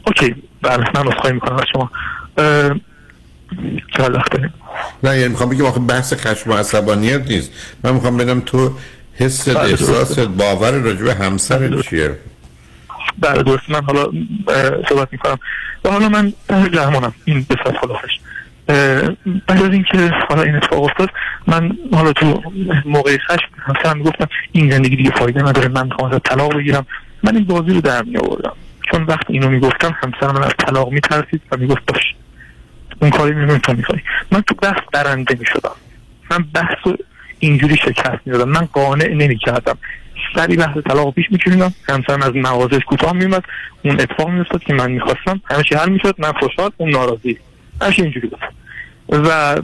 اوکی. 0.07 0.35
بله 0.61 0.77
من 0.95 1.07
اصخایی 1.07 1.33
می‌کنم 1.33 1.55
از 1.55 1.65
شما. 1.73 1.91
نه 5.03 5.17
یعنی 5.17 5.27
می‌خوام 5.27 5.49
بگم 5.49 5.65
آخه 5.65 5.79
بحث 5.79 6.13
خشم 6.13 6.49
و 6.49 6.53
عصبانیت 6.53 7.21
نیست. 7.31 7.51
من 7.83 7.93
می‌خوام 7.93 8.17
بدم 8.17 8.39
تو 8.39 8.71
حست 9.15 9.49
بله، 9.49 9.75
درسته. 9.75 10.25
باور 10.25 10.71
راجع 10.71 11.03
به 11.03 11.13
همسرت 11.13 11.81
چیه؟ 11.81 12.17
بله 13.19 13.43
درست 13.43 13.69
من 13.69 13.83
حالا 13.83 14.11
صحبت 14.89 15.07
می‌کنم. 15.11 15.37
و 15.85 15.89
حالا 15.89 16.09
من 16.09 16.33
اه، 16.49 16.69
درمانم. 16.69 17.13
این 17.25 17.45
به 17.49 17.55
صد 17.65 17.77
خلافش 17.77 18.19
بعد 19.47 19.63
از 19.63 19.69
اینکه 19.71 20.11
حالا 20.29 20.41
این 20.41 20.55
اتفاق 20.55 20.83
افتاد 20.83 21.09
من 21.47 21.77
حالا 21.93 22.13
تو 22.13 22.43
موقع 22.85 23.17
خشم 23.17 23.47
همسرم 23.57 23.97
می‌گفتم 23.97 24.27
این 24.51 24.71
زندگی 24.71 24.95
دیگه 24.95 25.09
فایده 25.09 25.41
نداره 25.41 25.67
من 25.67 25.85
می‌خوام 25.85 26.11
ازت 26.11 26.23
طلاق 26.23 26.57
بگیرم. 26.57 26.85
من 27.23 27.35
این 27.35 27.45
بازی 27.45 27.73
رو 27.73 27.81
در 27.81 28.03
می 28.03 28.17
آوردم 28.17 28.53
چون 28.91 29.03
وقتی 29.03 29.33
اینو 29.33 29.49
می‌گفتم 29.49 29.95
همسر 30.03 30.31
من 30.31 30.43
از 30.43 30.53
طلاق 30.57 30.91
میترسید 30.91 31.41
و 31.51 31.57
می‌گفت 31.57 31.85
باش. 31.87 32.15
اون 33.01 33.11
کاری 33.11 33.35
میمون 33.35 33.59
تو 33.59 33.73
می‌خوای 33.73 33.99
من 34.31 34.41
تو 34.41 34.55
بحث 34.55 34.81
برنده 34.93 35.35
می‌شدم. 35.39 35.75
من 36.31 36.45
بحث 36.53 36.95
اینجوری 37.39 37.77
شکست 37.77 38.19
می‌دادم. 38.25 38.49
من 38.49 38.65
قانع 38.65 39.07
نمی‌کردم. 39.07 39.77
سری 40.35 40.55
بحث 40.55 40.77
طلاق 40.77 41.13
پیش 41.13 41.25
میکشیدم 41.31 41.73
همسرم 41.89 42.21
از 42.21 42.35
نوازش 42.35 42.79
کوتاه 42.87 43.13
میومد 43.13 43.43
اون 43.83 43.99
اتفاق 43.99 44.29
میافتاد 44.29 44.63
که 44.63 44.73
من 44.73 44.91
می‌خواستم. 44.91 45.41
همه 45.45 45.63
چی 45.63 45.75
حل 45.75 45.89
می‌شد. 45.89 46.15
من 46.17 46.31
خوشحال 46.31 46.71
اون 46.77 46.89
ناراضی. 46.89 47.37
چی 47.91 48.01
اینجوری 48.01 48.27
بود. 48.27 48.39
و 49.09 49.57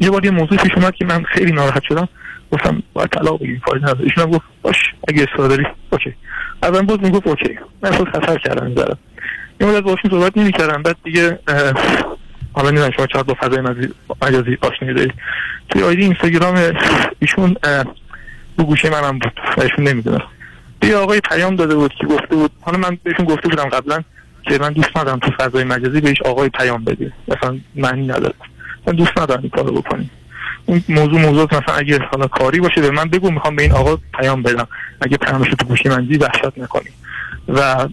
یه 0.00 0.10
بار 0.10 0.24
یه 0.24 0.30
موضوع 0.30 0.58
پیش 0.58 0.72
اومد 0.76 0.94
که 0.94 1.04
من 1.04 1.22
خیلی 1.22 1.52
ناراحت 1.52 1.82
شدم. 1.82 2.08
گفتم 2.52 2.82
باید 2.92 3.10
طلاق 3.10 3.40
بگیریم. 3.40 3.62
فایده 3.64 3.84
نداره 3.84 4.04
ایشون 4.04 4.30
گفت 4.30 4.44
باش 4.62 4.76
اگه 5.08 5.26
اصرار 5.32 5.48
داری 5.48 5.66
اوکی. 5.90 6.14
اول 6.62 6.82
باز 6.82 6.98
می‌گفت 7.02 7.26
اوکی. 7.26 7.58
من 7.82 7.90
خود 7.90 8.08
خطر 8.08 8.38
کردم 8.38 8.98
این 9.60 9.70
مدت 9.70 9.82
باشون 9.82 10.10
صحبت 10.10 10.36
نمی‌کردم. 10.36 10.82
بعد 10.82 10.96
دیگه 11.04 11.38
حالا 12.52 12.70
نمی‌دونم 12.70 12.90
شما 12.96 13.06
چقدر 13.06 13.22
با 13.22 13.34
فضای 13.40 13.60
مجازی- 14.22 14.58
آشنایی 14.60 14.94
دارید. 14.94 15.14
توی 15.68 15.82
آیدی 15.82 16.02
اینستاگرام 16.02 16.72
ایشون 17.18 17.56
رو 18.58 18.64
گوشه 18.64 18.90
منم 18.90 19.18
بود 19.18 19.32
و 19.56 19.60
ایشون 19.62 19.88
نمی‌دونم. 19.88 20.22
یه 20.82 20.96
آقای 20.96 21.20
پیام 21.20 21.56
داده 21.56 21.74
بود 21.74 21.94
که 22.00 22.06
گفته 22.06 22.36
بود 22.36 22.50
حالا 22.60 22.78
من 22.78 22.98
بهشون 23.02 23.26
گفته 23.26 23.48
بودم 23.48 23.64
قبلا 23.68 24.02
که 24.42 24.58
من 24.58 24.72
دوست 24.72 24.96
ندارم 24.96 25.18
تو 25.18 25.30
فضای 25.30 25.64
مجازی 25.64 26.00
بهش 26.00 26.22
آقای 26.22 26.48
پیام 26.48 26.84
بدی. 26.84 27.12
مثلا 27.28 27.58
معنی 27.74 28.06
نداره. 28.06 28.34
من 28.86 28.94
دوست 28.94 29.18
ندارم 29.18 29.40
این 29.40 29.50
کارو 29.50 29.72
بکنی 29.82 30.10
اون 30.66 30.84
موضوع 30.88 31.20
موضوع 31.20 31.44
مثلا 31.44 31.74
اگه 31.74 31.98
حالا 31.98 32.26
کاری 32.26 32.60
باشه 32.60 32.80
به 32.80 32.90
من 32.90 33.04
بگو 33.04 33.30
می‌خوام 33.30 33.56
به 33.56 33.62
این 33.62 33.72
آقا 33.72 33.98
پیام 34.18 34.42
بدم. 34.42 34.68
اگه 35.00 35.16
پیامش 35.16 35.48
تو 35.58 35.66
گوشی 35.66 35.88
من 35.88 36.00
دیدی 36.00 36.18
وحشت 36.18 36.58
نکنی. 36.58 36.90
و 37.48 37.88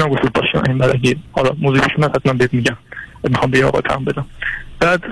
هم 0.00 0.08
گفت 0.08 0.32
باشه 0.32 0.62
این 0.68 0.78
بعد 0.78 0.90
اگه 0.90 1.16
حالا 1.32 1.50
موضوعش 1.58 1.98
من 1.98 2.08
حتما 2.08 2.32
بهت 2.32 2.54
میگم. 2.54 2.76
می‌خوام 3.30 3.50
به 3.50 3.64
آقا 3.64 3.80
پیام 3.80 4.04
بدم. 4.04 4.26
بعد 4.80 5.04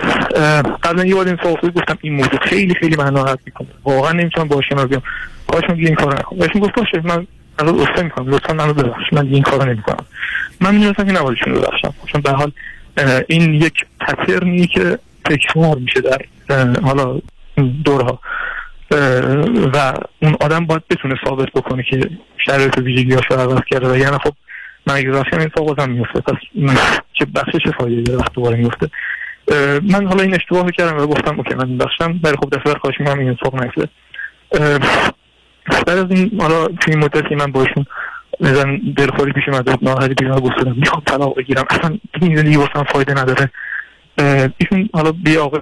قبلا 0.82 1.04
یه 1.04 1.14
بار 1.14 1.26
این 1.26 1.38
صحبت 1.42 1.74
گفتم 1.74 1.98
این 2.00 2.14
موضوع 2.14 2.38
خیلی 2.42 2.74
خیلی 2.74 2.96
من 2.96 3.14
ناراحت 3.14 3.38
می‌کنه. 3.46 3.68
واقعا 3.84 4.12
نمی‌تونم 4.12 4.48
باهاش 4.48 4.64
کنار 4.70 4.86
بیام. 4.86 5.02
کاش 5.48 5.62
من 5.68 5.76
این 5.76 5.94
کارو 5.94 6.12
نکنم. 6.18 6.38
بهشون 6.38 6.60
گفت 6.62 6.74
باشه 6.74 7.00
من 7.04 7.26
از 7.58 7.68
اصلا 7.68 8.02
می‌کنم. 8.02 8.28
لطفا 8.28 8.52
منو 8.52 8.74
ببخش 8.74 9.12
من 9.12 9.26
این 9.26 9.42
کارو 9.42 9.64
نمی‌کنم. 9.64 10.04
من 10.60 10.74
می‌دونستم 10.74 11.04
که 11.04 11.12
نباید 11.12 11.38
ببخشم. 11.46 11.94
چون 12.06 12.20
به 12.20 12.30
حال 12.30 12.52
این 13.28 13.54
یک 13.54 13.86
پترنی 14.00 14.66
که 14.66 14.98
تکرار 15.24 15.76
میشه 15.76 16.00
در 16.00 16.18
حالا 16.82 17.20
دورها 17.84 18.20
و 19.74 19.94
اون 20.22 20.36
آدم 20.40 20.66
باید 20.66 20.82
بتونه 20.90 21.14
ثابت 21.24 21.48
بکنه 21.54 21.82
که 21.90 22.10
شرایط 22.46 22.78
ویژگی 22.78 23.14
رو 23.14 23.36
عوض 23.36 23.60
کرده. 23.70 23.90
و 23.90 23.96
یعنی 23.96 24.18
خب 24.18 24.32
من 24.86 24.94
اگه 24.94 25.08
این 25.08 25.40
اتفاق 25.40 25.74
بازم 25.74 25.90
میفته 25.90 26.20
پس 26.20 26.36
من 26.54 26.76
چه 27.12 27.24
بخشش 27.34 27.68
فایده 27.78 28.02
داره 28.02 28.18
وقت 28.18 28.32
دوباره 28.32 28.56
میفته 28.56 28.90
من 29.82 30.06
حالا 30.06 30.22
این 30.22 30.34
اشتباه 30.34 30.70
کردم 30.70 30.96
و 30.96 31.06
گفتم 31.06 31.36
اوکی 31.38 31.54
من 31.54 31.78
بخشم 31.78 32.20
ولی 32.22 32.36
خب 32.36 32.50
دفعه 32.56 32.74
خواهش 32.74 33.00
می‌کنم 33.00 33.18
این 33.18 33.30
اتفاق 33.30 33.54
اه، 34.52 34.78
بعد 35.86 35.98
از 35.98 36.10
این 36.10 36.40
حالا 36.40 36.66
توی 36.66 36.94
این 36.94 37.04
مدت 37.04 37.28
که 37.28 37.36
من 37.36 37.52
باشون 37.52 37.84
نزن 38.40 38.80
دلخوری 38.96 39.32
پیش 39.32 39.44
اومده 39.48 39.76
ناراحتی 39.82 40.14
پیش 40.14 40.28
اومده 40.28 40.40
گفتم 40.40 40.74
می‌خوام 40.76 41.02
طلاق 41.06 41.36
بگیرم. 41.36 41.64
اصلا 41.70 41.98
این 42.22 42.36
زندگی 42.36 42.56
واسم 42.56 42.84
فایده 42.92 43.12
نداره. 43.12 43.50
ایشون 44.58 44.88
حالا 44.92 45.12
بی 45.12 45.36
آقا 45.36 45.58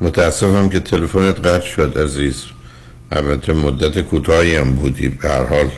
متاسفم 0.00 0.68
که 0.68 0.80
تلفنت 0.80 1.46
قطع 1.46 1.66
شد 1.66 1.98
عزیز. 1.98 2.46
البته 3.12 3.52
مدت 3.52 4.00
کوتاهی 4.00 4.56
هم 4.56 4.72
بودی. 4.72 5.08
به 5.08 5.28
هر 5.28 5.44
حال 5.44 5.70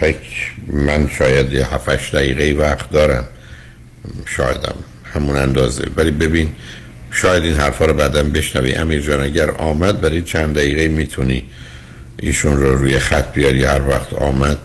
فکر 0.00 0.52
من 0.72 1.08
شاید 1.18 1.52
یه 1.52 1.74
هفتش 1.74 2.14
دقیقه 2.14 2.60
وقت 2.60 2.90
دارم. 2.90 3.24
شایدم 4.26 4.74
همون 5.04 5.36
اندازه. 5.36 5.84
ولی 5.96 6.10
ببین 6.10 6.52
شاید 7.10 7.44
این 7.44 7.54
حرفا 7.54 7.84
رو 7.84 7.94
بعدا 7.94 8.22
بشنوی. 8.22 8.74
امیر 8.74 9.00
جان 9.00 9.20
اگر 9.20 9.50
آمد 9.50 10.00
برای 10.00 10.22
چند 10.22 10.54
دقیقه 10.54 10.88
می‌تونی 10.88 11.44
ایشون 12.18 12.56
رو 12.56 12.78
روی 12.78 12.98
خط 12.98 13.32
بیاری. 13.32 13.64
هر 13.64 13.88
وقت 13.88 14.12
آمد 14.12 14.58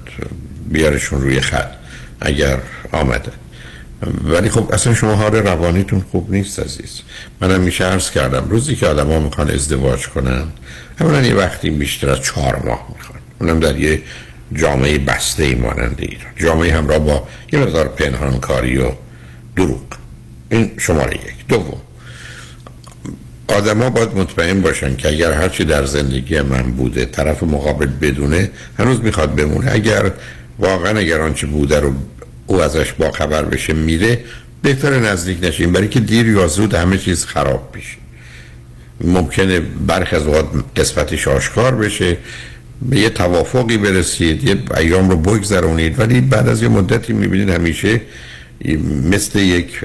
بیارشون 0.70 1.22
روی 1.22 1.42
خط 1.42 1.72
اگر 2.22 2.58
آمده. 2.92 3.32
ولی 4.24 4.50
خب 4.50 4.70
اصلا 4.74 4.94
شما 4.94 5.16
حال 5.16 5.36
روانیتون 5.36 6.04
خوب 6.12 6.32
نیست 6.32 6.60
عزیز. 6.60 7.02
منم 7.42 7.62
میشه 7.62 7.84
عرض 7.84 8.12
کردم. 8.12 8.50
روزی 8.50 8.76
که 8.76 8.88
آدم 8.88 9.08
ها 9.08 9.20
می‌خوان 9.20 9.50
ازدواج 9.50 10.08
کنن 10.08 10.44
همونا 11.00 11.22
یه 11.22 11.36
وقتی 11.36 11.70
بیشتر 11.70 12.10
از 12.10 12.22
چهار 12.22 12.56
ماه 12.66 12.88
می‌خوان. 12.98 13.20
اونم 13.40 13.60
در 13.60 13.80
یه 13.80 14.02
جامعه 14.54 14.98
بسته 14.98 15.44
ای 15.44 15.56
مانند 15.56 15.96
ایران. 16.00 16.32
جامعه 16.36 16.74
همراه 16.74 17.00
با 17.00 17.28
یه 17.54 17.60
مقدار 17.60 17.88
پنهانکاری 17.88 18.78
و 18.78 18.92
دروغ. 19.56 19.82
این 20.50 20.72
شماره 20.78 21.16
یک. 21.16 21.48
دوم. 21.48 21.82
آدما 23.48 23.90
باید 23.90 24.18
مطمئن 24.18 24.62
باشن 24.62 24.96
که 24.96 25.08
اگر 25.08 25.32
هرچی 25.32 25.64
در 25.64 25.86
زندگی 25.86 26.42
من 26.42 26.62
بوده 26.62 27.06
طرف 27.06 27.44
مقابل 27.44 27.90
بدونه 28.02 28.50
هنوز 28.78 29.02
می‌خواد 29.02 29.36
بمونه. 29.36 29.72
اگر 29.72 30.12
واقعا 30.60 31.00
اگر 31.00 31.22
آنچه 31.22 31.48
بوده 31.48 31.80
رو 31.80 31.94
او 32.48 32.62
ازش 32.62 32.94
با 32.94 33.12
خبر 33.12 33.46
بشه 33.46 33.74
میره 33.74 34.20
بهتر 34.62 35.00
نزدیک 35.00 35.38
نشیم 35.42 35.72
برای 35.72 35.88
که 35.88 36.00
دیر 36.00 36.28
یا 36.28 36.48
زود 36.48 36.74
همه 36.74 36.98
چیز 36.98 37.26
خراب 37.26 37.72
میشه 37.76 37.99
ممکنه 39.02 39.60
برخی 39.60 40.16
از 40.16 40.28
اوقات 40.28 40.46
قسمتش 40.76 41.28
آشکار 41.28 41.76
بشه 41.76 42.18
به 42.82 43.00
یه 43.00 43.10
توافقی 43.10 43.78
برسید 43.78 44.44
یه 44.44 44.58
ایام 44.78 45.10
رو 45.10 45.18
بگذرونید 45.18 46.00
ولی 46.00 46.22
بعد 46.22 46.48
از 46.48 46.64
یه 46.64 46.70
مدتی 46.70 47.14
می‌بینید 47.14 47.50
همیشه 47.50 48.02
مثل 49.10 49.40
یک 49.40 49.82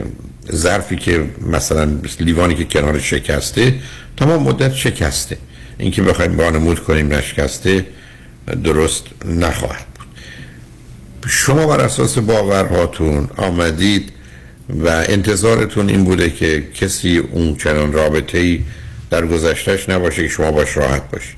ظرفی 0.53 0.97
که 0.97 1.24
مثلا 1.51 1.85
مثل 2.05 2.24
لیوانی 2.24 2.55
که 2.55 2.65
کنار 2.65 2.99
شکسته 2.99 3.74
تمام 4.16 4.43
مدت 4.43 4.74
شکسته. 4.74 5.36
اینکه 5.78 6.03
بخوایم 6.03 6.36
بانمود 6.36 6.78
کنیم 6.78 7.12
نشکسته 7.12 7.86
درست 8.65 9.05
نخواهد 9.24 9.86
بود. 9.95 10.07
شما 11.31 11.66
بر 11.66 11.81
اساس 11.81 12.19
باورهاتون 12.19 13.28
آمدید 13.36 14.12
و 14.85 14.89
انتظارتون 14.89 15.89
این 15.89 16.05
بوده 16.05 16.31
که 16.31 16.65
کسی 16.74 17.19
اون 17.19 17.57
چنان 17.57 17.93
رابطه 17.93 18.39
ای 18.39 18.61
در 19.10 19.26
گذشتهش 19.26 19.89
نباشه 19.89 20.22
که 20.22 20.28
شما 20.28 20.51
باش 20.51 20.76
راحت 20.76 21.10
باشید. 21.10 21.36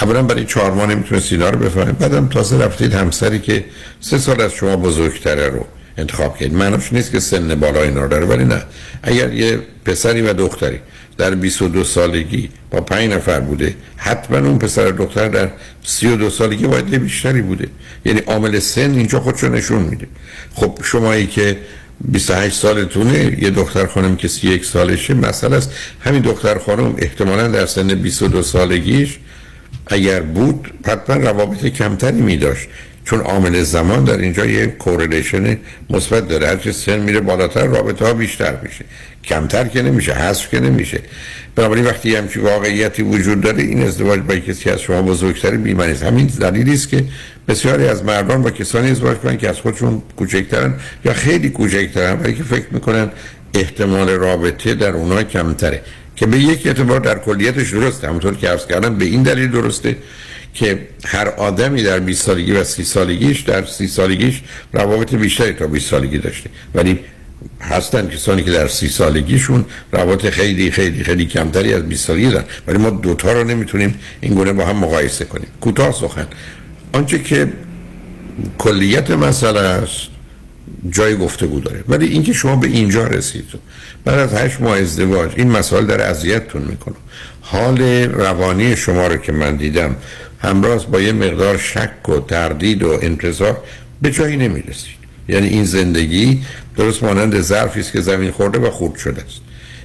اولا 0.00 0.22
برای 0.22 0.44
چهار 0.44 0.70
ماه 0.70 0.86
نمی‌تونست 0.86 1.32
اینا 1.32 1.50
رو 1.50 1.58
بفهمید. 1.58 1.98
بعدم 1.98 2.28
تازه 2.28 2.58
رفتید 2.58 2.94
همسری 2.94 3.38
که 3.38 3.64
سه 4.00 4.18
سال 4.18 4.40
از 4.40 4.52
شما 4.52 4.76
بزرگتره 4.76 5.48
رو 5.48 5.66
انتخاب 5.98 6.36
کرد 6.36 6.52
معناش 6.52 6.92
نیست 6.92 7.12
که 7.12 7.20
سن 7.20 7.54
بالا 7.54 7.82
اینا 7.82 8.06
داره 8.06 8.26
ولی 8.26 8.44
نه. 8.44 8.62
اگر 9.02 9.32
یه 9.32 9.60
پسری 9.84 10.22
و 10.22 10.32
دختری 10.32 10.80
در 11.18 11.34
22 11.34 11.84
سالگی 11.84 12.48
با 12.70 12.80
پنج 12.80 13.10
نفر 13.10 13.40
بوده 13.40 13.74
حتما 13.96 14.38
اون 14.38 14.58
پسر 14.58 14.86
و 14.86 14.92
دختر 14.92 15.28
در 15.28 15.48
32 15.82 16.30
سالگی 16.30 16.66
باید 16.66 16.86
بیشتری 16.86 17.42
بوده. 17.42 17.68
یعنی 18.04 18.20
عامل 18.20 18.58
سن 18.58 18.94
اینجا 18.94 19.20
خودشو 19.20 19.48
نشون 19.48 19.82
میده. 19.82 20.06
خب 20.54 20.78
شمایی 20.84 21.26
که 21.26 21.56
28 22.04 22.54
سالتونه 22.54 23.42
یه 23.42 23.50
دختر 23.50 23.86
خانم 23.86 24.16
که 24.16 24.28
31 24.28 24.64
سالشه 24.64 25.14
مسئله 25.14 25.56
است. 25.56 25.72
همین 26.00 26.22
دختر 26.22 26.58
خانم 26.58 26.94
احتمالا 26.98 27.48
در 27.48 27.66
سن 27.66 27.94
22 27.94 28.42
سالگیش 28.42 29.18
اگر 29.86 30.20
بود 30.20 30.70
حتما 30.86 31.16
روابط 31.16 31.66
کمتری 31.66 32.20
می 32.20 32.36
داشت 32.36 32.68
چون 33.04 33.20
عامل 33.20 33.62
زمان 33.62 34.04
در 34.04 34.18
اینجا 34.18 34.46
یه 34.46 34.66
کورلیشن 34.66 35.58
مثبت 35.90 36.28
داره. 36.28 36.48
هرچه 36.48 36.72
سن 36.72 36.98
میره 37.00 37.20
بالاتر 37.20 37.66
رابطه 37.66 38.04
ها 38.04 38.12
بیشتر 38.14 38.56
میشه. 38.62 38.84
کمتر 39.24 39.64
که 39.64 39.82
نمیشه 39.82 40.12
حذف 40.12 40.48
که 40.50 40.60
نمیشه. 40.60 41.00
بنابراین 41.54 41.86
وقتی 41.86 42.16
همچی 42.16 42.40
واقعیتی 42.40 43.02
وجود 43.02 43.40
داره 43.40 43.62
این 43.62 43.82
ازدواج 43.82 44.20
با 44.20 44.36
کسی 44.36 44.70
از 44.70 44.80
شما 44.80 45.02
بزرگتر 45.02 45.50
بیمنی 45.50 45.92
است 45.92 46.02
همین 46.02 46.26
دلیلی 46.26 46.74
است 46.74 46.88
که 46.88 47.04
بسیاری 47.48 47.88
از 47.88 48.04
مردان 48.04 48.42
با 48.42 48.50
کسانی 48.50 48.90
ازدواج 48.90 49.16
کنن 49.16 49.38
که 49.38 49.48
از 49.48 49.60
خودشون 49.60 50.02
کوچکترن 50.16 50.74
یا 51.04 51.12
خیلی 51.12 51.50
کوچکترن 51.50 52.16
برای 52.16 52.34
که 52.34 52.42
فکر 52.42 52.66
می‌کنن 52.70 53.10
احتمال 53.54 54.10
رابطه 54.10 54.74
در 54.74 54.92
اونها 54.92 55.22
کمتره. 55.22 55.82
که 56.16 56.26
به 56.26 56.38
یک 56.38 56.66
اعتبار 56.66 57.00
در 57.00 57.18
کلیتش 57.18 57.70
درسته. 57.70 58.08
همونطور 58.08 58.34
که 58.36 58.48
عرض 58.48 58.66
کردم 58.66 58.98
به 58.98 59.04
این 59.04 59.22
دلیل 59.22 59.50
درسته. 59.50 59.96
که 60.54 60.88
هر 61.04 61.28
آدمی 61.28 61.82
در 61.82 61.98
20 61.98 62.26
سالگی 62.26 62.52
و 62.52 62.64
30 62.64 62.84
سالگیش 62.84 63.40
در 63.40 63.66
30 63.66 63.88
سالگیش 63.88 64.42
روابط 64.72 65.14
بیشتری 65.14 65.52
تا 65.52 65.66
20 65.66 65.90
سالگی 65.90 66.18
داشته. 66.18 66.50
ولی 66.74 67.00
هستن 67.60 68.08
کسانی 68.08 68.42
که 68.42 68.50
در 68.50 68.68
30 68.68 68.88
سالگیشون 68.88 69.64
روابط 69.92 70.30
خیلی 70.30 70.70
خیلی 70.70 71.04
خیلی 71.04 71.26
کمتری 71.26 71.74
از 71.74 71.88
20 71.88 72.06
سالگی 72.06 72.30
دارن. 72.30 72.44
ولی 72.66 72.78
ما 72.78 72.90
دوتا 72.90 73.32
رو 73.32 73.44
نمی‌تونیم 73.44 73.94
این 74.20 74.34
گونه 74.34 74.52
با 74.52 74.66
هم 74.66 74.76
مقایسه 74.76 75.24
کنیم. 75.24 75.46
کوتاه 75.60 75.92
سخن. 75.92 76.26
آنچه 76.92 77.18
که 77.18 77.52
کلیت 78.58 79.10
مسئله 79.10 79.60
است 79.60 80.08
جای 80.90 81.16
گفتگو 81.16 81.60
داره. 81.60 81.84
ولی 81.88 82.06
اینکه 82.06 82.32
شما 82.32 82.56
به 82.56 82.66
اینجا 82.66 83.06
رسید 83.06 83.44
بعد 84.04 84.18
از 84.18 84.34
هشت 84.34 84.60
ماه 84.60 84.78
ازدواج 84.78 85.30
این 85.36 85.50
مسائل 85.50 85.86
در 85.86 86.10
اذیتتون 86.10 86.62
می‌کنه. 86.62 86.94
حال 87.40 87.80
روانی 88.02 88.76
شما 88.76 89.06
رو 89.06 89.16
که 89.16 89.32
من 89.32 89.56
دیدم 89.56 89.96
همراز 90.42 90.90
با 90.90 91.00
یه 91.00 91.12
مقدار 91.12 91.58
شک 91.58 92.08
و 92.08 92.20
تردید 92.20 92.82
و 92.82 92.98
انتظار 93.02 93.62
به 94.02 94.10
جایی 94.10 94.36
نمی‌رسید. 94.36 95.00
یعنی 95.28 95.48
این 95.48 95.64
زندگی 95.64 96.42
درست 96.76 97.02
مانند 97.02 97.40
ظرفی 97.40 97.80
است 97.80 97.92
که 97.92 98.00
زمین 98.00 98.30
خورده 98.30 98.58
و 98.58 98.70
خورد 98.70 98.96
شده 98.96 99.22
است. 99.22 99.40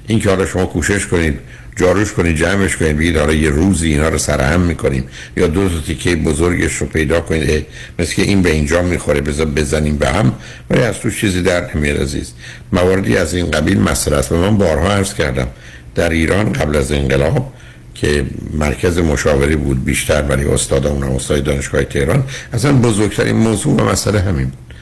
این 0.07 0.19
که 0.19 0.29
حالا 0.29 0.45
شما 0.45 0.65
کوشش 0.65 1.07
کنید 1.07 1.39
جاروش 1.75 2.13
کنید 2.13 2.35
جمعش 2.35 2.77
کنید 2.77 2.97
بگید 2.97 3.17
حالا 3.17 3.33
یه 3.33 3.49
روزی 3.49 3.91
اینا 3.91 4.09
رو 4.09 4.17
سرهم 4.17 4.61
می‌کنیم 4.61 5.03
یا 5.37 5.47
دو 5.47 5.69
تا 5.69 5.81
تیکه 5.87 6.15
بزرگش 6.15 6.75
رو 6.75 6.87
پیدا 6.87 7.21
کنید 7.21 7.65
مثل 7.99 8.21
این 8.21 8.41
به 8.41 8.51
اینجا 8.51 8.81
می‌خوره 8.81 9.21
بذار 9.21 9.45
بزنیم 9.45 9.97
به 9.97 10.09
هم 10.09 10.33
ولی 10.69 10.81
از 10.81 10.99
تو 10.99 11.11
چیزی 11.11 11.41
در 11.41 11.75
نمیاد 11.75 12.01
عزیز. 12.01 12.31
مواردی 12.71 13.17
از 13.17 13.33
این 13.33 13.51
قبیل 13.51 13.79
مسئله 13.79 14.17
است 14.17 14.31
من 14.31 14.57
بارها 14.57 14.91
عرض 14.91 15.13
کردم 15.13 15.47
در 15.95 16.09
ایران 16.09 16.53
قبل 16.53 16.75
از 16.75 16.91
انقلاب 16.91 17.53
که 17.95 18.25
مرکز 18.53 18.97
مشاوری 18.97 19.55
بود 19.55 19.85
بیشتر 19.85 20.21
ولی 20.21 20.45
استاد 20.45 20.87
اون 20.87 21.03
استاد 21.03 21.43
دانشگاه 21.43 21.83
تهران. 21.83 22.23
اصلا 22.53 22.73
بزرگترین 22.73 23.35
موضوع 23.35 23.81
و 23.81 23.89
مسئله 23.89 24.19
همین 24.19 24.45
بود. 24.45 24.75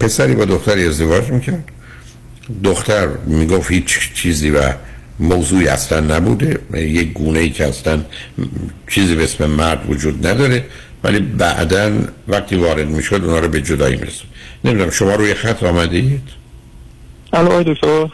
پسری 0.00 0.34
با 0.34 0.44
دختری 0.44 0.86
ازدواج 0.86 1.30
می‌کرد. 1.30 1.64
دختر 2.64 3.08
می‌گفت 3.26 3.70
هیچ 3.70 4.12
چیزی 4.14 4.50
و 4.50 4.72
موضوعی 5.20 5.68
اصلا 5.68 6.00
نبوده. 6.00 6.58
یک 6.74 7.12
گونه 7.12 7.38
ای 7.38 7.50
که 7.50 7.66
اصلا 7.66 8.00
چیزی 8.88 9.14
به 9.14 9.24
اسم 9.24 9.46
مرد 9.46 9.90
وجود 9.90 10.26
نداره. 10.26 10.64
ولی 11.04 11.18
بعدا 11.18 11.92
وقتی 12.28 12.56
وارد 12.56 12.88
می‌شد 12.88 13.24
اونا 13.24 13.38
رو 13.38 13.48
به 13.48 13.62
جدایی 13.62 13.96
میرسون 13.96 14.26
نمی‌دونم 14.64 14.90
شما 14.90 15.14
روی 15.14 15.34
خط 15.34 15.62
آمدید 15.62 16.22
الو 17.32 17.50
آی 17.50 17.64
دکتر 17.64 18.08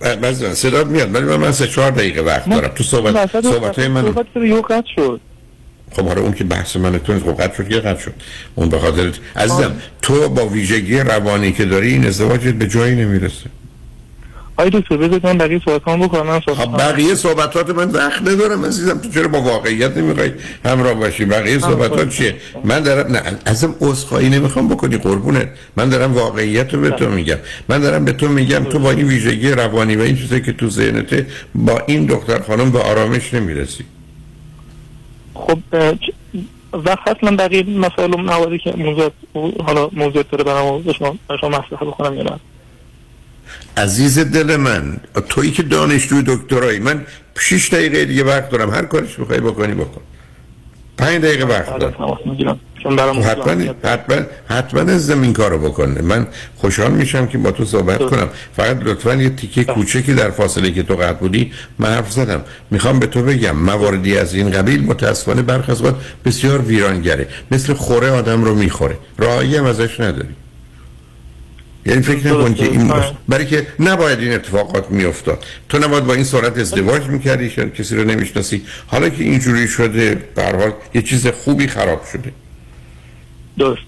بعضی 0.00 0.54
صدا 0.54 0.84
میاد 0.84 1.14
ولی 1.14 1.24
من, 1.24 1.36
من 1.36 1.52
سه 1.52 1.66
چهار 1.66 1.90
دقیقه 1.90 2.20
وقت 2.20 2.48
دارم. 2.48 2.68
تو 2.74 2.84
صحبت 2.84 3.42
صحبت 3.42 3.78
های 3.78 3.88
من 3.88 4.02
صحبت 4.02 4.26
یه 4.36 4.62
شد. 4.96 5.20
خب 5.92 6.08
آره 6.08 6.20
اون 6.20 6.32
که 6.32 6.44
بحث 6.44 6.76
من 6.76 6.98
تو 6.98 7.20
خب 7.20 7.42
قطع 7.42 7.56
شد 7.56 7.68
که 7.68 7.76
قطع 7.76 8.00
شد. 8.00 8.14
اون 8.54 8.68
به 8.68 8.78
خاطر 8.78 9.12
عزیزم 9.36 9.76
تو 10.02 10.28
با 10.28 10.46
ویژگی 10.46 10.98
روانی 10.98 11.52
که 11.52 11.64
داری 11.64 11.88
این 11.88 12.06
ازدواجت 12.06 12.54
به 12.54 12.66
جایی 12.68 12.94
نمی‌رسه. 12.94 13.50
آی 14.58 14.70
دکتر 14.70 14.96
بذارید 14.96 15.26
من 15.26 15.38
بقیه 15.38 15.60
صحبت 15.64 15.82
کنم 15.82 16.00
بکنم 16.06 16.40
خب 16.40 16.76
بقیه 16.78 17.14
صحبتات 17.14 17.70
من 17.70 17.90
وقت 17.90 18.22
ندارم 18.22 18.64
عزیزم. 18.64 18.98
تو 18.98 19.08
چرا 19.10 19.28
با 19.28 19.42
واقعیت 19.42 19.96
نمی‌خوای 19.96 20.32
همراه 20.64 20.94
باشی 20.94 21.24
بقیه 21.24 21.58
صحبتات 21.58 22.08
چیه؟ 22.08 22.34
من 22.64 22.80
دارم 22.80 23.12
نه 23.12 23.22
ازم 23.46 23.74
عذرخواهی 23.80 24.28
نمی‌خوام 24.28 24.68
بکنی 24.68 24.96
قربونت. 24.96 25.48
من 25.76 25.88
دارم 25.88 26.14
واقعیت 26.14 26.74
رو 26.74 26.80
به 26.80 26.90
تو 26.90 27.08
میگم. 27.08 27.38
من 27.68 27.78
دارم 27.78 28.04
به 28.04 28.12
تو 28.12 28.28
میگم 28.28 28.64
تو 28.64 28.78
با 28.78 28.90
این 28.90 29.08
ویژگی 29.08 29.50
روانی 29.50 29.96
و 29.96 30.00
این 30.00 30.16
چیزی 30.16 30.40
که 30.40 30.52
تو 30.52 30.70
ذهنته 30.70 31.26
با 31.54 31.82
این 31.86 32.06
دختر 32.06 32.42
خانم 32.42 32.70
به 32.70 32.78
آرامش 32.78 33.34
نمی‌رسی. 33.34 33.84
خب 35.34 35.58
وقت 36.72 37.24
من 37.24 37.36
بقیه 37.36 37.62
مسائل 37.62 38.12
و 38.12 38.56
که 38.56 38.72
موضوع 38.76 39.10
حالا 39.66 39.88
موضوع 39.92 40.22
داره 40.22 40.44
برام 40.44 40.92
شما 40.92 41.16
شما 41.40 41.50
مطرح 41.50 41.80
بکنم 41.80 42.14
یا 42.14 42.22
نه؟ 42.22 42.38
عزیز 43.76 44.18
دل 44.18 44.56
من 44.56 44.96
تویی 45.28 45.50
که 45.50 45.62
دانشجوی 45.62 46.22
دکترایی 46.26 46.78
من 46.78 47.06
6 47.38 47.68
دقیقه 47.72 48.04
دیگه 48.04 48.24
وقت 48.24 48.50
دارم. 48.50 48.70
هر 48.70 48.82
کارش 48.82 49.16
بخوای 49.20 49.40
بکنی 49.40 49.74
بکن. 49.74 50.00
پنج 50.98 51.22
دقیقه 51.22 51.44
وقت 51.44 51.78
دارم. 51.78 52.16
خب 52.82 53.22
حتما 53.22 53.74
حتما 53.84 54.16
حتما 54.48 54.80
از 54.80 55.10
این 55.10 55.32
کارو 55.32 55.58
بکنه 55.58 56.02
من 56.02 56.26
خوشحال 56.56 56.90
میشم 56.90 57.26
که 57.26 57.38
با 57.38 57.50
تو 57.50 57.64
صحبت 57.64 57.98
کنم. 57.98 58.28
فقط 58.56 58.78
لطفا 58.82 59.14
یه 59.14 59.30
تیکه 59.30 59.64
کوچکی 59.64 60.14
در 60.14 60.30
فاصله 60.30 60.70
که 60.70 60.82
تو 60.82 60.94
قطع 60.94 61.12
بودی 61.12 61.52
من 61.78 61.88
حرف 61.88 62.12
زدم. 62.12 62.40
می‌خوام 62.70 62.98
به 62.98 63.06
تو 63.06 63.22
بگم 63.22 63.56
مواردی 63.56 64.18
از 64.18 64.34
این 64.34 64.50
قبیل 64.50 64.84
متاسفانه 64.84 65.70
از 65.70 65.82
وقت 65.82 65.94
بسیار 66.24 66.62
ویرانگره. 66.62 67.28
مثل 67.50 67.74
خوره 67.74 68.10
آدم 68.10 68.44
رو 68.44 68.54
می‌خوره. 68.54 68.98
راهی 69.18 69.56
هم 69.56 69.64
ازش 69.64 70.00
نداری. 70.00 70.34
یعنی 71.86 72.02
فکر 72.02 72.32
نکن 72.32 72.54
که 72.54 72.64
این 72.64 72.92
برای 73.28 73.46
که 73.46 73.66
نباید 73.80 74.18
این 74.18 74.32
اتفاقات 74.32 74.90
میافتاد. 74.90 75.44
تو 75.68 75.78
نباید 75.78 76.04
با 76.04 76.14
این 76.14 76.24
سرعت 76.24 76.58
ازدواج 76.58 77.06
می‌کردی 77.06 77.50
شاید 77.50 77.74
کسی 77.74 77.96
رو 77.96 78.04
نمی‌شناسی. 78.04 78.62
حالا 78.86 79.08
که 79.08 79.24
اینجوری 79.24 79.68
شده 79.68 80.14
به 80.34 80.42
هر 80.42 80.56
حال 80.56 80.72
یه 80.94 81.02
چیز 81.02 81.26
خوبی 81.26 81.66
خراب 81.66 82.04
شده. 82.12 82.32
درست. 83.58 83.82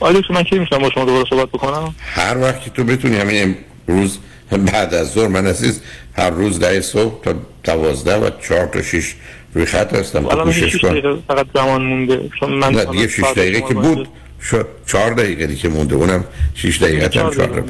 آیا 0.00 0.22
من 0.30 0.42
کی 0.42 0.58
میشم 0.58 0.78
با 0.78 0.90
شما 0.90 1.04
دوباره 1.04 1.24
صحبت 1.30 1.48
بکنم؟ 1.48 1.94
هر 1.98 2.38
وقت 2.38 2.60
که 2.60 2.70
تو 2.70 2.84
بتونی 2.84 3.16
همین 3.16 3.56
روز 3.86 4.18
بعد 4.50 4.94
از 4.94 5.12
ظهر 5.12 5.28
من 5.28 5.46
عزیز 5.46 5.80
هر 6.16 6.30
روز 6.30 6.58
ده 6.58 6.80
صبح 6.80 7.22
تا 7.22 7.34
دوازده 7.64 8.16
و 8.16 8.30
چهار 8.48 8.66
تا 8.66 8.82
شیش 8.82 9.14
روی 9.54 9.64
خط 9.64 9.94
هستم. 9.94 10.46
میشه 10.46 10.68
شیش 10.68 10.84
دقیقه 10.84 11.18
فقط 11.28 11.46
زمان 11.54 11.82
مونده. 11.82 12.30
چون 12.40 12.52
من 12.52 12.68
نه 12.74 12.84
دیگه 12.84 13.08
شیش 13.08 13.24
دقیقه 13.24 13.60
که 13.60 13.74
بود. 13.74 14.08
شو 14.40 14.62
چهار 14.86 15.12
دقیقه 15.12 15.46
دیگه 15.46 15.68
مونده 15.68 15.94
اونم 15.94 16.24
شیش 16.54 16.82
دقیقه 16.82 17.04
هم 17.04 17.08
چهار 17.10 17.30
دقیقه. 17.34 17.62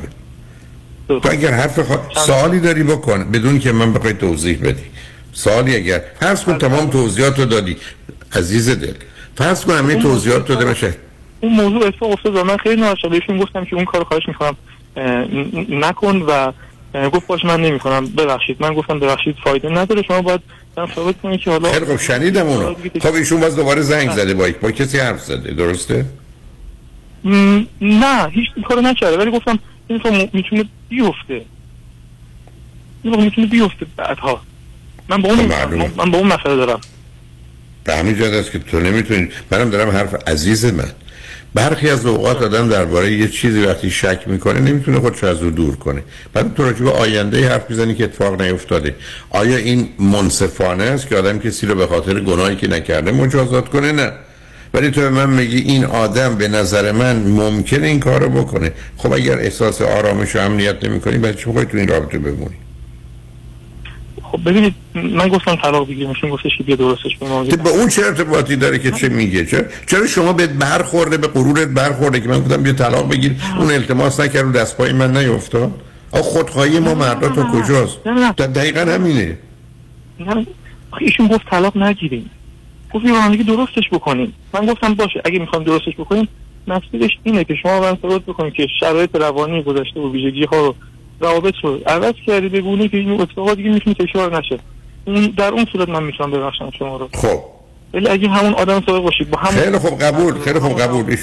تو 1.09 1.21
اگر 1.31 1.51
حرف 1.51 1.79
خوا... 1.79 2.01
سوالی 2.27 2.61
داری 2.61 2.83
بکن 2.83 3.31
بدون 3.31 3.59
که 3.59 3.73
من 3.73 3.93
بخوای 3.93 4.13
توضیح 4.13 4.59
بدی. 4.63 4.83
سوالی 5.33 5.77
اگر 5.77 6.03
فرض 6.21 6.45
کن 6.45 6.59
تمام 6.59 6.91
توضیحات 6.91 7.39
رو 7.39 7.45
دادی. 7.45 7.77
عزیز 8.33 8.69
دل. 8.69 8.95
فرض 9.37 9.65
کن 9.65 9.73
همه 9.73 9.95
توضیحات 9.95 10.51
رو 10.51 10.55
داده 10.55 10.71
بشه 10.71 10.95
اون 11.41 11.53
موضوع 11.53 11.87
اتفاق 11.87 12.11
افتاد 12.11 12.37
و 12.37 12.45
من 12.45 12.57
خیلی 12.57 12.81
ناراحت 12.81 13.07
بهشون 13.11 13.39
گفتم 13.39 13.65
که 13.65 13.77
اون 13.77 13.85
کارو 13.85 14.05
خواهش 14.05 14.29
می‌کنم 14.29 14.57
نکن 15.85 16.17
و 16.17 16.53
گفت 17.11 17.27
باش 17.27 17.45
من 17.45 17.61
نمی‌کنم. 17.61 18.07
ببخشید. 18.07 18.57
من 18.61 18.75
گفتم 18.75 19.01
ببخشید 19.01 19.37
فایده 19.45 19.69
نداره. 19.69 20.03
شما 20.03 20.23
باید 20.23 20.41
ثابت 20.95 21.15
کنید 21.23 21.41
که 21.41 21.51
حالا 21.51 21.73
خیلی 21.73 21.87
خب 21.87 21.97
شنیدم 21.97 22.47
اونو. 22.47 22.75
خب 23.03 23.15
ایشون 23.15 23.41
باز 23.41 23.57
دوباره 23.57 23.81
زنگ 23.81 24.11
زده 24.11 24.35
با 24.35 24.49
با 24.63 24.71
کسی 24.71 24.99
حرف 24.99 25.21
زده. 25.25 25.53
درسته؟ 25.53 26.05
نه 27.81 28.29
هیچ 28.31 28.47
کارو 28.69 28.81
نکرده 28.81 29.19
ولی 29.19 29.31
گفتم 29.31 29.59
این 29.89 29.99
تو 29.99 30.29
می‌تونه 30.33 30.65
بیفته. 30.89 31.45
این 33.03 33.23
می‌تونه 33.23 33.47
بیفته 33.47 33.87
بعدها. 33.97 34.43
من 35.09 35.23
با 35.23 35.29
اون 35.29 35.41
من 35.97 36.11
با 36.11 36.19
اون 36.19 36.27
مسئله 36.27 36.57
دارم. 36.57 36.81
به 37.85 37.97
همین 37.97 38.17
جهت 38.17 38.33
است 38.33 38.53
که 38.53 38.59
تو 38.59 38.81
نمی‌تونی 38.81 39.29
منم 39.51 39.71
دارم 39.71 39.91
حرف 39.91 40.29
عزیز 40.29 40.65
من. 40.65 40.91
برخی 41.55 41.91
از 41.91 42.07
اوقات 42.07 42.43
آدم 42.43 42.69
درباره 42.69 43.13
یه 43.13 43.29
چیزی 43.29 43.61
وقتی 43.61 43.91
شک 43.91 44.21
می‌کنه 44.27 44.61
نمی‌تونه 44.61 45.01
خودش 45.01 45.25
از 45.25 45.43
او 45.43 45.51
دور 45.51 45.77
کنه. 45.77 46.03
بعد 46.33 46.55
تو 46.55 46.63
راجع 46.63 46.85
به 46.85 46.91
آینده 46.91 47.49
حرف 47.49 47.71
می‌زنی 47.71 47.95
که 47.95 48.05
اتفاق 48.05 48.43
نیفتاده. 48.43 48.95
آیا 49.31 49.57
این 49.57 49.89
منصفانه 49.99 50.85
است 50.85 51.09
که 51.09 51.17
آدم 51.17 51.39
کسی 51.39 51.67
رو 51.67 51.75
به 51.75 51.87
خاطر 51.87 52.21
گناهی 52.21 52.57
که 52.57 52.69
نکرده 52.69 53.13
مجازات 53.13 53.69
کنه؟ 53.69 53.93
نه. 53.93 54.13
ولی 54.75 54.91
تو 54.91 55.01
به 55.01 55.11
من 55.11 55.31
میگی 55.31 55.59
این 55.59 55.85
آدم 55.85 56.35
به 56.35 56.49
نظر 56.49 56.93
من 56.93 57.17
ممکنه 57.17 57.87
این 57.87 58.01
کارو 58.01 58.29
بکنه. 58.29 58.73
خب 58.97 59.13
اگر 59.13 59.39
احساس 59.39 59.83
آرامش 59.83 60.37
و 60.37 60.39
امنیت 60.39 60.85
نمی‌کنی 60.85 61.19
بعد 61.19 61.37
چه 61.37 61.65
تو 61.65 61.77
این 61.77 61.89
رابطه 61.89 62.19
بمونی؟ 62.19 62.57
خب 64.23 64.51
ببینید 64.51 64.75
من 64.95 65.29
گفتم 65.29 65.57
طلاق 65.57 65.89
بگیریم 65.89 66.15
شما 66.15 66.31
گفتش 66.31 66.51
که 66.59 66.65
بیا 66.65 66.77
درستش 66.77 67.17
کنیم. 67.21 67.57
با 67.65 67.71
اون 67.71 67.89
چه 67.89 68.07
ارتباطی 68.07 68.57
داره 68.57 68.79
که 68.79 68.91
چه 68.91 69.09
میگه؟ 69.09 69.47
چرا 69.47 69.63
چرا 69.87 70.07
شما 70.07 70.33
به 70.33 70.47
برخورده 70.47 71.17
به 71.17 71.27
غرورت 71.27 71.69
برخورده 71.69 72.21
که 72.21 72.29
من 72.29 72.41
گفتم 72.41 72.63
بیا 72.63 72.73
طلاق 72.73 73.11
بگیر؟ 73.11 73.37
اون 73.59 73.71
التماس 73.71 74.21
نکرد 74.21 74.45
رو 74.45 74.53
دست 74.53 74.77
پای 74.77 74.93
من 74.93 75.17
نیافتاد 75.17 75.73
آ 76.11 76.23
خودخواهی 76.23 76.81
ما 76.81 76.95
مردا 76.95 77.29
تو 77.29 77.45
کجاست؟ 77.45 78.05
دقیقا 78.39 78.81
همینه. 78.93 79.39
نه 80.21 80.47
ایشون 81.01 81.27
گفت 81.27 81.47
طلاق 81.51 81.77
نگیریم. 81.77 82.31
گفت 82.95 83.05
یه 83.05 83.43
درستش 83.43 83.89
بکنیم. 83.93 84.33
من 84.55 84.67
گفتم 84.67 84.95
باشه 84.95 85.23
اگه 85.25 85.39
می‌خوام 85.39 85.65
درستش 85.65 85.95
بکنیم 85.99 86.29
مسئولش 86.67 87.11
اینه 87.23 87.45
که 87.45 87.55
شما 87.55 87.81
من 87.81 87.99
ثبات 88.03 88.23
بکنید 88.23 88.53
که 88.53 88.67
شرایط 88.81 89.17
روانی 89.17 89.63
گذشته 89.63 90.01
و 90.01 90.13
ویژگی 90.13 90.45
ها 90.45 90.61
رو 90.61 90.75
روابط 91.21 91.55
رو 91.63 91.81
عوض 91.87 92.15
کردی 92.27 92.49
به 92.49 92.61
گونه 92.61 92.89
که 92.89 92.97
این 92.97 93.21
اتفاقات 93.21 93.57
دیگه 93.57 93.71
می‌تونه 93.71 93.95
تکرار 93.95 94.39
نشه. 94.39 94.59
اون 95.05 95.27
در 95.27 95.53
اون 95.53 95.67
صورت 95.73 95.89
من 95.89 96.03
می‌تونم 96.03 96.31
ببخشم 96.31 96.71
شما 96.79 96.97
رو. 96.97 97.09
خب. 97.15 97.41
ولی 97.95 98.09
اگه 98.09 98.29
همون 98.29 98.55
آدم 98.55 98.83
سابق 98.87 99.05
باشید 99.05 99.31
با 99.31 99.39
همون 99.39 99.63
خیلی 99.63 99.79
خوب 99.79 99.99
قبول 99.99 100.39
خیلی 100.39 100.59
خوب 100.59 100.81
قبول. 100.81 101.17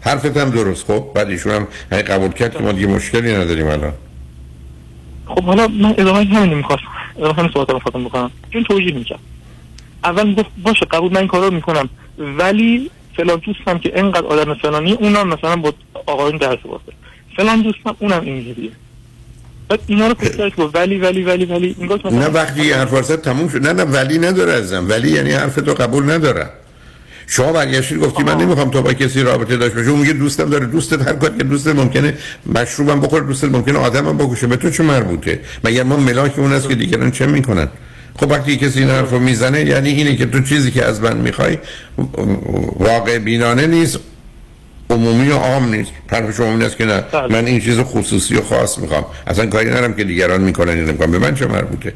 حرفت 0.00 0.36
هم 0.36 0.50
درست. 0.50 0.86
خب 0.86 1.04
بعد 1.14 1.28
ایشون 1.28 1.52
هم 1.52 1.66
قبول 1.98 2.32
کرد 2.32 2.56
که 2.56 2.62
ما 2.62 2.72
دیگه 2.72 2.86
مشکلی 2.86 3.34
نداریم 3.34 3.66
الان. 3.66 3.92
خب 5.26 5.42
حالا 5.42 5.68
من 5.68 5.94
ادامه 5.98 6.24
همین 6.24 6.50
نمی‌خواستم 6.50 6.86
ادامه 7.18 7.34
همین 7.34 7.50
صحبت 7.54 7.70
رو 7.70 7.78
خواستم 7.78 8.04
بکنم. 8.04 8.30
چون 8.52 8.64
توجیه 8.64 8.94
می‌کنم 8.94 9.18
اول 10.04 10.26
می‌گفت 10.26 10.50
باشه 10.62 10.86
قبول 10.86 11.12
من 11.12 11.16
این 11.16 11.28
کارو 11.28 11.54
می‌کنم. 11.54 11.88
ولی 12.18 12.90
فلان 13.16 13.42
دوستم 13.46 13.78
که 13.78 13.92
اینقدر 13.96 14.26
آدم 14.26 14.54
فلانی 14.54 14.92
اونم 14.92 15.28
مثلا 15.28 15.56
با 15.56 15.72
آقایون 16.06 16.36
درس 16.36 16.58
واسه 16.64 16.92
فلان 17.36 17.62
دوستم 17.62 17.96
اونم 17.98 18.20
اینجوریه. 18.20 18.70
بعد 19.68 19.80
اینا 19.86 20.06
رو 20.06 20.14
گفت 20.14 20.76
ولی 20.76 20.98
ولی 20.98 21.22
ولی 21.22 21.44
ولی. 21.44 21.76
نه 22.10 22.26
وقتی 22.26 22.72
حرف 22.72 22.92
واسه 22.92 23.16
تموم 23.16 23.48
شد. 23.48 23.66
نه 23.66 23.72
نه 23.72 23.82
ولی 23.82 24.18
نداره 24.18 24.52
ازم. 24.52 24.86
ولی 24.88 25.10
یعنی 25.10 25.30
حرف 25.32 25.54
تو 25.54 25.74
قبول 25.74 26.10
نداره. 26.10 26.50
شما 27.26 27.52
برگشتید 27.52 27.98
گفتی 27.98 28.22
من 28.22 28.36
نمی‌خوام 28.36 28.70
تو 28.70 28.82
با 28.82 28.92
کسی 28.92 29.22
رابطه 29.22 29.56
داشته 29.56 29.82
باشی. 29.82 29.96
میگه 29.96 30.12
دوستم 30.12 30.50
داره 30.50 30.66
دوستت 30.66 31.08
هر 31.08 31.12
کاری 31.12 31.38
که 31.38 31.44
دوستت 31.44 31.74
ممکنه 31.76 32.18
مشروبم 32.46 33.00
بخور 33.00 33.20
دوستت 33.22 33.48
ممکنه 33.48 33.78
آدمم 33.78 34.18
بکشه. 34.18 34.46
به 34.46 34.56
تو 34.56 34.70
چه 34.70 34.82
مربوطه؟ 34.82 35.40
مگر 35.64 35.82
ما 35.82 35.96
ملاک 35.96 36.38
اون 36.38 36.52
است 36.52 36.68
که 36.68 36.74
دیگران 36.74 37.10
چه 37.10 37.26
می‌کنن؟ 37.26 37.68
خب 38.20 38.30
وقتی 38.30 38.56
کسی 38.56 38.80
این 38.80 38.90
حرف 38.90 39.10
رو 39.10 39.18
می‌زنه 39.18 39.60
یعنی 39.60 39.88
اینه 39.88 40.16
که 40.16 40.26
تو 40.26 40.40
چیزی 40.40 40.70
که 40.70 40.84
از 40.84 41.00
من 41.00 41.16
می‌خوای 41.16 41.58
واقع 42.78 43.18
بینانه 43.18 43.66
نیست 43.66 44.00
عمومی 44.90 45.28
و 45.28 45.36
عام 45.36 45.74
نیست. 45.74 45.92
حرف 46.06 46.36
شما 46.36 46.46
این 46.46 46.62
است 46.62 46.76
که 46.76 46.84
نه. 46.84 47.00
بله. 47.00 47.32
من 47.32 47.46
این 47.46 47.60
چیز 47.60 47.80
خصوصی 47.80 48.36
و 48.36 48.42
خاص 48.42 48.78
می‌خوام. 48.78 49.04
اصلا 49.26 49.46
کاری 49.46 49.70
ندارم 49.70 49.94
که 49.94 50.04
دیگران 50.04 50.40
می‌کنن 50.40 50.72
این 50.72 50.84
نمی‌کنم 50.84 51.10
به 51.10 51.18
من 51.18 51.34
چه 51.34 51.46
مربوطه؟ 51.46 51.92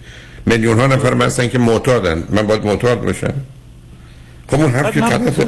میلیون 0.47 0.81
ها 0.81 0.87
نفر 0.87 1.15
هستن 1.15 1.49
که 1.49 1.59
معتادن. 1.59 2.25
من 2.31 2.47
باید 2.47 2.67
معتاد 2.67 3.05
باشم. 3.05 3.35
خب 4.49 4.61
اون 4.61 4.71
حرف 4.71 4.95
که 4.95 5.01
غلطه. 5.01 5.47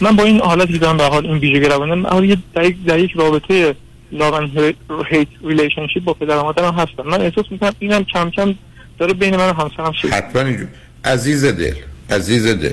من 0.00 0.16
با 0.16 0.22
این 0.24 0.40
حالت 0.40 0.68
دیدم 0.68 0.96
به 0.96 1.04
حال 1.04 1.26
این 1.26 1.38
ویژگی 1.38 1.68
روانه 1.68 2.36
در 2.86 2.98
یک 2.98 3.10
رابطه 3.16 3.74
لاغن 4.12 4.50
هیت 5.10 5.28
ریلیشنشیپ 5.44 6.04
با 6.04 6.14
پدر 6.14 6.42
مادرم 6.42 6.74
هستم. 6.74 7.02
من 7.06 7.20
احساس 7.20 7.44
می‌کنم 7.50 7.72
اینم 7.78 8.04
کم 8.04 8.30
کم 8.30 8.54
داره 8.98 9.12
بین 9.14 9.36
من 9.36 9.50
و 9.50 9.52
همسرم 9.52 9.92
شد 9.92 10.08
حتما 10.08 10.42
اینجور. 10.42 10.68
عزیز 11.04 11.44
دل 11.44 11.74
عزیز 12.10 12.46
دل. 12.46 12.72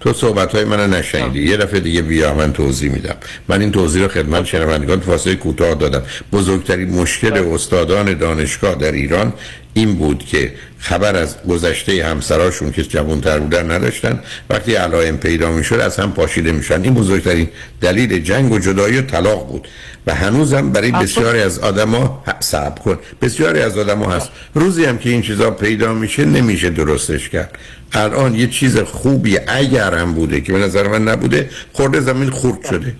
تو 0.00 0.12
صحبت 0.12 0.54
های 0.54 0.64
من 0.64 0.90
نشنیدی 0.90 1.42
یه 1.42 1.56
دفعه 1.56 1.80
دیگه 1.80 2.02
بیا 2.02 2.34
من 2.34 2.52
توضیح 2.52 2.92
میدم. 2.92 3.14
من 3.48 3.60
این 3.60 3.72
توضیح 3.72 4.02
رو 4.02 4.08
خدمت 4.08 4.44
شنوندگان 4.44 5.00
فاصله 5.00 5.34
کوتاه 5.34 5.74
دادم. 5.74 6.02
بزرگترین 6.32 6.90
مشکل 6.90 7.30
بله. 7.30 7.54
استادان 7.54 8.18
دانشگاه 8.18 8.74
در 8.74 8.92
ایران 8.92 9.32
این 9.74 9.94
بود 9.94 10.24
که 10.24 10.52
خبر 10.78 11.16
از 11.16 11.42
گذشته 11.48 12.04
همسراشون 12.04 12.72
که 12.72 12.82
جوانتر 12.82 13.38
بودن 13.38 13.70
نداشتن. 13.70 14.20
وقتی 14.50 14.74
علائم 14.74 15.16
پیدا 15.16 15.50
می‌شد 15.50 15.80
از 15.80 15.96
هم 15.96 16.12
پاشیده 16.12 16.52
میشن 16.52 16.82
این 16.82 16.94
بزرگترین 16.94 17.48
دلیل 17.80 18.18
جنگ 18.18 18.52
و 18.52 18.58
جدایی 18.58 18.98
و 18.98 19.02
طلاق 19.02 19.48
بود. 19.48 19.68
و 20.06 20.14
هنوزم 20.14 20.70
برای 20.70 20.92
بسیاری 20.92 21.40
از 21.40 21.58
آدما 21.58 22.24
صبر 22.40 22.82
کن. 22.82 22.98
بسیاری 23.22 23.60
از 23.60 23.78
آدما 23.78 24.10
هست. 24.10 24.28
روزی 24.54 24.84
هم 24.84 24.98
که 24.98 25.10
این 25.10 25.22
چیزا 25.22 25.50
پیدا 25.50 25.94
میشه 25.94 26.24
نمیشه 26.24 26.70
درستش 26.70 27.28
کرد. 27.28 27.58
الان 27.92 28.34
یه 28.34 28.46
چیز 28.46 28.78
خوبی 28.78 29.38
اگر 29.46 29.94
هم 29.94 30.14
بوده 30.14 30.40
که 30.40 30.52
به 30.52 30.58
نظر 30.58 30.88
من 30.88 31.08
نبوده 31.08 31.50
خورده 31.72 32.00
زمین 32.00 32.30
خورد 32.30 32.66
شده. 32.70 32.96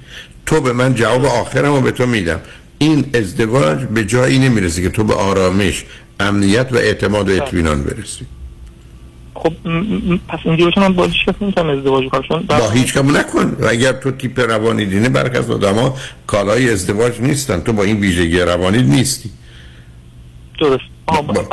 تو 0.46 0.60
به 0.60 0.72
من 0.72 0.94
جواب 0.94 1.24
آخرم 1.24 1.74
رو 1.74 1.80
به 1.80 1.90
تو 1.90 2.06
میدم. 2.06 2.40
این 2.78 3.04
ازدواج 3.14 3.84
به 3.84 4.04
جایی 4.04 4.38
نمی‌رسه 4.38 4.82
که 4.82 4.88
تو 4.88 5.04
به 5.04 5.14
آرامش 5.14 5.84
امنیت 6.20 6.68
و 6.72 6.76
اعتماد 6.76 7.30
و 7.30 7.32
اطمینان 7.32 7.82
برسی. 7.82 8.26
خب 9.42 9.52
پس 10.28 10.38
باشه 10.44 10.80
من 10.80 10.92
با 10.92 11.04
هیچ 11.04 11.26
کس 11.26 11.34
نمی‌تونم 11.40 11.78
ازدواج 11.78 12.04
کنم 12.08 12.42
با 12.48 12.70
هیچ 12.70 12.94
کم 12.94 13.16
نکن. 13.16 13.56
اگر 13.68 13.92
تو 13.92 14.10
تیپ 14.10 14.40
روانی 14.40 14.86
دینه 14.86 15.08
برخ 15.08 15.38
از 15.38 15.50
آدم 15.50 15.94
کالای 16.26 16.70
ازدواج 16.70 17.20
نیستن. 17.20 17.60
تو 17.60 17.72
با 17.72 17.82
این 17.82 18.00
ویژگی 18.00 18.40
روانی 18.40 18.82
نیستی. 18.82 19.30
درست. 20.60 20.91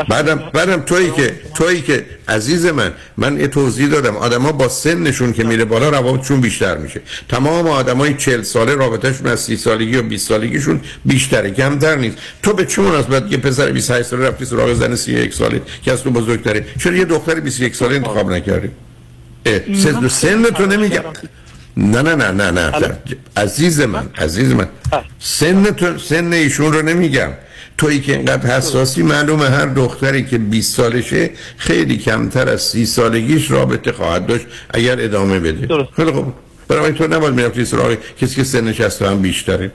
بعدم 0.09 0.43
بعدم 0.53 0.81
تویی 0.81 1.11
که 1.11 1.39
تویی 1.55 1.81
که 1.81 2.05
عزیز 2.27 2.65
من 2.65 2.91
من 3.17 3.39
یه 3.39 3.47
توضیح 3.47 3.87
دادم. 3.87 4.17
آدما 4.17 4.51
با 4.51 4.67
سنشون 4.67 5.33
که 5.33 5.43
میره 5.43 5.65
بالا 5.65 5.89
روابطشون 5.89 6.41
بیشتر 6.41 6.77
میشه. 6.77 7.01
تمام 7.29 7.67
آدمای 7.67 8.13
40 8.13 8.41
ساله 8.41 8.75
رابطهشون 8.75 9.27
از 9.27 9.39
30 9.39 9.57
سالگی 9.57 9.97
و 9.97 10.01
20 10.01 10.27
سالگیشون 10.27 10.81
بیشتره 11.05 11.51
کمتر 11.51 11.95
نیست. 11.95 12.17
تو 12.43 12.53
به 12.53 12.65
چه 12.65 12.81
مناسبت 12.81 13.31
یه 13.31 13.37
پسر 13.37 13.71
28 13.71 14.07
ساله 14.09 14.27
رفتی 14.27 14.45
سراغ 14.45 14.73
زن 14.73 14.95
31 14.95 15.33
ساله؟ 15.33 15.61
که 15.83 15.91
از 15.91 16.03
تو 16.03 16.11
بزرگتره. 16.11 16.65
چرا 16.79 16.95
یه 16.95 17.05
دختر 17.05 17.39
21 17.39 17.75
ساله 17.75 17.95
انتخاب 17.95 18.31
نکردی؟ 18.31 18.69
سن 19.75 20.07
سن 20.07 20.43
تو 20.43 20.65
نمیگم. 20.65 21.03
نه 21.77 22.01
نه 22.01 22.15
نه 22.15 22.31
نه 22.31 22.51
نه. 22.51 22.97
عزیز 23.37 23.81
من 23.81 24.09
عزیز 24.17 24.51
من. 24.51 24.67
سن 25.19 25.63
تو 25.63 25.97
سن 25.97 26.33
ایشون 26.33 26.73
رو 26.73 26.81
نمیگم. 26.81 27.29
تویی 27.79 27.99
که 27.99 28.15
اینقدر 28.15 28.57
حساسی 28.57 29.03
معلومه 29.03 29.49
هر 29.49 29.65
دختری 29.65 30.25
که 30.25 30.37
20 30.37 30.75
سالشه 30.75 31.29
خیلی 31.57 31.97
کمتر 31.97 32.49
از 32.49 32.61
30 32.61 32.85
سالگیش 32.85 33.51
رابطه 33.51 33.91
خواهد 33.91 34.25
داشت 34.25 34.45
اگر 34.73 35.03
ادامه 35.03 35.39
بده. 35.39 35.87
خیلی 35.95 36.11
خوب. 36.11 36.33
برای 36.67 36.93
تو 36.93 37.07
نباید 37.07 37.33
می‌رفتی 37.33 37.65
سراغ 37.65 37.97
کسی 38.21 38.35
که 38.35 38.43
سنش 38.43 38.81
از 38.81 38.99
تو 38.99 39.05
هم 39.05 39.21
بیشتره. 39.21 39.71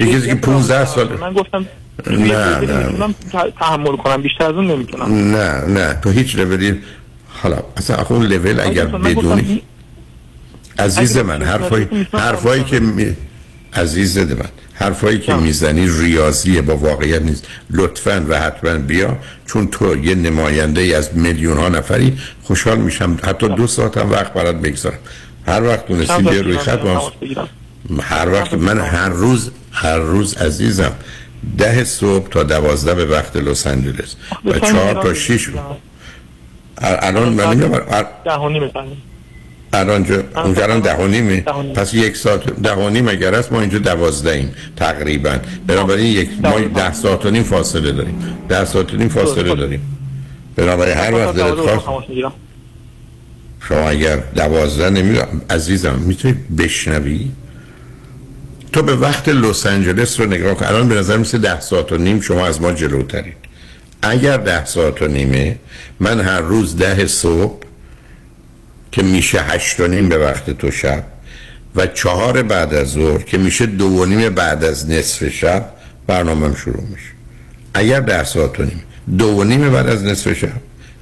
یه 0.00 0.06
کسی 0.06 0.26
که 0.26 0.34
15 0.34 0.84
ساله. 0.86 1.16
من 1.16 1.32
گفتم 1.32 1.66
نه 2.10 2.60
نه 2.60 3.14
تحمل 3.60 3.96
کنم. 3.96 4.22
بیشتر 4.22 4.44
از 4.44 4.54
اون 4.54 4.66
نمی‌تونم. 4.66 5.36
نه 5.36 5.64
نه. 5.64 5.98
تو 6.02 6.10
هیچ 6.10 6.36
لولی 6.36 6.80
حالا 7.28 7.58
اصلا 7.76 8.06
اون 8.08 8.26
لول 8.26 8.60
اگر 8.60 8.86
بدونی 8.86 9.62
عزیز 10.78 11.16
من 11.16 11.42
حرفای 11.42 11.86
حرفایی 12.12 12.64
که 12.64 12.80
می... 12.80 13.16
عزیز 13.72 14.18
من. 14.18 14.48
حرفایی 14.78 15.18
که 15.18 15.34
می‌زنی 15.34 15.88
ریاضیه 16.00 16.62
با 16.62 16.76
واقعیت 16.76 17.22
نیست. 17.22 17.44
لطفا 17.70 18.26
و 18.28 18.40
حتما 18.40 18.78
بیا 18.78 19.18
چون 19.46 19.68
تو 19.68 20.04
یه 20.04 20.14
نماینده 20.14 20.80
ای 20.80 20.94
از 20.94 21.16
میلیون 21.16 21.58
ها 21.58 21.68
نفری 21.68 22.18
خوشحال 22.42 22.78
میشم. 22.78 23.16
حتی 23.24 23.48
دو 23.48 23.66
ساعت 23.66 23.98
هم 23.98 24.10
وقت 24.10 24.32
برات 24.32 24.56
بگذارم. 24.56 24.98
هر 25.46 25.62
وقت 25.62 25.86
دونستی 25.86 26.22
بیا 26.22 26.40
روی 26.40 26.58
خط 26.58 26.80
هر 28.02 28.28
وقت 28.28 28.54
من 28.54 28.80
هر 28.80 29.08
روز 29.08 29.50
هر 29.72 29.98
روز 29.98 30.36
عزیزم 30.36 30.92
ده 31.58 31.84
صبح 31.84 32.28
تا 32.28 32.42
دوازده 32.42 32.94
به 32.94 33.06
وقت 33.06 33.36
لس 33.36 33.66
آنجلس. 33.66 34.16
و 34.44 34.58
چهار 34.58 35.02
تا 35.02 35.14
شیش 35.14 35.50
الان 36.78 37.32
من 37.32 37.44
نمی‌دونم 37.44 37.82
الان 39.76 40.04
جا 40.04 40.22
اونجا 40.44 40.62
الان 40.62 40.80
ده 40.80 40.96
و 40.96 41.06
نیمه 41.06 41.40
پس 41.74 41.94
یک 41.94 42.16
ساعت 42.16 42.60
ده 42.60 42.72
و 42.72 42.90
نیم 42.90 43.08
اگر 43.08 43.34
است 43.34 43.52
ما 43.52 43.60
اینجا 43.60 43.78
دوازده 43.78 44.30
ایم 44.30 44.54
تقریبا. 44.76 45.38
بنابراین 45.66 46.06
یک 46.06 46.28
ما 46.42 46.60
ده 46.60 46.92
ساعت 46.92 47.26
و 47.26 47.30
نیم 47.30 47.42
فاصله 47.42 47.92
داریم. 47.92 48.38
ده 48.48 48.64
ساعت 48.64 48.94
و 48.94 48.96
نیم 48.96 49.08
فاصله 49.08 49.54
داریم. 49.54 49.80
بنابراین 50.56 50.96
هر 50.96 51.14
وقت 51.14 51.36
دلت 51.36 51.76
خواست 51.76 52.08
شما 53.68 53.88
اگر 53.88 54.16
دوازده 54.16 54.90
نمی‌دونم 54.90 55.42
عزیزم 55.50 55.94
می‌تونی 55.94 56.34
بشنوی؟ 56.58 57.30
تو 58.72 58.82
به 58.82 58.96
وقت 58.96 59.28
لس 59.28 59.66
آنجلس 59.66 60.20
رو 60.20 60.26
نگاه 60.26 60.54
کن. 60.54 60.66
الان 60.66 60.88
به 60.88 60.94
نظر 60.94 61.16
مثل 61.16 61.38
ده 61.38 61.60
ساعت 61.60 61.92
و 61.92 61.96
نیم 61.96 62.20
شما 62.20 62.46
از 62.46 62.60
ما 62.60 62.72
جلوترید 62.72 63.36
اگر 64.02 64.36
ده 64.36 64.64
ساعت 64.64 65.02
و 65.02 65.06
نیمه 65.06 65.56
من 66.00 66.20
هر 66.20 66.40
روز 66.40 66.76
ده 66.76 67.06
صبح 67.06 67.65
که 68.96 69.02
میشه 69.02 69.42
هشت 69.42 69.80
و 69.80 69.86
نیم 69.86 70.08
به 70.08 70.18
وقت 70.18 70.50
تو 70.50 70.70
شب 70.70 71.04
و 71.74 71.86
چهار 71.86 72.42
بعد 72.42 72.74
از 72.74 72.88
ظهر 72.88 73.22
که 73.22 73.38
میشه 73.38 73.66
دو 73.66 73.86
و 73.86 74.04
نیم 74.04 74.34
بعد 74.34 74.64
از 74.64 74.90
نصف 74.90 75.28
شب 75.28 75.68
برنامه 76.06 76.56
شروع 76.56 76.82
میشه 76.82 77.10
اگر 77.74 78.00
ده 78.00 78.24
ساعت 78.24 78.60
و 78.60 78.62
نیم 78.62 78.82
دو 79.18 79.26
و 79.26 79.44
نیم 79.44 79.70
بعد 79.70 79.88
از 79.88 80.04
نصف 80.04 80.32
شب 80.32 80.60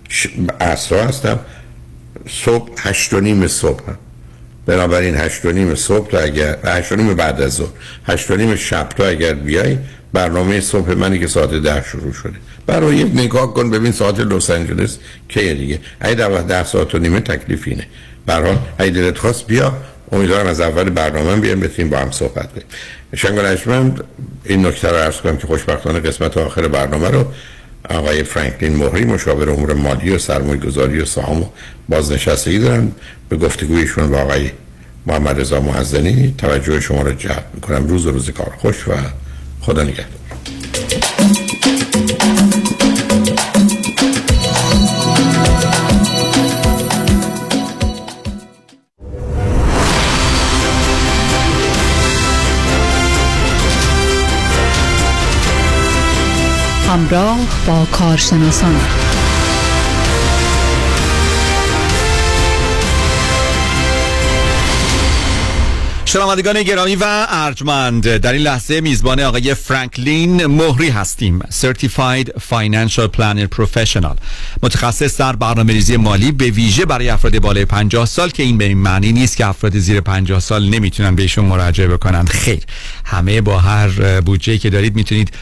ش... 0.08 0.28
هستم 0.90 1.38
صبح 2.28 2.72
هشت 2.78 3.12
و 3.12 3.20
نیم 3.20 3.46
صبح 3.46 3.82
هم. 3.88 3.98
بنابراین 4.66 5.16
هشت 5.16 5.44
و 5.44 5.52
نیم 5.52 5.74
صبح 5.74 6.10
تا 6.10 6.18
اگر 6.18 6.58
هشت 6.64 6.92
و 6.92 6.96
نیم 6.96 7.14
بعد 7.14 7.42
از 7.42 7.54
ظهر. 7.54 7.68
هشت 8.06 8.30
و 8.30 8.36
نیم 8.36 8.56
شب 8.56 8.88
تا 8.88 9.06
اگر 9.06 9.34
بیای 9.34 9.78
برنامه 10.12 10.60
صبح 10.60 10.94
منی 10.94 11.18
که 11.18 11.26
ساعت 11.26 11.50
ده 11.50 11.84
شروع 11.90 12.12
شده. 12.12 12.34
برای 12.66 12.96
یک 12.96 13.10
نگاه 13.14 13.54
کن 13.54 13.70
ببین 13.70 13.92
ساعت 13.92 14.20
لس 14.20 14.50
آنجلس 14.50 14.98
که 15.28 15.54
دیگه. 15.54 15.80
اگه 16.00 16.14
در 16.14 16.28
ده 16.28 16.64
ساعت 16.64 16.94
و 16.94 16.98
نیمه 16.98 17.20
تکلیف 17.20 17.62
اینه. 17.66 17.86
برحال 18.26 18.58
اگه 18.78 18.90
دلت 18.90 19.18
خواست 19.18 19.46
بیا. 19.46 19.76
امیدوارم 20.12 20.46
از 20.46 20.60
اول 20.60 20.90
برنامه 20.90 21.36
بیام 21.36 21.60
بتونیم 21.60 21.90
با 21.90 21.98
هم 21.98 22.10
صحبت 22.10 22.52
کنیم. 22.52 22.66
شنگل 23.14 23.56
این 24.44 24.66
نکته 24.66 24.88
رو 24.88 24.96
عرض 24.96 25.16
کنم 25.16 25.36
که 25.36 25.46
خوشبختانه 25.46 26.00
قسمت 26.00 26.38
آخر 26.38 26.68
برنامه 26.68 27.08
رو 27.08 27.24
آقای 27.90 28.22
فرانکلین 28.22 28.76
مهری 28.76 29.04
مشاور 29.04 29.50
امور 29.50 29.74
مالی 29.74 30.10
و 30.10 30.18
سرمایه 30.18 30.60
گذاری 30.60 31.00
و 31.00 31.04
سهام 31.04 31.42
و 31.42 31.46
بازنشستگی 31.88 32.58
دارن. 32.58 32.92
به 33.28 33.36
گفتگویشون 33.36 34.10
با 34.10 34.18
آقای 34.18 34.50
محمد 35.06 35.40
رضا 35.40 35.60
محزنی 35.60 36.34
توجه 36.38 36.80
شما 36.80 37.02
رو 37.02 37.12
جلب 37.12 37.44
می‌کنم. 37.54 37.88
روز 37.88 38.06
و 38.06 38.10
روز 38.10 38.30
کار 38.30 38.52
خوش 38.58 38.88
و 38.88 38.92
خدا 39.60 39.82
نگهدار. 39.82 40.23
همراه 57.04 57.38
با 57.66 57.84
کارشناسان. 57.92 58.80
شنوندگان 66.04 66.62
گرامی 66.62 66.96
و 66.96 67.26
ارجمند 67.28 68.16
در 68.16 68.32
این 68.32 68.42
لحظه 68.42 68.80
میزبان 68.80 69.20
آقای 69.20 69.54
فرانکلین 69.54 70.46
مهری 70.46 70.88
هستیم 70.88 71.40
Certified 71.40 72.28
Financial 72.50 73.08
Planner 73.16 73.48
Professional. 73.56 74.16
متخصص 74.62 75.20
در 75.20 75.36
برنامه 75.36 75.72
ریزی 75.72 75.96
مالی 75.96 76.32
به 76.32 76.44
ویژه 76.50 76.84
برای 76.84 77.08
افراد 77.08 77.38
بالای 77.38 77.64
50 77.64 78.06
سال 78.06 78.30
که 78.30 78.42
این 78.42 78.58
به 78.58 78.64
این 78.64 78.78
معنی 78.78 79.12
نیست 79.12 79.36
که 79.36 79.46
افراد 79.46 79.78
زیر 79.78 80.00
50 80.00 80.40
سال 80.40 80.68
نمی‌تونن 80.68 81.14
بهشون 81.14 81.44
مراجعه 81.44 81.88
بکنن. 81.88 82.24
خیر 82.24 82.62
همه 83.04 83.40
با 83.40 83.58
هر 83.58 84.20
بودجه 84.20 84.58
که 84.58 84.70
دارید 84.70 84.96
می‌تونید 84.96 85.32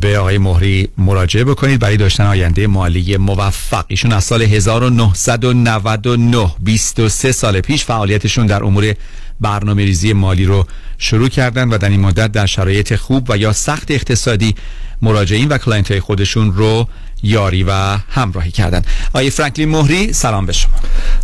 به 0.00 0.18
آقای 0.18 0.38
مهری 0.38 0.88
مراجعه 0.98 1.44
بکنید. 1.44 1.80
برای 1.80 1.96
داشتن 1.96 2.26
آینده 2.26 2.66
مالی 2.66 3.16
موفق. 3.16 3.84
ایشون 3.88 4.12
از 4.12 4.24
سال 4.24 4.42
1999 4.42 6.50
23 6.60 7.32
سال 7.32 7.60
پیش 7.60 7.84
فعالیتشون 7.84 8.46
در 8.46 8.64
امور 8.64 8.94
برنامه 9.40 9.84
ریزی 9.84 10.12
مالی 10.12 10.44
رو 10.44 10.66
شروع 10.98 11.28
کردن 11.28 11.68
و 11.68 11.78
در 11.78 11.88
این 11.88 12.00
مدت 12.00 12.32
در 12.32 12.46
شرایط 12.46 12.96
خوب 12.96 13.30
و 13.30 13.36
یا 13.36 13.52
سخت 13.52 13.90
اقتصادی 13.90 14.54
مراجعین 15.02 15.48
و 15.48 15.58
client 15.58 15.90
های 15.90 16.00
خودشون 16.00 16.52
رو 16.52 16.88
یاری 17.22 17.62
و 17.62 17.72
همراهی 18.08 18.50
کردن. 18.50 18.82
آقای 19.08 19.30
فرانکلین 19.30 19.68
مهری 19.68 20.12
سلام 20.12 20.46
به 20.46 20.52
شما. 20.52 20.74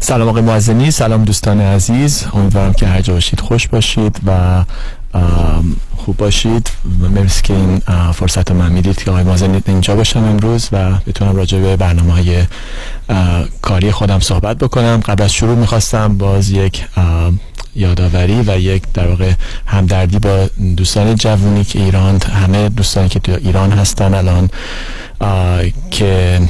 سلام 0.01 0.29
آقای 0.29 0.43
معزنی 0.43 0.91
سلام 0.91 1.25
دوستان 1.25 1.61
عزیز. 1.61 2.25
امیدوارم 2.33 2.73
که 2.73 2.87
هر 2.87 3.01
جا 3.01 3.15
باشید 3.15 3.41
خوش 3.41 3.69
باشید 3.69 4.21
و 4.27 4.65
خوب 5.97 6.17
باشید. 6.17 6.71
مرسی 7.15 7.43
که 7.43 7.55
این 7.55 7.79
فرصت 8.13 8.51
من 8.51 8.73
می‌دید 8.73 9.05
که 9.05 9.11
آقای 9.11 9.23
مازن 9.23 9.63
اینجا 9.67 9.97
باشم 9.97 10.25
امروز 10.25 10.69
و 10.73 10.93
بتونم 11.07 11.37
راجع 11.37 11.59
به 11.59 11.77
برنامه 11.77 12.13
های 12.13 12.45
کاری 13.63 13.93
خودم 13.93 14.21
صحبت 14.21 14.59
بکنم. 14.59 15.01
قبل 15.07 15.23
از 15.23 15.33
شروع 15.33 15.55
می‌خواستم 15.55 16.19
باز 16.19 16.51
یک 16.51 16.85
یادآوری 17.77 18.43
و 18.47 18.59
یک 18.59 18.83
در 18.95 19.07
واقع 19.07 19.33
همدردی 19.67 20.19
با 20.19 20.47
دوستان 20.77 21.15
جوونی 21.15 21.65
که 21.65 21.79
ایران 21.83 22.21
همه 22.23 22.69
دوستانی 22.69 23.09
که 23.09 23.21
تو 23.21 23.33
ایران 23.33 23.73
هستن 23.73 24.15
الان 24.15 24.51
که 25.91 26.41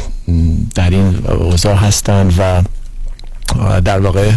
در 0.74 0.90
این 0.90 1.26
اوضاع 1.26 1.74
هستن 1.74 2.32
و 2.38 2.62
در 3.84 3.98
واقع 3.98 4.30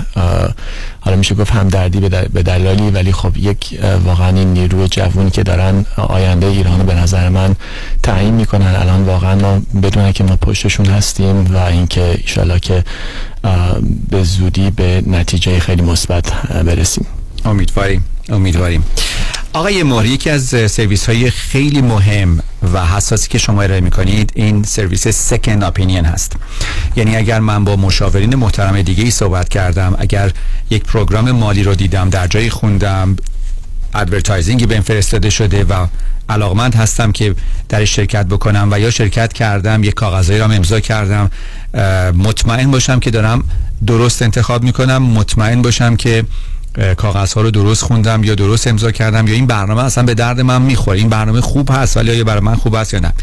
حالا 0.99 1.17
میشه 1.17 1.35
گفت 1.35 1.51
همدردی 1.51 1.99
به 2.09 2.43
دلالی 2.43 2.89
ولی 2.89 3.11
خب 3.11 3.37
یک 3.37 3.79
واقعا 4.05 4.29
این 4.29 4.53
نیروی 4.53 4.87
جوونی 4.87 5.29
که 5.29 5.43
دارن 5.43 5.85
آینده 5.97 6.47
ایران 6.47 6.85
به 6.85 6.93
نظر 6.93 7.29
من 7.29 7.55
تعیین 8.03 8.33
می‌کنن. 8.33 8.75
الان 8.75 9.03
واقعا 9.03 9.35
ما 9.35 9.61
بدونه 9.81 10.13
که 10.13 10.23
ما 10.23 10.35
پشتشون 10.35 10.85
هستیم 10.85 11.53
و 11.53 11.57
اینکه 11.57 12.17
ایشالا 12.21 12.59
که 12.59 12.83
به 14.09 14.23
زودی 14.23 14.71
به 14.71 15.03
نتیجه 15.07 15.59
خیلی 15.59 15.81
مثبت 15.81 16.31
برسیم. 16.65 17.05
امیدواریم. 17.45 18.03
امیدواریم. 18.29 18.83
آقای 19.53 19.83
مهری 19.83 20.09
یکی 20.09 20.29
از 20.29 20.71
سرویس 20.71 21.09
های 21.09 21.31
خیلی 21.31 21.81
مهم 21.81 22.39
و 22.73 22.85
حساسی 22.85 23.29
که 23.29 23.37
شما 23.37 23.61
ارائه 23.61 23.81
می‌کنید 23.81 24.31
این 24.35 24.63
سرویس 24.63 25.07
سکند 25.07 25.63
اپینین 25.63 26.05
هست. 26.05 26.33
یعنی 26.95 27.15
اگر 27.15 27.39
من 27.39 27.63
با 27.63 27.75
مشاورین 27.75 28.35
محترم 28.35 28.81
دیگه 28.81 29.03
ای 29.03 29.11
صحبت 29.11 29.49
کردم 29.49 29.95
اگر 29.99 30.31
یک 30.69 30.83
program 30.83 31.31
مالی 31.31 31.63
رو 31.63 31.75
دیدم 31.75 32.09
در 32.09 32.27
جایی 32.27 32.49
خوندم 32.49 33.15
advertising 33.95 34.60
ی 34.60 34.65
به 34.65 34.81
فرستاده 34.81 35.29
شده 35.29 35.63
و 35.63 35.87
علاقمند 36.29 36.75
هستم 36.75 37.11
که 37.11 37.35
در 37.69 37.85
شرکت 37.85 38.25
بکنم 38.25 38.67
و 38.71 38.79
یا 38.79 38.89
شرکت 38.89 39.33
کردم 39.33 39.83
یک 39.83 39.93
کاغذایی 39.93 40.39
را 40.39 40.45
امضا 40.45 40.79
کردم 40.79 41.31
مطمئن 42.17 42.71
باشم 42.71 42.99
که 42.99 43.11
دارم 43.11 43.43
درست 43.87 44.21
انتخاب 44.21 44.63
می‌کنم 44.63 45.03
مطمئن 45.03 45.61
باشم 45.61 45.95
که 45.95 46.23
کاغذ 46.97 47.33
ها 47.33 47.41
رو 47.41 47.51
درست 47.51 47.83
خوندم 47.83 48.23
یا 48.23 48.35
درست 48.35 48.67
امضا 48.67 48.91
کردم 48.91 49.27
یا 49.27 49.33
این 49.33 49.47
برنامه 49.47 49.83
اصلا 49.83 50.03
به 50.03 50.13
درد 50.13 50.41
من 50.41 50.61
می‌خوره. 50.61 50.97
این 50.97 51.09
برنامه 51.09 51.41
خوب 51.41 51.69
هست 51.73 51.97
ولی 51.97 52.11
آیا 52.11 52.23
برای 52.23 52.41
من 52.41 52.55
خوب 52.55 52.75
هست 52.75 52.93
یا 52.93 52.99
نه؟ 52.99 53.13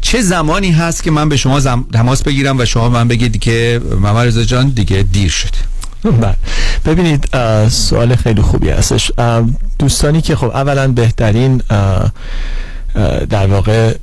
چه 0.00 0.22
زمانی 0.22 0.70
هست 0.70 1.02
که 1.02 1.10
من 1.10 1.28
به 1.28 1.36
شما 1.36 1.60
تماس 1.92 2.22
بگیرم 2.22 2.58
و 2.58 2.64
شما 2.64 2.88
من 2.88 3.08
بگید 3.08 3.40
که 3.40 3.80
محمد 4.00 4.26
رضا 4.26 4.42
جان 4.42 4.68
دیگه 4.68 5.02
دیر 5.02 5.30
شد؟ 5.30 5.54
بله. 6.04 6.36
ببینید 6.84 7.28
سوال 7.68 8.16
خیلی 8.16 8.42
خوبی 8.42 8.68
هستش. 8.68 9.12
دوستانی 9.78 10.22
که 10.22 10.36
خب 10.36 10.46
اولا 10.46 10.88
بهترین 10.92 11.62
در 13.30 13.46
واقع 13.46 13.94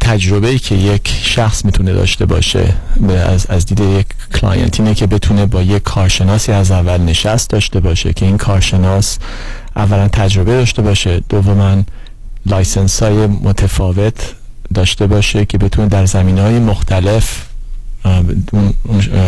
تجربه 0.00 0.48
ای 0.48 0.58
که 0.58 0.74
یک 0.74 1.14
شخص 1.22 1.64
می‌تونه 1.64 1.92
داشته 1.92 2.26
باشه 2.26 2.74
از, 3.26 3.46
از 3.46 3.66
دید 3.66 3.80
یک 3.80 4.06
client 4.34 4.80
اینه 4.80 4.94
که 4.94 5.06
بتونه 5.06 5.46
با 5.46 5.62
یک 5.62 5.82
کارشناسی 5.82 6.52
از 6.52 6.70
اول 6.70 7.00
نشست 7.00 7.50
داشته 7.50 7.80
باشه 7.80 8.12
که 8.12 8.26
این 8.26 8.36
کارشناس 8.36 9.18
اولا 9.76 10.08
تجربه 10.08 10.52
داشته 10.52 10.82
باشه 10.82 11.22
دوما 11.28 11.82
license 12.46 13.02
های 13.02 13.26
متفاوت 13.26 14.34
داشته 14.74 15.06
باشه 15.06 15.44
که 15.44 15.58
بتونه 15.58 15.88
در 15.88 16.06
زمینه 16.06 16.38
های 16.38 16.58
مختلف 16.58 17.42
اون 18.52 18.74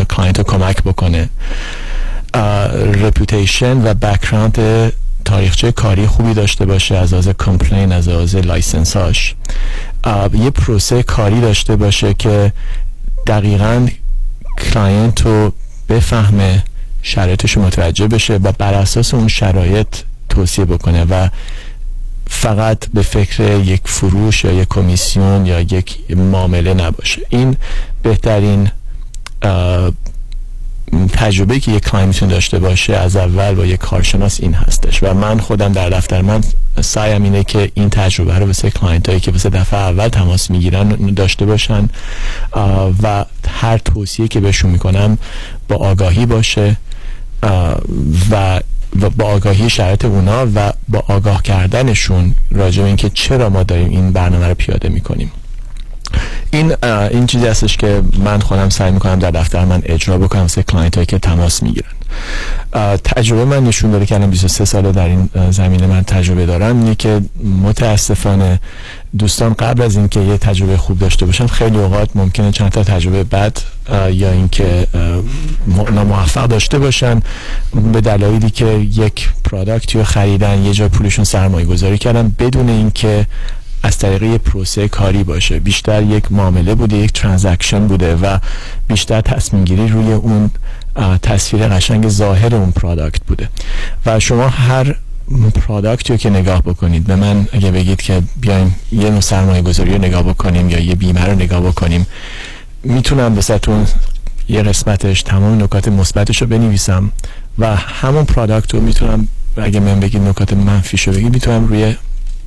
client 0.04 0.38
رو 0.38 0.44
کمک 0.44 0.82
بکنه. 0.82 1.28
reputation 2.94 3.86
و 3.86 3.94
background 3.94 4.58
تاریخچه 5.24 5.72
کاری 5.72 6.06
خوبی 6.06 6.34
داشته 6.34 6.66
باشه 6.66 6.96
از 6.96 7.14
از 7.14 7.28
complaint 7.28 7.92
از 7.92 8.08
از 8.08 8.36
license 8.36 8.96
هاش 8.96 9.34
یه 10.34 10.50
پروسه 10.50 11.02
کاری 11.02 11.40
داشته 11.40 11.76
باشه 11.76 12.14
که 12.14 12.52
دقیقا 13.26 13.88
client 14.58 15.20
رو 15.20 15.52
بفهمه 15.88 16.64
شرایطش 17.02 17.58
متوجه 17.58 18.08
بشه 18.08 18.34
و 18.34 18.52
بر 18.52 18.74
اساس 18.74 19.14
اون 19.14 19.28
شرایط 19.28 19.88
توصیه 20.28 20.64
بکنه 20.64 21.04
و 21.04 21.28
فقط 22.26 22.88
به 22.94 23.02
فکر 23.02 23.60
یک 23.60 23.80
فروش 23.84 24.44
یا 24.44 24.52
یک 24.52 24.68
کمیسیون 24.68 25.46
یا 25.46 25.60
یک 25.60 26.10
معامله 26.16 26.74
نباشه. 26.74 27.22
این 27.28 27.56
بهترین 28.02 28.70
تجربه 31.12 31.60
که 31.60 31.72
یک 31.72 31.84
client 31.84 32.08
می‌تونه 32.08 32.32
داشته 32.32 32.58
باشه 32.58 32.96
از 32.96 33.16
اول 33.16 33.54
با 33.54 33.66
یک 33.66 33.80
کارشناس 33.80 34.40
این 34.40 34.54
هستش 34.54 35.02
و 35.02 35.14
من 35.14 35.40
خودم 35.40 35.72
در 35.72 35.90
دفتر 35.90 36.22
من 36.22 36.40
سعیم 36.80 37.22
اینه 37.22 37.44
که 37.44 37.70
این 37.74 37.90
تجربه 37.90 38.38
رو 38.38 38.46
واسه 38.46 38.70
client 38.70 39.08
هایی 39.08 39.20
که 39.20 39.30
واسه 39.30 39.50
دفعه 39.50 39.80
اول 39.80 40.08
تماس 40.08 40.50
می‌گیرن 40.50 40.88
داشته 40.88 41.46
باشن 41.46 41.88
و 43.02 43.24
هر 43.48 43.78
توصیه 43.78 44.28
که 44.28 44.40
بهشون 44.40 44.70
می‌کنم 44.70 45.18
با 45.68 45.76
آگاهی 45.76 46.26
باشه 46.26 46.76
و 48.30 48.60
با 49.16 49.24
آگاهی 49.24 49.70
شرایط 49.70 50.04
اونا 50.04 50.46
و 50.54 50.72
با 50.88 51.04
آگاه 51.08 51.42
کردنشون 51.42 52.34
راجع 52.50 52.82
به 52.82 52.86
اینکه 52.86 53.10
چرا 53.10 53.48
ما 53.48 53.62
داریم 53.62 53.90
این 53.90 54.12
برنامه 54.12 54.48
رو 54.48 54.54
پیاده 54.54 54.88
می‌کنیم. 54.88 55.32
این 56.50 56.74
این 57.10 57.26
چیزی 57.26 57.46
هستش 57.46 57.76
که 57.76 58.02
من 58.18 58.40
خودم 58.40 58.68
سعی 58.68 58.90
می‌کنم 58.90 59.18
در 59.18 59.30
دفتر 59.30 59.64
من 59.64 59.82
اجرا 59.84 60.18
بکنم 60.18 60.46
واسه 60.46 60.62
client 60.62 60.94
هایی 60.94 61.06
که 61.06 61.18
تماس 61.18 61.62
می‌گیرن. 61.62 61.90
تجربه 63.04 63.44
من 63.44 63.64
نشون 63.64 63.90
داده 63.90 64.06
که 64.06 64.14
الان 64.14 64.30
23 64.30 64.64
ساله 64.64 64.92
در 64.92 65.06
این 65.06 65.30
زمینه 65.50 65.86
من 65.86 66.02
تجربه 66.02 66.46
دارم. 66.46 66.78
اینه 66.78 66.94
که 66.94 67.20
متاسفانه 67.62 68.60
دوستان 69.18 69.54
قبل 69.54 69.82
از 69.82 69.96
اینکه 69.96 70.20
یه 70.20 70.38
تجربه 70.38 70.76
خوب 70.76 70.98
داشته 70.98 71.26
باشن 71.26 71.46
خیلی 71.46 71.78
اوقات 71.78 72.10
ممکنه 72.14 72.52
چند 72.52 72.70
تا 72.70 72.84
تجربه 72.84 73.24
بد 73.24 73.58
یا 74.12 74.32
اینکه 74.32 74.86
ناموفق 75.92 76.46
داشته 76.46 76.78
باشن 76.78 77.22
به 77.92 78.00
دلایلی 78.00 78.50
که 78.50 78.66
یک 78.94 79.28
پرادکتی 79.44 79.98
رو 79.98 80.04
خریدن 80.04 80.62
یه 80.62 80.72
جای 80.72 80.88
پولشون 80.88 81.24
سرمایه 81.24 81.66
گذاری 81.66 81.98
کردن 81.98 82.34
بدون 82.38 82.68
اینکه 82.68 83.26
از 83.82 83.98
طریق 83.98 84.36
پروسه 84.36 84.88
کاری 84.88 85.24
باشه. 85.24 85.58
بیشتر 85.58 86.02
یک 86.02 86.32
معامله 86.32 86.74
بوده 86.74 86.96
یک 86.96 87.12
ترانزکشن 87.12 87.86
بوده 87.86 88.16
و 88.16 88.38
بیشتر 88.88 89.20
تصمیم 89.20 89.64
گیری 89.64 89.88
روی 89.88 90.12
اون 90.12 90.50
تصویر 91.22 91.68
قشنگ 91.68 92.08
ظاهر 92.08 92.54
اون 92.54 92.70
پرادکت 92.70 93.20
بوده. 93.26 93.48
و 94.06 94.20
شما 94.20 94.48
هر 94.48 94.96
پرادکتی 95.66 96.12
رو 96.12 96.16
که 96.18 96.30
نگاه 96.30 96.62
بکنید 96.62 97.04
به 97.04 97.16
من 97.16 97.48
اگه 97.52 97.70
بگید 97.70 98.02
که 98.02 98.22
بیایم 98.40 98.74
یه 98.92 99.10
نوع 99.10 99.20
سرمایه 99.20 99.62
گذاری 99.62 99.92
رو 99.92 99.98
نگاه 99.98 100.22
بکنیم 100.22 100.70
یا 100.70 100.80
یه 100.80 100.94
بیمه 100.94 101.24
رو 101.24 101.32
نگاه 101.32 101.60
بکنیم 101.60 102.06
می‌تونم 102.82 103.34
به 103.34 103.42
یه 104.48 104.62
قسمتش 104.62 105.22
تمام 105.22 105.62
نکات 105.62 105.88
مثبتش 105.88 106.42
رو 106.42 106.48
بنویسم 106.48 107.10
و 107.58 107.76
همون 107.76 108.24
product 108.24 108.74
رو 108.74 108.80
می‌تونم 108.80 109.28
اگه 109.56 109.80
من 109.80 110.00
بگید 110.00 110.22
نکات 110.22 110.52
منفیش 110.52 111.08
رو 111.08 111.14
بگید 111.14 111.34
می‌تونم 111.34 111.66
روی 111.66 111.94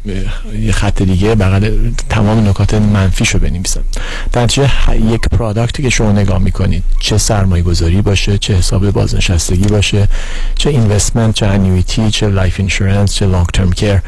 یه 0.06 0.72
خط 0.72 1.02
دیگه 1.02 1.36
بغل 1.36 1.92
تمام 2.10 2.48
نکات 2.48 2.74
منفیشو 2.74 3.40
بنویسم. 3.40 3.84
در 4.32 4.44
نتیجه 4.44 4.72
یک 4.96 5.22
product 5.22 5.76
ی 5.76 5.84
که 5.84 5.90
شما 5.90 6.12
نگاه 6.12 6.38
می‌کنید 6.38 6.84
چه 7.00 7.18
سرمایه 7.18 7.64
گذاری 7.64 8.02
باشه 8.02 8.38
چه 8.38 8.56
حساب 8.56 8.92
بازنشستگی 8.92 9.68
باشه 9.68 10.08
چه 10.56 10.70
investment 10.70 11.36
چه 11.36 11.46
annuity 11.46 12.12
چه 12.12 12.28
life 12.28 12.60
insurance 12.60 13.14
چه 13.14 13.26
long 13.26 13.48
term 13.48 13.72
care 13.72 14.00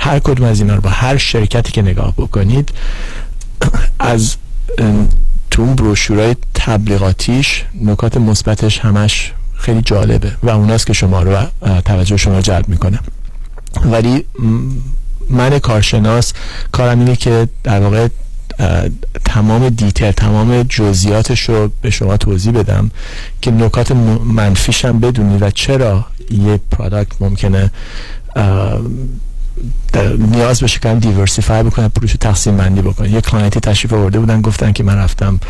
هر 0.00 0.18
کدوم 0.18 0.46
از 0.46 0.60
اینا 0.60 0.74
رو 0.74 0.80
با 0.80 0.90
هر 0.90 1.16
شرکتی 1.16 1.72
که 1.72 1.82
نگاه 1.82 2.12
بکنید 2.12 2.70
از 3.98 4.36
تو 5.50 5.64
بروشورای 5.64 6.36
تبلیغاتیش 6.54 7.64
نکات 7.82 8.16
مثبتش 8.16 8.78
همش 8.78 9.32
خیلی 9.54 9.82
جالبه 9.82 10.32
و 10.42 10.50
اوناست 10.50 10.86
که 10.86 10.92
شما 10.92 11.22
رو 11.22 11.36
توجه 11.84 12.16
شما 12.16 12.34
رو 12.34 12.40
جلب 12.40 12.68
می‌کنه. 12.68 12.98
ولی 13.84 14.24
من 15.30 15.58
کارشناس 15.58 16.32
کارم 16.72 16.98
اینه 16.98 17.16
که 17.16 17.48
در 17.64 17.80
واقع 17.80 18.08
تمام 19.24 19.68
دیتر 19.68 20.12
تمام 20.12 20.62
جزئیاتش 20.62 21.48
رو 21.48 21.70
به 21.82 21.90
شما 21.90 22.16
توضیح 22.16 22.52
بدم 22.52 22.90
که 23.42 23.50
نکات 23.50 23.92
منفیشم 24.24 25.00
بدونی 25.00 25.38
و 25.38 25.50
چرا 25.50 26.04
یه 26.30 26.60
پرادکت 26.70 27.12
ممکنه 27.20 27.70
نیاز 30.18 30.60
بشه 30.60 30.80
که 30.80 30.94
diversify 30.94 31.62
بکنه 31.62 31.88
پولش 31.88 32.16
تقسیم 32.20 32.56
بندی 32.56 32.82
بکنه 32.82 33.10
یه 33.10 33.20
client 33.20 33.54
ی 33.54 33.60
تشریف 33.60 33.92
آورده 33.92 34.20
بودن 34.20 34.40
گفتن 34.40 34.72
که 34.72 34.84
من 34.84 34.96
رفتم 34.96 35.40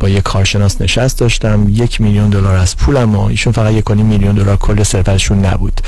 با 0.00 0.08
یه 0.08 0.20
کارشناس 0.20 0.80
نشست 0.80 1.18
داشتم 1.18 1.66
یک 1.68 2.00
میلیون 2.00 2.30
دلار 2.30 2.56
از 2.56 2.76
پولم 2.76 3.16
و 3.16 3.20
ایشون 3.20 3.52
فقط 3.52 3.72
یک 3.72 3.90
میلیون 3.90 4.34
دلار 4.34 4.56
کل 4.56 4.82
ثروتشون 4.82 5.46
نبود. 5.46 5.80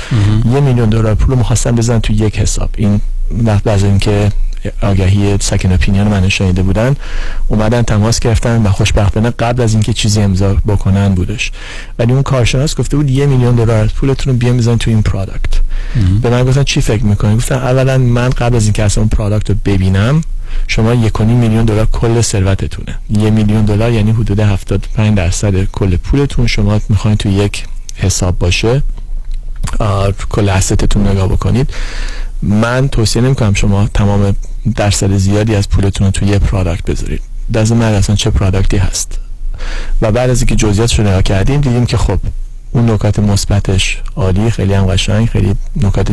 یه 0.53 0.59
میلیون 0.59 0.89
دلار 0.89 1.15
پول 1.15 1.37
می‌خواستن 1.37 1.75
بزنن 1.75 2.01
تو 2.01 2.13
یک 2.13 2.39
حساب. 2.39 2.69
این 2.77 3.01
وقت 3.43 3.67
از 3.67 3.83
اینکه 3.83 4.31
آگهی 4.81 5.37
second 5.41 5.71
opinion 5.71 6.07
من 6.07 6.29
شنیده 6.29 6.61
بودن 6.63 6.95
اومدن 7.47 7.81
تماس 7.81 8.19
گرفتن 8.19 8.63
و 8.65 8.69
خوشبختانه 8.69 9.29
قبل 9.29 9.61
از 9.61 9.73
اینکه 9.73 9.93
چیزی 9.93 10.21
امضا 10.21 10.53
بکنن 10.53 11.15
بودش. 11.15 11.51
ولی 11.99 12.13
اون 12.13 12.23
کارشناس 12.23 12.75
گفته 12.75 12.97
بود 12.97 13.09
یه 13.09 13.25
میلیون 13.25 13.55
دلار 13.55 13.83
از 13.83 13.93
پولتون 13.93 14.33
رو 14.33 14.39
بیان 14.39 14.77
تو 14.77 14.91
این 14.91 15.01
product 15.01 15.59
به 16.21 16.29
من 16.29 16.43
گفتن 16.43 16.63
چی 16.63 16.81
فکر 16.81 17.03
می‌کنی؟ 17.03 17.35
گفتن 17.35 17.55
اولا 17.55 17.97
من 17.97 18.29
قبل 18.29 18.55
از 18.55 18.63
اینکه 18.63 18.83
اصلا 18.83 19.01
اون 19.01 19.09
product 19.09 19.49
رو 19.49 19.55
ببینم 19.65 20.21
شما 20.67 20.93
یک 20.93 21.21
میلیون 21.21 21.65
دلار 21.65 21.85
کل 21.85 22.21
ثروتتونه. 22.21 22.97
یه 23.09 23.29
میلیون 23.29 23.65
دلار 23.65 23.91
یعنی 23.91 24.11
حدود 24.11 24.39
75 24.39 25.17
درصد 25.17 25.63
کل 25.63 25.97
پولتون 25.97 26.47
شما 26.47 26.81
می‌خواین 26.89 27.17
تو 27.17 27.29
یک 27.29 27.65
حساب 27.95 28.39
باشه. 28.39 28.83
کل 30.29 30.49
asset 30.49 30.85
تون 30.85 31.07
نگاه 31.07 31.27
بکنید. 31.27 31.69
من 32.41 32.87
توصیه 32.87 33.21
نمی‌کنم 33.21 33.53
شما 33.53 33.89
تمام 33.93 34.35
درصد 34.75 35.17
زیادی 35.17 35.55
از 35.55 35.69
پولتون 35.69 36.07
رو 36.07 36.11
توی 36.11 36.27
یه 36.27 36.39
product 36.39 36.85
بذارید. 36.85 37.21
دست 37.53 37.71
من 37.71 37.93
اصلا 37.93 38.15
چه 38.15 38.29
product 38.29 38.71
ی 38.71 38.77
هست. 38.77 39.19
و 40.01 40.11
بعد 40.11 40.29
از 40.29 40.39
اینکه 40.41 40.55
جزئیاتش 40.55 40.99
رو 40.99 41.07
نگاه 41.07 41.21
کردیم 41.21 41.61
دیدیم 41.61 41.85
که 41.85 41.97
خب 41.97 42.19
اون 42.71 42.91
نکات 42.91 43.19
مثبتش 43.19 44.01
عالی 44.15 44.51
خیلی 44.51 44.73
هم 44.73 44.85
قشنگ 44.85 45.29
خیلی 45.29 45.55
نکات 45.75 46.11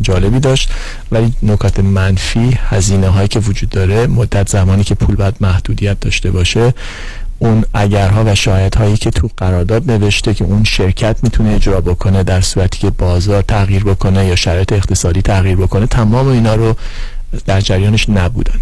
جالبی 0.00 0.40
داشت. 0.40 0.70
ولی 1.12 1.32
نکات 1.42 1.80
منفی 1.80 2.58
هزینه 2.68 3.08
هایی 3.08 3.28
که 3.28 3.38
وجود 3.38 3.68
داره 3.68 4.06
مدت 4.06 4.48
زمانی 4.48 4.84
که 4.84 4.94
پول 4.94 5.16
باید 5.16 5.34
محدودیت 5.40 6.00
داشته 6.00 6.30
باشه 6.30 6.74
اون 7.38 7.64
اگرها 7.74 8.24
و 8.24 8.34
هایی 8.78 8.96
که 8.96 9.10
تو 9.10 9.30
قرارداد 9.36 9.90
نوشته 9.90 10.34
که 10.34 10.44
اون 10.44 10.64
شرکت 10.64 11.16
می‌تونه 11.22 11.54
اجرا 11.54 11.80
بکنه 11.80 12.22
در 12.22 12.40
صورتی 12.40 12.78
که 12.78 12.90
بازار 12.90 13.42
تغییر 13.42 13.84
بکنه 13.84 14.26
یا 14.26 14.36
شرایط 14.36 14.72
اقتصادی 14.72 15.22
تغییر 15.22 15.56
بکنه 15.56 15.86
تمام 15.86 16.28
اینا 16.28 16.54
رو 16.54 16.76
در 17.46 17.60
جریانش 17.60 18.08
نبودن. 18.08 18.60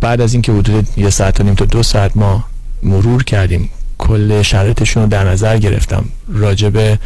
بعد 0.00 0.20
از 0.20 0.32
اینکه 0.32 0.52
حدود 0.52 0.88
یه 0.96 1.10
ساعت 1.10 1.40
و 1.40 1.42
نیم 1.42 1.54
تا 1.54 1.64
دو 1.64 1.82
ساعت 1.82 2.16
ما 2.16 2.44
مرور 2.82 3.24
کردیم 3.24 3.70
کل 3.98 4.42
شرایطشون 4.42 5.02
رو 5.02 5.08
در 5.08 5.24
نظر 5.24 5.58
گرفتم. 5.58 6.04
راجب 6.28 6.98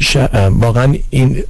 ش... 0.00 0.16
واقعا 0.50 0.94
این 1.10 1.44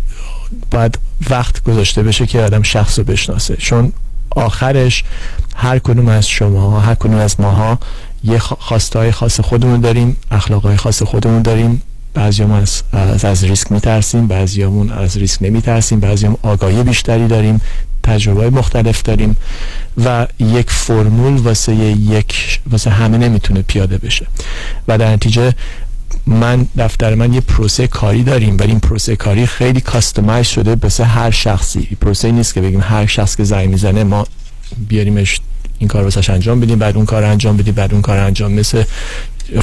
باید 0.71 0.99
وقت 1.31 1.65
گذاشته 1.65 2.03
بشه 2.03 2.27
که 2.27 2.41
آدم 2.41 2.63
شخص 2.63 2.99
رو 2.99 3.05
بشناسه. 3.05 3.57
چون 3.57 3.93
آخرش 4.31 5.05
هر 5.55 5.79
کدوم 5.79 6.09
از 6.09 6.29
شما 6.29 6.81
هر 6.81 6.95
کدوم 6.95 7.17
از 7.17 7.41
ماها 7.41 7.79
یه 8.25 8.39
خواسته 8.39 8.99
های 8.99 9.13
خاص 9.13 9.41
خودمون 9.41 9.81
داریم 9.81 10.17
اخلاق 10.31 10.63
های 10.63 10.77
خاص 10.77 11.03
خودمون 11.03 11.43
داریم. 11.43 11.83
بعضی 12.15 12.43
از, 12.43 12.83
از, 12.93 13.25
از 13.25 13.45
ریسک 13.45 13.73
میترسیم 13.73 14.27
بعضی 14.27 14.65
از 14.65 15.17
ریسک 15.17 15.43
نمیترسیم 15.43 16.01
بعضی 16.01 16.27
هم 16.27 16.37
آگاهی 16.43 16.83
بیشتری 16.83 17.27
داریم. 17.27 17.61
تجربه 18.05 18.51
مختلف 18.51 19.03
داریم 19.03 19.37
و 20.05 20.27
یک 20.41 20.71
فرمول 20.71 21.37
واسه 21.37 21.75
یک 21.75 22.61
واسه 22.71 22.91
همه 22.91 23.19
نمی‌تونه 23.19 23.63
پیاده 23.63 23.99
بشه. 23.99 24.27
و 24.89 24.99
در 24.99 25.13
نتیجه 25.13 25.53
من 26.27 26.67
دفتر 26.79 27.15
من 27.15 27.33
یه 27.33 27.41
پروسه 27.41 27.87
کاری 27.87 28.23
داریم 28.23 28.57
ولی 28.61 28.69
این 28.69 28.81
پروسه 28.81 29.17
کاری 29.17 29.47
خیلی 29.47 29.81
کاستمایز 29.81 30.47
شده 30.47 30.77
بسه 30.77 31.05
هر 31.05 31.31
شخصی. 31.31 31.97
پروسه 32.01 32.33
نیست 32.33 32.55
که 32.55 32.61
بگیم 32.61 32.81
هر 32.81 33.07
شخص 33.07 33.37
که 33.37 33.45
زنگ 33.45 33.69
می‌زنه 33.69 34.05
ما 34.05 34.27
بیاریمش 34.89 35.41
این 35.79 35.89
کار 35.89 36.05
واسش 36.05 36.31
انجام 36.31 36.61
بدیم 36.61 36.79
بعد 36.79 36.97
اون 36.97 37.07
کار 37.07 37.25
انجام 37.25 37.57
بدیم 37.57 37.75
بعد 37.75 37.93
اون 37.93 38.03
کار 38.03 38.19
انجام 38.19 38.53
مثل 38.53 38.83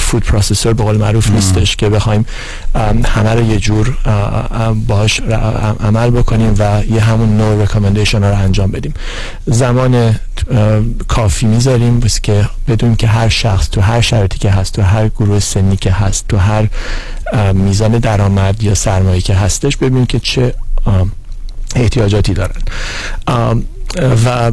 فود 0.00 0.24
پروسسور 0.24 0.72
به 0.72 0.82
قول 0.82 0.96
معروف 0.96 1.30
نیستش 1.30 1.76
که 1.76 1.88
بخوایم 1.88 2.26
همه 3.04 3.34
رو 3.34 3.42
یه 3.42 3.58
جور 3.58 3.98
باش 4.86 5.20
عمل 5.80 6.10
بکنیم 6.10 6.54
و 6.58 6.82
یه 6.90 7.00
همون 7.00 7.36
نوع 7.36 7.62
رکامندیشن 7.62 8.24
رو 8.24 8.38
انجام 8.38 8.70
بدیم. 8.70 8.94
زمان 9.46 10.14
کافی 11.08 11.46
می‌ذاریم 11.46 12.00
بس 12.00 12.20
که 12.20 12.48
بدونیم 12.68 12.96
که 12.96 13.06
هر 13.06 13.28
شخص 13.28 13.70
تو 13.70 13.80
هر 13.80 14.00
شرطی 14.00 14.38
که 14.38 14.50
هست 14.50 14.72
تو 14.72 14.82
هر 14.82 15.08
گروه 15.08 15.40
سنی 15.40 15.76
که 15.76 15.92
هست 15.92 16.24
تو 16.28 16.36
هر 16.36 16.68
میزان 17.52 17.92
درآمد 17.92 18.62
یا 18.62 18.74
سرمایه 18.74 19.20
که 19.20 19.34
هستش 19.34 19.76
ببینیم 19.76 20.06
که 20.06 20.18
چه 20.20 20.54
احتیاجاتی 21.76 22.34
دارن. 22.34 22.62
و 24.26 24.52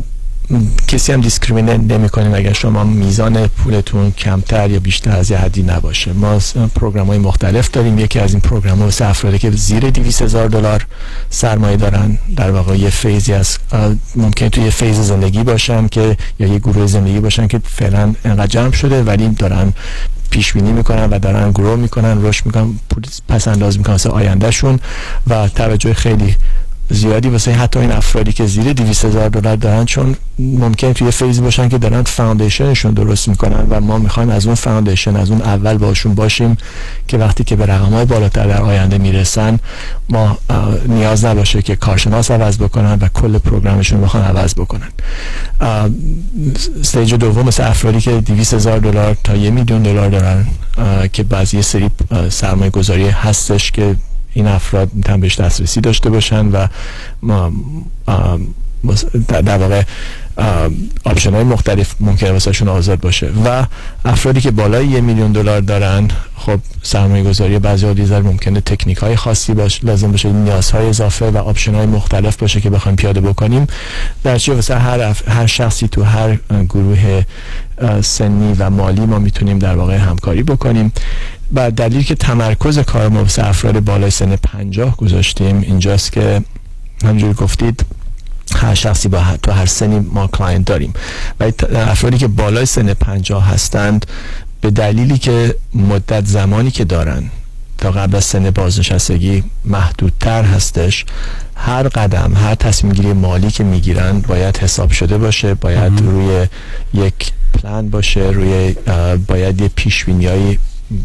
کسی 0.87 1.13
هم 1.13 1.21
دیسکریمینه 1.21 1.77
نمی 1.77 2.09
کنیم 2.09 2.33
اگر 2.33 2.53
شما 2.53 2.83
میزان 2.83 3.47
پولتون 3.47 4.11
کمتر 4.11 4.69
یا 4.69 4.79
بیشتر 4.79 5.11
از 5.11 5.31
یه 5.31 5.37
حدی 5.37 5.63
نباشه. 5.63 6.13
ما 6.13 6.39
program 6.75 7.07
های 7.07 7.17
مختلف 7.17 7.71
داریم. 7.71 7.99
یکی 7.99 8.19
از 8.19 8.31
این 8.31 8.41
program 8.41 8.79
ها 8.79 9.05
افرادی 9.05 9.39
که 9.39 9.51
زیر 9.51 9.89
200 9.89 10.21
هزار 10.21 10.47
دلار 10.47 10.87
سرمایه 11.29 11.77
دارن. 11.77 12.17
در 12.35 12.51
واقع 12.51 12.75
یه 12.75 12.89
phase 12.89 13.26
ی 13.26 13.33
از 13.33 13.57
ممکن 14.15 14.49
توی 14.49 14.63
یه 14.63 14.69
phase 14.69 14.99
زندگی 14.99 15.43
باشن 15.43 15.87
که 15.87 16.17
یا 16.39 16.47
یه 16.47 16.59
گروه 16.59 16.85
زندگی 16.85 17.19
باشن 17.19 17.47
که 17.47 17.61
فعلا 17.65 18.15
انقدر 18.25 18.47
جمع 18.47 18.71
شده 18.71 19.03
ولی 19.03 19.29
دارن 19.29 19.73
پیش 20.29 20.53
بینی 20.53 20.71
می‌کنن 20.71 21.05
و 21.05 21.19
دارن 21.19 21.51
grow 21.51 21.75
می‌کنن 21.75 22.25
رشد 22.25 22.45
می‌کنن 22.45 22.79
پس 23.27 23.47
انداز 23.47 23.77
می‌کنن 23.77 23.93
واسه 23.93 24.09
آیندهشون. 24.09 24.79
و 25.27 25.47
توجه 25.47 25.93
خیلی 25.93 26.35
زیادی 26.89 27.29
واسه 27.29 27.51
حتی 27.51 27.79
این 27.79 27.91
افرادی 27.91 28.33
که 28.33 28.45
زیر 28.45 28.73
200 28.73 29.05
هزار 29.05 29.29
دلار 29.29 29.55
دارن 29.55 29.85
چون 29.85 30.15
ممکن 30.39 30.93
توی 30.93 31.11
phase 31.11 31.36
ی 31.36 31.41
باشن 31.41 31.69
که 31.69 31.77
دارن 31.77 32.03
foundation 32.03 32.68
شون 32.68 32.93
درست 32.93 33.27
می‌کنن 33.27 33.67
و 33.69 33.81
ما 33.81 33.97
می‌خوایم 33.97 34.29
از 34.29 34.45
اون 34.45 34.55
foundation 34.55 35.15
از 35.15 35.31
اون 35.31 35.41
اول 35.41 35.77
باهاشون 35.77 36.15
باشیم 36.15 36.57
که 37.07 37.17
وقتی 37.17 37.43
که 37.43 37.55
به 37.55 37.65
رقم 37.65 37.93
های 37.93 38.05
بالاتر 38.05 38.47
در 38.47 38.61
آینده 38.61 38.97
می‌رسن 38.97 39.59
ما 40.09 40.37
نیاز 40.87 41.25
نباشه 41.25 41.61
که 41.61 41.75
کارشناس 41.75 42.31
عوض 42.31 42.57
بکنن 42.57 42.97
و 43.01 43.07
کل 43.07 43.37
program 43.37 43.78
شون 43.78 44.01
بخوان 44.01 44.23
عوض 44.23 44.53
بکنن. 44.53 44.89
stage 46.81 47.13
دوم 47.13 47.47
مثل 47.47 47.63
افرادی 47.63 48.01
که 48.01 48.11
200 48.11 48.53
هزار 48.53 48.79
دلار 48.79 49.17
تا 49.23 49.35
یه 49.35 49.51
میلیون 49.51 49.83
دلار 49.83 50.09
دارن 50.09 50.47
که 51.13 51.23
یه 51.23 51.61
سری 51.61 51.89
سرمایه 52.29 52.69
گذاری 52.71 53.07
هستش 53.07 53.71
که 53.71 53.95
این 54.39 54.47
افراد 54.47 54.93
می‌تونن 54.93 55.19
بهش 55.19 55.39
دسترسی 55.39 55.81
داشته 55.81 56.09
باشن 56.09 56.45
و 56.47 56.67
ما 57.21 57.51
در 59.27 59.57
واقع 59.57 59.83
option 61.03 61.33
های 61.33 61.43
مختلف 61.43 61.95
ممکنه 61.99 62.31
واسهشون 62.31 62.67
آزاد 62.67 62.99
باشه. 62.99 63.29
و 63.45 63.65
افرادی 64.05 64.41
که 64.41 64.51
بالای 64.51 64.87
یه 64.87 65.01
میلیون 65.01 65.31
دلار 65.31 65.61
دارن 65.61 66.07
خب 66.35 66.59
سرمایه 66.83 67.23
گذاری 67.23 67.59
بعضی 67.59 67.85
ها 67.85 68.19
ممکنه 68.19 68.61
تکنیک 68.61 68.97
های 68.97 69.15
خاصی 69.15 69.53
باشه 69.53 69.85
لازم 69.85 70.11
باشه 70.11 70.31
نیازهای 70.31 70.89
اضافه 70.89 71.31
و 71.31 71.37
option 71.37 71.75
های 71.75 71.85
مختلف 71.85 72.37
باشه 72.37 72.61
که 72.61 72.69
بخوایم 72.69 72.95
پیاده 72.95 73.21
بکنیم. 73.21 73.67
در 74.23 74.37
نتیجه 74.37 74.53
واسه 74.53 74.75
هر, 74.75 75.15
هر 75.27 75.45
شخصی 75.45 75.87
تو 75.87 76.03
هر 76.03 76.37
گروه 76.69 77.23
سنی 78.01 78.53
و 78.59 78.69
مالی 78.69 79.01
ما 79.01 79.19
می‌تونیم 79.19 79.59
در 79.59 79.75
واقع 79.75 79.95
همکاری 79.95 80.43
بکنیم. 80.43 80.91
و 81.53 81.71
دلیل 81.71 82.03
که 82.03 82.15
تمرکز 82.15 82.79
کار 82.79 83.09
ما 83.09 83.25
افراد 83.37 83.79
بالای 83.79 84.11
سن 84.11 84.35
پنجاه 84.35 84.97
گذاشتیم 84.97 85.61
اینجاست 85.61 86.11
که 86.11 86.41
همونجوری 87.03 87.33
گفتید 87.33 87.85
هر 88.55 88.73
شخصی 88.73 89.09
با 89.09 89.23
تو 89.43 89.51
هر 89.51 89.65
سنی 89.65 89.99
ما 89.99 90.27
client 90.27 90.65
داریم. 90.65 90.93
و 91.39 91.51
افرادی 91.75 92.17
که 92.17 92.27
بالای 92.27 92.65
سن 92.65 92.93
پنجاه 92.93 93.47
هستند 93.47 94.05
به 94.61 94.71
دلیلی 94.71 95.17
که 95.17 95.55
مدت 95.73 96.25
زمانی 96.25 96.71
که 96.71 96.83
دارن 96.83 97.23
تا 97.77 97.91
قبل 97.91 98.15
از 98.15 98.25
سن 98.25 98.49
بازنشستگی 98.49 99.43
محدودتر 99.65 100.43
هستش 100.43 101.05
هر 101.55 101.87
قدم 101.87 102.33
هر 102.35 102.55
تصمیم 102.55 102.93
گیری 102.93 103.13
مالی 103.13 103.51
که 103.51 103.63
می‌گیرن 103.63 104.19
باید 104.19 104.57
حساب 104.57 104.91
شده 104.91 105.17
باشه 105.17 105.53
باید 105.53 106.01
روی 106.01 106.47
یک 106.93 107.31
پلان 107.53 107.89
باشه 107.89 108.19
روی 108.19 108.75
باید 109.27 109.61
یه 109.61 109.67
پیش 109.67 110.05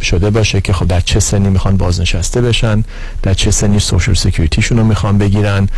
شده 0.02 0.30
باشه 0.30 0.60
که 0.60 0.72
خب 0.72 0.86
در 0.86 1.00
چه 1.00 1.20
سنی 1.20 1.48
می‌خوان 1.48 1.76
بازنشسته 1.76 2.40
بشن 2.40 2.84
در 3.22 3.34
چه 3.34 3.50
سنی 3.50 3.78
social 3.78 4.14
security 4.14 4.57
شون 4.57 4.78
رو 4.78 4.84
می‌خوان 4.84 5.18
بگیرن. 5.18 5.68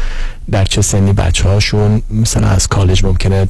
در 0.50 0.64
چه 0.64 0.82
سنی 0.82 1.12
بچه 1.12 1.48
هاشون 1.48 2.02
مثلا 2.10 2.48
از 2.48 2.66
کالج 2.68 3.04
ممکنه 3.04 3.48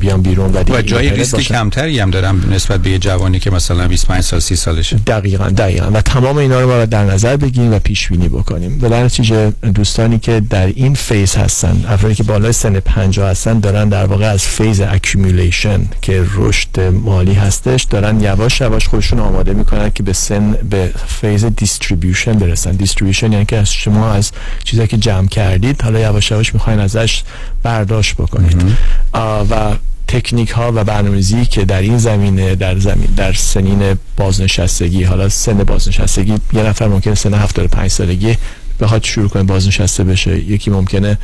بیان 0.00 0.22
بیرون 0.22 0.52
و, 0.52 0.62
و 0.68 0.82
جای 0.82 1.10
ریسک 1.10 1.40
کمتری 1.40 1.98
هم 1.98 2.10
دارم 2.10 2.52
نسبت 2.52 2.80
به 2.80 2.90
یه 2.90 2.98
جوانی 2.98 3.38
که 3.38 3.50
مثلا 3.50 3.88
25 3.88 4.20
سال 4.20 4.40
30 4.40 4.56
سالشه. 4.56 4.96
دقیقا 4.96 5.48
دقیقا. 5.48 5.90
و 5.90 6.00
تمام 6.00 6.36
اینا 6.36 6.60
رو 6.60 6.66
باید 6.66 6.88
در 6.88 7.04
نظر 7.04 7.36
بگیریم 7.36 7.72
و 7.72 7.78
پیش 7.78 8.08
بینی 8.08 8.28
بکنیم. 8.28 8.78
در 8.78 8.88
نتیجه 8.88 9.50
دوستانی 9.50 10.18
که 10.18 10.40
در 10.50 10.66
این 10.66 10.94
phase 10.94 11.34
هستن 11.34 11.84
افرادی 11.88 12.14
که 12.14 12.22
بالای 12.22 12.52
سن 12.52 12.80
50 12.80 13.30
هستن 13.30 13.60
دارن 13.60 13.88
در 13.88 14.06
واقع 14.06 14.26
از 14.26 14.42
phase 14.42 14.80
accumulation 14.80 15.80
که 16.02 16.24
رشد 16.34 16.80
مالی 16.80 17.34
هستش 17.34 17.82
دارن 17.82 18.20
یواش 18.20 18.60
یواش 18.60 18.88
خودشون 18.88 19.18
آماده 19.18 19.54
می‌کنن 19.54 19.90
که 19.90 20.02
به 20.02 20.12
سن 20.12 20.52
به 20.70 20.92
phase 21.06 21.44
distribution 21.44 22.32
برسن. 22.32 22.72
distribution 22.72 23.32
یعنی 23.32 23.44
که 23.44 23.56
از 23.56 23.72
شما 23.72 24.12
از 24.12 24.32
چیزایی 24.64 24.88
که 24.88 24.96
جمع 24.96 25.28
کردید 25.28 25.82
حالا 25.82 26.00
یواش 26.00 26.32
یواش 26.38 26.54
می‌خواین 26.54 26.80
ازش 26.80 27.22
برداشت 27.62 28.14
بکنید. 28.14 28.62
و 29.50 29.76
تکنیک 30.08 30.50
ها 30.50 30.72
و 30.74 30.84
برنامه‌ریزی 30.84 31.46
که 31.46 31.64
در 31.64 31.80
این 31.80 31.98
زمینه 31.98 32.54
در 32.54 32.78
زمین 32.78 33.06
در 33.16 33.32
سنین 33.32 33.98
بازنشستگی 34.16 35.04
حالا 35.04 35.28
سن 35.28 35.64
بازنشستگی 35.64 36.34
یه 36.52 36.62
نفر 36.62 36.88
ممکنه 36.88 37.14
سن 37.14 37.34
75 37.34 37.90
سالگی 37.90 38.36
بخواد 38.80 39.04
شروع 39.04 39.28
کنه 39.28 39.42
بازنشسته 39.42 40.04
بشه. 40.04 40.38
یکی 40.38 40.70
ممکنه 40.70 41.18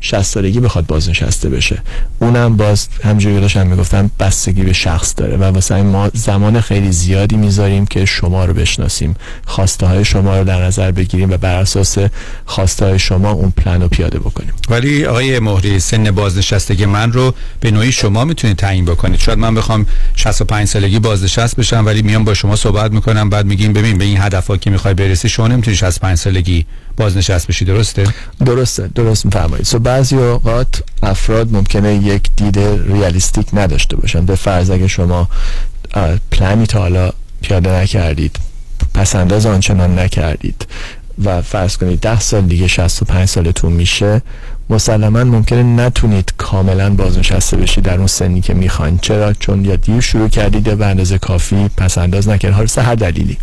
60 0.00 0.22
سالگی 0.22 0.60
بخواد 0.60 0.86
بازنشسته 0.86 1.48
بشه. 1.48 1.82
اونم 2.18 2.56
باز 2.56 2.88
همجوری 3.04 3.40
داشتم 3.40 3.66
می‌گفتم 3.66 4.10
بستگی 4.20 4.62
به 4.62 4.72
شخص 4.72 5.14
داره 5.16 5.36
و 5.36 5.44
واسه 5.44 5.82
ما 5.82 6.10
زمان 6.14 6.60
خیلی 6.60 6.92
زیادی 6.92 7.36
می‌ذاریم 7.36 7.86
که 7.86 8.04
شما 8.04 8.44
رو 8.44 8.54
بشناسیم. 8.54 9.16
خواسته 9.46 9.86
های 9.86 10.04
شما 10.04 10.38
رو 10.38 10.44
در 10.44 10.62
نظر 10.62 10.90
بگیریم 10.90 11.30
و 11.30 11.36
بر 11.36 11.54
اساس 11.54 11.98
خواسته 12.46 12.86
های 12.86 12.98
شما 12.98 13.30
اون 13.30 13.50
پلن 13.50 13.82
رو 13.82 13.88
پیاده 13.88 14.18
بکنیم. 14.18 14.52
ولی 14.68 15.04
آقای 15.04 15.38
مهری 15.38 15.80
سن 15.80 16.10
بازنشستگی 16.10 16.86
من 16.86 17.12
رو 17.12 17.34
به 17.60 17.70
نوعی 17.70 17.92
شما 17.92 18.24
می‌تونید 18.24 18.56
تعیین 18.56 18.84
بکنید. 18.84 19.20
شاید 19.20 19.38
من 19.38 19.54
بخوام 19.54 19.86
65 20.16 20.68
سالگی 20.68 20.98
بازنشست 20.98 21.56
بشم 21.56 21.86
ولی 21.86 22.02
میام 22.02 22.24
با 22.24 22.34
شما 22.34 22.56
صحبت 22.56 22.92
می‌کنم 22.92 23.30
بعد 23.30 23.46
میگیم 23.46 23.72
ببین 23.72 23.98
به 23.98 24.04
این 24.04 24.20
هدفا 24.20 24.56
که 24.56 24.70
می‌خوای 24.70 24.94
برسی 24.94 25.28
شما 25.28 25.48
نمی‌تونی 25.48 25.76
65 25.76 26.18
سالگی 26.18 26.66
بازنشست 26.96 27.46
بشی 27.46 27.64
درسته؟ 27.64 28.04
درسته 28.46 28.90
درست 28.94 29.24
میفرمایید. 29.24 29.66
سو 29.66 29.78
بعضی 29.78 30.16
اوقات 30.16 30.82
افراد 31.02 31.52
ممکنه 31.52 31.94
یک 31.94 32.30
دید 32.36 32.58
ریالیستیک 32.92 33.46
نداشته 33.52 33.96
باشن. 33.96 34.26
به 34.26 34.34
فرض 34.34 34.70
اگه 34.70 34.88
شما 34.88 35.28
پلانی 36.30 36.66
تا 36.66 36.78
حالا 36.80 37.12
پیاده 37.42 37.70
نکردید 37.70 38.36
پس 38.94 39.16
انداز 39.16 39.46
آنچنان 39.46 39.98
نکردید 39.98 40.66
و 41.24 41.42
فرض 41.42 41.76
کنید 41.76 42.00
ده 42.00 42.20
سال 42.20 42.42
دیگه 42.42 42.66
65 42.66 43.28
سالتون 43.28 43.72
میشه 43.72 44.22
مسلما 44.70 45.24
ممکنه 45.24 45.62
نتونید 45.62 46.32
کاملا 46.38 46.94
بازنشسته 46.94 47.56
بشید 47.56 47.84
در 47.84 47.98
اون 47.98 48.06
سنی 48.06 48.40
که 48.40 48.54
می‌خواین. 48.54 48.98
چرا؟ 48.98 49.32
چون 49.32 49.64
یا 49.64 49.76
دیر 49.76 50.00
شروع 50.00 50.28
کردید 50.28 50.78
به 50.78 50.86
اندازه 50.86 51.18
کافی 51.18 51.70
پس 51.76 51.98
انداز 51.98 52.28
نکردید. 52.28 52.78
هر 52.78 52.82
هر 52.82 52.94
دلیلی. 52.94 53.38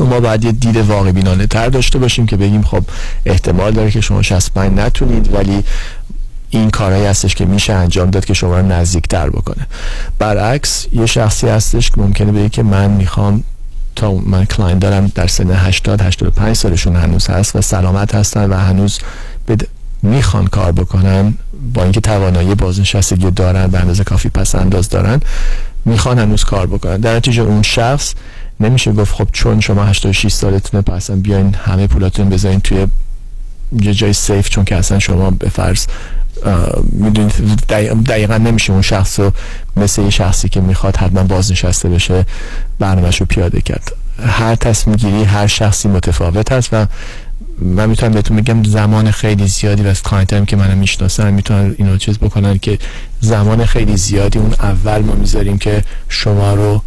ما 0.00 0.20
باید 0.20 0.44
یه 0.44 0.52
دید 0.52 0.76
واقع 0.76 1.12
بینانه 1.12 1.46
تر 1.46 1.68
داشته 1.68 1.98
باشیم 1.98 2.26
که 2.26 2.36
بگیم 2.36 2.62
خب 2.62 2.84
احتمال 3.26 3.72
داره 3.72 3.90
که 3.90 4.00
شما 4.00 4.22
65 4.22 4.78
نتونید 4.78 5.34
ولی 5.34 5.64
این 6.50 6.70
کارهایی 6.70 7.06
هستش 7.06 7.34
که 7.34 7.44
میشه 7.44 7.72
انجام 7.72 8.10
داد 8.10 8.24
که 8.24 8.34
شما 8.34 8.60
رو 8.60 8.84
تر 8.84 9.30
بکنه. 9.30 9.66
برعکس 10.18 10.86
یه 10.92 11.06
شخصی 11.06 11.48
هستش 11.48 11.90
که 11.90 12.00
ممکنه 12.00 12.32
بگه 12.32 12.48
که 12.48 12.62
من 12.62 12.90
می‌خوام 12.90 13.44
تا 13.96 14.12
من 14.12 14.44
client 14.44 14.78
دارم 14.78 15.12
در 15.14 15.26
سن 15.26 15.50
80 15.50 16.00
85 16.00 16.56
سالشون 16.56 16.96
هنوز 16.96 17.26
هست 17.26 17.56
و 17.56 17.60
سلامت 17.60 18.14
هستن 18.14 18.50
و 18.50 18.54
هنوز 18.54 18.98
می‌خوان 20.02 20.46
کار 20.46 20.72
بکنن 20.72 21.34
با 21.74 21.82
اینکه 21.82 22.00
توانایی 22.00 22.54
بازنشستگی 22.54 23.30
دارن 23.30 23.66
به 23.66 23.78
اندازه 23.78 24.04
کافی 24.04 24.28
پس 24.28 24.54
انداز 24.54 24.88
دارن 24.88 25.20
می‌خوان 25.84 26.18
هنوز 26.18 26.44
کار 26.44 26.66
بکنن. 26.66 26.96
در 26.96 27.16
نتیجه 27.16 27.42
اون 27.42 27.62
شخص 27.62 28.14
نمیشه 28.60 28.92
گفت 28.92 29.14
خب 29.14 29.28
چون 29.32 29.60
شما 29.60 29.84
86 29.84 30.32
سالتونه 30.32 30.82
پس 30.82 31.10
بیاین 31.10 31.54
همه 31.54 31.86
پولاتون 31.86 32.28
بذارین 32.28 32.60
توی 32.60 32.86
یه 33.80 33.94
جای 33.94 34.12
safe 34.12 34.48
چون 34.48 34.64
که 34.64 34.76
اصلا 34.76 34.98
شما 34.98 35.30
به 35.30 35.48
فرض 35.48 35.86
می‌دونید 36.92 37.32
دقیقا 38.06 38.36
نمیشه 38.36 38.72
اون 38.72 38.82
شخص 38.82 39.20
رو 39.20 39.32
مثل 39.76 40.02
یه 40.02 40.10
شخصی 40.10 40.48
که 40.48 40.60
می‌خواد 40.60 40.96
حتما 40.96 41.22
بازنشسته 41.22 41.88
بشه 41.88 42.26
برنامهش 42.78 43.20
رو 43.20 43.26
پیاده 43.26 43.60
کرد. 43.60 43.92
هر 44.26 44.54
تصمیم 44.54 44.96
گیری 44.96 45.24
هر 45.24 45.46
شخصی 45.46 45.88
متفاوت 45.88 46.52
هست 46.52 46.68
و 46.72 46.86
من 47.58 47.88
می‌تونم 47.88 48.12
بهتون 48.12 48.36
بگم 48.36 48.64
زمان 48.64 49.10
خیلی 49.10 49.46
زیادی 49.46 49.82
و 49.82 49.86
از 49.86 50.02
هم 50.32 50.46
که 50.46 50.56
منم 50.56 50.78
می‌شناسن 50.78 51.34
می‌تونن 51.34 51.74
اینو 51.78 51.96
چیز 51.96 52.18
بکنن 52.18 52.58
که 52.58 52.78
زمان 53.20 53.66
خیلی 53.66 53.96
زیادی 53.96 54.38
اون 54.38 54.52
اول 54.52 54.98
ما 55.02 55.14
می‌ذاریم 55.14 55.58
که 55.58 55.84
شما 56.08 56.54
رو 56.54 56.82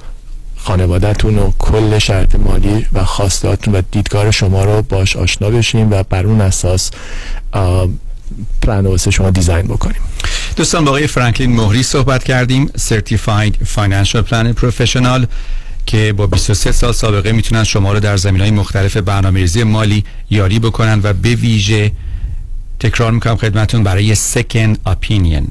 خانوادهتون 0.63 1.37
و 1.37 1.51
کل 1.59 1.99
شرط 1.99 2.35
مالی 2.35 2.85
و 2.93 3.03
خواستاتون 3.03 3.75
و 3.75 3.81
دیدگار 3.91 4.31
شما 4.31 4.63
رو 4.63 4.81
باش 4.81 5.15
آشنا 5.15 5.49
بشیم 5.49 5.91
و 5.91 6.03
بر 6.03 6.25
اون 6.25 6.41
اساس 6.41 6.91
پلان 8.61 8.85
واسه 8.87 9.11
شما 9.11 9.29
دیزاین 9.29 9.67
بکنیم. 9.67 10.01
دوستان 10.55 10.85
با 10.85 10.91
آقای 10.91 11.07
فرانکلین 11.07 11.55
مهری 11.55 11.83
صحبت 11.83 12.23
کردیم 12.23 12.67
Certified 12.67 13.53
Financial 13.75 14.23
Planner 14.29 14.61
Professional 14.61 15.25
که 15.85 16.13
با 16.13 16.27
23 16.27 16.71
سال 16.71 16.91
سابقه 16.91 17.31
می‌تونن 17.31 17.63
شما 17.63 17.93
رو 17.93 17.99
در 17.99 18.17
زمین 18.17 18.41
های 18.41 18.51
مختلف 18.51 18.97
برنامه 18.97 19.63
مالی 19.63 20.03
یاری 20.29 20.59
بکنن 20.59 20.99
و 21.03 21.13
به 21.13 21.35
ویژه 21.35 21.91
تکرار 22.79 23.11
می‌کنم 23.11 23.35
خدمتون 23.35 23.83
برای 23.83 24.15
second 24.15 24.75
opinion. 24.87 25.43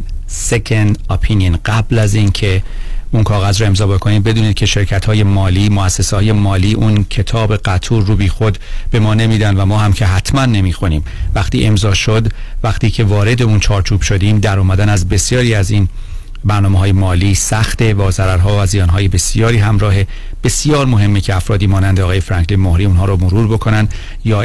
Second 0.51 0.97
opinion. 1.11 1.59
قبل 1.65 1.99
از 1.99 2.15
اینکه 2.15 2.63
اون 3.11 3.23
کاغذ 3.23 3.61
رو 3.61 3.67
امضا 3.67 3.87
بکنید. 3.87 4.25
بدونید 4.25 4.55
که 4.55 4.67
شرکت 4.67 5.05
های 5.05 5.23
مالی 5.23 5.69
مؤسسه 5.69 6.17
های 6.17 6.33
مالی 6.33 6.75
اون 6.75 7.05
کتاب 7.05 7.57
قطور 7.57 8.05
رو 8.05 8.17
بی 8.17 8.29
خود 8.29 8.59
به 8.91 9.01
ما 9.01 9.15
نمیدن 9.15 9.57
و 9.57 9.65
ما 9.65 9.79
هم 9.79 9.93
که 9.93 10.07
حتما 10.07 10.47
نمی‌خونیم. 10.47 11.05
وقتی 11.35 11.67
امضا 11.67 11.95
شد 11.95 12.29
وقتی 12.63 12.91
که 12.91 13.05
وارد 13.05 13.43
اون 13.43 13.61
چارچوب 13.61 14.03
شدیم 14.03 14.39
در 14.39 14.59
اومدن 14.59 14.89
از 14.89 15.09
بسیاری 15.09 15.55
از 15.55 15.71
این 15.71 15.89
برنامه 16.45 16.79
های 16.79 16.93
مالی 16.93 17.35
سخته 17.35 17.95
و 17.95 18.11
ضررها 18.11 18.63
و 18.63 18.67
زیان 18.67 18.89
های 18.89 19.09
بسیاری 19.09 19.59
همراه 19.59 19.95
بسیار 20.45 20.87
مهمه 20.87 21.21
که 21.21 21.35
افرادی 21.35 21.67
مانند 21.67 22.01
آقای 22.01 22.21
فرانکلین 22.21 22.61
مهری 22.61 22.85
اونها 22.85 23.05
رو 23.05 23.17
مرور 23.17 23.49
بکنن 23.49 23.89
یا 24.25 24.37